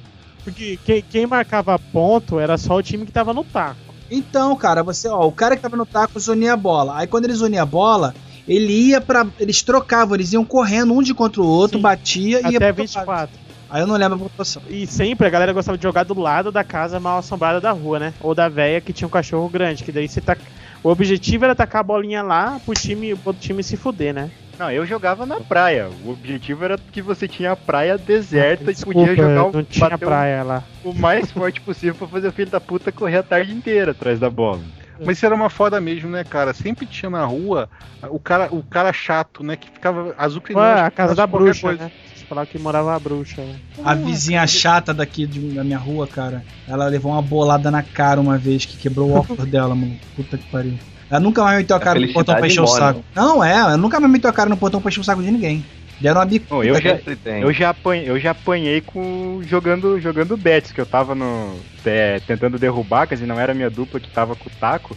Porque 0.45 0.79
quem, 0.85 1.03
quem 1.03 1.27
marcava 1.27 1.79
ponto 1.79 2.39
era 2.39 2.57
só 2.59 2.77
o 2.77 2.83
time 2.83 3.05
que 3.07 3.13
tava 3.13 3.33
no 3.35 3.43
taco. 3.45 3.77
Então, 4.11 4.55
cara, 4.57 4.83
você, 4.83 5.09
ó, 5.09 5.27
o 5.27 5.33
cara 5.33 5.57
que 5.57 5.63
tava 5.63 5.77
no 5.77 5.87
taco 5.87 6.19
zonia 6.21 6.53
a 6.53 6.57
bola. 6.57 6.99
Aí 6.99 7.07
quando 7.07 7.25
ele 7.25 7.35
zonia 7.35 7.63
a 7.63 7.67
bola, 7.67 8.15
ele 8.47 8.73
ia 8.89 9.01
pra. 9.01 9.27
Eles 9.39 9.63
trocavam, 9.63 10.15
eles 10.15 10.33
iam 10.33 10.45
correndo 10.45 10.93
um 10.93 11.03
de 11.03 11.15
contra 11.15 11.41
o 11.41 11.47
outro, 11.47 11.79
Sim. 11.79 11.83
batia 11.83 12.41
e 12.41 12.53
ia 12.53 12.59
Até 12.59 12.73
pro 12.73 12.83
outro 12.83 12.99
lado. 13.07 13.31
24. 13.31 13.43
Aí 13.71 13.81
eu 13.81 13.87
não 13.87 13.97
lembro 13.97 14.17
a 14.17 14.19
pontuação. 14.19 14.61
E 14.69 14.87
sempre 14.87 15.27
a 15.27 15.31
galera 15.31 15.53
gostava 15.53 15.79
de 15.79 15.83
jogar 15.83 16.03
do 16.05 16.19
lado 16.19 16.53
da 16.53 16.63
casa 16.63 17.01
mal 17.01 17.19
assombrada 17.19 17.59
da 17.59 17.71
rua, 17.71 17.99
né? 17.99 18.13
Ou 18.21 18.35
da 18.35 18.47
véia 18.47 18.83
que 18.83 18.93
tinha 18.93 19.09
um 19.09 19.11
cachorro 19.11 19.49
grande. 19.49 19.83
Que 19.83 19.91
daí 19.91 20.07
você 20.07 20.21
tá. 20.21 20.37
O 20.85 20.91
objetivo 20.91 21.45
era 21.47 21.55
tacar 21.55 21.81
a 21.81 21.85
bolinha 21.85 22.23
lá 22.23 22.61
pro 22.65 22.75
time, 22.75 23.15
pro 23.15 23.29
outro 23.29 23.41
time 23.43 23.63
se 23.63 23.77
fuder, 23.79 24.13
né? 24.13 24.31
Não, 24.59 24.71
eu 24.71 24.85
jogava 24.85 25.25
na 25.25 25.41
praia. 25.41 25.89
O 26.05 26.11
objetivo 26.11 26.65
era 26.65 26.77
que 26.77 27.01
você 27.01 27.27
tinha 27.27 27.53
a 27.53 27.57
praia 27.57 27.97
deserta 27.97 28.71
e 28.71 28.75
Desculpa, 28.75 29.01
podia 29.01 29.17
jogar 29.17 29.45
o, 29.47 29.53
não 29.53 29.65
tinha 29.65 29.97
praia 29.97 30.43
lá. 30.43 30.63
o 30.85 30.93
mais 30.93 31.31
forte 31.31 31.61
possível 31.61 31.95
pra 31.95 32.07
fazer 32.09 32.29
o 32.29 32.33
filho 32.33 32.51
da 32.51 32.61
puta 32.61 32.93
correr 32.93 33.17
a 33.19 33.23
tarde 33.23 33.53
inteira 33.53 33.93
atrás 33.93 34.21
da 34.21 34.29
bola. 34.29 34.61
Mas 35.05 35.17
isso 35.17 35.27
era 35.27 35.35
uma 35.35 35.51
foda 35.51 35.81
mesmo, 35.81 36.09
né, 36.11 36.25
cara? 36.25 36.53
Sempre 36.55 36.87
tinha 36.87 37.11
na 37.11 37.25
rua 37.25 37.69
o 38.11 38.19
cara, 38.19 38.49
o 38.51 38.63
cara 38.63 38.93
chato, 38.93 39.43
né? 39.43 39.57
Que 39.57 39.69
ficava 39.71 40.15
azucrinando. 40.19 40.67
Ué, 40.67 40.81
a 40.83 40.91
casa 40.91 41.15
da 41.15 41.27
bruxa, 41.27 41.61
coisa. 41.69 41.85
né? 41.85 41.91
Falava 42.29 42.47
que 42.47 42.59
morava 42.59 42.97
a 42.97 42.99
bruxa. 42.99 43.43
né? 43.43 43.57
A 43.85 43.95
vizinha 43.95 44.47
chata 44.47 44.95
daqui 44.95 45.27
de- 45.27 45.53
da 45.55 45.63
minha 45.63 45.77
rua, 45.77 46.07
cara, 46.07 46.43
ela 46.67 46.87
levou 46.87 47.13
uma 47.13 47.21
bolada 47.21 47.71
na 47.71 47.83
cara 47.83 48.19
uma 48.21 48.39
vez 48.39 48.65
que 48.65 48.77
quebrou 48.79 49.11
o 49.11 49.15
óculos 49.17 49.45
dela, 49.51 49.75
mano. 49.75 49.99
Puta 50.17 50.39
que 50.39 50.47
pariu. 50.51 50.79
Ela 51.11 51.21
nunca 51.21 51.43
mais 51.45 51.59
meteu 51.59 51.77
a 51.77 51.79
A 51.79 51.83
cara 51.83 52.01
no 52.01 52.11
portão 52.11 52.35
pra 52.37 52.47
encher 52.47 52.63
o 52.63 52.67
saco. 52.67 53.05
Não, 53.15 53.45
é, 53.45 53.53
ela 53.55 53.77
nunca 53.77 54.01
mais 54.01 54.11
meteu 54.11 54.31
a 54.31 54.33
cara 54.33 54.49
no 54.49 54.57
portão 54.57 54.81
pra 54.81 54.89
encher 54.89 55.01
o 55.01 55.05
saco 55.05 55.23
de 55.23 55.31
ninguém. 55.31 55.63
Deram 56.03 56.21
uma 56.21 56.27
bicuda. 56.27 56.55
Bom, 56.57 56.65
eu 56.65 56.81
já, 56.81 56.99
eu 57.41 57.53
já 57.53 57.71
apanhei, 57.71 58.11
eu 58.11 58.19
já 58.19 58.33
apanhei 58.33 58.81
com 58.81 59.41
jogando 59.47 60.01
jogando 60.01 60.37
bets 60.37 60.73
que 60.73 60.81
eu 60.81 60.87
tava 60.87 61.15
no 61.15 61.57
é, 61.85 62.21
tentando 62.27 62.59
derrubar, 62.59 63.07
quer 63.07 63.15
dizer, 63.15 63.27
não 63.27 63.39
era 63.39 63.53
a 63.53 63.55
minha 63.55 63.71
dupla 63.71 64.01
que 64.01 64.11
tava 64.11 64.35
com 64.35 64.49
o 64.49 64.53
taco. 64.59 64.97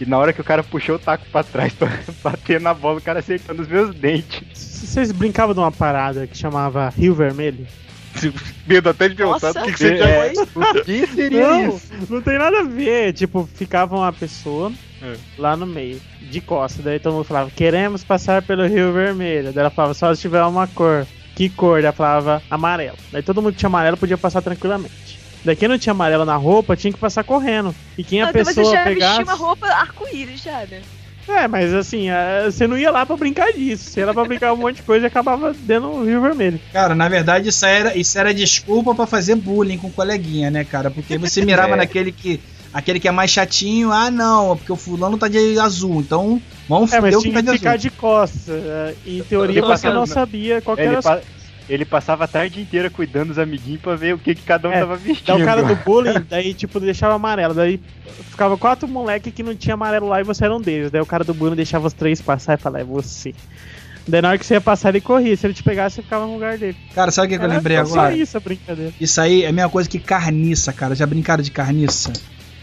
E 0.00 0.04
na 0.06 0.18
hora 0.18 0.32
que 0.32 0.40
o 0.40 0.44
cara 0.44 0.62
puxou 0.62 0.96
o 0.96 0.98
taco 0.98 1.24
pra 1.30 1.42
trás 1.42 1.72
pra 1.76 1.88
bater 2.22 2.60
na 2.60 2.72
bola, 2.74 2.98
o 2.98 3.02
cara 3.02 3.18
acertando 3.20 3.62
os 3.62 3.68
meus 3.68 3.94
dentes. 3.94 4.42
Vocês 4.54 5.12
brincavam 5.12 5.54
de 5.54 5.60
uma 5.60 5.72
parada 5.72 6.26
que 6.26 6.36
chamava 6.36 6.88
Rio 6.90 7.14
Vermelho? 7.14 7.66
Medo 8.66 8.88
até 8.88 9.08
de 9.08 9.14
perguntar 9.14 9.48
Nossa. 9.48 9.60
do 9.60 9.66
que, 9.66 9.72
que 9.72 9.78
você 9.78 9.96
já 9.98 10.08
É, 10.08 10.32
o 10.54 10.84
que 10.84 11.06
seria 11.06 11.48
Não, 11.48 11.68
isso? 11.68 11.88
não 12.08 12.22
tem 12.22 12.38
nada 12.38 12.60
a 12.60 12.64
ver. 12.64 13.12
Tipo, 13.12 13.48
ficava 13.54 13.94
uma 13.96 14.12
pessoa 14.12 14.72
É. 15.02 15.14
lá 15.38 15.56
no 15.56 15.66
meio, 15.66 16.00
de 16.22 16.40
costas. 16.40 16.84
Daí 16.84 16.98
todo 16.98 17.14
mundo 17.14 17.24
falava, 17.24 17.50
queremos 17.50 18.02
passar 18.02 18.42
pelo 18.42 18.66
Rio 18.66 18.92
Vermelho. 18.92 19.52
Daí 19.52 19.60
ela 19.60 19.70
falava, 19.70 19.94
só 19.94 20.14
se 20.14 20.20
tiver 20.20 20.42
uma 20.44 20.66
cor. 20.66 21.06
Que 21.34 21.48
cor? 21.50 21.74
Daí 21.76 21.84
ela 21.84 21.92
falava, 21.92 22.42
amarelo. 22.50 22.96
Daí 23.12 23.22
todo 23.22 23.42
mundo 23.42 23.52
que 23.52 23.58
tinha 23.58 23.68
amarelo 23.68 23.96
podia 23.96 24.16
passar 24.16 24.40
tranquilamente. 24.42 25.18
Daí 25.44 25.54
quem 25.54 25.68
não 25.68 25.78
tinha 25.78 25.92
amarelo 25.92 26.24
na 26.24 26.34
roupa 26.36 26.74
tinha 26.76 26.92
que 26.92 26.98
passar 26.98 27.22
correndo. 27.24 27.74
E 27.96 28.02
quem 28.02 28.20
a 28.22 28.26
Ah, 28.26 28.30
então 28.30 28.44
você 28.44 28.54
pessoa 28.54 28.74
já 28.74 28.84
pegasse... 28.84 29.16
vestia 29.18 29.24
uma 29.34 29.34
roupa 29.46 29.66
arco-íris 29.68 30.42
já, 30.42 30.64
né? 30.70 30.80
É, 31.28 31.48
mas 31.48 31.74
assim, 31.74 32.08
eh, 32.08 32.44
você 32.48 32.68
não 32.68 32.78
ia 32.78 32.90
lá 32.90 33.04
pra 33.04 33.16
brincar 33.16 33.52
disso. 33.52 33.90
Você 33.90 34.00
ia 34.00 34.06
lá 34.06 34.14
pra 34.14 34.24
brincar 34.24 34.52
um 34.52 34.56
monte 34.56 34.76
de 34.76 34.82
coisa 34.82 35.06
e 35.06 35.08
acabava 35.08 35.52
dentro 35.52 35.90
do 35.90 36.04
Rio 36.04 36.20
Vermelho. 36.22 36.60
Cara, 36.72 36.94
na 36.94 37.08
verdade, 37.08 37.48
isso 37.48 37.66
era, 37.66 37.96
isso 37.98 38.16
era 38.18 38.32
desculpa 38.32 38.94
pra 38.94 39.06
fazer 39.06 39.34
bullying 39.34 39.76
com 39.76 39.88
o 39.88 39.92
coleguinha, 39.92 40.50
né, 40.52 40.64
cara? 40.64 40.88
Porque 40.90 41.18
você 41.18 41.44
mirava 41.44 41.72
É. 41.74 41.76
naquele 41.76 42.12
que 42.12 42.40
aquele 42.76 43.00
que 43.00 43.08
é 43.08 43.10
mais 43.10 43.30
chatinho, 43.30 43.90
ah 43.92 44.10
não, 44.10 44.56
porque 44.56 44.72
o 44.72 44.76
fulano 44.76 45.16
tá 45.18 45.28
de 45.28 45.58
azul, 45.58 46.00
então 46.00 46.40
vamos 46.68 46.92
É, 46.92 47.00
mas 47.00 47.14
o 47.16 47.22
que 47.22 47.30
tá 47.32 47.40
de 47.40 47.50
ficar 47.58 47.70
azul. 47.70 47.80
de 47.82 47.90
costas. 47.90 48.48
é, 48.64 48.94
Em 49.06 49.22
teoria 49.22 49.58
Ele 49.58 49.66
você 49.66 49.90
não 49.90 50.06
sabia 50.06 50.60
qual 50.60 50.76
que 50.76 50.82
Ele, 50.82 50.92
era 50.92 51.02
pa- 51.02 51.20
ele 51.68 51.84
passava 51.84 52.24
a 52.24 52.28
tarde 52.28 52.60
inteira 52.60 52.88
cuidando 52.88 53.28
dos 53.28 53.38
amiguinhos 53.38 53.80
pra 53.80 53.96
ver 53.96 54.14
o 54.14 54.18
que, 54.18 54.34
que 54.34 54.42
cada 54.42 54.68
um 54.68 54.72
É, 54.72 54.80
tava 54.80 54.96
vestindo. 54.96 55.26
Daí 55.26 55.42
o 55.42 55.44
cara 55.44 55.62
do 55.64 55.74
bullying, 55.84 56.24
daí 56.28 56.54
tipo, 56.54 56.78
deixava 56.78 57.14
amarelo. 57.14 57.54
Daí 57.54 57.80
ficava 58.30 58.56
quatro 58.56 58.86
moleque 58.88 59.30
que 59.32 59.42
não 59.42 59.54
tinha 59.54 59.74
amarelo 59.74 60.08
lá 60.08 60.20
e 60.20 60.24
você 60.24 60.44
era 60.44 60.54
um 60.54 60.60
deles. 60.60 60.90
Daí 60.90 61.00
o 61.00 61.06
cara 61.06 61.24
do 61.24 61.34
bullying 61.34 61.56
deixava 61.56 61.86
os 61.86 61.92
três 61.92 62.20
passar 62.20 62.54
e 62.54 62.56
falava, 62.62 62.82
é 62.82 62.84
você. 62.86 63.34
Daí 64.08 64.22
na 64.22 64.28
hora 64.28 64.38
que 64.38 64.46
você 64.46 64.54
ia 64.54 64.60
passar, 64.60 64.90
ele 64.90 65.00
corria. 65.00 65.36
Se 65.36 65.44
ele 65.48 65.54
te 65.54 65.64
pegasse, 65.64 65.96
você 65.96 66.02
ficava 66.02 66.24
no 66.26 66.34
lugar 66.34 66.56
dele. 66.56 66.76
Cara, 66.94 67.10
sabe 67.10 67.26
o 67.26 67.30
que, 67.30 67.38
que 67.38 67.44
eu 67.44 67.48
lembrei 67.48 67.76
agora? 67.76 68.14
isso 68.14 68.36
a 68.36 68.40
brincadeira. 68.40 68.92
Isso 69.00 69.20
aí 69.20 69.42
é 69.42 69.48
a 69.48 69.52
mesma 69.52 69.68
coisa 69.70 69.88
que 69.88 69.98
carniça, 69.98 70.72
cara. 70.72 70.94
Já 70.94 71.04
brincaram 71.06 71.42
de 71.42 71.50
carniça? 71.50 72.12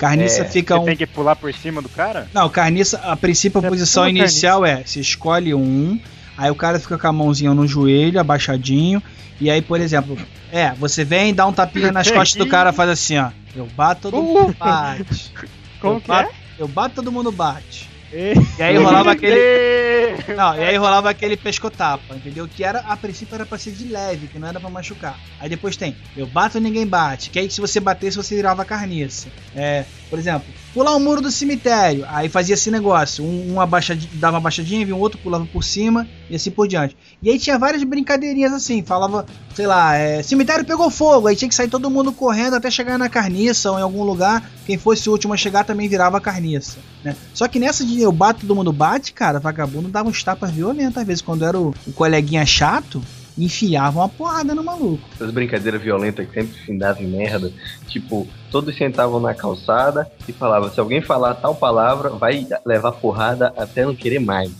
Carniça 0.03 0.41
É, 0.41 0.45
fica 0.45 0.75
Você 0.75 0.81
um. 0.81 0.85
tem 0.85 0.97
que 0.97 1.07
pular 1.07 1.33
por 1.33 1.53
cima 1.53 1.81
do 1.81 1.87
cara? 1.87 2.27
Não, 2.33 2.49
carniça, 2.49 2.97
a 2.97 3.15
princípio 3.15 3.65
a 3.65 3.69
posição 3.69 4.07
inicial 4.07 4.65
é: 4.65 4.83
você 4.85 4.99
escolhe 4.99 5.53
um, 5.53 5.97
aí 6.37 6.51
o 6.51 6.55
cara 6.55 6.77
fica 6.77 6.97
com 6.97 7.07
a 7.07 7.13
mãozinha 7.13 7.53
no 7.53 7.65
joelho, 7.65 8.19
abaixadinho, 8.19 9.01
e 9.39 9.49
aí, 9.49 9.61
por 9.61 9.79
exemplo, 9.79 10.17
é, 10.51 10.73
você 10.73 11.05
vem, 11.05 11.33
dá 11.33 11.47
um 11.47 11.53
tapinha 11.53 11.89
nas 11.89 12.11
costas 12.11 12.37
do 12.37 12.49
cara, 12.49 12.73
faz 12.73 12.89
assim, 12.89 13.17
ó. 13.17 13.29
Eu 13.55 13.65
bato, 13.77 14.11
todo 14.11 14.21
mundo 14.21 14.53
bate. 14.59 15.31
Como 15.79 15.95
eu 15.95 16.01
que 16.01 16.07
bato, 16.09 16.29
é? 16.29 16.61
Eu 16.61 16.67
bato, 16.67 16.95
todo 16.95 17.09
mundo 17.09 17.31
bate. 17.31 17.89
E 18.13 18.61
aí 18.61 18.77
rolava 18.77 19.11
aquele. 19.11 20.33
Não, 20.35 20.55
e 20.55 20.63
aí 20.63 20.77
rolava 20.77 21.09
aquele 21.09 21.35
pescotapa, 21.35 22.15
entendeu? 22.15 22.47
Que 22.47 22.63
era, 22.63 22.79
a 22.79 22.95
princípio 22.95 23.33
era 23.33 23.45
pra 23.45 23.57
ser 23.57 23.71
de 23.71 23.85
leve, 23.85 24.27
que 24.27 24.37
não 24.37 24.47
era 24.47 24.59
pra 24.59 24.69
machucar. 24.69 25.19
Aí 25.39 25.49
depois 25.49 25.75
tem, 25.75 25.95
eu 26.15 26.27
bato 26.27 26.59
ninguém 26.59 26.85
bate, 26.85 27.29
que 27.29 27.39
aí 27.39 27.49
se 27.49 27.59
você 27.59 27.79
batesse 27.79 28.15
você 28.15 28.35
virava 28.35 28.63
carniça. 28.63 29.27
É, 29.55 29.83
por 30.09 30.19
exemplo, 30.19 30.47
pular 30.73 30.95
o 30.95 30.99
muro 30.99 31.21
do 31.21 31.31
cemitério, 31.31 32.05
aí 32.07 32.29
fazia 32.29 32.53
esse 32.53 32.69
negócio, 32.69 33.23
um, 33.23 33.53
um 33.53 33.61
abaixadinho, 33.61 34.11
dava 34.15 34.35
uma 34.35 34.39
abaixadinha, 34.39 34.85
vinha 34.85 34.95
um 34.95 34.99
outro, 34.99 35.19
pulava 35.19 35.45
por 35.45 35.63
cima 35.63 36.07
e 36.29 36.35
assim 36.35 36.51
por 36.51 36.67
diante. 36.67 36.95
E 37.21 37.29
aí 37.29 37.39
tinha 37.39 37.57
várias 37.57 37.83
brincadeirinhas 37.83 38.53
assim, 38.53 38.83
falava, 38.83 39.25
sei 39.55 39.65
lá, 39.65 39.95
é, 39.95 40.21
cemitério 40.21 40.65
pegou 40.65 40.89
fogo, 40.91 41.27
aí 41.27 41.35
tinha 41.35 41.49
que 41.49 41.55
sair 41.55 41.67
todo 41.67 41.89
mundo 41.89 42.13
correndo 42.13 42.55
até 42.55 42.69
chegar 42.69 42.97
na 42.97 43.09
carniça 43.09 43.71
ou 43.71 43.79
em 43.79 43.81
algum 43.81 44.03
lugar, 44.03 44.47
quem 44.65 44.77
fosse 44.77 45.09
o 45.09 45.11
último 45.11 45.33
a 45.33 45.37
chegar 45.37 45.63
também 45.63 45.89
virava 45.89 46.21
carniça, 46.21 46.77
né? 47.03 47.15
Só 47.33 47.47
que 47.47 47.59
nessa 47.59 47.85
de 47.85 48.01
eu 48.01 48.11
bato, 48.11 48.41
todo 48.41 48.55
mundo 48.55 48.71
bate, 48.71 49.13
cara, 49.13 49.39
vagabundo 49.39 49.89
dava 49.89 50.09
uns 50.09 50.23
tapas 50.23 50.51
violentos, 50.51 50.97
às 50.97 51.05
vezes 51.05 51.21
quando 51.21 51.45
era 51.45 51.59
o, 51.59 51.73
o 51.85 51.91
coleguinha 51.93 52.45
chato, 52.45 53.01
enfiava 53.37 53.99
uma 53.99 54.09
porrada 54.09 54.53
no 54.53 54.63
maluco. 54.63 55.03
Essas 55.15 55.31
brincadeiras 55.31 55.81
violentas 55.81 56.27
que 56.27 56.33
sempre 56.33 56.57
findavam 56.59 57.03
em 57.03 57.07
merda. 57.07 57.51
Tipo, 57.87 58.27
todos 58.51 58.75
sentavam 58.77 59.19
na 59.19 59.33
calçada 59.33 60.09
e 60.27 60.31
falavam: 60.31 60.71
se 60.71 60.79
alguém 60.79 61.01
falar 61.01 61.35
tal 61.35 61.55
palavra, 61.55 62.09
vai 62.09 62.47
levar 62.65 62.91
porrada 62.93 63.53
até 63.57 63.85
não 63.85 63.95
querer 63.95 64.19
mais. 64.19 64.51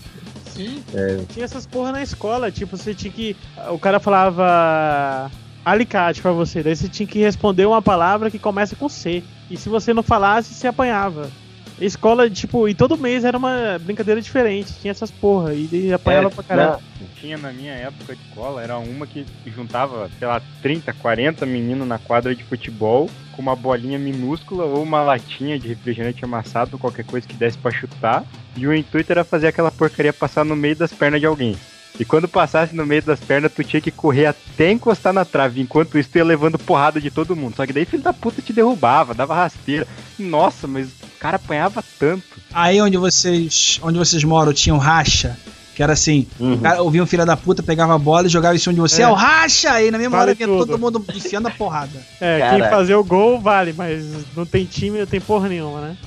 Sim. 0.54 0.84
É. 0.94 1.20
Tinha 1.30 1.46
essas 1.46 1.66
porra 1.66 1.92
na 1.92 2.04
escola, 2.04 2.52
tipo, 2.52 2.78
você 2.78 2.94
tinha 2.94 3.12
que. 3.12 3.36
O 3.70 3.80
cara 3.80 4.00
falava 4.00 5.32
alicate 5.66 6.22
pra 6.22 6.32
você, 6.32 6.62
daí 6.62 6.76
você 6.76 6.90
tinha 6.90 7.08
que 7.08 7.20
responder 7.20 7.66
uma 7.66 7.82
palavra 7.82 8.30
que 8.30 8.38
começa 8.38 8.76
com 8.76 8.90
C. 8.90 9.24
E 9.50 9.58
se 9.58 9.70
você 9.70 9.94
não 9.94 10.04
falasse, 10.04 10.54
você 10.54 10.68
apanhava. 10.68 11.30
Escola, 11.80 12.30
tipo, 12.30 12.68
e 12.70 12.74
todo 12.74 12.98
mês 12.98 13.26
era 13.26 13.38
uma 13.38 13.80
brincadeira 13.80 14.22
diferente, 14.22 14.74
tinha 14.82 14.92
essas 14.92 15.10
porra, 15.12 15.54
e 15.54 15.68
e 15.72 15.94
apanhava 15.94 16.28
É, 16.28 16.30
pra 16.30 16.44
caralho. 16.44 16.84
Tinha 17.20 17.38
na 17.38 17.52
minha 17.52 17.74
época 17.74 18.16
de 18.16 18.22
escola, 18.28 18.62
era 18.62 18.78
uma 18.78 19.08
que 19.08 19.26
juntava, 19.46 20.10
sei 20.20 20.28
lá, 20.28 20.42
30, 20.62 20.94
40 20.94 21.46
meninos 21.46 21.88
na 21.88 21.98
quadra 21.98 22.36
de 22.36 22.44
futebol 22.44 23.10
com 23.34 23.42
uma 23.42 23.56
bolinha 23.56 23.98
minúscula 23.98 24.66
ou 24.66 24.84
uma 24.84 25.02
latinha 25.02 25.58
de 25.58 25.68
refrigerante 25.68 26.24
amassado, 26.24 26.78
qualquer 26.78 27.06
coisa 27.06 27.28
que 27.28 27.34
desse 27.34 27.58
pra 27.58 27.72
chutar. 27.72 28.24
E 28.56 28.68
o 28.68 28.74
intuito 28.74 29.12
era 29.12 29.24
fazer 29.24 29.48
aquela 29.48 29.72
porcaria 29.72 30.14
passar 30.14 30.46
no 30.46 30.56
meio 30.56 30.76
das 30.76 30.94
pernas 30.94 31.20
de 31.20 31.26
alguém. 31.26 31.56
E 32.00 32.04
quando 32.04 32.28
passasse 32.28 32.76
no 32.76 32.86
meio 32.86 33.04
das 33.04 33.20
pernas, 33.20 33.52
tu 33.54 33.64
tinha 33.64 33.80
que 33.82 33.92
correr 33.92 34.26
até 34.26 34.72
encostar 34.72 35.14
na 35.14 35.24
trave. 35.24 35.62
Enquanto 35.62 35.98
isso, 35.98 36.10
tu 36.12 36.18
ia 36.18 36.24
levando 36.26 36.58
porrada 36.58 37.00
de 37.00 37.12
todo 37.12 37.36
mundo. 37.36 37.56
Só 37.56 37.66
que 37.68 37.74
daí 37.74 37.86
filho 37.86 38.02
da 38.02 38.12
puta 38.14 38.42
te 38.42 38.52
derrubava, 38.52 39.14
dava 39.14 39.36
rasteira. 39.36 39.88
Nossa, 40.18 40.68
mas 40.68 40.88
o 40.88 41.20
cara 41.20 41.36
apanhava 41.36 41.84
tanto. 42.00 42.24
Aí 42.52 42.82
onde 42.82 42.98
vocês, 42.98 43.80
onde 43.84 44.00
vocês 44.00 44.24
moram 44.24 44.52
tinha 44.54 44.74
um 44.74 44.80
racha, 44.80 45.38
que 45.76 45.82
era 45.84 45.94
assim, 45.94 46.26
Uhum. 46.40 46.54
o 46.54 46.60
cara 46.60 46.82
ouvia 46.82 47.02
um 47.02 47.06
filho 47.06 47.26
da 47.26 47.38
puta, 47.38 47.62
pegava 47.64 47.94
a 47.96 47.98
bola 48.00 48.26
e 48.28 48.30
jogava 48.30 48.56
em 48.56 48.60
cima 48.60 48.74
de 48.74 48.80
você, 48.80 49.02
é, 49.02 49.06
É. 49.06 49.10
o 49.10 49.14
racha! 49.14 49.72
Aí 49.72 49.90
na 49.92 49.98
mesma 50.00 50.18
Vale 50.18 50.30
hora 50.32 50.36
vinha 50.36 50.48
tudo. 50.48 50.66
todo 50.66 50.80
mundo 50.80 51.06
enfiando 51.16 51.48
a 51.48 51.52
porrada. 51.52 52.00
É, 52.20 52.40
Cara. 52.40 52.60
quem 52.60 52.70
fazer 52.70 52.96
o 52.96 53.04
gol 53.04 53.40
vale, 53.40 53.74
mas 53.76 54.04
não 54.36 54.46
tem 54.46 54.66
time, 54.66 55.00
não 55.00 55.06
tem 55.08 55.22
porra 55.22 55.48
nenhuma, 55.48 55.80
né? 55.82 55.98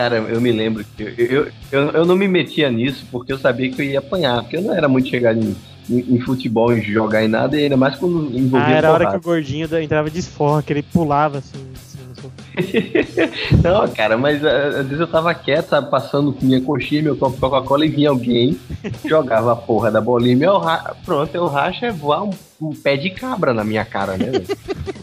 Cara, 0.00 0.16
eu 0.16 0.40
me 0.40 0.50
lembro 0.50 0.82
que 0.82 1.02
eu, 1.02 1.08
eu, 1.18 1.52
eu, 1.70 1.90
eu 1.90 2.06
não 2.06 2.16
me 2.16 2.26
metia 2.26 2.70
nisso 2.70 3.04
porque 3.12 3.30
eu 3.30 3.38
sabia 3.38 3.70
que 3.70 3.82
eu 3.82 3.84
ia 3.84 3.98
apanhar. 3.98 4.40
Porque 4.40 4.56
eu 4.56 4.62
não 4.62 4.74
era 4.74 4.88
muito 4.88 5.10
chegado 5.10 5.38
em, 5.38 5.54
em, 5.90 6.18
futebol, 6.20 6.72
em 6.72 6.80
jogar 6.80 7.22
em 7.22 7.28
nada, 7.28 7.54
e 7.54 7.64
ainda 7.64 7.76
mais 7.76 7.96
quando 7.96 8.34
envolvia 8.34 8.66
Ah, 8.66 8.78
era 8.78 8.88
a 8.88 8.92
hora 8.92 9.10
que 9.10 9.16
o 9.18 9.20
gordinho 9.20 9.68
entrava 9.78 10.08
de 10.08 10.18
esforra, 10.18 10.62
que 10.62 10.72
ele 10.72 10.82
pulava 10.82 11.36
assim. 11.36 11.66
assim. 11.76 12.30
Não, 13.62 13.86
cara, 13.88 14.16
mas 14.16 14.42
ah, 14.42 14.68
às 14.80 14.86
vezes 14.86 15.00
eu 15.00 15.06
tava 15.06 15.34
quieto, 15.34 15.68
sabe, 15.68 15.90
passando 15.90 16.32
com 16.32 16.46
minha 16.46 16.62
coxinha, 16.62 17.02
meu 17.02 17.14
copo 17.14 17.34
de 17.34 17.40
Coca-Cola 17.40 17.84
e 17.84 17.90
vinha 17.90 18.08
alguém, 18.08 18.58
jogava 19.04 19.52
a 19.52 19.56
porra 19.56 19.90
da 19.90 20.00
bolinha, 20.00 20.34
meu 20.34 20.56
ra... 20.56 20.96
pronto, 21.04 21.34
eu 21.34 21.46
racho 21.46 21.84
é 21.84 21.92
voar 21.92 22.24
um, 22.24 22.30
um 22.58 22.74
pé 22.74 22.96
de 22.96 23.10
cabra 23.10 23.52
na 23.52 23.64
minha 23.64 23.84
cara, 23.84 24.16
né? 24.16 24.32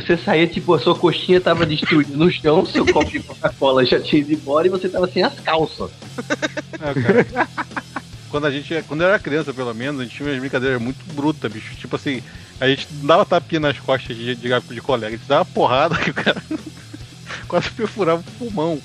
Você 0.00 0.16
saía, 0.16 0.46
tipo, 0.46 0.74
a 0.74 0.78
sua 0.78 0.94
coxinha 0.94 1.40
tava 1.40 1.64
destruída 1.64 2.14
no 2.14 2.30
chão, 2.30 2.66
seu 2.66 2.84
copo 2.84 3.10
de 3.10 3.20
Coca-Cola 3.20 3.84
já 3.84 3.98
tinha 3.98 4.20
ido 4.20 4.32
embora 4.32 4.66
e 4.66 4.70
você 4.70 4.88
tava 4.90 5.08
sem 5.08 5.22
as 5.22 5.40
calças. 5.40 5.90
É, 6.74 7.46
quando 8.28 8.46
a 8.46 8.50
gente, 8.50 8.84
quando 8.86 9.00
eu 9.00 9.08
era 9.08 9.18
criança, 9.18 9.54
pelo 9.54 9.72
menos, 9.72 10.00
a 10.00 10.04
gente 10.04 10.14
tinha 10.14 10.28
umas 10.28 10.38
brincadeiras 10.38 10.80
muito 10.80 10.98
brutas, 11.14 11.50
bicho. 11.50 11.74
Tipo 11.76 11.96
assim, 11.96 12.22
a 12.60 12.68
gente 12.68 12.86
não 12.92 13.06
dava 13.06 13.24
tapinha 13.24 13.60
nas 13.60 13.78
costas 13.78 14.14
de, 14.14 14.34
de, 14.34 14.48
de 14.60 14.80
colega, 14.82 15.14
a 15.14 15.18
gente 15.18 15.26
dava 15.26 15.46
porrada 15.46 15.96
que 16.02 16.10
o 16.10 16.14
cara 16.14 16.42
quase 17.48 17.70
perfurava 17.70 18.20
o 18.20 18.32
pulmão. 18.32 18.78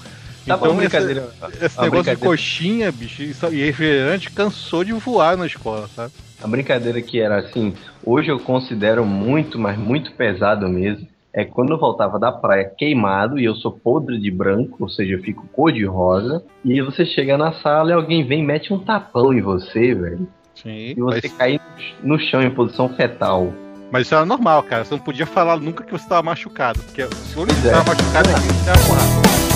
Tava 0.46 0.66
Então, 0.66 0.72
uma 0.74 0.84
esse, 0.84 0.90
brincadeira. 0.98 1.30
esse 1.62 1.82
negócio 1.82 2.16
de 2.16 2.22
coxinha, 2.22 2.92
bicho, 2.92 3.22
e 3.22 3.64
refrigerante 3.66 4.32
cansou 4.32 4.84
de 4.84 4.92
voar 4.94 5.38
na 5.38 5.46
escola, 5.46 5.88
sabe? 5.96 6.12
A 6.44 6.48
brincadeira 6.48 7.02
que 7.02 7.20
era 7.20 7.40
assim, 7.40 7.74
hoje 8.04 8.30
eu 8.30 8.40
considero 8.40 9.06
muito, 9.06 9.60
mas 9.60 9.78
muito 9.78 10.12
pesado 10.14 10.68
mesmo. 10.68 11.08
É 11.34 11.46
quando 11.46 11.72
eu 11.72 11.80
voltava 11.80 12.20
da 12.20 12.32
praia 12.32 12.66
queimado 12.78 13.40
e 13.40 13.46
eu 13.46 13.56
sou 13.56 13.72
podre 13.72 14.20
de 14.20 14.30
branco, 14.30 14.76
ou 14.82 14.90
seja, 14.90 15.14
eu 15.14 15.22
fico 15.22 15.48
cor 15.54 15.72
de 15.72 15.86
rosa. 15.86 16.44
E 16.66 16.82
você 16.82 17.06
chega 17.06 17.38
na 17.38 17.54
sala 17.54 17.92
e 17.92 17.94
alguém 17.94 18.26
vem 18.28 18.42
e 18.42 18.46
mete 18.46 18.74
um 18.74 18.80
tapão 18.80 19.32
em 19.32 19.42
você, 19.42 19.94
velho. 19.96 20.28
Sim. 20.56 20.90
E 20.90 20.96
você 20.96 21.22
Mas, 21.24 21.34
cair 21.38 21.62
no 22.04 22.20
chão 22.20 22.42
em 22.42 22.50
posição 22.52 22.90
fetal. 22.90 23.54
mas 23.92 24.08
isso 24.08 24.16
era 24.16 24.26
normal, 24.26 24.62
cara. 24.64 24.84
Você 24.84 24.94
não 24.96 25.02
podia 25.02 25.26
falar 25.26 25.58
nunca 25.58 25.84
que 25.86 25.92
você 25.94 26.06
tava 26.10 26.24
machucado. 26.24 26.82
Porque 26.84 27.04
se 27.04 27.34
que 27.34 27.36
Pois 27.36 27.66
é. 27.66 27.72
machucado 27.76 28.30
é 28.30 28.34
quem 28.34 28.66
dava 28.66 28.80
porrada. 28.88 29.51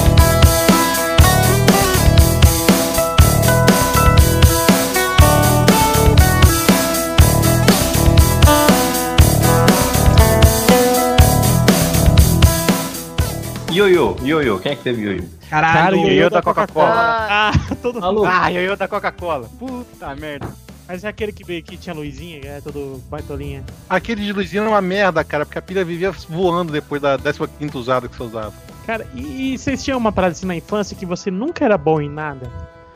Ioiô, 13.75 14.15
ioiô, 14.23 14.57
quem 14.57 14.71
é 14.71 14.75
que 14.77 14.83
teve 14.83 15.01
ioiô? 15.01 15.23
Caralho, 15.49 15.73
Cara, 15.73 15.95
o 15.95 15.99
ioiô 15.99 16.13
ioiô 16.13 16.29
da 16.29 16.37
da 16.37 16.41
Coca-Cola. 16.41 16.87
Ah. 16.89 17.51
Ah, 17.53 17.75
todo 17.81 17.99
maluco. 17.99 18.25
Ah, 18.25 18.49
ioiô 18.49 18.73
da 18.77 18.87
Coca-Cola. 18.87 19.49
Puta 19.59 20.15
merda. 20.15 20.47
Mas 20.87 21.03
é 21.03 21.09
aquele 21.09 21.33
que 21.33 21.43
veio 21.43 21.61
que 21.61 21.75
tinha 21.75 21.93
luzinha, 21.93 22.39
que 22.39 22.47
é 22.47 22.61
todo 22.61 23.03
baitolinha. 23.09 23.65
Aquele 23.89 24.23
de 24.23 24.31
luzinha 24.31 24.61
era 24.61 24.69
uma 24.69 24.79
merda, 24.79 25.25
cara, 25.25 25.45
porque 25.45 25.59
a 25.59 25.61
pilha 25.61 25.83
vivia 25.83 26.09
voando 26.29 26.71
depois 26.71 27.01
da 27.01 27.17
15 27.17 27.77
usada 27.77 28.07
que 28.07 28.15
você 28.15 28.23
usava. 28.23 28.53
Cara, 28.87 29.05
e, 29.13 29.55
e 29.55 29.57
vocês 29.57 29.83
tinham 29.83 29.97
uma 29.97 30.11
parada 30.13 30.31
assim 30.31 30.45
na 30.45 30.55
infância 30.55 30.95
que 30.95 31.05
você 31.05 31.29
nunca 31.29 31.65
era 31.65 31.77
bom 31.77 31.99
em 31.99 32.09
nada? 32.09 32.49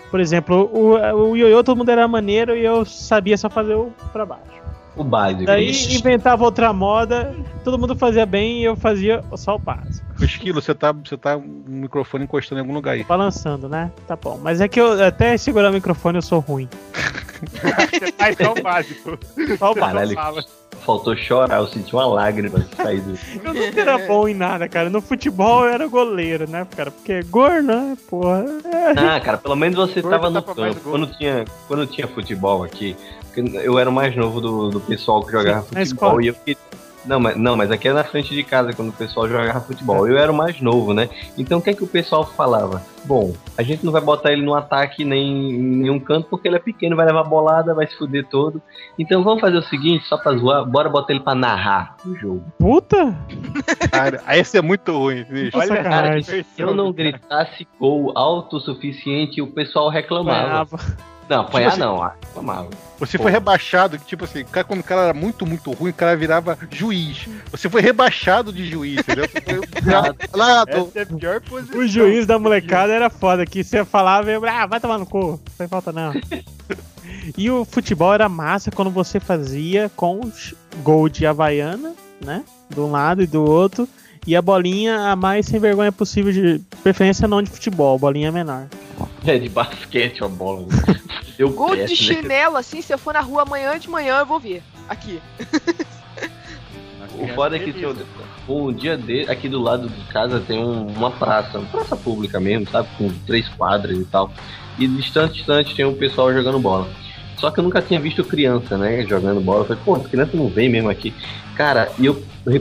Por 0.10 0.22
exemplo, 0.22 0.70
o, 0.72 0.94
o 1.32 1.36
ioiô 1.36 1.62
todo 1.62 1.76
mundo 1.76 1.90
era 1.90 2.08
maneiro 2.08 2.56
e 2.56 2.64
eu 2.64 2.86
sabia 2.86 3.38
só 3.38 3.50
fazer 3.50 3.74
o 3.74 3.92
pra 4.14 4.26
baixo. 4.26 4.44
O 4.96 5.04
básico. 5.04 5.44
Daí 5.44 5.72
inventava 5.94 6.46
outra 6.46 6.72
moda, 6.72 7.36
todo 7.66 7.78
mundo 7.78 7.98
fazia 7.98 8.26
bem 8.26 8.62
e 8.62 8.64
eu 8.64 8.78
fazia 8.78 9.22
só 9.36 9.56
o 9.56 9.60
básico. 9.60 10.09
O 10.20 10.26
esquilo, 10.26 10.62
você 10.62 10.76
tá, 10.76 10.92
você 10.92 11.16
tá 11.18 11.38
um 11.38 11.64
microfone 11.68 12.26
encostando 12.26 12.60
em 12.60 12.62
algum 12.62 12.74
lugar 12.74 12.94
aí. 12.96 13.04
Balançando, 13.04 13.70
né? 13.70 13.90
Tá 14.08 14.16
bom. 14.16 14.40
Mas 14.42 14.60
é 14.60 14.68
que 14.68 14.80
eu 14.80 15.02
até 15.04 15.38
segurar 15.38 15.70
o 15.70 15.74
microfone 15.74 16.18
eu 16.18 16.22
sou 16.22 16.40
ruim. 16.40 16.68
Ai, 18.20 18.36
só 18.36 18.52
o 18.52 18.62
básico. 18.62 19.18
Só 19.58 19.72
o 19.72 19.76
básico. 19.76 20.22
Faltou 20.86 21.16
chorar, 21.16 21.58
eu 21.60 21.68
senti 21.68 21.94
uma 21.94 22.06
lágrima 22.06 22.66
sair 22.76 23.02
do. 23.02 23.18
Eu 23.44 23.54
nunca 23.54 23.82
era 23.82 23.98
bom 24.08 24.28
em 24.28 24.34
nada, 24.34 24.68
cara. 24.68 24.90
No 24.90 25.02
futebol 25.02 25.66
eu 25.66 25.74
era 25.74 25.86
goleiro, 25.88 26.50
né, 26.50 26.66
cara? 26.76 26.90
Porque 26.90 27.22
gol, 27.24 27.62
né, 27.62 27.98
porra. 28.10 28.46
Ah, 28.96 29.20
cara, 29.20 29.38
pelo 29.38 29.56
menos 29.56 29.78
você 29.78 30.02
Gordo 30.02 30.10
tava 30.16 30.30
no 30.30 30.42
campo. 30.42 30.80
Quando 30.82 31.08
tinha, 31.18 31.46
quando 31.68 31.86
tinha 31.86 32.08
futebol 32.08 32.64
aqui, 32.64 32.96
eu 33.36 33.78
era 33.78 33.90
o 33.90 33.94
mais 33.94 34.16
novo 34.16 34.40
do, 34.40 34.70
do 34.70 34.80
pessoal 34.80 35.24
que 35.24 35.32
jogava 35.32 35.62
Sim, 35.64 35.76
na 35.76 35.86
futebol 35.86 36.22
escola. 36.22 36.24
e 36.24 36.28
eu, 36.28 36.34
que- 36.34 36.58
Não 37.06 37.20
mas, 37.20 37.36
não, 37.38 37.56
mas 37.56 37.72
aqui 37.72 37.88
é 37.88 37.94
na 37.94 38.04
frente 38.04 38.34
de 38.34 38.44
casa 38.44 38.74
quando 38.74 38.90
o 38.90 38.94
pessoal 38.94 39.28
jogava 39.28 39.62
futebol. 39.62 40.08
Eu 40.08 40.18
era 40.18 40.32
o 40.32 40.36
mais 40.36 40.60
novo, 40.62 40.94
né? 40.94 41.10
Então 41.38 41.60
o 41.60 41.62
que 41.62 41.70
é 41.70 41.74
que 41.74 41.84
o 41.84 41.88
pessoal 41.88 42.26
falava? 42.26 42.82
Bom, 43.06 43.34
a 43.58 43.64
gente 43.64 43.86
não 43.86 43.92
vai 43.92 44.02
botar 44.02 44.32
ele 44.32 44.42
no 44.42 44.54
ataque 44.54 45.06
nem 45.06 45.52
em 45.52 45.62
nenhum 45.78 46.00
canto 46.00 46.28
porque 46.30 46.48
ele 46.48 46.58
é 46.58 46.60
pequeno, 46.60 46.96
vai 46.96 47.06
levar 47.06 47.24
bolada, 47.24 47.74
vai 47.74 47.88
se 47.88 47.98
fuder 47.98 48.28
todo. 48.28 48.62
Então 48.98 49.24
vamos 49.24 49.40
fazer 49.40 49.58
o 49.58 49.64
seguinte, 49.64 50.06
só 50.06 50.18
pra 50.18 50.36
zoar, 50.36 50.66
bora 50.66 50.90
botar 50.90 51.14
ele 51.14 51.22
pra 51.22 51.34
narrar 51.34 51.96
o 52.06 52.14
jogo. 52.16 52.44
Puta! 52.58 53.18
Cara, 53.92 54.22
esse 54.38 54.58
é 54.58 54.62
muito 54.62 54.92
ruim, 54.98 55.24
bicho. 55.24 55.58
Olha, 55.58 55.84
Cara, 55.84 56.22
se 56.22 56.46
eu 56.58 56.76
não 56.76 56.92
gritasse 56.92 57.68
gol 57.80 58.12
alto 58.16 58.58
o 58.58 58.60
suficiente, 58.60 59.42
o 59.42 59.48
pessoal 59.48 59.90
reclamava. 59.90 60.78
Não, 61.30 61.42
apanhar 61.42 61.74
Tipo 61.74 61.86
não, 61.86 62.02
ah, 62.02 62.16
reclamava. 62.26 62.70
Você 62.98 63.18
foi 63.18 63.32
rebaixado, 63.32 64.00
que 64.00 64.06
tipo 64.06 64.26
assim, 64.26 64.44
cara, 64.44 64.66
quando 64.66 64.80
o 64.80 64.84
cara 64.84 65.04
era 65.04 65.14
muito, 65.14 65.46
muito 65.46 65.72
ruim, 65.72 65.92
o 65.92 65.94
cara 65.94 66.18
virava 66.18 66.58
juiz. 66.72 67.30
Você 67.52 67.70
foi 67.70 67.82
rebaixado 67.82 68.52
de 68.52 68.70
juiz, 68.70 69.00
entendeu? 69.00 69.26
Você 69.30 69.42
foi 69.42 69.92
lá 70.36 70.66
é. 70.68 71.78
O 71.78 71.88
juiz 71.88 72.26
da 72.26 72.40
molecada 72.40 72.92
era 72.92 73.10
foda, 73.10 73.46
que 73.46 73.64
você 73.64 73.86
falava 73.86 74.30
eu, 74.32 74.44
ah, 74.46 74.66
vai 74.66 74.80
tomar 74.80 74.98
no 74.98 75.06
cu, 75.06 75.20
não 75.20 75.40
tem 75.58 75.68
falta 75.68 75.92
não. 75.92 76.14
e 77.38 77.50
o 77.52 77.64
futebol 77.64 78.14
era 78.14 78.28
massa 78.28 78.72
quando 78.72 78.90
você 78.90 79.20
fazia 79.20 79.90
com 79.96 80.22
os 80.22 80.56
gol 80.82 81.08
de 81.08 81.28
Havaiana, 81.28 81.94
né? 82.20 82.44
De 82.68 82.80
um 82.80 82.90
lado 82.90 83.22
e 83.22 83.28
do 83.28 83.44
outro. 83.44 83.88
E 84.30 84.36
a 84.36 84.44
bolinha 84.44 84.96
a 85.10 85.16
mais 85.16 85.48
sem 85.48 85.60
vergonha 85.60 85.92
possível, 85.92 86.32
de 86.32 86.62
preferência 86.84 87.28
não 87.28 87.42
de 87.42 87.50
futebol, 87.50 87.98
bolinha 87.98 88.32
menor. 88.32 88.68
É 89.26 89.40
de 89.40 89.50
basquete 89.50 90.24
a 90.24 90.28
bola. 90.28 90.68
Deu 91.36 91.50
Gol 91.50 91.70
péssimo, 91.70 91.88
de 91.88 92.14
né? 92.14 92.22
chinelo, 92.22 92.56
assim, 92.56 92.80
se 92.80 92.94
eu 92.94 93.00
for 93.00 93.16
na 93.16 93.22
rua 93.22 93.42
amanhã 93.42 93.80
de 93.80 93.90
manhã, 93.90 94.20
eu 94.20 94.28
vou 94.28 94.40
ver. 94.40 94.62
Aqui. 94.88 95.20
O 97.18 97.28
foda 97.30 97.56
é 97.56 97.60
que 97.60 97.74
tem 97.74 97.88
um, 97.88 97.96
um 98.68 98.72
dia 98.72 98.96
de, 98.96 99.22
aqui 99.22 99.50
do 99.50 99.60
lado 99.60 99.90
de 99.90 100.04
casa 100.14 100.40
tem 100.40 100.64
um- 100.64 100.86
uma 100.86 101.10
praça, 101.10 101.58
uma 101.58 101.68
praça 101.68 101.96
pública 101.96 102.40
mesmo, 102.40 102.70
sabe? 102.70 102.88
Com 103.00 103.10
três 103.26 103.48
quadras 103.50 103.98
e 103.98 104.06
tal. 104.06 104.32
E 104.78 104.88
distante, 104.88 105.38
distante 105.40 105.76
tem 105.76 105.86
um 105.86 105.96
pessoal 105.96 106.32
jogando 106.32 106.60
bola. 106.60 106.88
Só 107.40 107.50
que 107.50 107.60
eu 107.60 107.64
nunca 107.64 107.82
tinha 107.82 108.00
visto 108.00 108.24
criança, 108.24 108.78
né, 108.78 109.04
jogando 109.08 109.42
bola. 109.42 109.62
Eu 109.62 109.66
falei, 109.66 109.82
pô, 109.84 109.96
as 109.96 110.06
crianças 110.06 110.36
não 110.36 110.50
vem 110.50 110.70
mesmo 110.70 110.88
aqui. 110.88 111.14
Cara, 111.60 111.92
e 112.00 112.06
eu 112.06 112.16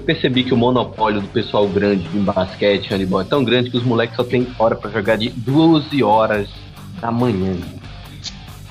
percebi 0.04 0.42
que 0.42 0.52
o 0.52 0.56
monopólio 0.56 1.20
do 1.20 1.28
pessoal 1.28 1.68
grande 1.68 2.04
em 2.12 2.20
basquete, 2.20 2.90
handebol, 2.92 3.20
é 3.20 3.24
tão 3.24 3.44
grande 3.44 3.70
que 3.70 3.76
os 3.76 3.84
moleques 3.84 4.16
só 4.16 4.24
tem 4.24 4.44
hora 4.58 4.74
pra 4.74 4.90
jogar 4.90 5.16
de 5.16 5.28
12 5.30 6.02
horas 6.02 6.48
da 7.00 7.12
manhã. 7.12 7.56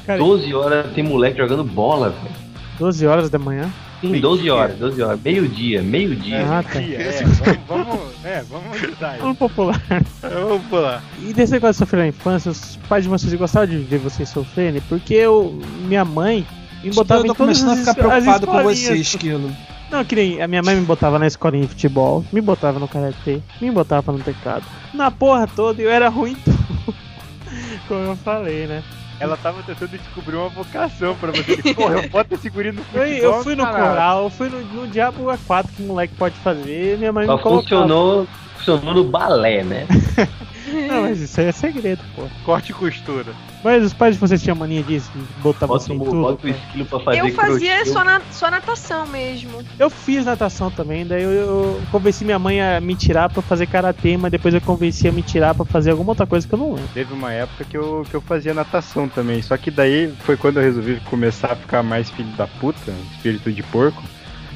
Cara, 0.06 0.20
12 0.20 0.54
horas 0.54 0.92
tem 0.94 1.02
moleque 1.02 1.38
jogando 1.38 1.64
bola, 1.64 2.10
velho. 2.10 2.36
12 2.78 3.08
horas 3.08 3.30
da 3.30 3.40
manhã. 3.40 3.72
Sim, 4.02 4.20
12 4.20 4.50
horas, 4.50 4.78
12 4.78 5.02
horas. 5.02 5.18
Meio-dia, 5.24 5.82
meio-dia. 5.82 6.46
Ah, 6.46 6.62
tá. 6.62 6.82
É, 6.82 7.24
vamos, 7.24 7.88
vamos, 7.88 8.00
é, 8.26 8.44
vamos 8.50 8.72
ajudar 8.84 9.12
aí. 9.12 9.20
Vamos 9.22 9.38
popular. 9.38 9.82
Vamos 10.22 10.62
pular. 10.66 11.04
E 11.26 11.32
desse 11.32 11.54
negócio 11.54 11.72
de 11.76 11.78
sofrer 11.80 12.00
na 12.00 12.08
infância, 12.10 12.52
os 12.52 12.78
pais 12.90 13.06
de 13.06 13.10
vocês 13.10 13.34
gostavam 13.34 13.70
de 13.70 13.78
ver 13.78 14.00
vocês 14.00 14.28
sofrerem, 14.28 14.82
porque 14.90 15.14
eu, 15.14 15.58
minha 15.88 16.04
mãe 16.04 16.46
me 16.84 16.92
botava 16.92 17.22
eu 17.22 17.24
em 17.24 17.28
tô 17.30 17.34
todas 17.34 17.62
começando 17.64 17.70
a 17.70 17.74
as 17.74 17.80
ficar 17.80 17.92
es- 17.92 17.98
as 17.98 18.24
preocupado 18.24 18.46
com 18.48 18.58
escolinhas. 18.72 18.80
você, 18.90 18.96
Esquilo. 19.16 19.52
Não, 19.90 20.04
que 20.04 20.16
nem 20.16 20.42
a 20.42 20.48
minha 20.48 20.62
mãe 20.62 20.76
me 20.76 20.86
botava 20.86 21.18
na 21.18 21.28
escolinha 21.28 21.64
de 21.64 21.70
futebol, 21.70 22.24
me 22.34 22.42
botava 22.42 22.78
no 22.78 22.88
karatê, 22.88 23.42
me 23.62 23.72
botava 23.72 24.12
no 24.12 24.20
teclado. 24.20 24.66
Na 24.94 25.10
porra 25.10 25.48
toda 25.48 25.82
eu 25.82 25.90
era 25.90 26.10
ruim 26.10 26.36
tudo. 26.36 26.58
Como 27.88 28.02
eu 28.02 28.16
falei, 28.18 28.68
né? 28.68 28.84
Ela 29.20 29.36
tava 29.38 29.64
tentando 29.64 29.90
descobrir 29.98 30.36
uma 30.36 30.50
vocação 30.50 31.16
pra 31.16 31.32
você. 31.32 31.74
Porra, 31.74 31.96
eu 32.02 32.10
boto 32.10 32.36
esse 32.36 32.50
guri 32.50 32.72
no 32.72 32.82
Eu, 32.82 32.84
futebol, 32.86 33.16
eu 33.38 33.44
fui 33.44 33.56
no 33.56 33.64
caralho. 33.64 33.88
coral, 33.88 34.24
eu 34.26 34.30
fui 34.30 34.50
no, 34.50 34.62
no 34.62 34.88
Diabo 34.88 35.24
A4 35.26 35.66
que 35.76 35.82
o 35.82 35.86
moleque 35.88 36.14
pode 36.16 36.36
fazer, 36.36 36.98
minha 37.00 37.12
mãe 37.12 37.26
Só 37.26 37.38
me 37.38 37.42
colocava. 37.42 37.64
funcionou, 37.64 38.28
funcionou 38.58 38.94
no 38.94 39.04
balé, 39.06 39.64
né? 39.64 39.88
Não, 40.90 41.04
mas 41.04 41.20
isso 41.22 41.40
aí 41.40 41.48
é 41.48 41.52
segredo, 41.52 42.04
pô. 42.16 42.24
Corte 42.46 42.72
e 42.72 42.76
costura. 42.76 43.34
Mas 43.68 43.84
os 43.84 43.94
pais 43.94 44.16
de 44.16 44.22
vocês 44.22 44.42
tinham 44.42 44.56
mania 44.56 44.82
disso, 44.82 45.12
de 45.14 45.42
botar 45.42 45.68
Bota, 45.68 45.84
você 45.84 45.92
em 45.92 46.00
tudo? 46.00 46.22
bota 46.22 46.48
o 46.48 46.50
esquilo 46.50 46.86
pra 46.86 47.02
fazer 47.02 47.20
eu 47.20 47.34
fazia 47.34 47.86
só, 47.86 48.02
na, 48.02 48.22
só 48.32 48.50
natação 48.50 49.06
mesmo. 49.08 49.62
Eu 49.78 49.90
fiz 49.90 50.24
natação 50.24 50.72
também, 50.72 51.06
daí 51.06 51.22
eu, 51.22 51.32
eu 51.32 51.82
convenci 51.92 52.24
minha 52.24 52.40
mãe 52.40 52.62
a 52.62 52.80
me 52.80 52.96
tirar 52.96 53.28
pra 53.30 53.42
fazer 53.42 53.68
karatê, 53.68 54.16
mas 54.16 54.32
depois 54.32 54.54
eu 54.54 54.62
convenci 54.62 55.06
a 55.10 55.12
me 55.12 55.22
tirar 55.22 55.54
pra 55.54 55.66
fazer 55.66 55.92
alguma 55.92 56.12
outra 56.12 56.26
coisa 56.26 56.48
que 56.48 56.54
eu 56.54 56.60
não 56.60 56.76
lembro. 56.76 56.90
Teve 56.94 57.14
uma 57.14 57.34
época 57.34 57.66
que 57.66 57.76
eu, 57.76 58.06
que 58.10 58.16
eu 58.16 58.22
fazia 58.22 58.54
natação 58.54 59.10
também. 59.10 59.42
Só 59.42 59.58
que 59.58 59.70
daí 59.70 60.14
foi 60.22 60.38
quando 60.38 60.62
eu 60.62 60.64
resolvi 60.64 61.02
começar 61.02 61.52
a 61.52 61.56
ficar 61.58 61.84
mais 61.84 62.10
filho 62.10 62.32
da 62.38 62.48
puta, 62.48 62.94
espírito 63.12 63.52
de 63.52 63.64
porco. 63.64 64.02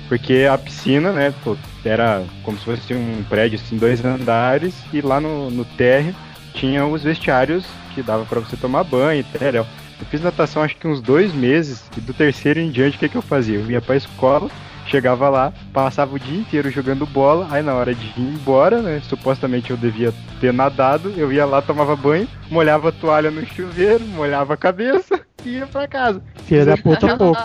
Porque 0.07 0.47
a 0.49 0.57
piscina, 0.57 1.11
né, 1.11 1.33
pô, 1.43 1.57
era 1.83 2.23
como 2.43 2.57
se 2.57 2.63
fosse 2.63 2.93
um 2.93 3.25
prédio 3.27 3.59
assim, 3.61 3.75
dois 3.75 4.05
andares, 4.05 4.73
e 4.93 5.01
lá 5.01 5.19
no, 5.19 5.51
no 5.51 5.65
térreo 5.65 6.15
tinha 6.61 6.85
os 6.85 7.01
vestiários 7.01 7.65
que 7.95 8.03
dava 8.03 8.23
pra 8.23 8.39
você 8.39 8.55
tomar 8.55 8.83
banho 8.83 9.21
e 9.21 9.23
tal. 9.23 9.65
Eu 9.99 10.05
fiz 10.11 10.21
natação 10.21 10.61
acho 10.61 10.75
que 10.77 10.87
uns 10.87 11.01
dois 11.01 11.33
meses, 11.33 11.83
e 11.97 12.01
do 12.01 12.13
terceiro 12.13 12.59
em 12.59 12.69
diante 12.69 12.97
o 12.97 12.99
que, 12.99 13.09
que 13.09 13.15
eu 13.15 13.21
fazia? 13.21 13.57
Eu 13.57 13.71
ia 13.71 13.81
pra 13.81 13.95
escola, 13.95 14.47
chegava 14.91 15.29
lá, 15.29 15.53
passava 15.71 16.15
o 16.15 16.19
dia 16.19 16.37
inteiro 16.37 16.69
jogando 16.69 17.05
bola, 17.05 17.47
aí 17.49 17.63
na 17.63 17.73
hora 17.73 17.95
de 17.95 18.05
ir 18.07 18.13
embora, 18.19 18.81
né, 18.81 19.01
supostamente 19.07 19.71
eu 19.71 19.77
devia 19.77 20.13
ter 20.41 20.51
nadado, 20.51 21.13
eu 21.15 21.31
ia 21.31 21.45
lá, 21.45 21.61
tomava 21.61 21.95
banho, 21.95 22.27
molhava 22.49 22.89
a 22.89 22.91
toalha 22.91 23.31
no 23.31 23.45
chuveiro, 23.45 24.05
molhava 24.07 24.53
a 24.53 24.57
cabeça 24.57 25.21
e 25.45 25.51
ia 25.57 25.65
pra 25.65 25.87
casa. 25.87 26.21
Filha 26.45 26.65
da 26.65 26.75
puta, 26.75 27.17
pouco. 27.17 27.41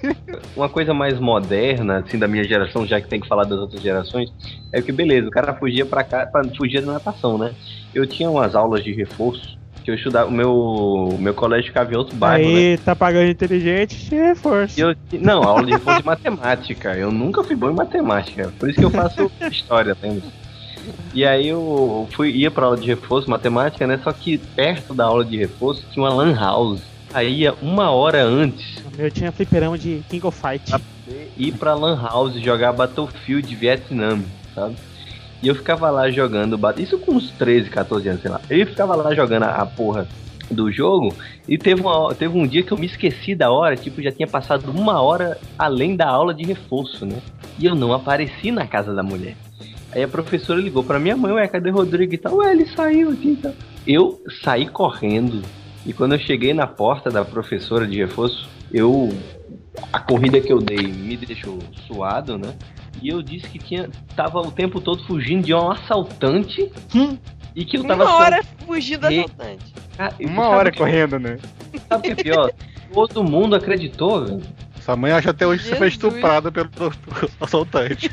Uma 0.56 0.70
coisa 0.70 0.94
mais 0.94 1.20
moderna, 1.20 1.98
assim, 1.98 2.18
da 2.18 2.26
minha 2.26 2.44
geração, 2.44 2.86
já 2.86 2.98
que 2.98 3.08
tem 3.08 3.20
que 3.20 3.28
falar 3.28 3.44
das 3.44 3.58
outras 3.58 3.82
gerações, 3.82 4.32
é 4.72 4.80
que 4.80 4.90
beleza, 4.90 5.28
o 5.28 5.30
cara 5.30 5.54
fugia 5.54 5.84
pra 5.84 6.02
cá, 6.02 6.24
pra, 6.24 6.44
fugia 6.56 6.80
da 6.80 6.94
natação, 6.94 7.36
né? 7.36 7.54
Eu 7.94 8.06
tinha 8.06 8.30
umas 8.30 8.54
aulas 8.54 8.82
de 8.82 8.92
reforço, 8.92 9.55
que 9.86 9.90
eu 9.92 9.94
estudava, 9.94 10.28
o 10.28 10.32
meu, 10.32 11.16
meu 11.20 11.32
colégio 11.32 11.68
ficava 11.68 11.94
em 11.94 11.96
outro 11.96 12.16
bairro, 12.16 12.50
né? 12.50 12.56
Aí, 12.56 12.78
tá 12.78 12.96
pagando 12.96 13.30
inteligente, 13.30 14.12
reforço. 14.12 14.76
E 14.76 14.82
eu, 14.82 14.96
não, 15.20 15.44
aula 15.44 15.64
de 15.64 15.70
reforço 15.70 16.00
de 16.00 16.06
matemática. 16.06 16.96
Eu 16.96 17.12
nunca 17.12 17.44
fui 17.44 17.54
bom 17.54 17.70
em 17.70 17.74
matemática. 17.74 18.52
Por 18.58 18.68
isso 18.68 18.80
que 18.80 18.84
eu 18.84 18.90
faço 18.90 19.30
história, 19.48 19.96
lembra? 20.02 20.24
E 21.14 21.24
aí 21.24 21.46
eu 21.46 22.08
fui, 22.10 22.32
ia 22.32 22.50
pra 22.50 22.66
aula 22.66 22.76
de 22.76 22.88
reforço, 22.88 23.30
matemática, 23.30 23.86
né? 23.86 24.00
Só 24.02 24.12
que 24.12 24.38
perto 24.38 24.92
da 24.92 25.04
aula 25.04 25.24
de 25.24 25.36
reforço 25.36 25.84
tinha 25.92 26.04
uma 26.04 26.12
lan 26.12 26.34
house. 26.34 26.82
Aí 27.14 27.42
ia 27.42 27.54
uma 27.62 27.92
hora 27.92 28.24
antes 28.24 28.82
Eu 28.98 29.08
tinha 29.08 29.30
fliperama 29.30 29.78
de 29.78 30.02
King 30.10 30.26
of 30.26 30.36
Fight. 30.36 30.72
ir 31.36 31.52
pra 31.52 31.74
lan 31.74 31.96
house 32.02 32.34
jogar 32.40 32.72
Battlefield 32.72 33.54
Vietnam, 33.54 34.24
sabe? 34.52 34.74
E 35.42 35.48
eu 35.48 35.54
ficava 35.54 35.90
lá 35.90 36.10
jogando, 36.10 36.58
isso 36.78 36.98
com 36.98 37.12
uns 37.12 37.30
13, 37.32 37.70
14 37.70 38.08
anos, 38.08 38.22
sei 38.22 38.30
lá. 38.30 38.40
Eu 38.48 38.66
ficava 38.66 38.94
lá 38.96 39.14
jogando 39.14 39.44
a, 39.44 39.66
porra 39.66 40.06
do 40.50 40.70
jogo 40.70 41.12
e 41.48 41.58
teve, 41.58 41.80
uma, 41.80 42.14
teve 42.14 42.38
um 42.38 42.46
dia 42.46 42.62
que 42.62 42.72
eu 42.72 42.78
me 42.78 42.86
esqueci 42.86 43.34
da 43.34 43.50
hora, 43.50 43.76
tipo, 43.76 44.00
já 44.00 44.12
tinha 44.12 44.28
passado 44.28 44.70
uma 44.70 45.00
hora 45.00 45.38
além 45.58 45.96
da 45.96 46.08
aula 46.08 46.32
de 46.32 46.44
reforço, 46.44 47.04
né? 47.04 47.18
E 47.58 47.66
eu 47.66 47.74
não 47.74 47.92
apareci 47.92 48.50
na 48.50 48.66
casa 48.66 48.94
da 48.94 49.02
mulher. 49.02 49.36
Aí 49.92 50.02
a 50.02 50.08
professora 50.08 50.60
ligou 50.60 50.84
pra 50.84 50.98
minha 50.98 51.16
mãe, 51.16 51.32
ué, 51.32 51.48
cadê 51.48 51.70
Rodrigo 51.70 52.14
e 52.14 52.18
tal? 52.18 52.36
Ué, 52.36 52.52
ele 52.52 52.66
saiu 52.66 53.10
aqui 53.10 53.30
e 53.30 53.36
tal. 53.36 53.52
Eu 53.86 54.20
saí 54.42 54.66
correndo 54.66 55.42
e 55.84 55.92
quando 55.92 56.14
eu 56.14 56.18
cheguei 56.18 56.52
na 56.52 56.66
porta 56.66 57.10
da 57.10 57.24
professora 57.24 57.86
de 57.86 57.98
reforço, 57.98 58.48
eu 58.72 59.10
a 59.92 60.00
corrida 60.00 60.40
que 60.40 60.52
eu 60.52 60.58
dei 60.58 60.86
me 60.88 61.16
deixou 61.16 61.58
suado, 61.86 62.36
né? 62.36 62.54
E 63.02 63.08
eu 63.08 63.22
disse 63.22 63.48
que 63.48 63.58
tinha 63.58 63.88
tava 64.14 64.40
o 64.40 64.50
tempo 64.50 64.80
todo 64.80 65.02
fugindo 65.04 65.44
de 65.44 65.54
um 65.54 65.70
assaltante 65.70 66.70
e 67.54 67.64
que 67.64 67.76
eu 67.76 67.84
tava 67.84 68.04
Uma 68.04 68.10
só- 68.10 68.18
hora 68.18 68.44
fugindo 68.66 69.00
do 69.00 69.06
assaltante. 69.06 69.72
Ah, 69.98 70.12
Uma 70.20 70.48
hora 70.48 70.68
o 70.68 70.72
que- 70.72 70.78
correndo, 70.78 71.18
né? 71.18 71.38
Sabe 71.88 71.98
o 72.10 72.14
que 72.14 72.20
é 72.20 72.24
pior? 72.24 72.50
Todo 72.92 73.22
mundo 73.24 73.54
acreditou, 73.56 74.24
velho. 74.24 74.42
Sua 74.80 74.96
mãe 74.96 75.10
acha 75.12 75.30
até 75.30 75.46
hoje 75.46 75.62
que 75.64 75.68
você 75.70 75.76
foi 75.76 75.88
estuprada 75.88 76.50
pelo 76.52 76.70
assaltante. 77.40 78.08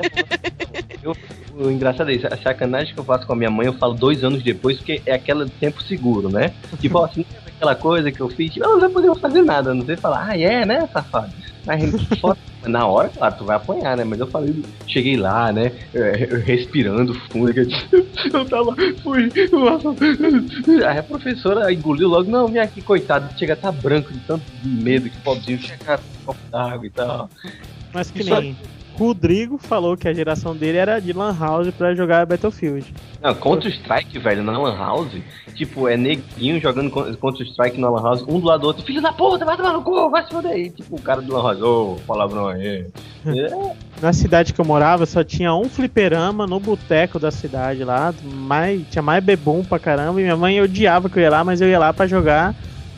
Eu, 1.04 1.16
o 1.56 1.70
engraçado 1.70 2.10
é 2.10 2.16
isso, 2.16 2.26
a 2.28 2.36
sacanagem 2.38 2.94
que 2.94 3.00
eu 3.00 3.04
faço 3.04 3.28
com 3.28 3.34
a 3.34 3.36
minha 3.36 3.52
mãe, 3.52 3.68
eu 3.68 3.74
falo 3.74 3.94
dois 3.94 4.24
anos 4.24 4.42
depois, 4.42 4.78
porque 4.78 5.02
é 5.06 5.14
aquele 5.14 5.48
tempo 5.50 5.84
seguro, 5.84 6.30
né? 6.30 6.52
Tipo 6.82 7.04
assim, 7.04 7.26
aquela 7.46 7.76
coisa 7.76 8.12
que 8.12 8.20
eu 8.22 8.28
fiz, 8.30 8.52
tipo, 8.54 8.66
eu 8.66 8.78
não 8.80 8.92
podia 8.92 9.14
fazer 9.16 9.44
nada, 9.44 9.74
não 9.74 9.86
sei 9.86 9.96
falar, 9.98 10.30
ah, 10.32 10.38
é, 10.38 10.66
né, 10.66 10.88
safado? 10.92 11.32
Mas 11.66 11.92
só- 12.20 12.36
na 12.66 12.88
hora, 12.88 13.10
claro, 13.10 13.36
tu 13.38 13.46
vai 13.46 13.56
apanhar, 13.56 13.98
né? 13.98 14.04
Mas 14.04 14.20
eu 14.20 14.28
falei, 14.28 14.54
cheguei 14.88 15.18
lá, 15.18 15.52
né? 15.52 15.72
é, 15.94 16.12
respirando 16.46 17.14
fundo, 17.14 17.54
que 17.54 17.60
eu, 17.62 18.46
tava, 18.50 18.76
fui, 19.02 19.32
aí 20.86 20.98
a 20.98 21.04
professora 21.04 21.72
engoliu 21.74 22.08
logo, 22.08 22.30
não, 22.30 22.48
vem 22.48 22.62
aqui, 22.62 22.82
coitado, 22.82 23.38
chega 23.38 23.54
a 23.54 23.58
tá 23.58 23.72
branco 23.72 24.12
de 24.14 24.20
tanto 24.22 24.44
medo 24.64 25.10
que 25.10 25.18
o 25.18 25.22
pobrezinho 25.22 25.60
chega 25.60 25.98
com 25.98 26.26
copo 26.26 26.40
d'água 26.52 26.86
e 26.86 26.90
tal. 26.90 27.30
Mas 27.94 28.10
que 28.12 28.24
nem 28.24 28.56
Rodrigo 28.98 29.58
falou 29.58 29.98
que 29.98 30.08
a 30.08 30.14
geração 30.14 30.56
dele 30.56 30.78
era 30.78 31.00
de 31.00 31.14
Lan 31.14 31.36
House 31.38 31.70
pra 31.72 31.96
jogar 31.96 32.26
Battlefield. 32.26 32.94
Não, 33.22 33.34
Counter-Strike, 33.34 34.20
velho, 34.20 34.44
na 34.44 34.58
Lan 34.58 34.78
House, 34.78 35.12
tipo, 35.56 35.88
é 35.88 35.98
neguinho 35.98 36.60
jogando 36.60 36.92
Counter-Strike 37.18 37.80
na 37.80 37.90
Lan 37.90 38.04
House, 38.04 38.22
um 38.28 38.40
do 38.40 38.46
lado 38.46 38.62
do 38.62 38.68
outro, 38.68 38.86
filho 38.86 39.02
da 39.02 39.12
puta, 39.12 39.46
vai 39.46 39.58
tomar 39.58 39.74
no 39.74 39.82
cu, 39.82 40.10
vai 40.10 40.24
se 40.24 40.30
foder 40.30 40.52
aí. 40.52 40.70
Tipo, 40.70 40.96
o 40.96 41.02
cara 41.02 41.22
do 41.22 41.34
Lan 41.34 41.44
House, 41.44 41.62
ô, 41.62 41.98
palavrão 42.06 42.48
aí. 42.48 42.86
É, 43.26 43.76
na 44.02 44.12
cidade 44.12 44.52
que 44.52 44.60
eu 44.60 44.66
morava 44.66 45.06
só 45.06 45.24
tinha 45.24 45.56
um 45.56 45.70
fliperama 45.70 46.46
no 46.46 46.60
boteco 46.60 47.18
da 47.18 47.32
cidade 47.32 47.82
lá. 47.86 48.14
Mais, 48.22 48.86
tinha 48.90 49.02
mais 49.02 49.24
bebum 49.24 49.64
pra 49.64 49.80
caramba. 49.80 50.20
E 50.20 50.26
minha 50.26 50.36
mãe 50.36 50.60
odiava 50.60 51.10
que 51.10 51.18
eu 51.18 51.24
ia 51.24 51.30
lá, 51.30 51.42
mas 51.42 51.62
eu 51.62 51.70
ia 51.70 51.80
lá 51.80 51.94
pra 51.94 52.06
jogar 52.06 52.54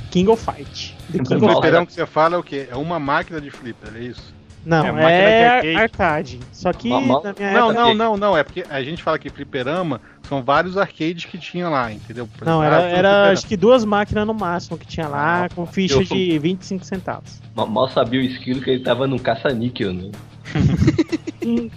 King 0.09 0.27
of 0.31 0.43
Fight. 0.43 0.97
O 1.13 1.23
fliperão 1.23 1.85
que 1.85 1.93
você 1.93 2.07
fala 2.07 2.35
é 2.35 2.39
o 2.39 2.43
quê? 2.43 2.67
É 2.71 2.75
uma 2.75 2.97
máquina 2.97 3.39
de 3.39 3.51
flipper, 3.51 3.93
é 3.95 3.99
isso? 3.99 4.34
Não, 4.65 4.83
É, 4.83 4.89
é, 4.89 4.91
máquina 4.91 5.29
de 5.29 5.43
arcade. 5.43 5.75
arcade. 5.77 6.39
Só 6.51 6.73
que 6.73 6.89
na 6.89 6.99
minha 6.99 7.13
Não, 7.53 7.69
época. 7.69 7.73
não, 7.73 7.93
não, 7.93 8.17
não. 8.17 8.37
É 8.37 8.43
porque 8.43 8.65
a 8.67 8.81
gente 8.81 9.03
fala 9.03 9.19
que 9.19 9.29
fliperama 9.29 10.01
são 10.27 10.41
vários 10.43 10.75
arcades 10.77 11.25
que 11.25 11.37
tinha 11.37 11.69
lá, 11.69 11.91
entendeu? 11.91 12.27
Por 12.35 12.45
Não, 12.47 12.63
era, 12.63 12.79
ah, 12.79 12.89
era 12.89 13.31
acho 13.31 13.45
que 13.45 13.55
duas 13.55 13.85
máquinas 13.85 14.25
no 14.25 14.33
máximo 14.33 14.77
que 14.77 14.87
tinha 14.87 15.07
lá, 15.07 15.45
Ah, 15.45 15.49
com 15.53 15.65
fichas 15.67 16.09
eu- 16.09 16.17
de 16.17 16.39
25 16.39 16.83
centavos. 16.83 17.39
Mal, 17.55 17.87
sabia 17.89 18.19
o 18.19 18.23
esquilo 18.23 18.59
que 18.61 18.71
ele 18.71 18.83
tava 18.83 19.05
num 19.05 19.19
caça-níquel, 19.19 19.93
né? 19.93 20.11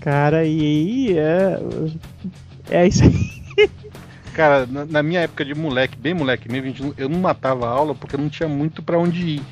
Cara, 0.00 0.44
e 0.44 0.60
aí 0.60 1.18
é. 1.18 1.58
É 2.70 2.86
isso 2.86 3.02
aí. 3.04 3.68
Cara, 4.34 4.66
na, 4.66 4.84
na 4.84 5.02
minha 5.02 5.20
época 5.20 5.44
de 5.44 5.54
moleque, 5.54 5.98
bem 5.98 6.14
moleque 6.14 6.50
mesmo, 6.50 6.94
eu 6.96 7.08
não 7.08 7.18
matava 7.18 7.66
a 7.66 7.70
aula 7.70 7.94
porque 7.94 8.14
eu 8.14 8.20
não 8.20 8.28
tinha 8.28 8.48
muito 8.48 8.82
pra 8.82 8.98
onde 8.98 9.20
ir. 9.36 9.42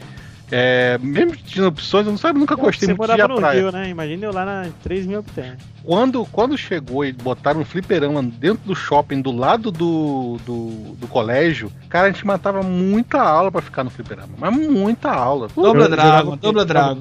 É, 0.50 0.96
mesmo 1.02 1.36
tinha 1.36 1.66
opções, 1.66 2.06
eu 2.06 2.12
não 2.12 2.18
sabe, 2.18 2.38
nunca 2.38 2.54
gostei 2.54 2.86
Você 2.86 2.94
muito 2.94 3.12
de 3.12 3.18
ir 3.18 3.22
à 3.22 3.28
praia. 3.28 3.60
Rio, 3.60 3.72
né? 3.72 3.88
Imagina 3.88 4.26
eu 4.26 4.32
lá 4.32 4.44
na 4.44 4.68
3 4.82 5.06
mil 5.06 5.18
habitantes. 5.18 5.66
Quando, 5.82 6.24
quando 6.26 6.56
chegou 6.56 7.04
e 7.04 7.12
botaram 7.12 7.60
um 7.60 7.64
fliperama 7.64 8.22
dentro 8.22 8.64
do 8.64 8.74
shopping, 8.74 9.20
do 9.20 9.32
lado 9.32 9.70
do, 9.70 10.38
do, 10.44 10.94
do 10.98 11.08
colégio, 11.08 11.70
cara, 11.88 12.08
a 12.08 12.10
gente 12.10 12.26
matava 12.26 12.62
muita 12.62 13.20
aula 13.20 13.50
pra 13.50 13.60
ficar 13.60 13.84
no 13.84 13.90
fliperama. 13.90 14.34
Mas 14.38 14.54
muita 14.54 15.10
aula. 15.10 15.48
Eu 15.56 15.88
Dragon, 15.88 16.38
Jogava 16.42 16.64
Dragon. 16.64 17.00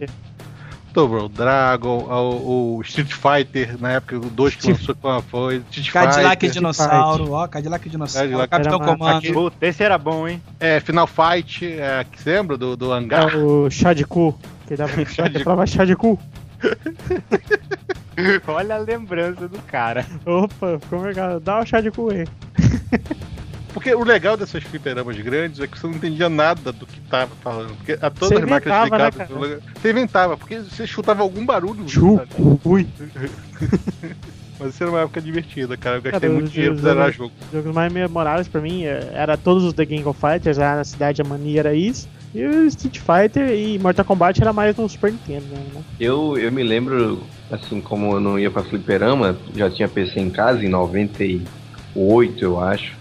Double 0.96 1.28
Dragon, 1.30 1.98
o, 2.10 2.78
o 2.78 2.82
Street 2.82 3.12
Fighter, 3.12 3.78
na 3.80 3.92
época, 3.92 4.16
o 4.18 4.30
2 4.30 4.56
que 4.56 4.72
lançou 4.72 4.96
com 4.96 5.10
a 5.10 5.22
foi. 5.22 5.58
Street 5.70 5.92
Cadillac 5.92 6.30
Fighter, 6.40 6.52
Dinossauro, 6.52 7.32
ó, 7.34 7.48
Cadillac 7.48 7.90
Dinossauro, 7.90 8.28
Cadillac. 8.30 8.50
Capitão 8.50 8.82
Era 8.82 8.86
Comando. 8.98 9.18
aqui- 9.18 9.34
Puta, 9.34 9.66
esse 9.68 9.84
era 9.84 9.98
bom, 9.98 10.26
hein? 10.28 10.42
É, 10.60 10.80
Final 10.80 11.06
Fight, 11.06 11.66
é, 11.66 12.06
que 12.10 12.22
você 12.22 12.32
lembra 12.38 12.58
do, 12.58 12.78
do 12.78 12.94
hangar? 12.94 13.34
É 13.34 13.38
o 13.38 13.70
chá 13.70 13.94
de 13.94 14.06
cu. 14.06 14.34
Que 14.68 14.76
dava 14.78 14.94
Chá 15.06 15.24
chá 15.24 15.28
de 15.28 15.44
prova 15.44 15.66
chá 15.68 15.84
de 15.84 15.96
cu. 15.96 16.18
Olha 18.48 18.76
a 18.76 18.78
lembrança 18.78 19.48
do 19.48 19.60
cara. 19.64 20.06
Opa, 20.26 20.80
ficou 20.80 21.02
legal. 21.02 21.40
Dá 21.40 21.60
o 21.60 21.66
chá 21.66 21.82
de 21.82 21.92
cu 21.92 22.10
aí. 22.10 22.26
Porque 23.76 23.94
o 23.94 24.06
legal 24.06 24.38
dessas 24.38 24.64
fliperamas 24.64 25.18
grandes 25.18 25.60
é 25.60 25.68
que 25.68 25.78
você 25.78 25.86
não 25.86 25.96
entendia 25.96 26.30
nada 26.30 26.72
do 26.72 26.86
que 26.86 26.98
tava 27.02 27.36
falando. 27.44 27.76
Porque 27.76 27.92
a 28.02 28.10
todas 28.10 28.30
Você 28.30 28.36
as 28.46 28.50
máquinas 28.50 28.78
inventava, 28.88 28.98
né, 28.98 29.10
ligadas. 29.10 29.28
cara? 29.28 29.60
você 29.82 29.92
inventava, 29.92 30.38
porque 30.38 30.60
você 30.60 30.88
chutava 30.88 31.22
algum 31.22 31.46
barulho. 31.46 31.88
Chu, 31.90 32.16
sabe? 32.16 32.30
ui. 32.64 32.88
Mas 34.58 34.74
isso 34.74 34.84
era 34.84 34.90
uma 34.94 35.02
época 35.02 35.20
divertida, 35.20 35.76
cara. 35.76 35.98
Eu 35.98 36.02
gastei 36.04 36.22
Cara, 36.22 36.32
muito 36.34 36.50
dinheiro 36.50 36.76
pra 36.76 36.84
zerar 36.84 37.12
jogos- 37.12 37.18
jogo. 37.18 37.34
Os 37.48 37.52
jogos 37.52 37.76
mais 37.76 37.92
memoráveis 37.92 38.48
pra 38.48 38.62
mim 38.62 38.86
eh, 38.86 39.12
era 39.14 39.36
todos 39.36 39.66
os 39.66 39.74
The 39.74 39.86
King 39.86 40.06
of 40.08 40.18
Fighters, 40.18 40.58
lá 40.58 40.78
na 40.78 40.86
cidade 40.86 41.22
a 41.22 41.26
mania 41.26 41.60
era 41.60 41.74
isso. 41.76 42.08
E 42.34 42.42
o 42.46 42.66
Street 42.68 43.00
Fighter 43.00 43.50
e 43.52 43.78
Mortal 43.78 44.06
Kombat 44.06 44.42
era 44.42 44.54
mais 44.54 44.74
no 44.78 44.88
Super 44.88 45.12
Nintendo, 45.12 45.46
né? 45.74 45.82
Eu, 46.00 46.38
eu 46.38 46.50
me 46.54 46.64
lembro, 46.64 47.22
assim, 47.52 47.82
como 47.82 48.14
eu 48.14 48.20
não 48.22 48.40
ia 48.40 48.50
pra 48.50 48.64
fliperama, 48.64 49.38
já 49.54 49.70
tinha 49.70 49.90
PC 49.90 50.22
em 50.22 50.30
casa 50.30 50.64
em 50.64 50.70
98, 50.70 52.42
eu 52.42 52.62
acho. 52.62 52.94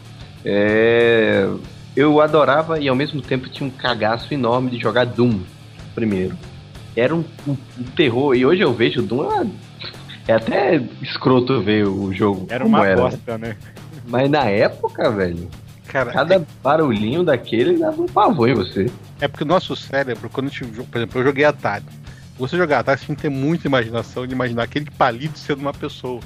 É, 0.44 1.48
eu 1.96 2.20
adorava 2.20 2.78
e 2.78 2.88
ao 2.88 2.94
mesmo 2.96 3.22
tempo 3.22 3.48
tinha 3.48 3.66
um 3.66 3.70
cagaço 3.70 4.32
enorme 4.34 4.70
de 4.70 4.78
jogar 4.78 5.04
Doom 5.06 5.40
primeiro. 5.94 6.36
Era 6.96 7.14
um, 7.14 7.24
um- 7.46 7.56
um 7.78 7.82
terror, 7.96 8.34
e 8.34 8.44
hoje 8.44 8.60
eu 8.62 8.72
vejo 8.72 9.02
Doom, 9.02 9.30
é, 9.32 9.46
é 10.28 10.34
até 10.34 10.76
escroto 11.02 11.60
ver 11.60 11.86
o 11.86 12.12
jogo 12.12 12.46
Era 12.50 12.64
como 12.64 12.76
uma 12.76 12.86
era. 12.86 13.00
bosta, 13.00 13.38
né? 13.38 13.56
Mas 14.06 14.30
na 14.30 14.44
época, 14.44 15.10
velho, 15.10 15.48
Cara, 15.88 16.10
cada 16.12 16.44
barulhinho 16.62 17.22
daquele 17.22 17.78
dava 17.78 18.02
um 18.02 18.06
pavor 18.06 18.48
em 18.48 18.54
você. 18.54 18.90
é 19.20 19.28
porque 19.28 19.44
o 19.44 19.46
nosso 19.46 19.74
cérebro, 19.76 20.28
quando 20.28 20.48
a 20.48 20.50
gente, 20.50 20.64
por 20.64 20.98
exemplo, 20.98 21.20
eu 21.20 21.24
joguei 21.24 21.44
Atari. 21.44 21.84
Você 22.36 22.56
jogar 22.56 22.80
Atari, 22.80 22.98
você 23.00 23.06
tem 23.06 23.14
que 23.16 23.22
ter 23.22 23.28
muita 23.28 23.66
imaginação 23.68 24.26
de 24.26 24.32
imaginar 24.34 24.64
aquele 24.64 24.90
palito 24.98 25.38
sendo 25.38 25.60
uma 25.60 25.72
pessoa. 25.72 26.20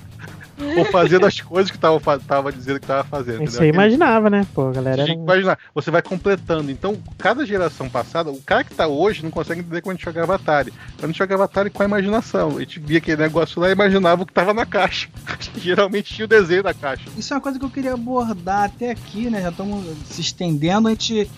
Ou 0.76 0.84
fazendo 0.86 1.24
as 1.26 1.40
coisas 1.40 1.70
que 1.70 1.78
tava, 1.78 2.18
tava 2.20 2.52
dizendo 2.52 2.80
que 2.80 2.86
tava 2.86 3.04
fazendo. 3.04 3.44
Isso 3.44 3.56
Aquele- 3.56 3.72
imaginava, 3.72 4.28
né? 4.28 4.46
Pô, 4.54 4.70
galera 4.70 4.96
Você 4.96 5.00
era. 5.02 5.06
tem 5.06 5.16
que 5.16 5.22
imaginar, 5.22 5.58
você 5.74 5.90
vai 5.90 6.02
completando. 6.02 6.70
Então, 6.70 6.96
cada 7.16 7.46
geração 7.46 7.88
passada, 7.88 8.30
o 8.30 8.40
cara 8.42 8.64
que 8.64 8.74
tá 8.74 8.86
hoje 8.88 9.22
não 9.22 9.30
consegue 9.30 9.60
entender 9.60 9.80
quando 9.82 9.94
a 9.94 9.96
gente 9.98 10.04
jogava 10.04 10.34
Atari. 10.34 10.72
Quando 10.96 11.04
a 11.04 11.06
gente 11.08 11.18
jogava 11.18 11.44
Atari 11.44 11.70
com 11.70 11.82
a 11.82 11.86
imaginação. 11.86 12.56
A 12.56 12.60
gente 12.60 12.80
via 12.80 12.98
aquele 12.98 13.22
negócio 13.22 13.60
lá 13.60 13.68
e 13.68 13.72
imaginava 13.72 14.22
o 14.22 14.26
que 14.26 14.32
tava 14.32 14.52
na 14.52 14.66
caixa. 14.66 15.08
Geralmente 15.56 16.12
tinha 16.14 16.24
o 16.24 16.28
desenho 16.28 16.62
da 16.62 16.74
caixa. 16.74 17.04
Isso 17.16 17.32
é 17.32 17.36
uma 17.36 17.42
coisa 17.42 17.58
que 17.58 17.64
eu 17.64 17.70
queria 17.70 17.94
abordar 17.94 18.64
até 18.64 18.90
aqui, 18.90 19.30
né? 19.30 19.40
Já 19.42 19.50
estamos 19.50 19.84
se 20.10 20.20
estendendo. 20.20 20.88
A 20.88 20.90
gente, 20.90 21.30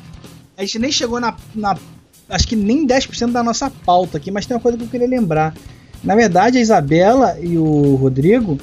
a 0.57 0.63
gente 0.63 0.79
nem 0.79 0.91
chegou 0.93 1.21
na, 1.21 1.35
na- 1.55 1.77
Acho 2.29 2.47
que 2.47 2.55
nem 2.55 2.87
10% 2.87 3.33
da 3.33 3.43
nossa 3.43 3.69
pauta 3.85 4.17
aqui, 4.17 4.31
mas 4.31 4.47
tem 4.47 4.57
uma 4.57 4.63
coisa 4.63 4.79
que 4.79 4.85
eu 4.85 4.89
queria 4.89 5.09
lembrar. 5.09 5.53
Na 6.03 6.15
verdade, 6.15 6.59
a 6.59 6.61
Isabela 6.61 7.37
e 7.41 7.59
o 7.59 7.97
Rodrigo, 7.97 8.57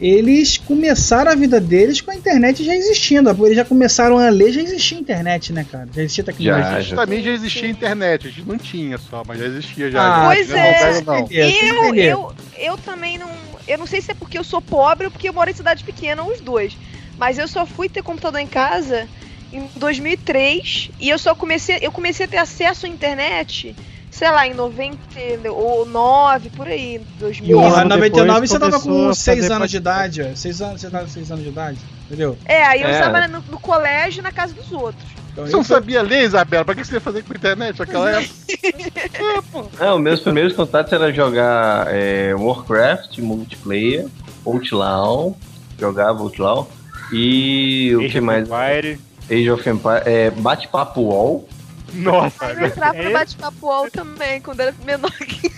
eles 0.00 0.56
começaram 0.56 1.32
a 1.32 1.34
vida 1.34 1.60
deles 1.60 2.00
com 2.00 2.10
a 2.10 2.14
internet 2.14 2.64
já 2.64 2.74
existindo. 2.74 3.30
Eles 3.44 3.56
já 3.56 3.64
começaram 3.64 4.18
a 4.18 4.28
ler, 4.28 4.52
já 4.52 4.62
existia 4.62 4.98
internet, 4.98 5.52
né, 5.52 5.66
cara? 5.70 5.88
Já 5.94 6.02
existia 6.02 6.24
tecnologia. 6.24 6.70
Já, 6.70 6.80
já. 6.80 6.96
Também 6.96 7.22
já 7.22 7.30
existia 7.32 7.68
internet, 7.68 8.28
a 8.28 8.30
gente 8.30 8.46
não 8.48 8.58
tinha 8.58 8.96
só, 8.98 9.22
mas 9.26 9.38
já 9.40 9.46
existia 9.46 9.90
já. 9.90 10.00
Ah, 10.00 10.26
Pois 10.26 10.48
Não 10.48 10.56
é. 10.56 11.00
não. 11.02 11.26
Beleza, 11.26 11.64
Eu, 11.72 11.94
eu, 11.94 12.34
eu 12.56 12.78
também 12.78 13.18
não. 13.18 13.28
Eu 13.66 13.76
não 13.76 13.86
sei 13.86 14.00
se 14.00 14.10
é 14.10 14.14
porque 14.14 14.38
eu 14.38 14.44
sou 14.44 14.62
pobre 14.62 15.06
ou 15.06 15.10
porque 15.10 15.28
eu 15.28 15.32
moro 15.32 15.50
em 15.50 15.54
cidade 15.54 15.84
pequena, 15.84 16.22
os 16.24 16.40
dois. 16.40 16.76
Mas 17.18 17.36
eu 17.38 17.48
só 17.48 17.66
fui 17.66 17.88
ter 17.88 18.02
computador 18.02 18.40
em 18.40 18.46
casa 18.46 19.08
em 19.52 19.68
2003 19.76 20.90
e 21.00 21.08
eu 21.08 21.18
só 21.18 21.34
comecei. 21.34 21.78
Eu 21.82 21.90
comecei 21.90 22.26
a 22.26 22.28
ter 22.28 22.36
acesso 22.38 22.86
à 22.86 22.88
internet, 22.88 23.74
sei 24.18 24.30
lá, 24.32 24.46
em 24.48 24.52
99, 24.54 26.50
por 26.56 26.66
aí. 26.66 27.00
2000. 27.20 27.56
um 27.58 27.62
Porra, 27.62 27.80
ano 27.82 27.90
99 27.90 28.32
depois 28.40 28.50
você 28.50 28.58
tava 28.58 28.80
com 28.80 29.08
a 29.08 29.14
6 29.14 29.40
fazer 29.40 29.52
anos 29.52 29.70
de 29.70 29.76
idade, 29.76 30.22
ó. 30.22 30.34
6 30.34 30.62
anos, 30.62 30.80
você 30.80 30.90
tava 30.90 31.04
com 31.04 31.10
6 31.10 31.30
anos 31.30 31.44
de 31.44 31.50
idade, 31.50 31.78
entendeu? 32.06 32.36
É, 32.44 32.64
aí 32.64 32.82
eu 32.82 32.88
É. 32.88 32.92
estava 32.92 33.28
no, 33.28 33.40
no 33.50 33.60
colégio 33.60 34.22
na 34.22 34.32
casa 34.32 34.52
dos 34.54 34.72
outros. 34.72 35.04
Então, 35.32 35.46
Você 35.46 35.52
não 35.52 35.60
isso- 35.60 35.72
sabia 35.72 36.02
ler, 36.02 36.24
Isabela? 36.24 36.64
Pra 36.64 36.74
que 36.74 36.84
você 36.84 36.94
ia 36.94 37.00
fazer 37.00 37.22
com 37.22 37.32
a 37.32 37.36
internet 37.36 37.78
naquela 37.78 38.10
época? 38.10 38.34
é. 39.78 39.84
Não, 39.84 39.98
meus 39.98 40.20
primeiros 40.20 40.52
contatos 40.54 40.92
era 40.92 41.12
jogar 41.12 41.86
é, 41.88 42.34
Warcraft, 42.34 43.18
multiplayer, 43.18 44.06
Outlaw, 44.44 45.36
jogava 45.78 46.20
Outlaw, 46.22 46.68
e 47.12 47.92
o 47.94 48.00
Age 48.00 48.08
que 48.08 48.20
mais? 48.20 48.48
Empire. 48.48 49.00
Age 49.30 49.50
of 49.50 49.68
Empire, 49.68 50.02
é, 50.06 50.30
bate-papo 50.30 51.02
wall. 51.02 51.48
Nossa, 51.92 52.46
Aí 52.46 52.56
eu 52.56 52.66
entrava 52.66 52.96
É 52.96 53.04
no 53.04 53.12
bate-papo 53.12 53.66
UOL 53.66 53.90
também, 53.90 54.40
quando 54.40 54.60
era 54.60 54.74
menor 54.84 55.10
que 55.12 55.50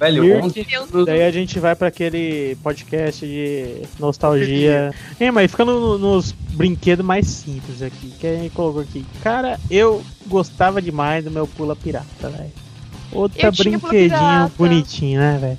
Velho, 0.00 0.22
Mirk. 0.22 0.46
ontem, 0.46 0.66
Daí 1.04 1.22
a 1.24 1.30
gente 1.30 1.58
vai 1.58 1.74
pra 1.74 1.88
aquele 1.88 2.56
podcast 2.62 3.26
de 3.26 3.82
nostalgia. 3.98 4.94
É, 5.20 5.30
mas 5.30 5.50
ficando 5.50 5.72
no- 5.78 5.98
nos 5.98 6.32
brinquedos 6.32 7.04
mais 7.04 7.26
simples 7.26 7.82
aqui, 7.82 8.12
que 8.18 8.26
a 8.26 8.34
gente 8.36 8.54
colocou 8.54 8.80
aqui. 8.80 9.04
Cara, 9.22 9.58
eu 9.70 10.02
gostava 10.26 10.80
demais 10.80 11.24
do 11.24 11.30
meu 11.30 11.46
pula 11.46 11.74
pirata, 11.76 12.28
velho. 12.30 12.50
Outra 13.12 13.50
brinquedinho 13.50 14.50
bonitinho, 14.56 15.20
né, 15.20 15.38
velho? 15.40 15.58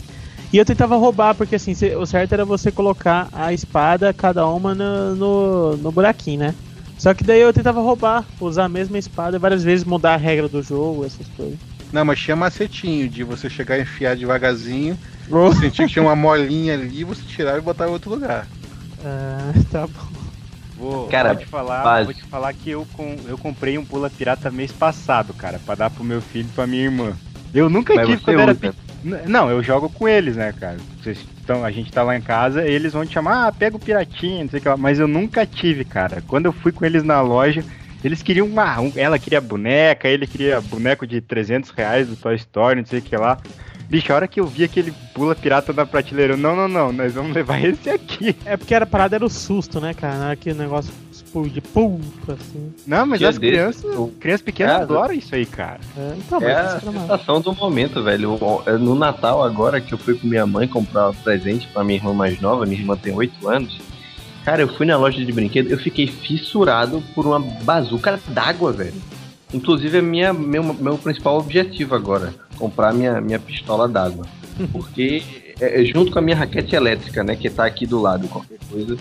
E 0.51 0.57
eu 0.57 0.65
tentava 0.65 0.95
roubar, 0.95 1.35
porque 1.35 1.55
assim, 1.55 1.73
o 1.95 2.05
certo 2.05 2.33
era 2.33 2.43
você 2.45 2.71
colocar 2.71 3.27
a 3.31 3.53
espada, 3.53 4.11
cada 4.13 4.47
uma 4.47 4.73
no, 4.73 5.15
no, 5.15 5.77
no 5.77 5.91
buraquinho, 5.91 6.39
né? 6.39 6.55
Só 6.99 7.13
que 7.13 7.23
daí 7.23 7.39
eu 7.41 7.53
tentava 7.53 7.81
roubar, 7.81 8.27
usar 8.39 8.65
a 8.65 8.69
mesma 8.69 8.97
espada 8.97 9.39
várias 9.39 9.63
vezes, 9.63 9.85
mudar 9.85 10.13
a 10.13 10.17
regra 10.17 10.49
do 10.49 10.61
jogo, 10.61 11.05
essas 11.05 11.29
coisas. 11.29 11.59
Não, 11.91 12.05
mas 12.05 12.19
tinha 12.19 12.35
macetinho 12.35 13.09
de 13.09 13.23
você 13.23 13.49
chegar 13.49 13.77
e 13.77 13.81
enfiar 13.81 14.15
devagarzinho, 14.15 14.97
Oh, 15.31 15.51
sentir 15.59 15.85
que 15.85 15.91
tinha 15.93 16.03
uma 16.03 16.15
molinha 16.15 16.73
ali, 16.75 17.03
você 17.03 17.23
tirava 17.25 17.57
e 17.57 17.61
botava 17.61 17.89
em 17.89 17.93
outro 17.93 18.11
lugar. 18.11 18.49
ah, 18.97 19.51
tá 19.71 19.87
bom. 19.87 20.31
Vou, 20.75 21.09
Cara, 21.09 21.33
vou 21.33 21.35
te 21.35 21.45
falar, 21.45 22.01
vou 22.03 22.13
te 22.13 22.23
falar 22.29 22.53
que 22.53 22.69
eu, 22.71 22.85
com, 22.85 23.15
eu 23.27 23.37
comprei 23.37 23.77
um 23.77 23.85
pula 23.85 24.09
pirata 24.09 24.51
mês 24.51 24.71
passado, 24.71 25.33
cara, 25.33 25.59
pra 25.59 25.75
dar 25.75 25.89
pro 25.89 26.03
meu 26.03 26.21
filho 26.21 26.47
e 26.49 26.51
pra 26.53 26.67
minha 26.67 26.83
irmã. 26.83 27.17
Eu 27.53 27.69
nunca 27.69 27.93
Mas 27.95 28.05
tive 28.05 28.21
você 28.21 28.21
quando 28.21 28.39
era 28.39 28.53
usa. 28.53 28.55
pequeno. 28.55 28.88
Não, 29.01 29.49
eu 29.49 29.63
jogo 29.63 29.89
com 29.89 30.07
eles, 30.07 30.35
né, 30.35 30.51
cara? 30.51 30.85
Vocês 30.99 31.27
a 31.63 31.71
gente 31.71 31.91
tá 31.91 32.03
lá 32.03 32.15
em 32.15 32.21
casa, 32.21 32.63
eles 32.67 32.93
vão 32.93 33.05
te 33.07 33.13
chamar, 33.13 33.47
ah, 33.47 33.51
pega 33.51 33.75
o 33.75 33.79
piratinha, 33.79 34.43
não 34.43 34.49
sei 34.51 34.59
o 34.59 34.61
que 34.61 34.69
lá. 34.69 34.77
Mas 34.77 34.99
eu 34.99 35.07
nunca 35.07 35.45
tive, 35.47 35.83
cara. 35.83 36.21
Quando 36.21 36.45
eu 36.45 36.53
fui 36.53 36.71
com 36.71 36.85
eles 36.85 37.01
na 37.03 37.21
loja, 37.21 37.65
eles 38.03 38.21
queriam 38.21 38.45
uma. 38.47 38.79
um- 38.79 38.93
ela 38.95 39.17
queria 39.17 39.41
boneca, 39.41 40.07
ele 40.07 40.27
queria 40.27 40.61
boneco 40.61 41.07
de 41.07 41.21
300 41.21 41.71
reais 41.71 42.07
do 42.07 42.15
Toy 42.17 42.35
Story, 42.35 42.79
não 42.81 42.85
sei 42.85 42.99
o 42.99 43.01
que 43.01 43.17
lá. 43.17 43.41
Bicho, 43.89 44.13
a 44.13 44.15
hora 44.17 44.27
que 44.27 44.39
eu 44.39 44.45
vi 44.45 44.63
aquele 44.63 44.93
pula 45.15 45.33
pirata 45.33 45.73
da 45.73 45.83
prateleira, 45.83 46.33
eu, 46.33 46.37
não, 46.37 46.55
não, 46.55 46.67
não, 46.67 46.91
nós 46.93 47.11
vamos 47.11 47.33
levar 47.33 47.59
esse 47.65 47.89
aqui. 47.89 48.35
É 48.45 48.55
porque 48.55 48.75
era 48.75 48.85
parada, 48.85 49.15
era 49.15 49.25
o 49.25 49.29
susto, 49.29 49.79
né, 49.81 49.95
cara? 49.95 50.15
Era 50.25 50.31
aquele 50.33 50.59
negócio 50.59 50.93
de 51.51 51.59
pum, 51.61 51.99
assim. 52.27 52.71
Não, 52.85 53.05
mas 53.07 53.17
Dia 53.19 53.29
as 53.29 53.37
desse, 53.39 53.51
crianças, 53.51 53.83
eu- 53.83 54.13
crianças 54.19 54.41
pequenas 54.43 54.73
Cara, 54.73 54.83
adoram 54.83 55.13
isso 55.13 55.33
aí, 55.33 55.45
cara. 55.45 55.79
É, 55.97 56.13
então, 56.17 56.39
É 56.41 56.53
a 56.53 56.79
sensação 56.79 57.41
do 57.41 57.53
momento, 57.53 58.03
velho. 58.03 58.33
O- 58.33 58.61
é 58.67 58.73
No 58.77 58.93
Natal, 58.93 59.43
agora 59.43 59.81
que 59.81 59.91
eu 59.93 59.97
fui 59.97 60.15
com 60.17 60.27
minha 60.27 60.45
mãe 60.45 60.67
comprar 60.67 61.09
um 61.09 61.13
presente 61.13 61.67
pra 61.67 61.83
minha 61.83 61.97
irmã 61.97 62.13
mais 62.13 62.39
nova, 62.39 62.65
minha 62.67 62.79
irmã 62.79 62.95
tem 62.95 63.13
8 63.13 63.47
anos. 63.47 63.79
Cara, 64.45 64.61
eu 64.61 64.67
fui 64.75 64.85
na 64.85 64.97
loja 64.97 65.23
de 65.23 65.31
brinquedo, 65.31 65.69
eu 65.71 65.77
fiquei 65.79 66.05
fissurado 66.07 67.03
por 67.15 67.25
uma 67.25 67.39
bazuca 67.39 68.19
d'água, 68.27 68.71
velho. 68.71 68.93
Inclusive 69.53 69.97
é 69.97 70.01
minha, 70.01 70.31
meu, 70.31 70.63
meu 70.63 70.97
principal 70.97 71.37
objetivo 71.39 71.95
agora, 71.95 72.33
comprar 72.59 72.93
minha, 72.93 73.21
minha 73.21 73.39
pistola 73.39 73.87
d'água. 73.87 74.25
Porque 74.71 75.23
é, 75.59 75.81
é 75.81 75.85
junto 75.85 76.11
com 76.11 76.19
a 76.19 76.21
minha 76.21 76.35
raquete 76.35 76.75
elétrica, 76.75 77.23
né, 77.23 77.35
que 77.35 77.49
tá 77.49 77.65
aqui 77.65 77.87
do 77.87 78.01
lado, 78.01 78.27
qualquer 78.27 78.59
coisa. 78.69 78.97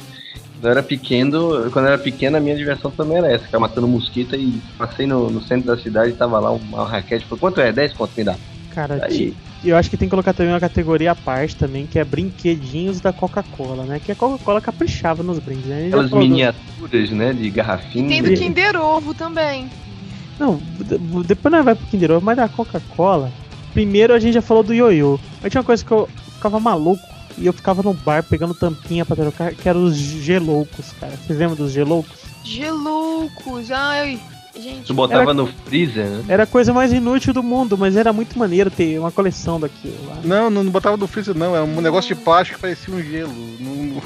Quando 0.54 0.64
eu 0.64 0.70
era 0.70 0.82
pequeno, 0.82 1.70
quando 1.70 1.86
eu 1.86 1.92
era 1.92 1.98
pequena, 1.98 2.38
a 2.38 2.40
minha 2.40 2.56
diversão 2.56 2.90
também 2.90 3.18
era 3.18 3.30
essa, 3.30 3.44
ficar 3.44 3.60
matando 3.60 3.86
mosquita 3.86 4.36
e 4.36 4.60
passei 4.76 5.06
no, 5.06 5.30
no 5.30 5.42
centro 5.42 5.66
da 5.66 5.76
cidade 5.76 6.10
e 6.10 6.14
tava 6.14 6.38
lá 6.38 6.50
uma 6.52 6.84
raquete. 6.84 7.24
Falei, 7.26 7.40
quanto 7.40 7.60
é? 7.60 7.72
10 7.72 7.92
quanto 7.92 8.12
me 8.16 8.24
dá? 8.24 8.36
Cara, 8.74 9.04
Aí. 9.04 9.34
eu 9.64 9.76
acho 9.76 9.88
que 9.88 9.96
tem 9.96 10.08
que 10.08 10.10
colocar 10.10 10.32
também 10.32 10.52
uma 10.52 10.60
categoria 10.60 11.12
à 11.12 11.14
parte 11.14 11.56
também, 11.56 11.86
que 11.86 11.98
é 11.98 12.04
brinquedinhos 12.04 13.00
da 13.00 13.12
Coca-Cola, 13.12 13.84
né? 13.84 14.00
Que 14.04 14.12
a 14.12 14.14
Coca-Cola 14.14 14.60
caprichava 14.60 15.22
nos 15.22 15.38
brindes, 15.38 15.66
né? 15.66 15.86
Aquelas 15.86 16.10
miniaturas, 16.10 17.10
né, 17.10 17.32
de 17.32 17.50
garrafinha. 17.50 18.08
Tem 18.08 18.22
do 18.22 18.34
Kinder 18.34 18.76
Ovo 18.76 19.14
também. 19.14 19.68
Não, 20.38 20.60
depois 21.24 21.52
nós 21.52 21.64
vai 21.64 21.74
pro 21.74 21.86
Kinder 21.86 22.12
Ovo, 22.12 22.24
mas 22.24 22.36
da 22.36 22.48
Coca-Cola. 22.48 23.32
Primeiro 23.78 24.12
a 24.12 24.18
gente 24.18 24.34
já 24.34 24.42
falou 24.42 24.64
do 24.64 24.74
ioiô. 24.74 25.20
Mas 25.40 25.52
tinha 25.52 25.60
uma 25.60 25.64
coisa 25.64 25.84
que 25.84 25.92
eu 25.92 26.08
ficava 26.34 26.58
maluco 26.58 27.00
e 27.38 27.46
eu 27.46 27.52
ficava 27.52 27.80
no 27.80 27.94
bar 27.94 28.24
pegando 28.24 28.52
tampinha 28.52 29.06
pra 29.06 29.14
trocar, 29.14 29.54
que 29.54 29.68
eram 29.68 29.84
os 29.84 29.94
geloucos, 29.96 30.86
cara. 30.98 31.12
Vocês 31.16 31.38
lembram 31.38 31.56
dos 31.56 31.70
geloucos? 31.70 32.18
Geloucos, 32.42 33.70
ai. 33.70 34.18
Gente, 34.60 34.86
Tu 34.86 34.94
botava 34.94 35.22
Era- 35.22 35.34
no 35.34 35.46
freezer, 35.46 36.06
né? 36.06 36.24
Era 36.28 36.42
a 36.42 36.46
coisa 36.46 36.72
mais 36.72 36.92
inútil 36.92 37.32
do 37.32 37.42
mundo, 37.42 37.76
mas 37.78 37.96
era 37.96 38.12
muito 38.12 38.38
maneiro 38.38 38.70
ter 38.70 38.98
uma 38.98 39.10
coleção 39.12 39.60
daquilo 39.60 39.94
lá. 40.08 40.16
Não, 40.24 40.50
não 40.50 40.64
botava 40.68 40.96
no 40.96 41.06
freezer, 41.06 41.34
não. 41.36 41.54
Era 41.54 41.64
um 41.64 41.80
negócio 41.80 42.14
de 42.14 42.20
plástico 42.20 42.56
que 42.56 42.62
parecia 42.62 42.92
um 42.94 43.02
gelo. 43.02 43.32
Não- 43.60 44.02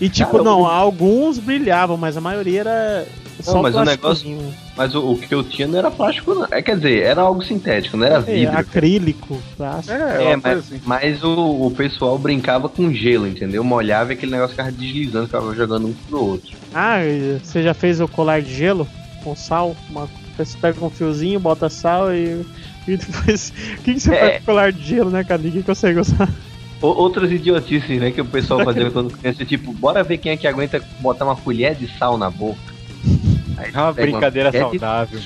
E 0.00 0.08
tipo, 0.08 0.32
Cara, 0.32 0.42
não, 0.44 0.62
o- 0.62 0.66
alguns 0.66 1.38
brilhavam, 1.38 1.96
mas 1.96 2.16
a 2.16 2.20
maioria 2.20 2.60
era 2.60 3.06
só 3.40 3.54
Não, 3.54 3.62
mas 3.62 3.74
o 3.74 3.78
plásticozinho. 3.78 4.54
Mas 4.76 4.94
o, 4.94 5.12
o 5.12 5.18
que 5.18 5.32
eu 5.32 5.44
tinha 5.44 5.68
não 5.68 5.78
era 5.78 5.90
plástico, 5.90 6.34
não. 6.34 6.46
É, 6.50 6.60
quer 6.62 6.76
dizer, 6.76 7.02
era 7.02 7.20
algo 7.22 7.42
sintético, 7.44 7.96
não 7.96 8.06
era 8.06 8.16
É, 8.16 8.20
vidro. 8.20 8.58
acrílico, 8.58 9.38
plástico. 9.56 9.92
É, 9.96 10.32
É, 10.32 10.36
mas, 10.36 10.58
assim. 10.58 10.80
mas 10.84 11.22
o, 11.22 11.66
o 11.66 11.70
pessoal 11.70 12.18
brincava 12.18 12.68
com 12.68 12.92
gelo, 12.92 13.28
entendeu? 13.28 13.62
Molhava 13.62 14.12
e 14.12 14.14
aquele 14.14 14.32
negócio 14.32 14.52
ficava 14.56 14.72
deslizando, 14.72 15.26
ficava 15.26 15.54
jogando 15.54 15.86
um 15.88 15.92
pro 16.08 16.24
outro. 16.24 16.50
Ah, 16.74 16.96
você 17.42 17.62
já 17.62 17.74
fez 17.74 18.00
o 18.00 18.08
colar 18.08 18.42
de 18.42 18.52
gelo 18.52 18.88
com 19.22 19.34
sal? 19.36 19.74
Uma, 19.90 20.08
você 20.36 20.56
pega 20.58 20.84
um 20.84 20.90
fiozinho, 20.90 21.38
bota 21.40 21.68
sal 21.68 22.12
e, 22.12 22.44
e 22.88 22.96
depois. 22.96 23.52
O 23.78 23.82
que, 23.82 23.94
que 23.94 24.00
você 24.00 24.14
É. 24.14 24.18
faz 24.20 24.38
com 24.38 24.44
colar 24.46 24.72
de 24.72 24.82
gelo, 24.82 25.10
né, 25.10 25.22
cara? 25.24 25.40
Ninguém 25.42 25.62
consegue 25.62 25.98
usar. 26.00 26.28
O- 26.80 26.86
outras 26.88 27.30
idiotices, 27.30 28.00
né, 28.00 28.10
que 28.10 28.20
o 28.20 28.24
pessoal 28.24 28.62
fazia 28.64 28.90
quando 28.90 29.16
criança, 29.16 29.44
tipo, 29.44 29.72
bora 29.72 30.02
ver 30.02 30.18
quem 30.18 30.32
é 30.32 30.36
que 30.36 30.46
aguenta 30.46 30.82
botar 31.00 31.24
uma 31.24 31.36
colher 31.36 31.74
de 31.74 31.86
sal 31.98 32.18
na 32.18 32.28
boca. 32.30 32.58
Aí 33.56 33.70
É 33.72 33.78
uma 33.78 33.92
brincadeira 33.92 34.50
de- 34.50 34.58
saudável. 34.58 35.20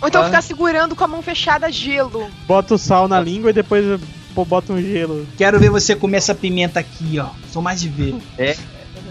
Ou 0.00 0.08
então 0.08 0.24
ficar 0.24 0.40
segurando 0.42 0.96
com 0.96 1.04
a 1.04 1.08
mão 1.08 1.20
fechada 1.20 1.70
gelo. 1.70 2.30
Bota 2.46 2.74
o 2.74 2.78
sal 2.78 3.06
na 3.06 3.20
língua 3.20 3.50
e 3.50 3.52
depois 3.52 4.00
pô, 4.34 4.42
bota 4.42 4.72
um 4.72 4.80
gelo. 4.80 5.26
Quero 5.36 5.60
ver 5.60 5.68
você 5.70 5.94
comer 5.94 6.16
essa 6.16 6.34
pimenta 6.34 6.80
aqui, 6.80 7.18
ó. 7.18 7.26
Sou 7.52 7.60
mais 7.60 7.82
de 7.82 7.90
ver. 7.90 8.14
É, 8.38 8.56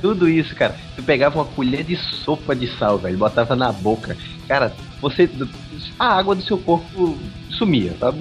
tudo 0.02 0.28
isso, 0.28 0.56
cara. 0.56 0.76
Tu 0.96 1.04
pegava 1.04 1.36
uma 1.40 1.46
colher 1.46 1.84
de 1.84 1.96
sopa 1.96 2.56
de 2.56 2.68
sal, 2.78 2.98
velho, 2.98 3.18
botava 3.18 3.56
na 3.56 3.72
boca. 3.72 4.18
Cara, 4.48 4.74
você. 5.02 5.30
A 6.00 6.08
água 6.18 6.36
do 6.36 6.42
seu 6.44 6.58
corpo 6.58 7.18
sumia, 7.52 7.94
tá? 8.00 8.14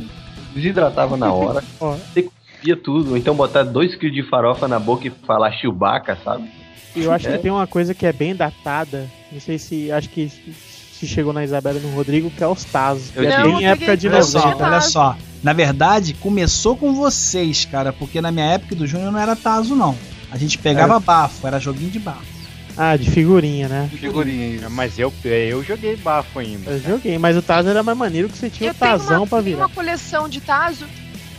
Desidratava 0.54 1.16
na 1.16 1.32
hora. 1.32 1.62
Você 1.80 2.28
comia 2.60 2.76
tudo. 2.76 3.16
Então 3.16 3.34
botar 3.34 3.62
dois 3.62 3.94
quilos 3.94 4.14
de 4.14 4.22
farofa 4.22 4.66
na 4.68 4.78
boca 4.78 5.06
e 5.06 5.10
falar 5.26 5.52
Chewbacca, 5.52 6.18
sabe? 6.24 6.50
Eu 6.94 7.12
acho 7.12 7.28
É. 7.28 7.32
que 7.36 7.38
tem 7.38 7.50
uma 7.50 7.66
coisa 7.66 7.94
que 7.94 8.04
é 8.04 8.12
bem 8.12 8.34
datada. 8.34 9.06
Não 9.32 9.40
sei 9.40 9.58
se. 9.58 9.90
Acho 9.92 10.08
que 10.08 10.28
se 10.28 11.06
chegou 11.06 11.32
na 11.32 11.42
Isabela 11.44 11.78
e 11.78 11.82
no 11.82 11.94
Rodrigo, 11.94 12.30
que 12.30 12.42
é 12.44 12.46
os 12.46 12.64
Tazos. 12.64 13.10
Eu 13.16 13.24
é 13.24 13.42
bem 13.42 13.64
época 13.66 13.96
de 13.96 14.08
Olha 14.08 14.22
só, 14.22 14.38
Não, 14.40 14.46
90. 14.50 14.64
olha 14.66 14.80
só. 14.82 15.16
Na 15.42 15.52
verdade, 15.54 16.12
começou 16.14 16.76
com 16.76 16.92
vocês, 16.94 17.64
cara, 17.64 17.90
porque 17.92 18.20
na 18.20 18.30
minha 18.30 18.44
época 18.46 18.74
do 18.74 18.86
Júnior 18.86 19.10
não 19.12 19.18
era 19.18 19.34
Tazo, 19.34 19.74
não. 19.74 19.96
A 20.30 20.36
gente 20.36 20.58
pegava 20.58 20.98
bafo, 21.00 21.46
era 21.46 21.58
joguinho 21.58 21.90
de 21.90 21.98
bafo. 21.98 22.40
Ah, 22.76 22.96
de 22.96 23.10
figurinha, 23.10 23.68
né? 23.68 23.90
Figurinha 23.92 24.46
isso. 24.54 24.64
É, 24.64 24.68
Mas 24.68 24.98
eu, 24.98 25.12
eu 25.24 25.62
joguei 25.62 25.96
bafo 25.96 26.38
ainda. 26.38 26.70
Eu 26.70 26.80
joguei, 26.80 27.18
mas 27.18 27.36
o 27.36 27.42
Tazo 27.42 27.68
era 27.68 27.82
mais 27.82 27.98
maneiro 27.98 28.28
que 28.28 28.38
você 28.38 28.48
tinha 28.48 28.70
Eu 28.70 28.72
o 28.72 28.76
tenho 28.76 28.92
Tazão 28.92 29.18
uma, 29.22 29.26
pra 29.26 29.42
tenho 29.42 29.56
virar. 29.56 29.66
uma 29.66 29.74
coleção 29.74 30.28
de 30.28 30.40
Tazo 30.40 30.86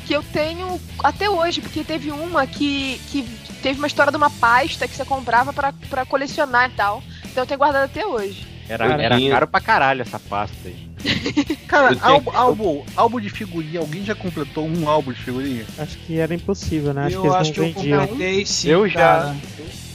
que 0.06 0.14
eu 0.14 0.22
tenho 0.22 0.80
até 1.04 1.30
hoje, 1.30 1.62
porque 1.62 1.84
teve 1.84 2.12
uma 2.12 2.46
que, 2.46 3.00
que 3.10 3.24
teve 3.64 3.80
uma 3.80 3.88
história 3.88 4.12
de 4.12 4.18
uma 4.18 4.30
pasta 4.30 4.88
que 4.88 4.96
você 4.96 5.06
comprava 5.06 5.54
pra, 5.54 5.74
pra 5.90 6.06
colecionar 6.06 6.70
e 6.70 6.74
tal. 6.74 7.02
Então 7.26 7.44
eu 7.44 7.48
tenho 7.48 7.58
guardado 7.58 7.86
até 7.86 8.06
hoje. 8.06 8.46
Era, 8.68 8.86
Eu 8.86 9.00
era 9.00 9.20
caro 9.30 9.48
pra 9.48 9.62
caralho 9.62 10.02
essa 10.02 10.20
pasta 10.20 10.56
aí. 10.66 10.91
Cara, 11.68 11.94
Eu 11.94 12.00
álbum, 12.02 12.32
álbum, 12.34 12.84
álbum 12.96 13.20
de 13.20 13.30
figurinha. 13.30 13.80
Alguém 13.80 14.04
já 14.04 14.14
completou 14.16 14.68
um 14.68 14.88
álbum 14.90 15.12
de 15.14 15.20
figurinha? 15.22 15.66
Acho 15.78 15.98
que 16.00 16.18
era 16.18 16.34
impossível, 16.34 16.94
né? 16.94 17.06
Acho 17.06 17.16
eu 17.16 17.22
que 17.22 17.28
eles 17.28 17.36
acho 17.38 17.50
não 17.50 17.54
que 17.54 17.60
eu 17.60 17.64
vendiam. 17.74 18.08
completei 18.08 18.46
sim, 18.46 18.70
Eu 18.70 18.88
já. 18.88 19.36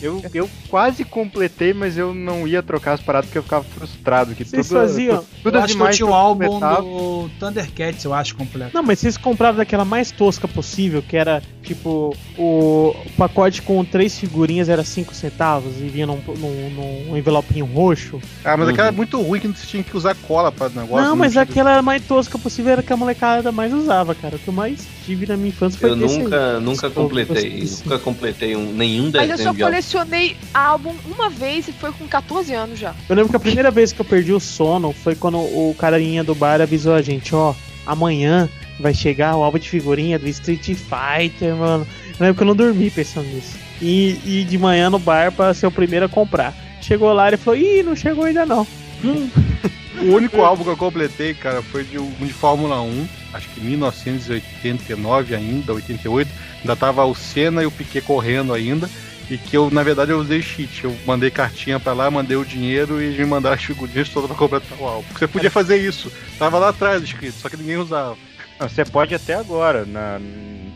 Eu, 0.03 0.23
eu 0.35 0.51
quase 0.69 1.07
completei, 1.07 1.73
mas 1.73 1.97
eu 1.97 2.13
não 2.13 2.47
ia 2.47 2.63
trocar 2.63 2.93
as 2.93 3.01
paradas 3.01 3.27
porque 3.27 3.39
eu 3.39 3.43
ficava 3.43 3.65
frustrado. 3.65 4.35
Que 4.35 4.45
Vocês 4.45 4.69
tudo, 4.69 4.79
faziam? 4.79 5.23
tu- 5.23 5.27
tudo 5.45 5.57
eu 5.57 5.63
acho 5.63 5.75
que 5.75 5.83
eu 5.83 5.91
tinha 5.91 6.07
um 6.07 6.15
álbum 6.15 6.61
do 6.61 7.31
Thundercats, 7.41 8.05
eu 8.05 8.13
acho, 8.13 8.35
completo. 8.37 8.73
Não, 8.75 8.83
mas 8.83 8.99
vocês 8.99 9.17
compravam 9.17 9.57
daquela 9.57 9.87
mais 9.87 10.11
tosca 10.11 10.47
possível, 10.47 11.03
que 11.03 11.17
era 11.17 11.43
tipo 11.63 12.15
o, 12.37 12.95
pacote 13.17 13.63
com 13.63 13.83
três 13.87 14.19
figurinhas 14.19 14.69
era 14.69 14.85
5 14.85 15.15
centavos 15.15 15.79
e 15.81 15.89
vinha 15.89 16.07
num, 16.07 16.21
num, 16.37 17.05
num 17.09 17.17
envelopinho 17.17 17.65
roxo. 17.65 18.21
Ah, 18.45 18.55
mas 18.55 18.67
Uhum. 18.69 18.75
aquela 18.75 18.89
é 18.89 18.93
muito 18.93 19.19
ruim 19.21 19.41
que 19.41 19.49
você 19.49 19.67
tinha 19.67 19.83
que 19.83 19.97
usar 19.97 20.15
cola 20.29 20.53
pra 20.53 20.69
negócio. 20.69 20.96
Não, 21.03 21.17
mas 21.17 21.37
aquela 21.37 21.81
mais 21.83 22.03
tosca 22.05 22.39
possível 22.39 22.73
era 22.73 22.83
que 22.83 22.93
a 22.93 22.97
molecada 22.97 23.51
mais 23.53 23.73
usava, 23.73 24.15
cara. 24.15 24.37
O 24.37 24.39
que 24.39 24.49
eu 24.49 24.55
mais 24.55 24.87
tive 25.05 25.27
na 25.27 25.37
minha 25.37 25.49
infância 25.49 25.79
foi 25.79 25.91
Eu 25.91 26.05
esse 26.05 26.17
aí. 26.17 26.23
nunca, 26.25 26.61
nunca 26.61 26.91
completei. 26.91 27.59
esse- 27.61 27.83
Nunca 27.85 27.99
completei 27.99 28.57
um, 28.57 28.73
nenhum 28.73 29.11
Mas 29.13 29.31
eu 29.31 29.37
desenho 29.37 29.55
só 29.55 29.65
colecionei 29.65 30.37
álbum 30.53 30.93
uma 31.15 31.29
vez 31.31 31.69
e 31.69 31.73
foi 31.73 31.93
com 31.93 32.07
14 32.07 32.53
anos 32.55 32.79
já. 32.79 32.95
Eu 33.09 33.17
lembro 33.17 33.31
que 33.31 33.37
a 33.37 33.41
primeira 33.41 33.71
vez 33.71 33.93
que 33.93 34.01
eu 34.01 34.05
perdi 34.05 34.33
o 34.33 34.41
sono 34.41 34.93
foi 34.93 35.15
quando 35.15 35.39
o 35.39 35.75
carinha 35.79 36.23
do 36.25 36.35
bar 36.35 36.61
avisou 36.61 36.95
a 36.95 37.03
gente, 37.03 37.35
ó, 37.35 37.55
amanhã 37.87 38.49
vai 38.79 38.93
chegar 38.93 39.37
o 39.37 39.43
álbum 39.43 39.59
de 39.59 39.69
figurinha 39.71 40.19
do 40.19 40.29
Street 40.29 40.75
Fighter, 40.75 41.55
mano. 41.55 41.87
Eu 42.19 42.27
lembro 42.27 42.35
que 42.37 42.43
eu 42.43 42.47
não 42.47 42.57
dormi 42.57 42.91
pensando 42.91 43.27
nisso. 43.27 43.57
E, 43.81 44.19
e 44.25 44.45
de 44.45 44.57
manhã 44.59 44.89
no 44.91 44.99
bar 44.99 45.31
pra 45.33 45.53
ser 45.55 45.67
o 45.67 45.71
primeiro 45.71 46.07
a 46.07 46.09
comprar. 46.09 46.55
Chegou 46.81 47.13
lá 47.13 47.31
e 47.33 47.37
falou, 47.37 47.59
ih, 47.61 47.83
não 47.83 47.95
chegou 47.97 48.25
ainda 48.25 48.45
não. 48.47 48.67
O 50.03 50.15
único 50.15 50.43
álbum 50.43 50.63
que 50.63 50.71
eu 50.71 50.77
completei, 50.77 51.35
cara, 51.35 51.63
foi 51.63 51.83
de 51.83 51.99
um 51.99 52.11
de 52.21 52.33
Fórmula 52.33 52.81
1, 52.83 53.09
acho 53.33 53.49
que 53.49 53.61
1989 53.61 55.35
ainda, 55.35 55.73
88. 55.73 56.31
Ainda 56.61 56.77
tava 56.77 57.05
o 57.05 57.15
Senna 57.15 57.63
e 57.63 57.67
o 57.67 57.71
Piquet 57.71 58.03
correndo 58.03 58.53
ainda. 58.53 58.89
E 59.29 59.37
que 59.37 59.57
eu, 59.57 59.71
na 59.71 59.83
verdade, 59.83 60.13
eu 60.13 60.19
usei 60.19 60.41
cheat. 60.41 60.85
Eu 60.85 60.97
mandei 61.05 61.31
cartinha 61.31 61.81
pra 61.81 61.93
lá, 61.93 62.11
mandei 62.11 62.37
o 62.37 62.45
dinheiro 62.45 63.03
e 63.03 63.17
me 63.19 63.25
mandaram 63.25 63.57
as 63.57 63.65
figurinhas 63.65 64.09
todas 64.09 64.29
pra 64.29 64.39
completar 64.39 64.79
o 64.79 64.85
álbum. 64.85 65.09
Você 65.13 65.27
podia 65.27 65.51
fazer 65.51 65.79
isso. 65.79 66.13
Tava 66.39 66.59
lá 66.59 66.69
atrás 66.69 67.03
escrito, 67.03 67.35
só 67.35 67.49
que 67.49 67.57
ninguém 67.57 67.77
usava. 67.77 68.17
Você 68.61 68.85
pode 68.85 69.15
até 69.15 69.35
agora. 69.35 69.85
Na, 69.85 70.21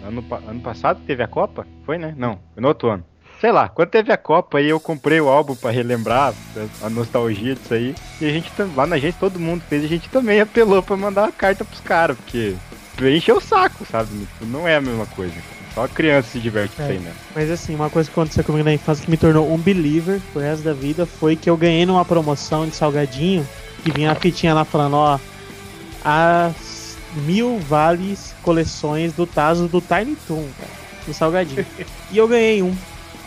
ano, 0.06 0.24
ano 0.48 0.60
passado 0.60 1.00
teve 1.06 1.22
a 1.22 1.28
Copa? 1.28 1.66
Foi, 1.84 1.96
né? 1.98 2.14
Não, 2.16 2.40
no 2.56 2.68
outro 2.68 2.90
ano. 2.90 3.04
Sei 3.40 3.50
lá, 3.50 3.68
quando 3.68 3.88
teve 3.88 4.12
a 4.12 4.18
Copa 4.18 4.58
aí 4.58 4.68
eu 4.68 4.78
comprei 4.78 5.18
o 5.20 5.28
álbum 5.28 5.56
pra 5.56 5.70
relembrar 5.70 6.34
a 6.82 6.90
nostalgia 6.90 7.54
disso 7.54 7.72
aí. 7.72 7.94
E 8.20 8.26
a 8.26 8.30
gente 8.30 8.52
lá 8.76 8.86
na 8.86 8.98
gente 8.98 9.16
todo 9.18 9.40
mundo 9.40 9.62
fez, 9.66 9.82
a 9.82 9.88
gente 9.88 10.10
também 10.10 10.40
apelou 10.40 10.82
pra 10.82 10.96
mandar 10.96 11.22
uma 11.22 11.32
carta 11.32 11.64
pros 11.64 11.80
caras, 11.80 12.18
porque 12.18 12.54
encheu 13.00 13.38
o 13.38 13.40
saco, 13.40 13.86
sabe? 13.90 14.10
Não 14.42 14.68
é 14.68 14.76
a 14.76 14.80
mesma 14.80 15.06
coisa. 15.06 15.32
Só 15.74 15.84
a 15.84 15.88
criança 15.88 16.28
se 16.28 16.40
diverte 16.40 16.76
com 16.76 16.82
isso 16.82 16.92
aí 16.92 16.98
mesmo. 16.98 17.18
Mas 17.34 17.50
assim, 17.50 17.74
uma 17.74 17.88
coisa 17.88 18.10
que 18.10 18.12
aconteceu 18.12 18.44
comigo 18.44 18.64
na 18.64 18.74
infância 18.74 19.04
que 19.04 19.10
me 19.10 19.16
tornou 19.16 19.50
um 19.50 19.56
believer 19.56 20.20
pro 20.32 20.42
resto 20.42 20.62
da 20.62 20.74
vida 20.74 21.06
foi 21.06 21.34
que 21.34 21.48
eu 21.48 21.56
ganhei 21.56 21.86
numa 21.86 22.04
promoção 22.04 22.68
de 22.68 22.74
salgadinho 22.74 23.46
que 23.82 23.90
vinha 23.90 24.12
a 24.12 24.14
fitinha 24.14 24.52
lá 24.52 24.64
falando, 24.64 24.96
ó, 24.96 25.18
as 26.04 26.96
mil 27.14 27.58
vales 27.58 28.34
coleções 28.42 29.12
do 29.12 29.26
Tazo 29.26 29.68
do 29.68 29.80
Tiny 29.80 30.16
Toon, 30.26 30.46
cara, 30.58 30.70
do 31.06 31.14
salgadinho. 31.14 31.64
e 32.10 32.18
eu 32.18 32.28
ganhei 32.28 32.62
um. 32.62 32.76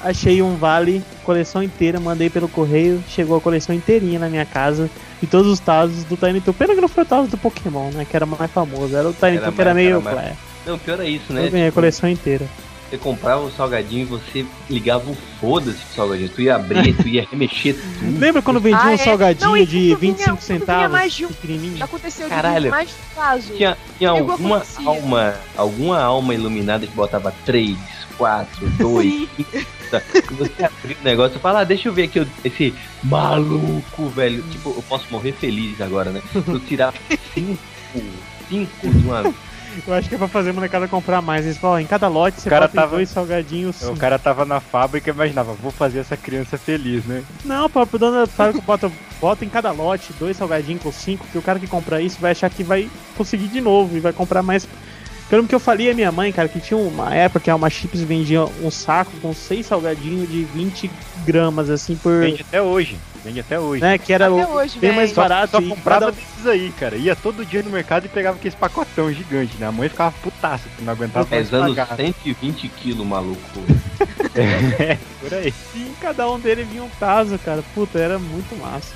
Achei 0.03 0.41
um 0.41 0.55
vale, 0.57 1.01
coleção 1.23 1.63
inteira, 1.63 1.99
mandei 1.99 2.29
pelo 2.29 2.47
correio, 2.49 3.01
chegou 3.07 3.37
a 3.37 3.41
coleção 3.41 3.73
inteirinha 3.73 4.19
na 4.19 4.27
minha 4.29 4.45
casa. 4.45 4.89
E 5.21 5.25
todos 5.27 5.49
os 5.49 5.59
Tazos 5.59 6.03
do 6.03 6.17
Tiny 6.17 6.41
Toon. 6.41 6.53
Pena 6.53 6.75
que 6.75 6.81
não 6.81 6.89
foi 6.89 7.03
o 7.03 7.05
Tazo 7.07 7.29
do 7.29 7.37
Pokémon, 7.37 7.89
né? 7.91 8.05
Que 8.09 8.13
era 8.15 8.25
mais 8.25 8.51
famoso. 8.51 8.93
Era 8.95 9.07
o 9.07 9.13
Tiny 9.13 9.39
Toon 9.39 9.51
que 9.53 9.61
era 9.61 9.73
meio. 9.73 9.89
era 9.91 9.99
mais-. 10.15 10.35
Não, 10.65 10.77
pior 10.77 10.99
é 10.99 11.07
isso, 11.09 11.25
Eu 11.29 11.35
né? 11.35 11.49
ganhei 11.49 11.67
a 11.69 11.71
coleção 11.71 12.09
inteira. 12.09 12.45
Você 12.89 12.97
comprava 12.97 13.41
o 13.41 13.49
salgadinho 13.51 14.01
e 14.01 14.05
você 14.05 14.45
ligava 14.69 15.09
o 15.09 15.17
foda-se 15.41 15.77
pro 15.79 15.95
salgadinho. 15.95 16.29
Tu 16.29 16.41
ia 16.43 16.55
abrir, 16.57 16.93
tu 16.93 17.07
ia 17.07 17.25
remexer 17.31 17.73
tudo. 17.75 18.19
Lembra 18.19 18.41
quando 18.41 18.59
vendia 18.59 18.77
Ah, 18.79 18.87
um 18.89 18.91
é? 18.91 18.97
salgadinho 18.97 19.49
Não, 19.49 19.57
e 19.57 19.65
de 19.65 19.71
quando 19.71 19.99
vinha- 19.99 20.13
25 20.13 20.25
quando 20.37 20.39
vinha 20.47 20.59
centavos? 20.59 20.91
mais 20.91 21.13
de 21.13 21.25
um- 21.25 21.29
pequenininho? 21.29 21.83
Aconteceu 21.83 22.25
de 22.25 22.29
Caralho. 22.35 22.63
vir 22.65 22.69
mais 22.69 22.89
caso. 23.15 23.53
Tinha, 23.55 23.77
tinha 23.97 24.09
alguma 24.11 24.57
acontecia. 24.57 24.87
alma, 24.87 25.33
alguma 25.57 26.01
alma 26.03 26.33
iluminada 26.35 26.85
que 26.85 26.93
botava 26.93 27.33
3, 27.45 27.75
4, 28.17 28.69
2, 28.77 29.29
5. 29.37 29.45
E 29.53 30.33
você 30.35 30.63
abria 30.63 30.97
o 30.99 31.03
negócio 31.03 31.37
e 31.37 31.39
fala, 31.39 31.59
ah, 31.61 31.63
deixa 31.63 31.87
eu 31.89 31.93
ver 31.93 32.03
aqui 32.03 32.25
esse 32.43 32.73
maluco, 33.03 34.09
velho. 34.09 34.41
Tipo, 34.43 34.69
eu 34.75 34.83
posso 34.87 35.05
morrer 35.11 35.31
feliz 35.33 35.79
agora, 35.81 36.11
né? 36.11 36.21
Eu 36.33 36.59
tirar 36.59 36.93
5, 37.33 37.57
5 38.49 38.89
de 38.89 39.05
uma 39.07 39.23
vez. 39.23 39.35
Eu 39.87 39.93
acho 39.95 40.07
que 40.07 40.13
é 40.13 40.17
pra 40.19 40.27
fazer 40.27 40.51
a 40.51 40.53
molecada 40.53 40.87
comprar 40.87 41.19
mais. 41.19 41.45
Eles 41.45 41.57
falam, 41.57 41.77
ó, 41.77 41.79
em 41.79 41.85
cada 41.87 42.07
lote 42.07 42.39
você 42.39 42.47
cara 42.47 42.67
tava- 42.67 42.95
dois 42.95 43.09
salgadinhos. 43.09 43.81
O 43.81 43.95
cara 43.95 44.19
tava 44.19 44.45
na 44.45 44.59
fábrica 44.59 45.09
e 45.09 45.13
imaginava, 45.13 45.51
vou 45.53 45.71
fazer 45.71 45.97
essa 45.97 46.15
criança 46.15 46.59
feliz, 46.59 47.03
né? 47.05 47.23
Não, 47.43 47.67
pô, 47.67 47.81
o 47.81 47.97
dono 47.97 48.17
da 48.17 48.27
fábrica 48.27 48.61
bota, 48.63 48.91
bota 49.19 49.43
em 49.43 49.49
cada 49.49 49.71
lote 49.71 50.13
dois 50.19 50.37
salgadinhos 50.37 50.83
com 50.83 50.91
cinco, 50.91 51.25
que 51.31 51.39
o 51.39 51.41
cara 51.41 51.57
que 51.59 51.65
compra 51.65 51.99
isso 51.99 52.19
vai 52.21 52.33
achar 52.33 52.51
que 52.51 52.61
vai 52.63 52.87
conseguir 53.17 53.47
de 53.47 53.59
novo 53.61 53.97
e 53.97 53.99
vai 53.99 54.13
comprar 54.13 54.43
mais. 54.43 54.67
Eu 55.33 55.37
lembro 55.37 55.49
que 55.49 55.55
eu 55.55 55.59
falei 55.59 55.89
à 55.89 55.95
minha 55.95 56.11
mãe, 56.11 56.31
cara, 56.31 56.47
que 56.47 56.59
tinha 56.59 56.77
uma 56.77 57.11
época 57.15 57.39
que 57.39 57.49
a 57.49 57.53
Alma 57.53 57.67
Chips 57.67 58.01
vendia 58.01 58.43
um 58.61 58.69
saco 58.69 59.11
com 59.19 59.33
seis 59.33 59.65
salgadinhos 59.65 60.29
de 60.29 60.43
20 60.43 60.91
gramas, 61.25 61.71
assim, 61.71 61.95
por. 61.95 62.19
Vende 62.19 62.43
até 62.47 62.61
hoje. 62.61 62.95
Vende 63.25 63.39
até 63.39 63.59
hoje. 63.59 63.81
Né, 63.81 63.97
que 63.97 64.13
era 64.13 64.31
o- 64.31 64.35
hoje, 64.53 64.73
bem 64.77 64.91
velho. 64.91 64.95
mais 64.95 65.09
Só, 65.11 65.21
barato. 65.23 65.51
só 65.53 65.59
e 65.59 65.69
comprava 65.69 65.99
cada- 66.01 66.11
desses 66.11 66.45
aí, 66.45 66.71
cara. 66.79 66.95
Ia 66.97 67.15
todo 67.15 67.43
dia 67.43 67.63
no 67.63 67.71
mercado 67.71 68.05
e 68.05 68.09
pegava 68.09 68.37
aqueles 68.37 68.53
pacotão 68.53 69.11
gigante, 69.11 69.55
né? 69.57 69.65
A 69.65 69.71
mãe 69.71 69.89
ficava 69.89 70.13
putaça, 70.21 70.65
que 70.77 70.83
não 70.83 70.93
aguentava 70.93 71.27
mais 71.27 71.49
Pesando 71.49 71.73
pagar. 71.75 71.95
120 71.95 72.67
quilos, 72.67 73.03
maluco. 73.07 73.41
É, 74.35 74.97
por 75.19 75.33
aí. 75.33 75.51
E 75.75 75.79
em 75.79 75.93
cada 76.01 76.29
um 76.29 76.39
dele 76.39 76.63
vinha 76.63 76.83
um 76.83 76.89
taso, 76.99 77.39
cara. 77.39 77.63
Puta, 77.73 77.97
era 77.99 78.17
muito 78.19 78.55
massa. 78.59 78.93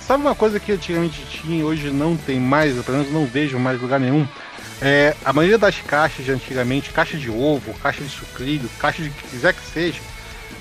Sabe 0.00 0.22
uma 0.22 0.34
coisa 0.34 0.58
que 0.60 0.72
antigamente 0.72 1.22
tinha 1.30 1.60
e 1.60 1.62
hoje 1.64 1.90
não 1.90 2.16
tem 2.16 2.40
mais, 2.40 2.76
eu 2.76 2.82
pelo 2.82 2.98
menos 2.98 3.12
não 3.12 3.24
vejo 3.24 3.58
mais 3.58 3.80
lugar 3.80 4.00
nenhum? 4.00 4.26
É, 4.84 5.14
a 5.24 5.32
maioria 5.32 5.58
das 5.58 5.80
caixas 5.80 6.24
de 6.24 6.32
antigamente, 6.32 6.90
caixa 6.90 7.16
de 7.16 7.30
ovo, 7.30 7.72
caixa 7.74 8.02
de 8.02 8.10
sucrilho, 8.10 8.68
caixa 8.80 9.00
de 9.00 9.10
que 9.10 9.28
quiser 9.28 9.54
que 9.54 9.64
seja, 9.64 10.00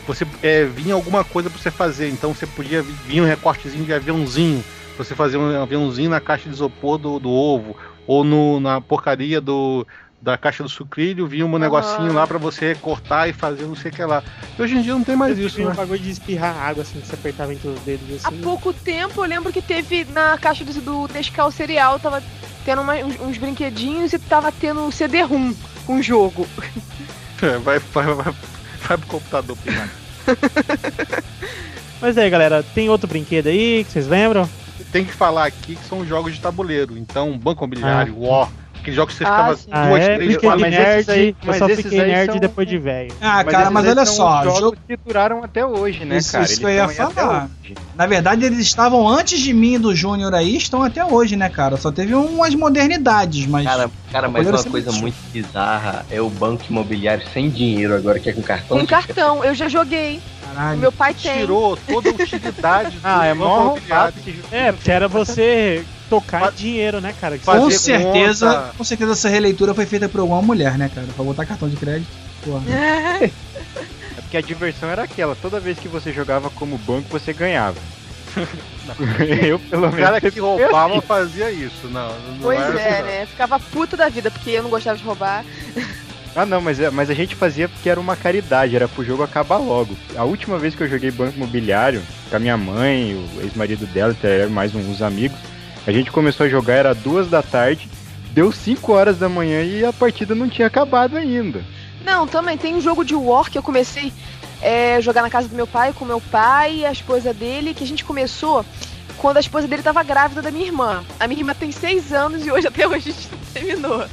você 0.05 0.27
é, 0.43 0.63
vinha 0.63 0.93
alguma 0.93 1.23
coisa 1.23 1.49
pra 1.49 1.59
você 1.59 1.71
fazer. 1.71 2.07
Então 2.09 2.31
você 2.31 2.45
podia 2.45 2.83
vi- 2.83 2.93
vinha 3.07 3.23
um 3.23 3.25
recortezinho 3.25 3.83
de 3.83 3.91
aviãozinho, 3.91 4.63
você 4.95 5.15
fazer 5.15 5.37
um 5.37 5.59
aviãozinho 5.63 6.11
na 6.11 6.21
caixa 6.21 6.47
de 6.47 6.53
isopor 6.53 6.99
do, 6.99 7.19
do 7.19 7.31
ovo, 7.31 7.75
ou 8.05 8.23
no, 8.23 8.59
na 8.59 8.79
porcaria 8.79 9.41
do, 9.41 9.87
da 10.21 10.37
caixa 10.37 10.61
do 10.61 10.69
sucrilho, 10.69 11.25
vinha 11.25 11.45
um 11.45 11.57
negocinho 11.57 12.13
lá 12.13 12.27
pra 12.27 12.37
você 12.37 12.75
cortar 12.75 13.27
e 13.27 13.33
fazer 13.33 13.63
não 13.63 13.75
sei 13.75 13.89
o 13.89 13.93
que 13.93 14.03
lá. 14.03 14.23
E 14.57 14.61
hoje 14.61 14.75
em 14.77 14.81
dia 14.81 14.93
não 14.93 15.03
tem 15.03 15.15
mais 15.15 15.37
isso, 15.37 15.55
Tinha 15.55 15.67
um 15.67 15.69
né? 15.71 15.75
bagulho 15.75 15.99
de 15.99 16.11
espirrar 16.11 16.55
água, 16.57 16.83
assim, 16.83 16.99
que 17.01 17.07
você 17.07 17.15
apertava 17.15 17.51
entre 17.53 17.67
os 17.67 17.79
dedos, 17.81 18.23
Há 18.23 18.29
assim. 18.29 18.41
pouco 18.41 18.71
tempo 18.71 19.23
eu 19.23 19.27
lembro 19.27 19.51
que 19.51 19.61
teve 19.61 20.05
na 20.05 20.37
caixa 20.37 20.63
do, 20.63 20.73
do 21.07 21.13
Nescau 21.13 21.51
Cereal, 21.51 21.99
tava 21.99 22.21
tendo 22.63 22.81
uma- 22.83 22.93
uns, 22.97 23.19
uns 23.19 23.37
brinquedinhos 23.39 24.13
e 24.13 24.19
tava 24.19 24.51
tendo 24.51 24.81
um 24.81 24.91
CD-ROM 24.91 25.53
com 25.87 25.95
um 25.95 26.03
jogo. 26.03 26.47
Vai, 27.63 27.79
vai, 27.79 28.05
vai, 28.13 28.33
vai 28.87 28.97
pro 28.99 29.07
computador 29.07 29.57
primário. 29.57 29.89
Mas 31.99 32.17
aí, 32.17 32.29
galera, 32.29 32.63
tem 32.75 32.89
outro 32.89 33.07
brinquedo 33.07 33.47
aí 33.47 33.83
que 33.83 33.91
vocês 33.91 34.07
lembram? 34.07 34.47
tem 34.91 35.05
que 35.05 35.13
falar 35.13 35.45
aqui 35.45 35.75
que 35.75 35.85
são 35.85 36.05
jogos 36.05 36.33
de 36.33 36.41
tabuleiro. 36.41 36.97
Então, 36.97 37.37
Banco 37.37 37.63
Imobiliário, 37.63 38.19
War, 38.19 38.49
aqueles 38.81 38.95
jogos 38.95 39.13
que 39.13 39.17
você 39.19 39.23
Ah, 39.23 39.31
ficava 39.31 39.55
sim. 39.57 39.69
Ah, 39.71 39.87
duas, 39.87 40.01
é? 40.03 40.15
três, 40.17 40.37
quatro. 40.37 40.59
mas 40.59 40.73
esses 40.73 40.85
nerd, 41.07 41.11
aí- 41.11 41.27
eu 41.29 41.35
mas 41.45 41.57
só 41.57 41.65
esses 41.67 41.83
fiquei 41.83 42.01
aí 42.01 42.07
nerd 42.11 42.31
são- 42.31 42.39
depois 42.39 42.67
de 42.67 42.77
velho. 42.77 43.13
Ah, 43.21 43.43
Mas 43.43 43.55
cara, 43.55 43.69
mas 43.71 43.87
olha 43.87 44.05
só, 44.05 44.37
os 44.39 44.43
jogos 44.45 44.59
jogo- 44.59 44.77
que 44.87 44.97
duraram 45.05 45.43
até 45.43 45.65
hoje, 45.65 46.03
né, 46.05 46.17
Isso- 46.17 46.31
cara? 46.31 46.43
isso 46.43 46.59
que 46.59 46.65
eu 46.65 46.69
ia 46.69 46.87
falar. 46.89 47.49
na 47.95 48.05
verdade 48.07 48.45
eles 48.45 48.59
estavam 48.59 49.07
antes 49.07 49.39
de 49.39 49.53
mim 49.53 49.75
e 49.75 49.77
do 49.79 49.95
Júnior 49.95 50.33
aí, 50.33 50.57
estão 50.57 50.83
até 50.83 51.05
hoje, 51.05 51.35
né, 51.35 51.47
cara? 51.49 51.77
Só 51.77 51.91
teve 51.91 52.13
umas 52.13 52.53
modernidades, 52.55 53.45
mas. 53.45 53.65
Cara, 53.65 53.89
cara 54.11 54.27
mas 54.29 54.47
uma 54.47 54.63
coisa 54.63 54.91
muito 54.91 55.15
bizarra 55.31 56.05
é 56.09 56.19
o 56.21 56.29
banco 56.29 56.63
imobiliário 56.69 57.23
sem 57.33 57.49
dinheiro 57.49 57.95
agora, 57.95 58.19
que 58.19 58.29
é 58.29 58.33
com 58.33 58.41
cartão. 58.41 58.79
Com 58.79 58.85
cartão, 58.85 59.43
eu 59.43 59.53
já 59.55 59.69
joguei. 59.69 60.19
Caralho. 60.53 60.79
meu 60.79 60.91
pai 60.91 61.13
tem. 61.13 61.37
Tirou 61.39 61.77
toda 61.77 62.09
a 62.09 62.11
utilidade 62.13 62.97
do 62.99 63.01
Ah, 63.05 63.25
é 63.25 63.33
Banco 63.33 63.79
mó. 63.87 64.09
É, 64.51 64.71
porque 64.73 64.91
era 64.91 65.07
você 65.07 65.81
tocar 66.11 66.51
em 66.51 66.55
dinheiro, 66.55 66.99
né, 66.99 67.15
cara? 67.19 67.39
Com 67.39 67.71
certeza, 67.71 68.45
conta. 68.53 68.73
com 68.77 68.83
certeza 68.83 69.11
essa 69.13 69.29
releitura 69.29 69.73
foi 69.73 69.85
feita 69.85 70.09
por 70.09 70.19
alguma 70.19 70.41
mulher, 70.41 70.77
né, 70.77 70.91
cara? 70.93 71.07
Pra 71.15 71.23
botar 71.23 71.45
cartão 71.45 71.69
de 71.69 71.77
crédito. 71.77 72.09
Porra. 72.43 72.63
É 72.69 73.31
porque 74.21 74.35
a 74.37 74.41
diversão 74.41 74.89
era 74.89 75.03
aquela, 75.03 75.35
toda 75.35 75.59
vez 75.59 75.79
que 75.79 75.87
você 75.87 76.11
jogava 76.11 76.49
como 76.49 76.77
banco, 76.77 77.07
você 77.09 77.31
ganhava. 77.33 77.77
eu, 79.45 79.59
pelo 79.59 79.87
O 79.87 79.91
menos. 79.91 79.99
cara 79.99 80.21
que 80.21 80.39
roubava 80.39 81.01
fazia 81.01 81.49
isso. 81.51 81.87
Não, 81.89 82.07
não 82.09 82.37
Pois 82.41 82.59
era 82.59 82.79
é, 82.79 82.93
assim, 82.93 83.03
né? 83.03 83.25
Ficava 83.25 83.59
puta 83.59 83.95
da 83.97 84.09
vida, 84.09 84.29
porque 84.31 84.51
eu 84.51 84.63
não 84.63 84.69
gostava 84.69 84.97
de 84.97 85.03
roubar. 85.03 85.43
Ah, 86.35 86.45
não, 86.45 86.61
mas, 86.61 86.79
é- 86.79 86.89
mas 86.89 87.09
a 87.09 87.13
gente 87.13 87.35
fazia 87.35 87.67
porque 87.67 87.89
era 87.89 87.99
uma 87.99 88.15
caridade, 88.15 88.73
era 88.75 88.87
pro 88.87 89.03
jogo 89.03 89.21
acabar 89.21 89.57
logo. 89.57 89.97
A 90.15 90.23
última 90.23 90.57
vez 90.57 90.73
que 90.73 90.81
eu 90.83 90.87
joguei 90.89 91.11
Banco 91.11 91.35
Imobiliário, 91.35 92.01
com 92.29 92.35
a 92.37 92.39
minha 92.39 92.55
mãe, 92.57 93.13
o 93.15 93.41
ex-marido 93.41 93.85
dela, 93.87 94.13
até 94.13 94.45
mais 94.47 94.73
uns 94.73 95.01
amigos, 95.01 95.37
a 95.85 95.91
gente 95.91 96.11
começou 96.11 96.45
a 96.45 96.49
jogar, 96.49 96.73
era 96.73 96.93
duas 96.93 97.29
da 97.29 97.41
tarde, 97.41 97.89
deu 98.31 98.51
5 98.51 98.91
horas 98.91 99.17
da 99.17 99.27
manhã 99.27 99.63
e 99.63 99.83
a 99.83 99.91
partida 99.91 100.35
não 100.35 100.49
tinha 100.49 100.67
acabado 100.67 101.17
ainda. 101.17 101.63
Não, 102.03 102.27
também 102.27 102.57
tem 102.57 102.75
um 102.75 102.81
jogo 102.81 103.03
de 103.03 103.15
War 103.15 103.49
que 103.49 103.57
eu 103.57 103.63
comecei 103.63 104.11
é, 104.61 104.95
a 104.95 105.01
jogar 105.01 105.21
na 105.21 105.29
casa 105.29 105.47
do 105.47 105.55
meu 105.55 105.67
pai, 105.67 105.93
com 105.93 106.05
meu 106.05 106.21
pai 106.21 106.77
e 106.77 106.85
a 106.85 106.91
esposa 106.91 107.33
dele, 107.33 107.73
que 107.73 107.83
a 107.83 107.87
gente 107.87 108.05
começou 108.05 108.65
quando 109.17 109.37
a 109.37 109.41
esposa 109.41 109.67
dele 109.67 109.83
tava 109.83 110.01
grávida 110.03 110.41
da 110.41 110.51
minha 110.51 110.65
irmã. 110.65 111.03
A 111.19 111.27
minha 111.27 111.41
irmã 111.41 111.53
tem 111.53 111.71
seis 111.71 112.11
anos 112.11 112.45
e 112.45 112.51
hoje 112.51 112.67
até 112.67 112.87
hoje 112.87 113.09
a 113.09 113.13
gente 113.13 113.29
não 113.31 113.39
terminou. 113.53 114.05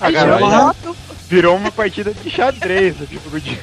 A 0.00 0.10
gente 0.10 0.38
foto, 0.38 0.96
Virou 1.28 1.56
uma 1.56 1.70
partida 1.70 2.12
de 2.14 2.30
xadrez, 2.30 2.96
tipo 3.06 3.38
de... 3.38 3.58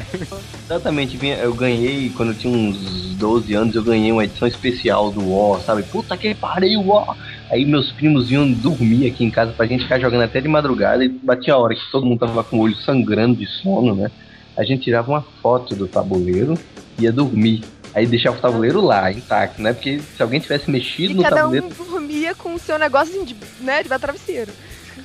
Exatamente, 0.65 1.17
eu 1.41 1.53
ganhei, 1.53 2.11
quando 2.11 2.29
eu 2.29 2.37
tinha 2.37 2.55
uns 2.55 3.15
12 3.15 3.53
anos, 3.55 3.75
eu 3.75 3.83
ganhei 3.83 4.11
uma 4.11 4.23
edição 4.23 4.47
especial 4.47 5.11
do 5.11 5.27
War, 5.27 5.59
sabe? 5.61 5.81
Puta 5.81 6.15
que 6.15 6.35
pariu, 6.35 6.85
War! 6.85 7.17
Aí 7.49 7.65
meus 7.65 7.91
primos 7.91 8.31
iam 8.31 8.51
dormir 8.51 9.07
aqui 9.07 9.23
em 9.23 9.31
casa 9.31 9.51
pra 9.51 9.65
gente 9.65 9.83
ficar 9.83 9.99
jogando 9.99 10.23
até 10.23 10.39
de 10.39 10.47
madrugada 10.47 11.03
e 11.03 11.09
batia 11.09 11.55
a 11.55 11.57
hora 11.57 11.73
que 11.73 11.91
todo 11.91 12.05
mundo 12.05 12.19
tava 12.19 12.43
com 12.43 12.57
o 12.57 12.61
olho 12.61 12.75
sangrando 12.75 13.35
de 13.35 13.47
sono, 13.47 13.95
né? 13.95 14.11
A 14.55 14.63
gente 14.63 14.83
tirava 14.83 15.11
uma 15.11 15.25
foto 15.41 15.75
do 15.75 15.87
tabuleiro 15.87 16.53
e 16.99 17.03
ia 17.03 17.11
dormir. 17.11 17.63
Aí 17.93 18.05
deixava 18.05 18.37
o 18.37 18.41
tabuleiro 18.41 18.81
lá, 18.81 19.11
intacto, 19.11 19.61
né? 19.61 19.73
Porque 19.73 19.99
se 19.99 20.21
alguém 20.21 20.39
tivesse 20.39 20.69
mexido 20.69 21.13
e 21.13 21.15
no 21.15 21.23
cada 21.23 21.37
tabuleiro. 21.37 21.67
um 21.67 21.91
dormia 21.91 22.35
com 22.35 22.53
o 22.53 22.59
seu 22.59 22.77
negócio 22.77 23.13
assim, 23.13 23.25
de, 23.25 23.35
né, 23.61 23.83
de 23.83 23.89
travesseiro. 23.89 24.51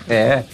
É, 0.08 0.44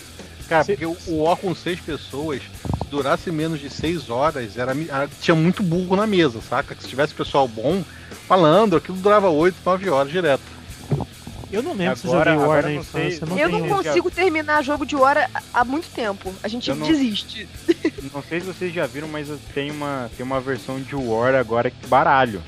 Cara, 0.49 0.65
porque 0.65 0.87
o 0.87 0.97
o 1.09 1.23
War 1.25 1.37
com 1.37 1.55
seis 1.55 1.81
pessoas, 1.81 2.41
se 2.43 2.89
durasse 2.91 3.31
menos 3.31 3.61
de 3.61 3.69
seis 3.69 4.09
horas, 4.11 4.57
era, 4.57 4.73
era- 4.89 5.09
tinha 5.21 5.35
muito 5.35 5.63
burro 5.63 5.97
na 5.97 6.07
mesa, 6.07 6.41
saca? 6.41 6.75
Que 6.75 6.83
se 6.83 6.89
tivesse 6.89 7.13
pessoal 7.15 7.49
bom, 7.49 7.83
malandro, 8.29 8.79
aquilo 8.79 8.97
durava 8.99 9.29
oito, 9.29 9.57
nove 9.65 9.89
horas 9.91 10.11
direto. 10.13 10.43
Eu 11.53 11.63
não 11.63 11.75
lembro 11.75 11.97
se 11.97 12.07
eu 12.07 12.11
Agora- 12.13 12.33
joguei 12.33 12.47
War 12.47 12.59
agora 12.59 12.75
na 12.75 12.81
infância. 12.81 13.27
Não 13.27 13.39
eu 13.39 13.49
não 13.49 13.69
consigo 13.69 14.11
terminar 14.11 14.63
jogo 14.65 14.85
de 14.85 14.97
hora 14.97 15.31
há 15.55 15.65
muito 15.65 15.89
tempo. 15.91 16.33
A 16.43 16.49
gente 16.49 16.69
não- 16.73 16.87
desiste. 16.87 17.49
Não 18.13 18.23
sei 18.23 18.41
se 18.41 18.47
vocês 18.47 18.73
já 18.73 18.87
viram, 18.87 19.09
mas 19.09 19.29
tem 19.53 19.71
uma, 19.71 20.09
tem 20.17 20.25
uma 20.25 20.41
versão 20.41 20.81
de 20.81 20.95
War 20.95 21.35
agora 21.35 21.71
que 21.71 21.87
baralho. 21.87 22.41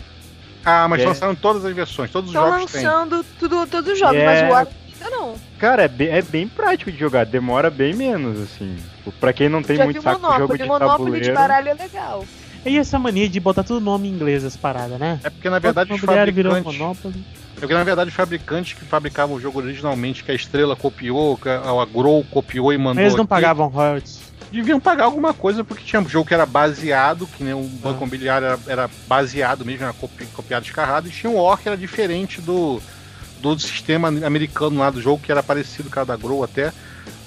Ah, 0.65 0.87
mas 0.89 1.01
É. 1.03 1.07
lançaram 1.07 1.35
todas 1.35 1.65
as 1.65 1.75
versões, 1.75 2.11
todos 2.11 2.31
os 2.31 2.35
Estão 2.37 2.51
jogos 2.59 2.73
têm. 2.73 2.83
lançando 2.85 3.25
tudo, 3.39 3.67
todos 3.67 3.93
os 3.93 3.99
jogos, 3.99 4.17
É. 4.17 4.25
mas 4.25 4.43
o 4.49 4.53
War 4.53 4.67
ainda 5.01 5.17
não. 5.17 5.35
Cara, 5.59 5.85
é 5.85 5.89
bem, 5.89 6.09
é 6.09 6.23
bem 6.23 6.49
prático 6.49 6.91
de 6.91 6.99
jogar, 6.99 7.27
demora 7.27 7.71
bem 7.71 7.95
menos, 7.95 8.41
assim. 8.41 8.77
Tipo, 8.99 9.13
Pra 9.13 9.33
quem 9.33 9.49
não 9.49 9.63
tem 9.63 9.77
Já 9.77 9.85
muito 9.85 10.03
saco 10.03 10.21
com 10.21 10.39
jogo 10.39 10.57
de 10.59 10.65
Monopoly 10.65 11.21
de 11.21 11.33
tabuleiro. 11.33 11.35
baralho 11.35 11.69
é 11.69 11.75
legal. 11.75 12.25
E 12.67 12.77
essa 12.77 12.99
mania 12.99 13.29
de 13.29 13.41
botar 13.41 13.63
tudo 13.63 13.81
nome 13.81 14.09
em 14.09 14.13
inglês, 14.13 14.45
as 14.45 14.57
paradas, 14.57 14.99
né? 14.99 15.21
É 15.23 15.31
porque 15.31 15.49
na 15.49 15.59
verdade 15.59 15.93
os 15.93 15.99
Imobiliário 15.99 16.33
virou. 16.33 16.61
Monopoly. 16.63 17.25
É 17.57 17.61
porque 17.61 17.75
na 17.75 17.85
verdade 17.85 18.11
os 18.11 18.15
fabricantes 18.17 18.73
que 18.75 18.85
fabricavam 18.85 19.37
o 19.37 19.41
jogo 19.41 19.61
originalmente, 19.61 20.23
que 20.23 20.31
a 20.31 20.35
Estrela 20.35 20.77
copiou, 20.77 21.37
que 21.37 21.49
a 21.49 21.61
a 21.61 21.85
Grow 21.87 22.25
copiou 22.31 22.73
e 22.73 22.79
mandou. 22.79 23.03
Eles 23.03 23.15
não 23.15 23.23
aqui, 23.23 23.31
pagavam 23.31 23.69
royalties. 23.69 24.21
Deviam 24.51 24.81
pagar 24.81 25.05
alguma 25.05 25.35
coisa, 25.35 25.63
porque 25.63 25.85
tinha 25.85 26.01
um 26.01 26.09
jogo 26.09 26.27
que 26.27 26.33
era 26.35 26.47
baseado, 26.47 27.27
que 27.27 27.45
nem 27.45 27.53
o 27.53 27.63
Banco 27.63 27.99
Imobiliário 27.99 28.47
era, 28.47 28.59
era 28.67 28.91
baseado 29.07 29.65
mesmo, 29.65 29.85
era 29.85 29.93
copi, 29.93 30.25
copiado 30.27 30.65
descarrado, 30.65 31.07
e 31.09 31.11
tinha 31.11 31.31
um 31.31 31.37
War 31.37 31.59
que 31.59 31.69
era 31.69 31.77
diferente 31.77 32.41
do, 32.41 32.81
do 33.41 33.59
sistema 33.59 34.09
americano 34.09 34.79
lá 34.81 34.91
do 34.91 35.01
jogo, 35.01 35.23
que 35.23 35.31
era 35.33 35.43
parecido 35.43 35.91
com 35.91 36.01
a 36.01 36.05
da 36.05 36.17
Grow 36.17 36.43
até. 36.45 36.73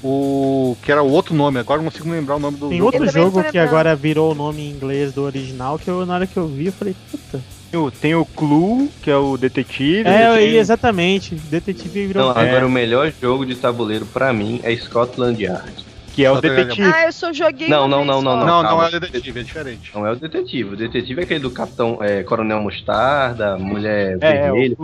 O 0.04 0.76
que 0.82 0.92
era 0.92 1.04
o 1.04 1.12
outro 1.12 1.36
nome, 1.36 1.60
agora 1.60 1.80
eu 1.80 1.84
não 1.84 1.92
consigo 1.92 2.10
lembrar 2.10 2.36
o 2.38 2.40
nome 2.40 2.58
do 2.58 2.70
Tem 2.70 2.80
jogo. 2.80 2.86
outro 2.98 3.12
jogo 3.12 3.44
que 3.44 3.58
agora 3.58 3.96
virou 3.96 4.32
o 4.32 4.36
nome 4.36 4.62
em 4.64 4.72
inglês 4.72 5.14
do 5.14 5.22
original, 5.24 5.78
que 5.78 5.88
eu, 5.88 6.06
na 6.08 6.16
hora 6.16 6.26
que 6.28 6.38
eu 6.38 6.48
vi, 6.48 6.68
eu 6.68 6.72
falei, 6.72 6.96
puta. 7.12 7.40
Tem 7.70 7.80
o- 7.80 7.92
Tem 7.92 8.16
o 8.16 8.26
Clue, 8.26 8.90
que 9.02 9.10
é 9.12 9.16
o 9.16 9.38
detetive. 9.38 10.10
É, 10.10 10.36
tem- 10.36 10.56
exatamente. 10.56 11.36
Detetive 11.36 12.08
virou. 12.08 12.32
É. 12.36 12.48
agora 12.50 12.66
o 12.66 12.72
melhor 12.72 13.14
jogo 13.22 13.46
de 13.46 13.56
tabuleiro 13.56 14.06
pra 14.08 14.34
mim 14.34 14.60
é 14.64 14.76
Scotland 14.76 15.42
Yard. 15.42 15.72
Que 16.14 16.26
é 16.26 16.32
o 16.32 16.42
detetive. 16.42 16.92
Ah, 16.94 17.06
eu 17.06 17.12
só 17.14 17.32
joguei 17.32 17.70
Não, 17.70 17.86
uma 17.86 17.88
não, 17.88 17.98
vez 18.00 18.08
não, 18.08 18.22
não, 18.22 18.46
Não, 18.46 18.64
não 18.64 18.84
é 18.84 18.88
o 18.88 19.00
detetive, 19.00 19.40
é 19.40 19.44
diferente. 19.44 19.92
Não 19.96 20.06
é 20.06 20.12
o 20.12 20.16
detetive. 20.16 20.74
O 20.74 20.76
detetive 20.76 21.22
é 21.22 21.24
aquele 21.24 21.40
do 21.40 21.52
Capitão 21.52 22.00
é, 22.02 22.22
Coronel 22.24 22.62
Mostarda, 22.62 23.58
Mulher 23.58 24.18
É, 24.20 24.28
é, 24.38 24.42
Vermelha. 24.42 24.78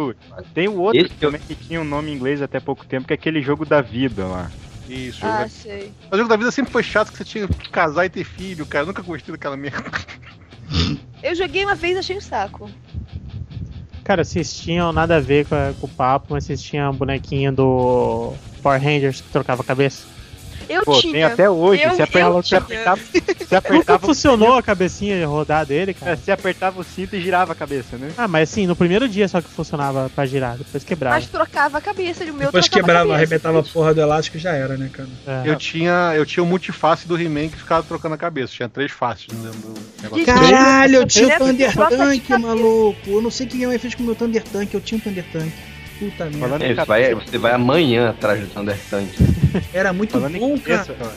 Tem 0.53 0.67
o 0.69 0.79
outro 0.79 1.01
Esse 1.01 1.09
que 1.13 1.25
eu- 1.25 1.31
também 1.31 1.41
que 1.45 1.53
tinha 1.55 1.81
um 1.81 1.83
nome 1.83 2.11
em 2.11 2.15
inglês 2.15 2.41
até 2.41 2.59
pouco 2.61 2.85
tempo, 2.85 3.05
que 3.07 3.13
é 3.13 3.15
aquele 3.15 3.41
jogo 3.41 3.65
da 3.65 3.81
vida 3.81 4.25
lá. 4.25 4.49
Isso. 4.87 5.19
Ah, 5.25 5.39
né? 5.41 5.47
sei. 5.49 5.91
Mas 6.03 6.13
o 6.13 6.17
jogo 6.17 6.29
da 6.29 6.37
vida 6.37 6.49
sempre 6.49 6.71
foi 6.71 6.81
chato 6.81 7.11
que 7.11 7.17
você 7.17 7.25
tinha 7.25 7.45
que 7.45 7.69
casar 7.69 8.05
e 8.05 8.09
ter 8.09 8.23
filho, 8.23 8.65
cara. 8.65 8.83
Eu 8.83 8.87
nunca 8.87 9.01
gostei 9.01 9.33
daquela 9.33 9.57
merda. 9.57 9.83
Eu 11.21 11.35
joguei 11.35 11.65
uma 11.65 11.75
vez 11.75 11.95
e 11.97 11.99
achei 11.99 12.17
um 12.17 12.21
saco. 12.21 12.69
Cara, 14.03 14.23
vocês 14.23 14.57
tinham 14.57 14.93
nada 14.93 15.17
a 15.17 15.19
ver 15.19 15.45
com, 15.45 15.55
a- 15.55 15.73
com 15.79 15.87
o 15.87 15.89
papo, 15.89 16.27
mas 16.29 16.45
vocês 16.45 16.61
tinham 16.61 16.91
um 16.91 16.95
bonequinho 16.95 17.51
do 17.51 18.33
Power 18.63 18.81
Rangers 18.81 19.19
que 19.19 19.27
trocava 19.29 19.61
a 19.61 19.65
cabeça. 19.65 20.07
Eu 20.69 20.83
Pô, 20.83 20.99
tinha. 20.99 21.13
tem 21.13 21.23
até 21.23 21.49
hoje. 21.49 21.83
Eu- 21.83 21.91
você 21.91 22.01
apertava, 22.03 22.29
eu 22.37 22.41
você 22.43 22.47
tinha. 22.47 22.59
apertava, 22.59 22.99
Nunca 23.47 23.57
apertava, 23.57 23.99
funcionou 24.07 24.53
a 24.55 24.63
cabecinha 24.63 25.17
de 25.17 25.23
rodar 25.23 25.65
dele, 25.65 25.91
é, 25.91 25.93
cara. 25.93 26.17
você 26.17 26.31
apertava 26.31 26.79
o 26.81 26.83
cinto 26.83 27.15
e 27.15 27.21
girava 27.21 27.53
a 27.53 27.55
cabeça, 27.55 27.97
né? 27.97 28.11
Ah, 28.17 28.27
mas 28.27 28.49
assim, 28.51 28.67
no 28.67 28.75
primeiro 28.75 29.07
dia 29.07 29.27
só 29.27 29.41
que 29.41 29.49
funcionava 29.49 30.09
pra 30.13 30.25
girar, 30.25 30.57
depois 30.57 30.83
quebrava. 30.83 31.15
Mas 31.15 31.27
trocava 31.27 31.77
a 31.77 31.81
cabeça 31.81 32.25
de 32.25 32.31
meu 32.31 32.47
Depois 32.47 32.65
a 32.65 32.69
quebrava, 32.69 32.99
cabeça. 32.99 33.15
arrebentava 33.15 33.59
a 33.59 33.63
porra 33.63 33.93
do 33.93 34.01
elástico 34.01 34.37
e 34.37 34.39
já 34.39 34.53
era, 34.53 34.75
né, 34.77 34.89
cara? 34.91 35.09
É. 35.25 35.49
Eu 35.49 35.55
tinha, 35.55 36.13
eu 36.15 36.25
tinha 36.25 36.43
o 36.43 36.45
multiface 36.45 37.07
do 37.07 37.19
He-Man 37.19 37.49
que 37.49 37.57
ficava 37.57 37.83
trocando 37.83 38.15
a 38.15 38.17
cabeça. 38.17 38.53
Tinha 38.53 38.67
três 38.69 38.91
faces 38.91 39.27
no 39.31 39.51
do 39.51 39.73
negócio. 40.01 40.25
Caralho, 40.25 40.95
eu 40.95 41.05
tinha 41.07 41.27
o 41.35 41.37
Thunder 41.39 41.73
Tank, 41.75 42.29
maluco. 42.39 42.97
Eu 43.09 43.21
não 43.21 43.31
sei 43.31 43.45
o 43.47 43.49
que 43.49 43.65
mãe 43.65 43.77
fez 43.79 43.95
com 43.95 44.03
o 44.03 44.05
meu 44.05 44.15
Thunder 44.15 44.43
Tank. 44.43 44.73
Eu 44.73 44.81
tinha 44.81 44.97
um 44.97 45.01
Thunder 45.01 45.25
Tank. 45.31 45.51
Puta 45.99 46.25
merda. 46.25 46.39
Falando 46.39 46.61
É, 46.61 46.65
em 46.71 46.75
você, 46.75 46.85
vai, 46.85 47.03
cabeça, 47.09 47.31
você 47.31 47.37
vai 47.37 47.51
amanhã 47.53 48.09
atrás 48.09 48.39
do 48.41 48.47
Thunder 48.47 48.77
Tank. 48.89 49.09
Era 49.73 49.91
muito 49.93 50.11
falando 50.11 50.35
em 50.35 50.39
bom, 50.39 50.57
cara. 50.59 50.85
cabeça, 50.85 51.11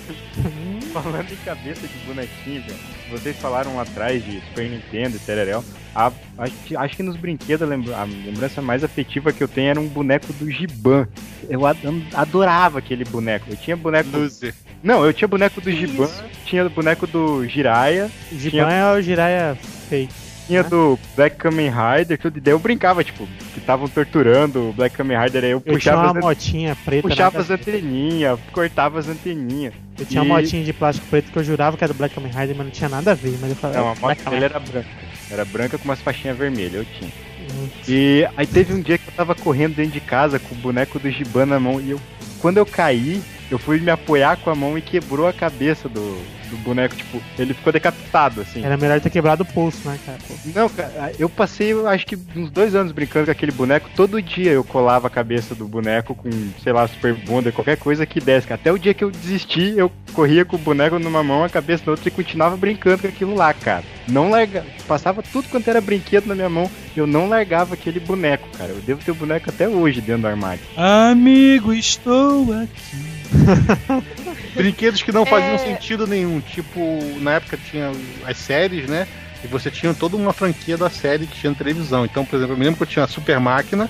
falando 0.92 1.32
em 1.32 1.36
cabeça 1.36 1.80
de 1.86 1.98
bonequinho, 2.06 2.62
velho. 2.62 2.78
Vocês 3.10 3.36
falaram 3.36 3.76
lá 3.76 3.82
atrás 3.82 4.24
de 4.24 4.40
Super 4.40 4.68
Nintendo 4.70 5.16
e 5.16 5.18
Tereréu. 5.18 5.64
A- 5.94 6.12
acho, 6.38 6.52
que- 6.64 6.76
acho 6.76 6.96
que 6.96 7.02
nos 7.02 7.16
brinquedos 7.16 7.62
a 7.66 7.70
lembra- 7.70 7.96
a 7.96 8.04
lembrança 8.04 8.62
mais 8.62 8.84
afetiva 8.84 9.32
que 9.32 9.42
eu 9.42 9.48
tenho 9.48 9.70
era 9.70 9.80
um 9.80 9.88
boneco 9.88 10.32
do 10.34 10.48
Giban. 10.50 11.06
Eu 11.48 11.66
ad- 11.66 11.78
adorava 12.14 12.78
aquele 12.78 13.04
boneco. 13.04 13.46
Eu 13.50 13.56
tinha 13.56 13.76
boneco. 13.76 14.08
Loser. 14.16 14.54
Não, 14.82 15.04
eu 15.04 15.12
tinha 15.12 15.28
boneco 15.28 15.60
do 15.60 15.70
Giban, 15.70 16.08
tinha 16.46 16.66
boneco 16.68 17.06
do 17.06 17.46
Jiraiya, 17.46 18.10
O 18.32 18.38
Giban 18.38 18.70
é 18.70 18.92
o 18.94 19.02
Jiraiya 19.02 19.58
fake. 19.90 20.29
Tinha 20.50 20.64
do 20.64 20.98
Black 21.16 21.36
Kamen 21.36 21.70
Rider, 21.70 22.18
tudo. 22.18 22.38
E 22.38 22.40
daí 22.40 22.52
eu 22.52 22.58
brincava, 22.58 23.02
tipo, 23.04 23.26
que 23.52 23.58
estavam 23.58 23.88
torturando 23.88 24.70
o 24.70 24.72
Black 24.72 24.96
Kamen 24.96 25.18
Rider, 25.18 25.44
aí 25.44 25.50
eu 25.50 25.58
Eu 25.58 25.60
tinha 25.62 25.74
puxava, 25.94 26.02
uma 26.12 26.18
as, 26.18 26.24
motinha 26.24 26.76
preta. 26.84 27.08
puxava 27.08 27.38
nada 27.38 27.40
as 27.40 27.50
anteninhas, 27.60 28.38
cortava 28.52 28.98
as 28.98 29.08
anteninhas. 29.08 29.72
Eu 29.98 30.06
tinha 30.06 30.22
E- 30.22 30.26
uma 30.26 30.36
motinha 30.40 30.64
de 30.64 30.72
plástico 30.72 31.06
preto 31.08 31.30
que 31.30 31.38
eu 31.38 31.44
jurava 31.44 31.76
que 31.76 31.84
era 31.84 31.92
do 31.92 31.96
Black 31.96 32.14
Kamen 32.14 32.32
Rider, 32.32 32.56
mas 32.56 32.66
não 32.66 32.70
tinha 32.72 32.88
nada 32.88 33.12
a 33.12 33.14
ver. 33.14 33.36
Mas 33.40 33.50
eu 33.50 33.56
falava, 33.56 33.80
Não, 33.80 33.90
a 33.90 33.94
Black 33.94 34.22
moto 34.24 34.30
dele 34.32 34.44
era 34.44 34.58
branca. 34.60 34.88
Era 35.30 35.44
branca 35.44 35.78
com 35.78 35.84
umas 35.84 36.00
faixinhas 36.00 36.36
vermelhas, 36.36 36.74
eu 36.74 36.84
tinha. 36.84 37.10
Uhum. 37.50 37.68
E 37.88 38.26
aí 38.36 38.46
teve 38.46 38.72
um 38.74 38.80
dia 38.80 38.98
que 38.98 39.08
eu 39.08 39.12
tava 39.12 39.34
correndo 39.34 39.74
dentro 39.76 39.92
de 39.92 40.00
casa 40.00 40.38
com 40.38 40.54
o 40.54 40.58
boneco 40.58 40.98
do 40.98 41.10
Giban 41.10 41.46
na 41.46 41.58
mão 41.60 41.80
e 41.80 41.90
eu, 41.90 42.00
quando 42.40 42.58
eu 42.58 42.66
caí, 42.66 43.22
eu 43.50 43.58
fui 43.58 43.80
me 43.80 43.90
apoiar 43.90 44.36
com 44.36 44.50
a 44.50 44.54
mão 44.54 44.78
e 44.78 44.82
quebrou 44.82 45.26
a 45.26 45.32
cabeça 45.32 45.88
do, 45.88 46.18
do 46.50 46.56
boneco, 46.58 46.94
tipo, 46.94 47.22
ele 47.38 47.54
ficou 47.54 47.72
decapitado, 47.72 48.40
assim. 48.40 48.64
Era 48.64 48.76
melhor 48.76 49.00
ter 49.00 49.10
quebrado 49.10 49.42
o 49.42 49.46
pulso, 49.46 49.88
né, 49.88 49.98
cara? 50.04 50.18
Pô. 50.26 50.34
Não, 50.54 50.68
cara, 50.68 51.12
eu 51.18 51.28
passei, 51.28 51.72
eu 51.72 51.88
acho 51.88 52.06
que 52.06 52.18
uns 52.36 52.50
dois 52.50 52.74
anos 52.74 52.92
brincando 52.92 53.26
com 53.26 53.32
aquele 53.32 53.52
boneco. 53.52 53.88
Todo 53.94 54.20
dia 54.20 54.52
eu 54.52 54.64
colava 54.64 55.06
a 55.06 55.10
cabeça 55.10 55.54
do 55.54 55.66
boneco 55.66 56.14
com, 56.14 56.30
sei 56.62 56.72
lá, 56.72 56.86
super 56.86 57.14
bunda, 57.14 57.52
qualquer 57.52 57.76
coisa 57.76 58.04
que 58.04 58.20
desse. 58.20 58.52
Até 58.52 58.72
o 58.72 58.78
dia 58.78 58.94
que 58.94 59.04
eu 59.04 59.10
desisti, 59.10 59.74
eu 59.76 59.90
corria 60.12 60.44
com 60.44 60.56
o 60.56 60.58
boneco 60.58 60.98
numa 60.98 61.22
mão, 61.22 61.44
a 61.44 61.48
cabeça 61.48 61.84
na 61.86 61.92
outra 61.92 62.08
e 62.08 62.12
continuava 62.12 62.56
brincando 62.56 63.02
com 63.02 63.08
aquilo 63.08 63.34
lá, 63.34 63.54
cara. 63.54 63.84
Não 64.08 64.30
larga, 64.30 64.64
passava 64.86 65.22
tudo 65.22 65.48
quanto 65.48 65.68
era 65.68 65.80
brinquedo 65.80 66.26
na 66.26 66.34
minha 66.34 66.48
mão, 66.48 66.70
eu 66.96 67.06
não 67.06 67.28
largava 67.28 67.74
aquele 67.74 68.00
boneco, 68.00 68.48
cara. 68.56 68.70
Eu 68.70 68.80
devo 68.80 69.04
ter 69.04 69.12
o 69.12 69.14
boneco 69.14 69.50
até 69.50 69.68
hoje 69.68 70.00
dentro 70.00 70.22
do 70.22 70.28
armário. 70.28 70.60
Amigo, 70.76 71.72
estou 71.72 72.52
aqui. 72.52 73.19
Brinquedos 74.54 75.02
que 75.02 75.12
não 75.12 75.24
faziam 75.24 75.54
É. 75.54 75.58
sentido 75.58 76.06
nenhum. 76.06 76.40
Tipo, 76.40 76.98
na 77.20 77.34
época 77.34 77.56
tinha 77.56 77.92
as 78.26 78.36
séries, 78.36 78.88
né? 78.88 79.06
E 79.42 79.46
você 79.46 79.70
tinha 79.70 79.94
toda 79.94 80.16
uma 80.16 80.32
franquia 80.32 80.76
da 80.76 80.90
série 80.90 81.26
que 81.26 81.38
tinha 81.40 81.50
na 81.50 81.56
televisão. 81.56 82.04
Então, 82.04 82.24
por 82.24 82.36
exemplo, 82.36 82.54
eu 82.54 82.58
me 82.58 82.64
lembro 82.64 82.76
que 82.78 82.82
eu 82.82 82.86
tinha 82.86 83.04
a 83.04 83.08
Super 83.08 83.40
Máquina, 83.40 83.88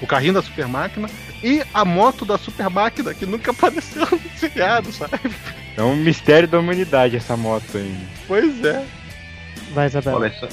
o 0.00 0.06
carrinho 0.06 0.34
da 0.34 0.42
Super 0.42 0.68
Máquina 0.68 1.08
e 1.42 1.62
a 1.74 1.84
moto 1.84 2.24
da 2.24 2.38
Super 2.38 2.68
Máquina, 2.70 3.12
que 3.12 3.26
nunca 3.26 3.50
apareceu 3.52 4.06
no 4.10 4.20
seriado, 4.38 4.92
sabe? 4.92 5.18
É 5.76 5.82
um 5.82 5.96
mistério 5.96 6.46
da 6.48 6.58
humanidade 6.60 7.16
essa 7.16 7.36
moto 7.36 7.76
ainda. 7.78 7.98
Pois 8.28 8.64
é. 8.64 8.84
Vai, 9.72 9.86
Isabela. 9.86 10.18
Olha 10.20 10.32
só. 10.38 10.48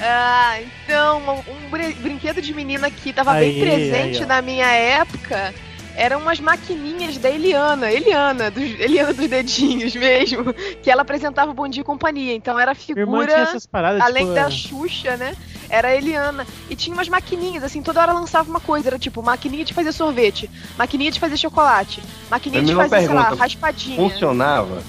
Ah, 0.00 0.58
então, 0.60 1.44
um, 1.46 1.70
brin- 1.70 1.92
brinquedo 1.94 2.40
de 2.40 2.52
menina 2.54 2.90
que 2.90 3.12
tava 3.12 3.32
Aí, 3.32 3.52
bem 3.52 3.60
presente 3.62 4.20
aí, 4.22 4.26
na 4.26 4.42
minha 4.42 4.66
época 4.66 5.52
eram 5.96 6.20
umas 6.20 6.40
maquininhas 6.40 7.18
da 7.18 7.30
Eliana, 7.30 7.90
Eliana, 7.90 8.50
dos, 8.50 8.62
Eliana 8.62 9.12
dos 9.12 9.28
dedinhos 9.28 9.94
mesmo, 9.94 10.52
que 10.82 10.90
ela 10.90 11.02
apresentava 11.02 11.50
o 11.50 11.54
Bom 11.54 11.68
Dia 11.68 11.82
e 11.82 11.84
Companhia. 11.84 12.34
Então 12.34 12.58
era 12.58 12.74
figura, 12.74 13.32
essas 13.32 13.66
paradas, 13.66 14.00
além 14.00 14.24
tipo, 14.24 14.34
da 14.34 14.46
é, 14.46 14.50
Xuxa, 14.50 15.16
né? 15.16 15.36
Era 15.68 15.88
a 15.88 15.96
Eliana. 15.96 16.46
E 16.68 16.76
tinha 16.76 16.94
umas 16.94 17.08
maquininhas, 17.08 17.62
assim, 17.64 17.82
toda 17.82 18.00
hora 18.00 18.12
lançava 18.12 18.48
uma 18.48 18.60
coisa. 18.60 18.88
Era 18.88 18.98
tipo, 18.98 19.22
maquininha 19.22 19.64
de 19.64 19.74
fazer 19.74 19.92
sorvete, 19.92 20.50
maquininha 20.76 21.10
de 21.10 21.20
fazer 21.20 21.36
chocolate, 21.36 22.02
maquininha 22.30 22.62
de 22.62 22.74
fazer, 22.74 23.00
sei 23.00 23.08
lá, 23.08 23.22
pergunta. 23.22 23.42
raspadinha. 23.42 23.96
Funcionava? 23.96 24.82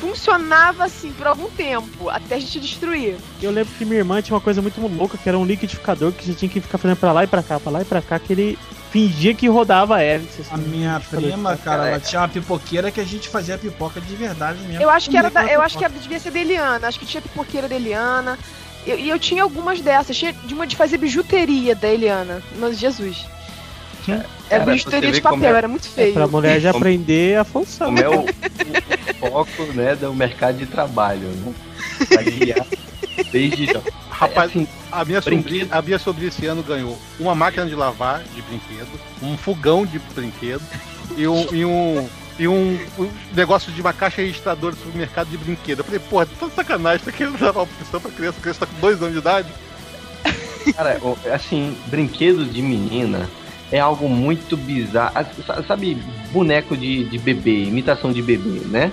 Funcionava 0.00 0.84
assim 0.84 1.12
por 1.12 1.26
algum 1.26 1.50
tempo, 1.50 2.08
até 2.08 2.36
a 2.36 2.38
gente 2.38 2.58
destruir. 2.58 3.16
Eu 3.42 3.50
lembro 3.50 3.70
que 3.76 3.84
minha 3.84 3.98
irmã 3.98 4.22
tinha 4.22 4.34
uma 4.34 4.40
coisa 4.40 4.62
muito 4.62 4.80
louca, 4.80 5.18
que 5.18 5.28
era 5.28 5.38
um 5.38 5.44
liquidificador 5.44 6.10
que 6.10 6.24
você 6.24 6.32
tinha 6.32 6.48
que 6.48 6.58
ficar 6.58 6.78
fazendo 6.78 6.96
pra 6.96 7.12
lá 7.12 7.24
e 7.24 7.26
pra 7.26 7.42
cá, 7.42 7.60
pra 7.60 7.70
lá 7.70 7.82
e 7.82 7.84
pra 7.84 8.00
cá, 8.00 8.18
que 8.18 8.32
ele 8.32 8.58
fingia 8.90 9.34
que 9.34 9.48
rodava 9.48 9.96
a 9.96 10.02
hélice. 10.02 10.42
A 10.50 10.54
assim. 10.54 10.64
minha 10.68 11.00
prima, 11.10 11.56
cara, 11.56 11.76
ela 11.82 11.84
Caraca. 11.92 12.00
tinha 12.08 12.20
uma 12.20 12.28
pipoqueira 12.28 12.90
que 12.90 13.00
a 13.00 13.04
gente 13.04 13.28
fazia 13.28 13.56
pipoca 13.58 14.00
de 14.00 14.14
verdade 14.16 14.58
mesmo. 14.66 14.82
Eu 14.82 14.90
acho 14.90 15.08
que 15.10 15.16
era 15.16 15.30
Comia 15.30 15.46
da, 15.48 15.52
eu 15.52 15.62
acho 15.62 15.78
que 15.78 15.84
era, 15.84 15.92
devia 15.92 16.18
ser 16.20 16.30
da 16.30 16.38
Eliana, 16.40 16.88
acho 16.88 16.98
que 16.98 17.06
tinha 17.06 17.20
pipoqueira 17.22 17.68
da 17.68 17.74
Eliana. 17.76 18.38
Eu- 18.86 18.98
E 18.98 19.08
eu, 19.10 19.18
tinha 19.18 19.42
algumas 19.42 19.80
dessas, 19.80 20.16
tinha 20.16 20.32
de 20.32 20.54
uma 20.54 20.66
de 20.66 20.74
fazer 20.74 20.96
bijuteria 20.98 21.74
da 21.74 21.88
Eliana, 21.88 22.42
mas 22.58 22.78
Jesus. 22.78 23.26
Era 24.08 24.24
Cara, 24.48 24.64
bijuteria 24.72 25.12
de 25.12 25.20
papel, 25.20 25.54
é- 25.54 25.58
era 25.58 25.68
muito 25.68 25.86
É 25.86 25.90
feio. 25.90 26.14
pra 26.14 26.26
mulher 26.26 26.58
já 26.60 26.70
aprender 26.76 27.38
a 27.38 27.44
função. 27.44 27.86
Como 27.94 27.98
é 28.00 28.08
o, 28.08 28.22
o 28.22 29.28
foco 29.30 29.62
né, 29.74 29.94
do 29.94 30.12
mercado 30.14 30.56
de 30.58 30.66
trabalho, 30.66 31.28
né? 31.28 31.52
Pra 32.08 32.22
guiar 32.22 32.66
desde 33.32 33.66
já. 33.66 33.80
Rapaz, 34.10 34.50
Assim, 34.50 34.68
a 34.92 35.04
minha, 35.04 35.20
sobrinha, 35.22 35.68
a 35.70 35.80
minha 35.82 35.98
sobrinha 35.98 36.28
esse 36.28 36.44
ano 36.46 36.62
ganhou 36.62 36.98
uma 37.18 37.34
máquina 37.34 37.64
de 37.66 37.74
lavar 37.74 38.22
de 38.34 38.42
brinquedo, 38.42 38.88
um 39.22 39.36
fogão 39.36 39.86
de 39.86 39.98
brinquedo 40.14 40.62
e 41.16 41.26
um, 41.26 41.46
e 41.54 41.64
um, 41.64 42.08
e 42.38 42.48
um, 42.48 42.78
um 42.98 43.10
negócio 43.34 43.72
de 43.72 43.80
uma 43.80 43.92
caixa 43.92 44.20
registradora 44.20 44.74
de 44.74 44.82
supermercado 44.82 45.28
de 45.28 45.38
brinquedo. 45.38 45.78
Eu 45.80 45.84
falei, 45.84 46.00
porra, 46.00 46.26
tá 46.26 46.46
de 46.46 46.54
sacanagem, 46.54 47.04
tá 47.04 47.12
querendo 47.12 47.38
dar 47.38 47.52
uma 47.52 47.62
opção 47.62 48.00
pra 48.00 48.10
criança, 48.10 48.38
a 48.38 48.42
criança 48.42 48.60
tá 48.60 48.66
com 48.66 48.80
dois 48.80 49.00
anos 49.00 49.12
de 49.14 49.18
idade. 49.20 49.48
Cara, 50.76 51.00
assim, 51.34 51.74
brinquedo 51.86 52.44
de 52.44 52.60
menina 52.60 53.28
é 53.72 53.78
algo 53.80 54.08
muito 54.08 54.56
bizarro. 54.56 55.12
Ah, 55.14 55.24
sa- 55.46 55.62
Sabe, 55.62 55.96
boneco 56.32 56.76
de, 56.76 57.04
de 57.04 57.18
bebê, 57.18 57.64
imitação 57.64 58.12
de 58.12 58.20
bebê, 58.20 58.60
né? 58.66 58.92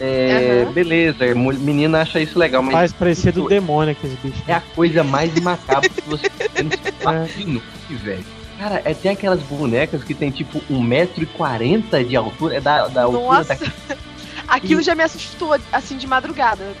É, 0.00 0.62
Aham. 0.64 0.72
Beleza, 0.72 1.34
menina 1.34 2.00
acha 2.02 2.20
isso 2.20 2.38
legal, 2.38 2.62
mas 2.62 2.72
Faz 2.72 2.92
parecer 2.92 3.32
do 3.32 3.48
demônio 3.48 3.92
aqueles 3.92 4.18
bichos. 4.18 4.42
é 4.48 4.54
a 4.54 4.60
coisa 4.60 5.04
mais 5.04 5.34
macabra 5.40 5.88
que 5.88 6.08
você 6.08 6.28
de 7.36 7.46
noite, 7.46 7.94
velho. 8.02 8.24
Cara, 8.58 8.80
é, 8.84 8.94
tem 8.94 9.10
aquelas 9.12 9.40
bonecas 9.42 10.04
que 10.04 10.14
tem 10.14 10.30
tipo 10.30 10.60
1,40m 10.70 12.06
de 12.06 12.16
altura, 12.16 12.56
é 12.56 12.60
da, 12.60 12.86
da 12.88 13.02
altura 13.02 13.44
da 13.44 13.54
Nossa, 13.54 13.72
aquilo 14.46 14.82
já 14.82 14.94
me 14.94 15.02
assustou, 15.02 15.58
assim, 15.72 15.96
de 15.96 16.06
madrugada. 16.06 16.72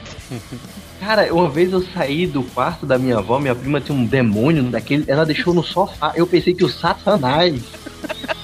Cara, 1.00 1.34
uma 1.34 1.48
vez 1.48 1.72
eu 1.72 1.82
saí 1.82 2.26
do 2.26 2.44
quarto 2.44 2.86
da 2.86 2.96
minha 2.96 3.18
avó, 3.18 3.40
minha 3.40 3.54
prima 3.56 3.80
tinha 3.80 3.98
um 3.98 4.04
demônio 4.04 4.62
daquele, 4.64 5.04
ela 5.08 5.26
deixou 5.26 5.52
no 5.52 5.62
sofá. 5.62 6.12
Eu 6.14 6.26
pensei 6.26 6.54
que 6.54 6.64
o 6.64 6.68
Satanás 6.68 7.60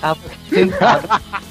tava 0.00 0.18
sentado 0.48 1.08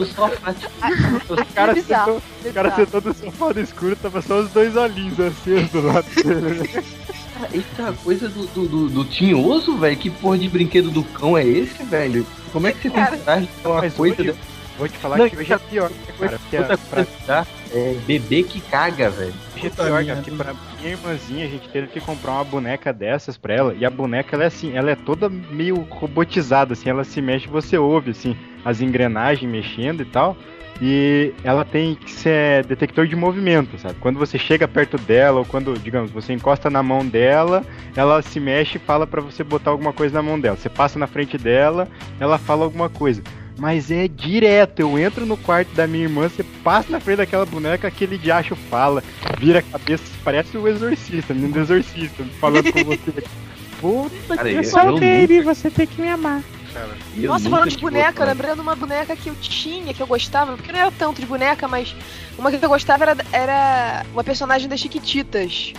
no 0.00 0.06
sofá. 0.06 0.52
Tipo, 0.54 0.70
Aquilo 0.80 1.46
cara 1.54 1.72
é 1.72 1.74
bizarro. 1.74 2.22
sentou- 2.42 2.50
O 2.50 2.54
cara 2.54 2.74
sentou 2.76 3.00
no 3.00 3.14
sofá 3.14 3.54
no 3.54 3.60
escuro, 3.60 3.96
tava 3.96 4.22
só 4.22 4.40
os 4.40 4.50
dois 4.50 4.76
olhinhos 4.76 5.18
acesos 5.20 5.70
do 5.70 5.80
lado 5.86 6.06
dele. 6.14 6.68
cara, 6.68 7.56
isso 7.56 7.66
é 7.82 7.92
coisa 8.04 8.28
do, 8.28 8.46
do, 8.46 8.68
do, 8.68 8.88
do 8.90 9.04
tinhoso, 9.04 9.76
velho. 9.76 9.96
Que 9.96 10.10
porra 10.10 10.38
de 10.38 10.48
brinquedo 10.48 10.90
do 10.90 11.02
cão 11.04 11.36
é 11.36 11.44
esse, 11.46 11.82
velho? 11.84 12.26
Como 12.52 12.66
é 12.66 12.72
que 12.72 12.82
você 12.82 12.90
tem 12.90 13.04
Cara. 13.04 13.16
coragem 13.16 13.48
de 13.48 13.52
ter 13.62 13.68
uma 13.68 13.80
coisa 13.80 14.02
hoje- 14.02 14.14
dessa? 14.32 14.38
Vou 14.76 14.88
te 14.88 14.98
falar 14.98 15.18
Não, 15.18 15.30
que 15.30 15.36
hoje 15.36 15.52
é 15.52 15.58
pior, 15.58 15.88
né, 15.90 15.96
cara. 16.18 16.38
Porque 16.38 16.56
Outra 16.58 16.78
pra- 16.78 16.96
coisa 17.04 17.10
bizarra 17.20 17.46
é 17.74 17.96
bebê 18.06 18.42
que 18.44 18.60
caga, 18.60 19.10
velho. 19.10 19.34
É 19.56 19.68
pior, 19.68 20.04
cara, 20.04 20.22
que 20.22 20.30
pra 20.30 20.54
minha 20.78 20.92
irmãzinha 20.92 21.44
a 21.44 21.48
gente 21.48 21.68
teve 21.68 21.88
que 21.88 22.00
comprar 22.00 22.32
uma 22.32 22.44
boneca 22.44 22.92
dessas 22.92 23.36
pra 23.36 23.54
ela. 23.54 23.74
E 23.74 23.84
a 23.84 23.90
boneca, 23.90 24.36
ela 24.36 24.44
é 24.44 24.46
assim, 24.46 24.76
ela 24.76 24.90
é 24.90 24.94
toda 24.94 25.28
meio 25.28 25.86
robotizada, 25.90 26.74
assim, 26.74 26.88
ela 26.88 27.02
se 27.02 27.20
mexe, 27.20 27.48
você 27.48 27.76
ouve, 27.76 28.12
assim, 28.12 28.36
as 28.64 28.80
engrenagens 28.80 29.50
mexendo 29.50 30.02
e 30.02 30.04
tal. 30.04 30.36
E 30.80 31.32
ela 31.44 31.64
tem 31.64 31.94
que 31.94 32.10
ser 32.10 32.64
detector 32.66 33.06
de 33.06 33.14
movimento, 33.14 33.78
sabe? 33.78 33.94
Quando 34.00 34.18
você 34.18 34.36
chega 34.38 34.66
perto 34.66 34.96
dela, 34.98 35.38
ou 35.38 35.44
quando, 35.44 35.78
digamos, 35.78 36.10
você 36.10 36.32
encosta 36.32 36.68
na 36.68 36.82
mão 36.82 37.06
dela, 37.06 37.64
ela 37.94 38.20
se 38.22 38.40
mexe 38.40 38.76
e 38.76 38.80
fala 38.80 39.06
pra 39.06 39.20
você 39.20 39.44
botar 39.44 39.70
alguma 39.70 39.92
coisa 39.92 40.14
na 40.14 40.22
mão 40.22 40.38
dela. 40.38 40.56
Você 40.56 40.68
passa 40.68 40.98
na 40.98 41.06
frente 41.06 41.38
dela, 41.38 41.88
ela 42.18 42.38
fala 42.38 42.64
alguma 42.64 42.88
coisa. 42.88 43.22
Mas 43.56 43.90
é 43.90 44.08
direto, 44.08 44.80
eu 44.80 44.98
entro 44.98 45.24
no 45.24 45.36
quarto 45.36 45.72
da 45.74 45.86
minha 45.86 46.04
irmã, 46.04 46.28
você 46.28 46.42
passa 46.64 46.90
na 46.90 46.98
frente 46.98 47.18
daquela 47.18 47.46
boneca, 47.46 47.86
aquele 47.86 48.18
diacho 48.18 48.56
fala, 48.56 49.02
vira 49.38 49.60
a 49.60 49.62
cabeça, 49.62 50.02
parece 50.24 50.56
o 50.56 50.66
exorcista, 50.66 51.32
menino 51.32 51.52
do 51.52 51.60
exorcista, 51.60 52.24
falando 52.40 52.72
com 52.72 52.84
você. 52.84 53.24
Puta 53.80 54.36
Cara, 54.36 54.48
que 54.48 54.56
eu- 54.56 54.64
sou 54.64 54.98
baby, 54.98 55.40
você 55.42 55.70
tem 55.70 55.86
que 55.86 56.00
me 56.00 56.08
amar. 56.08 56.42
Cara, 56.72 56.88
E 57.14 57.20
Nossa, 57.20 57.44
nunca 57.44 57.56
falando 57.58 57.70
de 57.70 57.76
boneca, 57.78 58.24
lembrando 58.24 58.60
uma 58.60 58.74
boneca 58.74 59.14
que 59.14 59.28
eu 59.28 59.34
tinha, 59.36 59.94
que 59.94 60.02
eu 60.02 60.06
gostava, 60.06 60.56
porque 60.56 60.72
não 60.72 60.80
era 60.80 60.90
tanto 60.90 61.20
de 61.20 61.26
boneca, 61.26 61.68
mas 61.68 61.94
uma 62.36 62.50
que 62.50 62.64
eu 62.64 62.68
gostava 62.68 63.04
era, 63.04 63.16
era 63.30 64.06
uma 64.12 64.24
personagem 64.24 64.68
das 64.68 64.80
Chiquititas. 64.80 65.72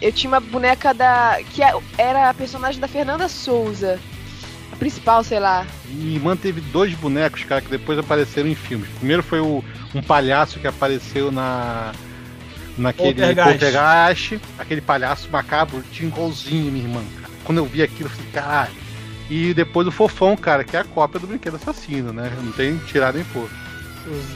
Eu 0.00 0.10
tinha 0.10 0.28
uma 0.28 0.40
boneca 0.40 0.92
da. 0.92 1.38
que 1.54 1.62
é- 1.62 1.72
era 1.96 2.28
a 2.30 2.34
personagem 2.34 2.80
da 2.80 2.88
Fernanda 2.88 3.28
Souza. 3.28 4.00
Principal, 4.82 5.22
sei 5.22 5.38
lá. 5.38 5.64
Minha 5.88 6.16
irmã 6.16 6.36
teve 6.36 6.60
dois 6.60 6.92
bonecos, 6.94 7.44
cara, 7.44 7.60
que 7.60 7.70
depois 7.70 7.96
apareceram 7.96 8.48
em 8.48 8.54
filmes. 8.56 8.88
Primeiro 8.98 9.22
foi 9.22 9.38
o, 9.38 9.62
um 9.94 10.02
palhaço 10.02 10.58
que 10.58 10.66
apareceu 10.66 11.30
na. 11.30 11.92
Naquele 12.76 13.14
Poltergeist. 13.14 13.50
poltergeist, 13.50 14.40
aquele 14.58 14.80
palhaço 14.80 15.28
macabro, 15.30 15.84
tinha 15.92 16.08
igualzinho 16.08 16.72
minha 16.72 16.84
irmã, 16.84 17.02
cara. 17.14 17.32
Quando 17.44 17.58
eu 17.58 17.66
vi 17.66 17.80
aquilo, 17.80 18.08
eu 18.08 18.10
falei, 18.10 18.32
caralho. 18.32 18.72
E 19.30 19.54
depois 19.54 19.86
o 19.86 19.92
fofão, 19.92 20.36
cara, 20.36 20.64
que 20.64 20.76
é 20.76 20.80
a 20.80 20.84
cópia 20.84 21.20
do 21.20 21.28
brinquedo 21.28 21.56
assassino, 21.56 22.12
né? 22.12 22.32
Não 22.42 22.50
tem 22.50 22.76
tirar 22.78 23.12
nem 23.12 23.22
pôr. 23.24 23.48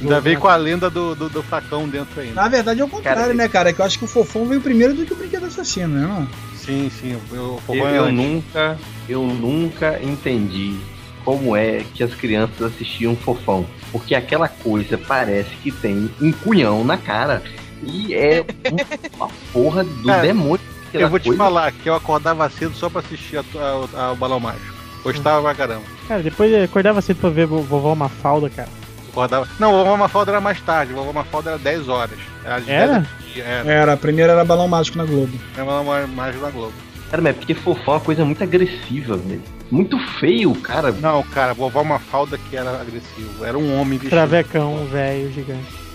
Ainda 0.01 0.21
veio 0.21 0.39
com 0.39 0.47
a 0.47 0.55
lenda 0.55 0.89
do, 0.89 1.17
do, 1.17 1.29
do 1.29 1.43
facão 1.43 1.89
dentro 1.89 2.21
ainda. 2.21 2.35
Na 2.35 2.49
verdade 2.49 2.81
é 2.81 2.85
o 2.85 2.89
contrário, 2.89 3.23
Cara, 3.23 3.35
né, 3.35 3.49
cara? 3.49 3.73
Que 3.73 3.81
eu 3.81 3.85
acho 3.85 3.99
que 3.99 4.05
o 4.05 4.09
fofão 4.09 4.47
veio 4.47 4.61
primeiro 4.61 4.95
do 4.95 5.05
que 5.05 5.13
o 5.13 5.17
brinquedo 5.17 5.47
assassino, 5.47 5.89
né? 5.89 6.07
Não? 6.07 6.29
Sim, 6.67 6.91
sim. 6.91 7.19
Eu, 7.33 7.61
fofão 7.67 7.87
é 7.89 7.97
eu 7.99 8.05
antes. 8.05 8.17
nunca, 8.17 8.79
eu 9.09 9.23
nunca 9.23 9.99
entendi 10.03 10.77
como 11.25 11.57
é 11.57 11.83
que 11.95 12.03
as 12.03 12.15
crianças 12.15 12.61
assistiam 12.75 13.17
Fofão. 13.17 13.67
Porque 13.93 14.15
aquela 14.15 14.49
coisa 14.49 14.99
parece 14.99 15.51
que 15.63 15.71
tem 15.71 16.11
um 16.21 16.33
cunhão 16.33 16.85
na 16.85 16.97
cara. 16.99 17.43
E 17.83 18.15
é 18.15 18.45
um- 18.73 18.77
uma 19.17 19.29
porra 19.53 19.85
do 19.85 20.05
Cara, 20.07 20.23
demônio. 20.23 20.61
Eu 20.93 21.09
vou 21.11 21.19
te 21.19 21.25
coisa. 21.29 21.39
falar 21.39 21.73
que 21.73 21.89
eu 21.89 21.95
acordava 21.95 22.49
cedo 22.51 22.75
só 22.75 22.89
pra 22.89 23.01
assistir 23.01 23.37
a- 23.39 23.45
a- 23.55 24.01
a- 24.07 24.13
o 24.13 24.17
Balão 24.17 24.41
Mágico. 24.41 24.75
Gostava 25.03 25.43
pra 25.43 25.55
caramba. 25.55 25.83
Cara, 26.09 26.23
depois 26.23 26.51
eu 26.53 26.65
acordava 26.65 27.01
cedo 27.01 27.19
pra 27.21 27.31
ver 27.31 27.47
vo- 27.47 27.63
vovó 27.63 27.95
Mafalda, 27.95 28.49
cara. 28.51 28.69
Acordava... 29.11 29.49
Não, 29.59 29.73
o 29.73 29.79
Vovó 29.85 29.97
Mafalda 29.97 30.33
era 30.33 30.41
mais 30.41 30.61
tarde. 30.61 30.93
O 30.93 30.97
Vovó 30.97 31.13
Mafalda 31.13 31.51
era 31.51 31.59
10 31.59 31.89
horas. 31.89 32.19
Era? 32.45 32.61
de 32.61 32.71
Era? 32.71 32.87
10 32.93 32.97
a 32.97 33.01
dia, 33.01 33.09
Era. 33.41 33.71
Era, 33.71 33.93
a 33.93 33.97
primeira 33.97 34.33
era 34.33 34.45
Balão 34.45 34.69
Mágico 34.69 34.99
na 34.99 35.05
Globo. 35.05 35.39
Era 35.55 35.63
o 35.63 35.67
Balão 35.67 36.09
Mágico 36.09 36.45
da 36.45 36.51
Globo. 36.51 36.73
Cara, 37.11 37.23
mas 37.23 37.37
é 37.37 37.39
porque 37.39 37.55
Fofão 37.55 37.95
é 37.95 37.97
uma 37.99 38.05
coisa 38.05 38.25
muito 38.25 38.43
agressiva, 38.43 39.17
velho. 39.17 39.43
Muito 39.71 39.99
feio, 40.19 40.55
cara. 40.55 40.93
Não, 40.93 41.23
cara, 41.23 41.55
vovó 41.55 41.83
Mafalda 41.85 42.39
que 42.39 42.57
era 42.57 42.81
agressivo. 42.81 43.45
Era 43.45 43.57
um 43.57 43.81
homem 43.81 43.99
vestido. 43.99 44.11
Travecão, 44.11 44.87
velho, 44.87 45.33
gigante. 45.33 45.87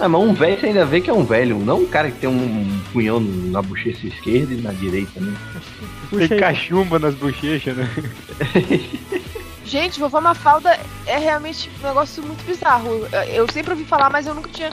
Ah, 0.00 0.08
mas 0.08 0.20
um 0.20 0.32
velho 0.32 0.58
você 0.58 0.66
ainda 0.66 0.84
vê 0.84 1.00
que 1.00 1.10
é 1.10 1.12
um 1.12 1.24
velho. 1.24 1.58
Não 1.58 1.80
um 1.80 1.86
cara 1.86 2.10
que 2.10 2.18
tem 2.18 2.28
um 2.28 2.80
punhão 2.92 3.20
na 3.20 3.60
bochecha 3.60 4.06
esquerda 4.06 4.54
e 4.54 4.60
na 4.60 4.72
direita, 4.72 5.20
né? 5.20 5.36
Puxa 6.10 6.28
Tem 6.28 6.38
cachumba 6.38 6.98
nas 6.98 7.14
bochechas, 7.14 7.76
né? 7.76 7.88
Gente, 9.64 10.00
vovó 10.00 10.20
Mafalda 10.20 10.78
é 11.06 11.18
realmente 11.18 11.70
um 11.80 11.86
negócio 11.86 12.22
muito 12.22 12.44
bizarro. 12.44 13.06
Eu 13.32 13.50
sempre 13.50 13.72
ouvi 13.72 13.84
falar, 13.84 14.10
mas 14.10 14.26
eu 14.26 14.34
nunca 14.34 14.50
tinha 14.50 14.72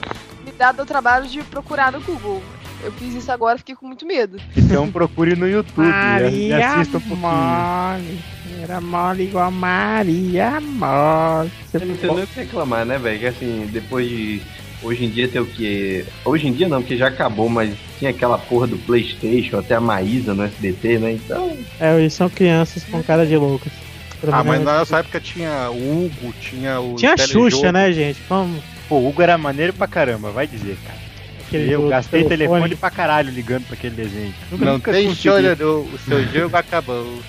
dado 0.60 0.82
ao 0.82 0.86
trabalho 0.86 1.26
de 1.26 1.42
procurar 1.44 1.94
no 1.94 2.02
Google. 2.02 2.44
Eu 2.84 2.92
fiz 2.92 3.16
isso 3.16 3.32
agora 3.32 3.56
e 3.56 3.60
fiquei 3.60 3.76
com 3.76 3.88
muito 3.88 4.06
medo. 4.06 4.38
Então 4.56 4.92
procure 4.92 5.36
no 5.36 5.48
YouTube 5.48 5.86
e 5.86 5.90
Maria 5.90 6.70
assista 6.74 6.98
um 6.98 7.02
pouquinho. 7.02 7.22
mole. 7.22 8.20
Era 8.62 8.82
mole 8.82 9.24
igual 9.24 9.52
Maria 9.52 10.60
mole. 10.60 11.52
Você 11.66 11.80
não 11.86 11.96
tem 11.96 12.14
nem 12.14 12.24
o 12.24 12.28
que 12.28 12.40
reclamar, 12.42 12.86
né, 12.86 12.98
velho? 12.98 13.20
Que 13.20 13.26
assim, 13.26 13.70
depois 13.72 14.08
de. 14.08 14.42
Hoje 14.82 15.06
em 15.06 15.10
dia 15.10 15.28
tem 15.28 15.42
o 15.42 15.46
que. 15.46 16.06
Hoje 16.24 16.48
em 16.48 16.54
dia 16.54 16.70
não, 16.70 16.82
porque 16.82 16.96
já 16.96 17.08
acabou, 17.08 17.50
mas 17.50 17.74
tinha 17.98 18.12
aquela 18.12 18.38
porra 18.38 18.68
do 18.68 18.78
Playstation, 18.78 19.60
até 19.60 19.76
a 19.76 19.82
Maísa 19.82 20.34
no 20.34 20.44
SBT, 20.44 21.00
né? 21.00 21.12
Então. 21.14 21.58
É, 21.80 21.98
eles 21.98 22.14
são 22.14 22.30
crianças 22.30 22.84
com 22.86 23.04
cara 23.04 23.26
de 23.26 23.36
loucas. 23.36 23.72
Ah, 24.32 24.44
mas 24.44 24.62
na 24.64 24.80
nossa 24.80 25.00
época 25.00 25.20
tinha 25.20 25.70
o 25.70 26.06
Hugo, 26.06 26.34
tinha 26.40 26.80
o. 26.80 26.96
Tinha 26.96 27.14
a 27.14 27.16
telejogo. 27.16 27.52
Xuxa, 27.52 27.72
né, 27.72 27.92
gente? 27.92 28.20
Vamos. 28.30 28.62
Pô, 28.90 28.96
o 28.96 29.08
Hugo 29.08 29.22
era 29.22 29.38
maneiro 29.38 29.72
pra 29.72 29.88
caramba, 29.88 30.32
vai 30.32 30.46
dizer, 30.48 30.78
cara. 30.86 31.00
Aquele 31.48 31.72
Eu 31.72 31.88
gastei 31.88 32.24
telefone. 32.26 32.76
pra 32.76 32.92
caralho 32.92 33.32
ligando 33.32 33.66
pra 33.66 33.76
aquele 33.76 33.96
desenho. 33.96 34.34
Nunca, 34.52 34.66
Não 34.66 34.74
nunca 34.74 34.92
tem 34.92 35.08
consegui. 35.08 35.30
o 35.30 35.98
seu 35.98 36.24
jogo 36.34 36.58
acabou. 36.58 37.20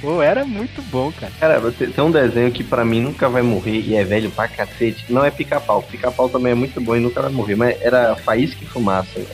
Pô, 0.00 0.22
era 0.22 0.44
muito 0.46 0.80
bom, 0.90 1.12
cara. 1.12 1.30
Cara, 1.38 1.60
você- 1.60 1.86
tem 1.86 2.02
um 2.02 2.10
desenho 2.10 2.50
que 2.50 2.64
pra 2.64 2.82
mim 2.84 3.00
nunca 3.02 3.28
vai 3.28 3.42
morrer 3.42 3.80
e 3.80 3.94
é 3.94 4.02
velho 4.04 4.30
pra 4.30 4.48
cacete. 4.48 5.04
Não 5.10 5.22
é 5.24 5.30
pica-pau. 5.30 5.82
Pica-pau 5.82 6.28
também 6.30 6.52
é 6.52 6.54
muito 6.54 6.80
bom 6.80 6.96
e 6.96 7.00
nunca 7.00 7.20
vai 7.20 7.30
morrer, 7.30 7.56
mas 7.56 7.76
era 7.82 8.14
Faísca 8.16 8.58
e 8.62 8.66
Fumaça. 8.66 9.08
velho. 9.14 9.28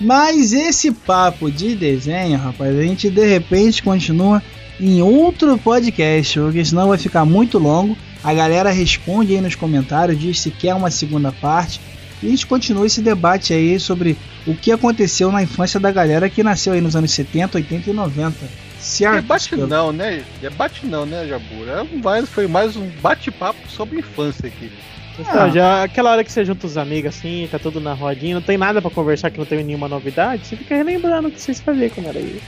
Mas 0.00 0.52
esse 0.52 0.90
papo 0.90 1.50
de 1.50 1.76
desenho, 1.76 2.38
rapaz, 2.38 2.76
a 2.76 2.82
gente 2.82 3.08
de 3.10 3.24
repente 3.26 3.82
continua 3.82 4.42
em 4.80 5.00
outro 5.02 5.56
podcast, 5.58 6.40
porque 6.40 6.64
senão 6.64 6.88
vai 6.88 6.98
ficar 6.98 7.24
muito 7.24 7.58
longo. 7.58 7.96
A 8.22 8.32
galera 8.32 8.70
responde 8.70 9.34
aí 9.34 9.40
nos 9.40 9.54
comentários, 9.54 10.18
diz 10.18 10.40
se 10.40 10.50
quer 10.50 10.74
uma 10.74 10.90
segunda 10.90 11.32
parte. 11.32 11.80
E 12.22 12.26
a 12.26 12.30
gente 12.30 12.46
continua 12.46 12.86
esse 12.86 13.00
debate 13.00 13.52
aí 13.52 13.80
sobre 13.80 14.16
o 14.46 14.54
que 14.54 14.70
aconteceu 14.70 15.32
na 15.32 15.42
infância 15.42 15.80
da 15.80 15.90
galera 15.90 16.30
que 16.30 16.42
nasceu 16.42 16.72
aí 16.72 16.80
nos 16.80 16.94
anos 16.94 17.10
70, 17.10 17.58
80 17.58 17.90
e 17.90 17.92
90. 17.92 18.36
Certo? 18.78 19.14
Debate 19.14 19.56
não, 19.56 19.92
né? 19.92 20.22
Debate 20.40 20.86
não, 20.86 21.06
né, 21.06 21.26
Jabura? 21.26 21.72
É 21.72 21.82
um 21.82 21.98
mais, 21.98 22.28
foi 22.28 22.46
mais 22.46 22.76
um 22.76 22.88
bate-papo 23.00 23.58
sobre 23.68 23.98
infância 23.98 24.46
aqui. 24.46 24.70
Então, 25.18 25.50
já 25.52 25.84
aquela 25.84 26.10
hora 26.10 26.24
que 26.24 26.32
você 26.32 26.44
junta 26.44 26.66
os 26.66 26.78
amigos 26.78 27.14
assim, 27.14 27.46
tá 27.50 27.58
tudo 27.58 27.80
na 27.80 27.92
rodinha, 27.92 28.34
não 28.34 28.42
tem 28.42 28.56
nada 28.56 28.80
pra 28.80 28.90
conversar 28.90 29.30
que 29.30 29.38
não 29.38 29.44
tem 29.44 29.62
nenhuma 29.62 29.86
novidade, 29.86 30.46
você 30.46 30.56
fica 30.56 30.74
relembrando 30.74 31.28
o 31.28 31.30
que 31.30 31.40
vocês 31.40 31.60
faziam 31.60 31.90
quando 31.90 32.08
era 32.08 32.18
aí. 32.18 32.40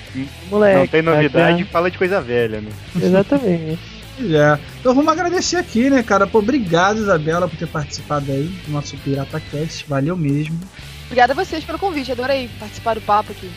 Moleque. 0.51 0.79
Não 0.79 0.87
tem 0.87 1.03
novidade, 1.03 1.65
tá 1.65 1.71
fala 1.71 1.91
de 1.91 1.99
coisa 1.99 2.21
velha, 2.21 2.61
né? 2.61 2.71
Exatamente. 3.01 3.79
É. 4.21 4.59
Então 4.81 4.95
vamos 4.95 5.13
agradecer 5.13 5.57
aqui, 5.57 5.91
né, 5.91 6.03
cara? 6.03 6.27
Pô, 6.27 6.39
obrigado, 6.39 6.99
Isabela, 6.99 7.49
por 7.49 7.57
ter 7.57 7.67
participado 7.67 8.31
aí 8.31 8.45
do 8.67 8.73
nosso 8.73 8.97
Pirata 8.99 9.41
Cast. 9.41 9.85
Valeu 9.89 10.17
mesmo. 10.17 10.59
Obrigada 11.07 11.33
a 11.33 11.37
vocês 11.37 11.65
pelo 11.65 11.79
convite, 11.79 12.13
adorei 12.13 12.49
participar 12.59 12.95
do 12.95 13.01
papo 13.01 13.33
aqui. 13.33 13.51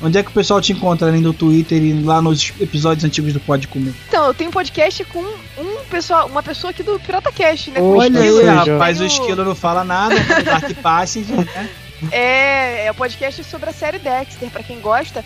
Onde 0.00 0.18
é 0.18 0.22
que 0.22 0.30
o 0.30 0.32
pessoal 0.32 0.60
te 0.60 0.72
encontra 0.72 1.08
além 1.08 1.22
do 1.22 1.32
Twitter 1.32 1.82
e 1.82 2.02
lá 2.02 2.22
nos 2.22 2.52
episódios 2.60 3.04
antigos 3.04 3.32
do 3.32 3.40
Pode 3.40 3.66
Comer? 3.66 3.92
Então, 4.08 4.26
eu 4.26 4.34
tenho 4.34 4.50
um 4.50 4.52
podcast 4.52 5.04
com 5.06 5.20
um 5.20 5.84
pessoal, 5.90 6.26
uma 6.28 6.42
pessoa 6.42 6.70
aqui 6.70 6.84
do 6.84 7.00
Pirata 7.00 7.32
Cast, 7.32 7.70
né? 7.72 7.80
Olha 7.80 8.20
aí, 8.20 8.44
rapaz, 8.44 9.00
o 9.00 9.04
esquilo 9.04 9.44
não 9.44 9.56
fala 9.56 9.82
nada, 9.82 10.14
Dark 10.44 10.72
Passenger, 10.80 11.38
né? 11.38 11.68
É, 12.12 12.86
é 12.86 12.90
o 12.90 12.94
podcast 12.94 13.42
sobre 13.42 13.70
a 13.70 13.72
série 13.72 13.98
Dexter, 13.98 14.48
pra 14.50 14.62
quem 14.62 14.80
gosta. 14.80 15.24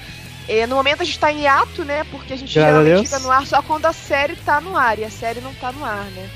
É, 0.53 0.67
no 0.67 0.77
momento 0.77 1.01
a 1.01 1.05
gente 1.05 1.19
tá 1.19 1.33
em 1.33 1.45
hiato, 1.45 1.83
né? 1.83 2.05
Porque 2.11 2.35
a 2.35 2.37
gente 2.37 2.53
Graças 2.53 2.73
geralmente 2.73 2.95
Deus. 2.95 3.09
fica 3.09 3.19
no 3.21 3.31
ar 3.31 3.47
só 3.47 3.63
quando 3.63 3.87
a 3.87 3.93
série 3.95 4.37
tá 4.37 4.61
no 4.61 4.77
ar, 4.77 4.99
e 4.99 5.05
a 5.05 5.11
série 5.11 5.41
não 5.41 5.55
tá 5.55 5.73
no 5.73 5.83
ar, 5.83 6.05
né? 6.11 6.29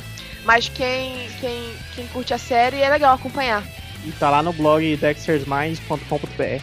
Mas 0.43 0.71
quem, 0.71 1.29
quem, 1.39 1.75
quem 1.95 2.07
curte 2.07 2.33
a 2.33 2.39
série 2.39 2.81
é 2.81 2.89
legal 2.89 3.15
acompanhar. 3.15 3.63
E 4.07 4.13
tá 4.13 4.31
lá 4.31 4.43
no 4.43 4.55
blog 4.55 4.97
dextersminds.com.br. 4.97 6.63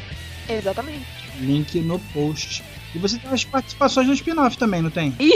Exatamente. 0.49 1.05
Link 1.39 1.79
no 1.81 1.99
post. 1.99 2.63
E 2.95 2.97
você 2.97 3.19
tem 3.19 3.29
umas 3.29 3.43
participações 3.43 4.07
no 4.07 4.13
spin-off 4.13 4.57
também, 4.57 4.81
não 4.81 4.89
tem? 4.89 5.15
E 5.19 5.33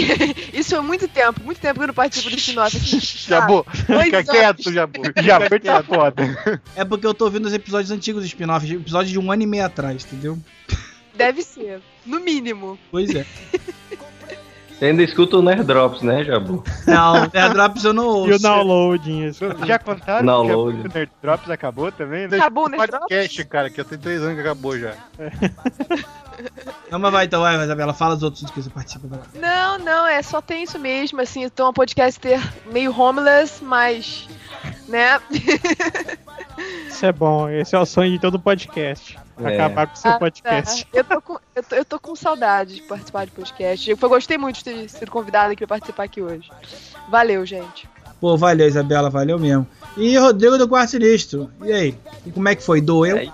isso 0.57 0.71
foi 0.71 0.81
muito 0.81 1.07
tempo, 1.07 1.43
muito 1.43 1.59
tempo 1.59 1.75
que 1.75 1.83
eu 1.83 1.87
não 1.87 1.93
participo 1.93 2.53
nosso 2.53 2.77
aqui. 2.77 2.99
Jabu, 3.29 3.63
fica 3.69 4.17
anos. 4.17 4.29
quieto, 4.31 4.73
Jabu. 4.73 5.01
Foi 5.49 5.59
tá 5.59 5.83
foda. 5.83 6.61
É 6.75 6.83
porque 6.83 7.05
eu 7.05 7.13
tô 7.13 7.25
ouvindo 7.25 7.45
os 7.45 7.53
episódios 7.53 7.91
antigos 7.91 8.23
do 8.23 8.27
spin-off, 8.27 8.73
episódios 8.73 9.11
de 9.11 9.19
um 9.19 9.31
ano 9.31 9.43
e 9.43 9.47
meio 9.47 9.65
atrás, 9.65 10.03
entendeu? 10.03 10.39
Deve 11.17 11.41
ser, 11.41 11.81
no 12.05 12.19
mínimo. 12.19 12.77
Pois 12.91 13.13
é. 13.13 13.25
Você 14.77 14.85
ainda 14.85 15.01
escuta 15.01 15.37
o 15.37 15.41
Nerd 15.41 15.63
Drops, 15.63 16.03
né, 16.03 16.23
Jabu? 16.23 16.63
Não, 16.85 17.15
Airdrops 17.33 17.83
eu 17.83 17.93
não 17.93 18.05
ouço. 18.05 18.29
E 18.29 18.33
o 18.35 18.39
downloading, 18.39 19.25
isso. 19.25 19.43
Já 19.65 19.79
contaram 19.79 20.23
Não, 20.23 20.45
que 20.45 20.53
o 20.53 20.71
Nerd 20.71 21.11
Drops 21.19 21.49
acabou 21.49 21.91
também, 21.91 22.27
né? 22.27 22.37
Acabou, 22.37 22.69
né? 22.69 22.77
Podcast, 22.77 23.43
cara, 23.45 23.71
que 23.71 23.81
eu 23.81 23.85
tenho 23.85 23.99
três 23.99 24.21
anos 24.21 24.35
que 24.35 24.41
acabou 24.41 24.77
já. 24.77 24.93
Não, 26.91 26.99
mas 26.99 27.11
vai 27.11 27.25
então, 27.25 27.41
vai, 27.41 27.59
Isabela, 27.63 27.91
fala 27.91 28.13
os 28.13 28.21
outros 28.21 28.51
que 28.51 28.61
você 28.61 28.69
participa. 28.69 29.07
Vai. 29.07 29.19
Não, 29.33 29.79
não, 29.79 30.05
é 30.05 30.21
só 30.21 30.39
tem 30.39 30.61
isso 30.61 30.77
mesmo, 30.77 31.19
assim, 31.19 31.45
eu 31.45 31.49
tô 31.49 31.63
uma 31.63 31.73
podcaster 31.73 32.39
meio 32.71 32.95
homeless, 32.95 33.63
mas, 33.63 34.29
né? 34.87 35.19
Isso 36.87 37.03
é 37.03 37.11
bom, 37.11 37.49
esse 37.49 37.75
é 37.75 37.79
o 37.79 37.85
sonho 37.85 38.11
de 38.11 38.19
todo 38.19 38.39
podcast. 38.39 39.17
É. 39.39 39.53
Acabar 39.55 39.87
com 39.87 39.93
o 39.93 39.97
seu 39.97 40.11
Ah, 40.11 40.19
podcast. 40.19 40.85
tá. 40.85 40.89
Eu, 40.97 41.03
tô 41.03 41.21
com, 41.21 41.37
eu, 41.55 41.63
tô, 41.63 41.75
eu 41.75 41.85
tô 41.85 41.99
com 41.99 42.15
saudade 42.15 42.75
de 42.75 42.81
participar 42.83 43.25
de 43.25 43.31
podcast. 43.31 43.89
Eu 43.89 43.97
gostei 44.09 44.37
muito 44.37 44.57
de 44.57 44.63
ter 44.63 44.89
sido 44.89 45.11
convidada 45.11 45.53
aqui 45.53 45.65
pra 45.65 45.75
participar 45.75 46.03
aqui 46.03 46.21
hoje. 46.21 46.49
Valeu, 47.09 47.45
gente. 47.45 47.87
Pô, 48.19 48.35
valeu, 48.35 48.67
Isabela, 48.67 49.09
valeu 49.09 49.37
mesmo. 49.37 49.67
E 49.95 50.17
Rodrigo 50.17 50.57
do 50.57 50.67
Quarto 50.67 50.91
Sinistro. 50.91 51.51
E 51.63 51.71
aí? 51.71 51.95
E 52.25 52.31
como 52.31 52.47
é 52.49 52.55
que 52.55 52.63
foi? 52.63 52.81
Doeu? 52.81 53.17
É, 53.17 53.27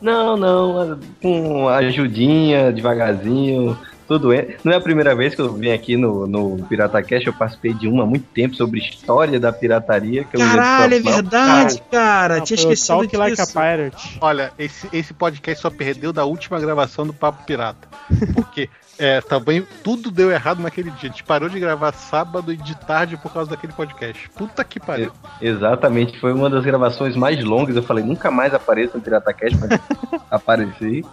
Não, 0.00 0.34
não, 0.36 0.98
com 1.22 1.68
ajudinha, 1.68 2.72
devagarzinho, 2.72 3.78
tudo 4.10 4.32
é. 4.32 4.56
Não 4.64 4.72
é 4.72 4.76
a 4.76 4.80
primeira 4.80 5.14
vez 5.14 5.36
que 5.36 5.40
eu 5.40 5.52
vim 5.52 5.70
aqui 5.70 5.96
no, 5.96 6.26
no 6.26 6.56
PirataCast, 6.64 7.28
eu 7.28 7.32
participei 7.32 7.72
de 7.72 7.86
uma 7.86 8.02
há 8.02 8.06
muito 8.06 8.26
tempo 8.34 8.56
sobre 8.56 8.80
história 8.80 9.38
da 9.38 9.52
pirataria. 9.52 10.24
Que 10.24 10.34
eu 10.36 10.40
Caralho, 10.40 10.82
é 10.82 10.96
lembro 10.96 11.10
só- 11.10 11.14
verdade, 11.14 11.82
cara. 11.88 12.38
Não, 12.38 12.44
Tinha 12.44 12.56
esquecido 12.56 12.88
Talk 12.88 13.16
Like 13.16 13.40
a 13.40 13.44
disso. 13.44 13.56
Pirate. 13.56 14.18
Olha, 14.20 14.52
esse, 14.58 14.88
esse 14.92 15.14
podcast 15.14 15.62
só 15.62 15.70
perdeu 15.70 16.12
da 16.12 16.24
última 16.24 16.58
gravação 16.58 17.06
do 17.06 17.12
Papo 17.12 17.44
Pirata. 17.44 17.86
Porque 18.34 18.68
é, 18.98 19.20
também 19.20 19.64
tudo 19.84 20.10
deu 20.10 20.28
errado 20.32 20.60
naquele 20.60 20.90
dia. 20.90 21.08
A 21.08 21.12
gente 21.12 21.22
parou 21.22 21.48
de 21.48 21.60
gravar 21.60 21.92
sábado 21.92 22.52
e 22.52 22.56
de 22.56 22.74
tarde 22.74 23.16
por 23.16 23.32
causa 23.32 23.50
daquele 23.50 23.72
podcast. 23.72 24.28
Puta 24.30 24.64
que 24.64 24.80
pariu. 24.80 25.12
Exatamente, 25.40 26.18
foi 26.18 26.32
uma 26.32 26.50
das 26.50 26.64
gravações 26.64 27.14
mais 27.14 27.44
longas. 27.44 27.76
Eu 27.76 27.82
falei, 27.84 28.02
nunca 28.02 28.28
mais 28.28 28.52
apareço 28.52 28.96
no 28.96 29.02
PirataCast, 29.04 29.56
mas 29.56 29.80
apareci. 30.28 31.04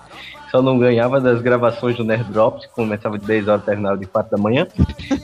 Só 0.51 0.61
não 0.61 0.79
ganhava 0.79 1.19
das 1.19 1.41
gravações 1.41 1.97
do 1.97 2.03
Nerd 2.03 2.31
Drops, 2.31 2.65
que 2.65 2.73
começava 2.73 3.17
de 3.17 3.25
10 3.25 3.47
horas 3.47 3.61
e 3.61 3.65
terminava 3.65 3.97
de 3.97 4.05
4 4.05 4.31
da 4.35 4.41
manhã. 4.41 4.67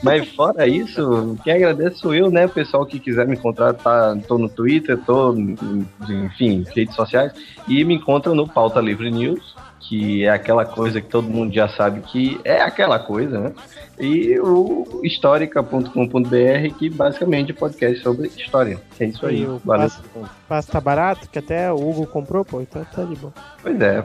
Mas 0.02 0.28
fora 0.30 0.66
isso, 0.66 1.36
quem 1.42 1.54
agradece 1.54 1.96
sou 1.96 2.14
eu, 2.14 2.30
né? 2.30 2.46
O 2.46 2.50
pessoal 2.50 2.84
que 2.84 2.98
quiser 2.98 3.26
me 3.26 3.34
encontrar, 3.34 3.72
tá, 3.74 4.16
tô 4.28 4.36
no 4.38 4.48
Twitter, 4.48 4.98
tô, 4.98 5.34
enfim, 6.08 6.64
redes 6.74 6.94
sociais. 6.94 7.32
E 7.66 7.84
me 7.84 7.94
encontra 7.94 8.34
no 8.34 8.46
Pauta 8.46 8.80
Livre 8.80 9.10
News, 9.10 9.54
que 9.88 10.24
é 10.24 10.30
aquela 10.30 10.64
coisa 10.64 11.00
que 11.00 11.08
todo 11.08 11.28
mundo 11.28 11.52
já 11.52 11.68
sabe 11.68 12.00
que 12.00 12.40
é 12.44 12.60
aquela 12.60 12.98
coisa, 12.98 13.38
né? 13.38 13.52
E 13.98 14.38
o 14.40 15.00
histórica.com.br, 15.04 16.74
que 16.78 16.90
basicamente 16.90 17.52
é 17.52 17.54
podcast 17.54 18.02
sobre 18.02 18.28
história. 18.28 18.80
É 18.98 19.04
isso 19.04 19.24
aí. 19.26 19.42
E 19.42 19.46
o 19.46 19.58
Valeu. 19.64 19.88
pasta, 19.88 20.02
pasta 20.48 20.72
tá 20.72 20.80
barato, 20.80 21.28
que 21.28 21.38
até 21.38 21.72
o 21.72 21.76
Hugo 21.76 22.06
comprou, 22.06 22.44
pô, 22.44 22.60
então 22.60 22.84
tá 22.84 23.04
de 23.04 23.14
boa. 23.14 23.32
Pois 23.62 23.80
é. 23.80 24.04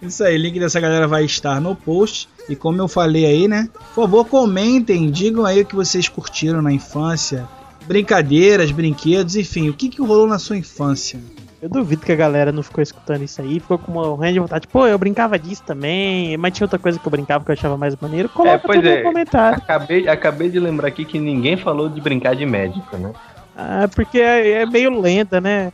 Isso 0.00 0.24
aí, 0.24 0.36
link 0.36 0.58
dessa 0.58 0.80
galera 0.80 1.06
vai 1.06 1.24
estar 1.24 1.60
no 1.60 1.74
post. 1.74 2.28
E 2.48 2.56
como 2.56 2.80
eu 2.80 2.88
falei 2.88 3.26
aí, 3.26 3.48
né? 3.48 3.68
Por 3.72 4.02
favor, 4.02 4.24
comentem, 4.24 5.10
digam 5.10 5.44
aí 5.44 5.60
o 5.60 5.66
que 5.66 5.74
vocês 5.74 6.08
curtiram 6.08 6.62
na 6.62 6.72
infância. 6.72 7.48
Brincadeiras, 7.86 8.70
brinquedos, 8.70 9.36
enfim, 9.36 9.68
o 9.68 9.74
que, 9.74 9.88
que 9.88 10.00
rolou 10.00 10.26
na 10.26 10.38
sua 10.38 10.56
infância? 10.56 11.18
Eu 11.62 11.68
duvido 11.68 12.02
que 12.02 12.12
a 12.12 12.16
galera 12.16 12.50
não 12.50 12.62
ficou 12.62 12.82
escutando 12.82 13.22
isso 13.22 13.40
aí, 13.42 13.60
ficou 13.60 13.78
com 13.78 13.92
uma 13.92 14.16
grande 14.16 14.38
vontade. 14.38 14.66
Pô, 14.66 14.86
eu 14.86 14.96
brincava 14.96 15.38
disso 15.38 15.62
também, 15.66 16.34
mas 16.38 16.54
tinha 16.54 16.64
outra 16.64 16.78
coisa 16.78 16.98
que 16.98 17.06
eu 17.06 17.10
brincava 17.10 17.44
que 17.44 17.50
eu 17.50 17.52
achava 17.52 17.76
mais 17.76 17.94
maneiro. 17.96 18.30
Coloca 18.30 18.54
É, 18.54 18.58
pois 18.58 18.78
tudo 18.78 18.88
é. 18.88 18.96
no 18.98 19.02
comentário. 19.02 19.58
Acabei, 19.58 20.08
acabei 20.08 20.48
de 20.48 20.58
lembrar 20.58 20.88
aqui 20.88 21.04
que 21.04 21.18
ninguém 21.18 21.58
falou 21.58 21.88
de 21.88 22.00
brincar 22.00 22.34
de 22.34 22.46
médico, 22.46 22.96
né? 22.96 23.12
Ah, 23.54 23.86
porque 23.94 24.18
é, 24.18 24.62
é 24.62 24.66
meio 24.66 24.98
lenda, 24.98 25.38
né? 25.38 25.70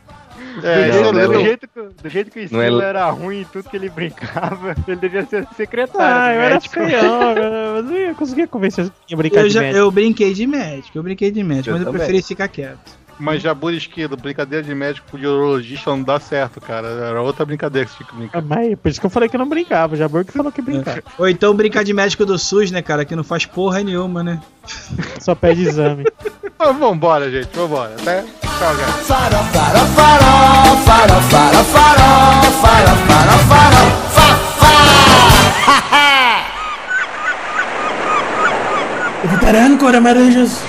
É, 0.63 0.89
do, 0.91 0.93
não, 0.93 0.93
jeito, 0.93 1.13
não, 1.13 1.27
do 1.27 1.33
não. 1.33 1.41
jeito 1.41 1.67
que, 1.67 1.81
do 2.03 2.09
jeito 2.09 2.31
que 2.31 2.39
o 2.39 2.47
Não 2.51 2.61
é- 2.61 2.63
estilo 2.65 2.81
era 2.81 3.09
ruim 3.09 3.41
em 3.41 3.45
tudo 3.45 3.69
que 3.69 3.75
ele 3.77 3.89
brincava, 3.91 4.75
ele 4.87 4.95
devia 4.97 5.25
ser 5.25 5.47
secretário. 5.55 6.15
Ah, 6.15 6.33
eu 6.33 6.41
era 6.41 6.61
feião, 6.61 7.31
eu- 7.37 7.83
mas 7.83 7.91
eu 7.91 8.15
conseguia 8.15 8.47
convencer 8.47 8.85
a 8.85 9.15
brincar 9.15 9.41
Eu, 9.41 9.47
de 9.47 9.53
já, 9.53 9.61
médico. 9.61 9.79
eu 9.79 9.91
brinquei 9.91 10.33
de 10.33 10.47
médico, 10.47 10.97
eu 10.97 11.03
brinquei 11.03 11.31
de 11.31 11.43
médico, 11.43 11.69
Eu 11.69 11.73
mas 11.73 11.81
eu 11.81 11.85
também. 11.85 11.99
preferi 11.99 12.23
ficar 12.23 12.47
quieto. 12.47 12.96
Mas 13.19 13.41
Jabur 13.41 13.73
esquerdo, 13.73 14.15
brincadeira 14.15 14.63
de 14.63 14.75
médico 14.75 15.17
de 15.17 15.25
urologista 15.25 15.89
não 15.89 16.03
dá 16.03 16.19
certo, 16.19 16.61
cara. 16.61 16.87
Era 16.87 17.21
outra 17.21 17.43
brincadeira 17.45 17.87
que 17.87 17.91
você 17.91 17.97
tinha 18.03 18.09
que 18.09 18.15
brincar. 18.15 18.37
Ah, 18.39 18.43
Mas 18.47 18.75
por 18.77 18.89
isso 18.89 18.99
que 18.99 19.05
eu 19.05 19.09
falei 19.09 19.27
que 19.27 19.37
não 19.37 19.49
brincava, 19.49 19.95
o 19.95 19.97
Jabor 19.97 20.23
que 20.23 20.31
falou 20.31 20.51
que 20.51 20.61
brincava. 20.61 21.01
Ou 21.17 21.27
então 21.27 21.53
brincar 21.55 21.83
de 21.83 21.93
médico 21.93 22.25
do 22.25 22.37
SUS, 22.37 22.69
né, 22.69 22.81
cara? 22.81 23.05
Que 23.05 23.15
não 23.15 23.23
faz 23.23 23.45
porra 23.45 23.81
nenhuma, 23.81 24.23
né? 24.23 24.39
Só 25.19 25.33
pede 25.33 25.63
exame. 25.63 26.05
Ah, 26.59 26.71
vambora, 26.77 27.31
gente, 27.31 27.49
vambora. 27.55 27.95
Até. 27.99 28.21
Tchau, 28.21 28.75
galera. 28.75 28.91
Farol, 28.91 29.43
farol, 29.45 29.87
farol, 29.87 30.77
farol, 30.77 31.21
farol, 31.21 31.63
farol, 31.63 32.43
farol, 32.51 32.97
farol, 33.07 33.39
farol, 33.47 33.91
fafá! 35.65 36.43
Veterano 39.25 39.77
Cora 39.77 39.99
Maranjas. 40.01 40.61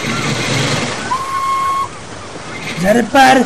zarpar. 2.83 3.39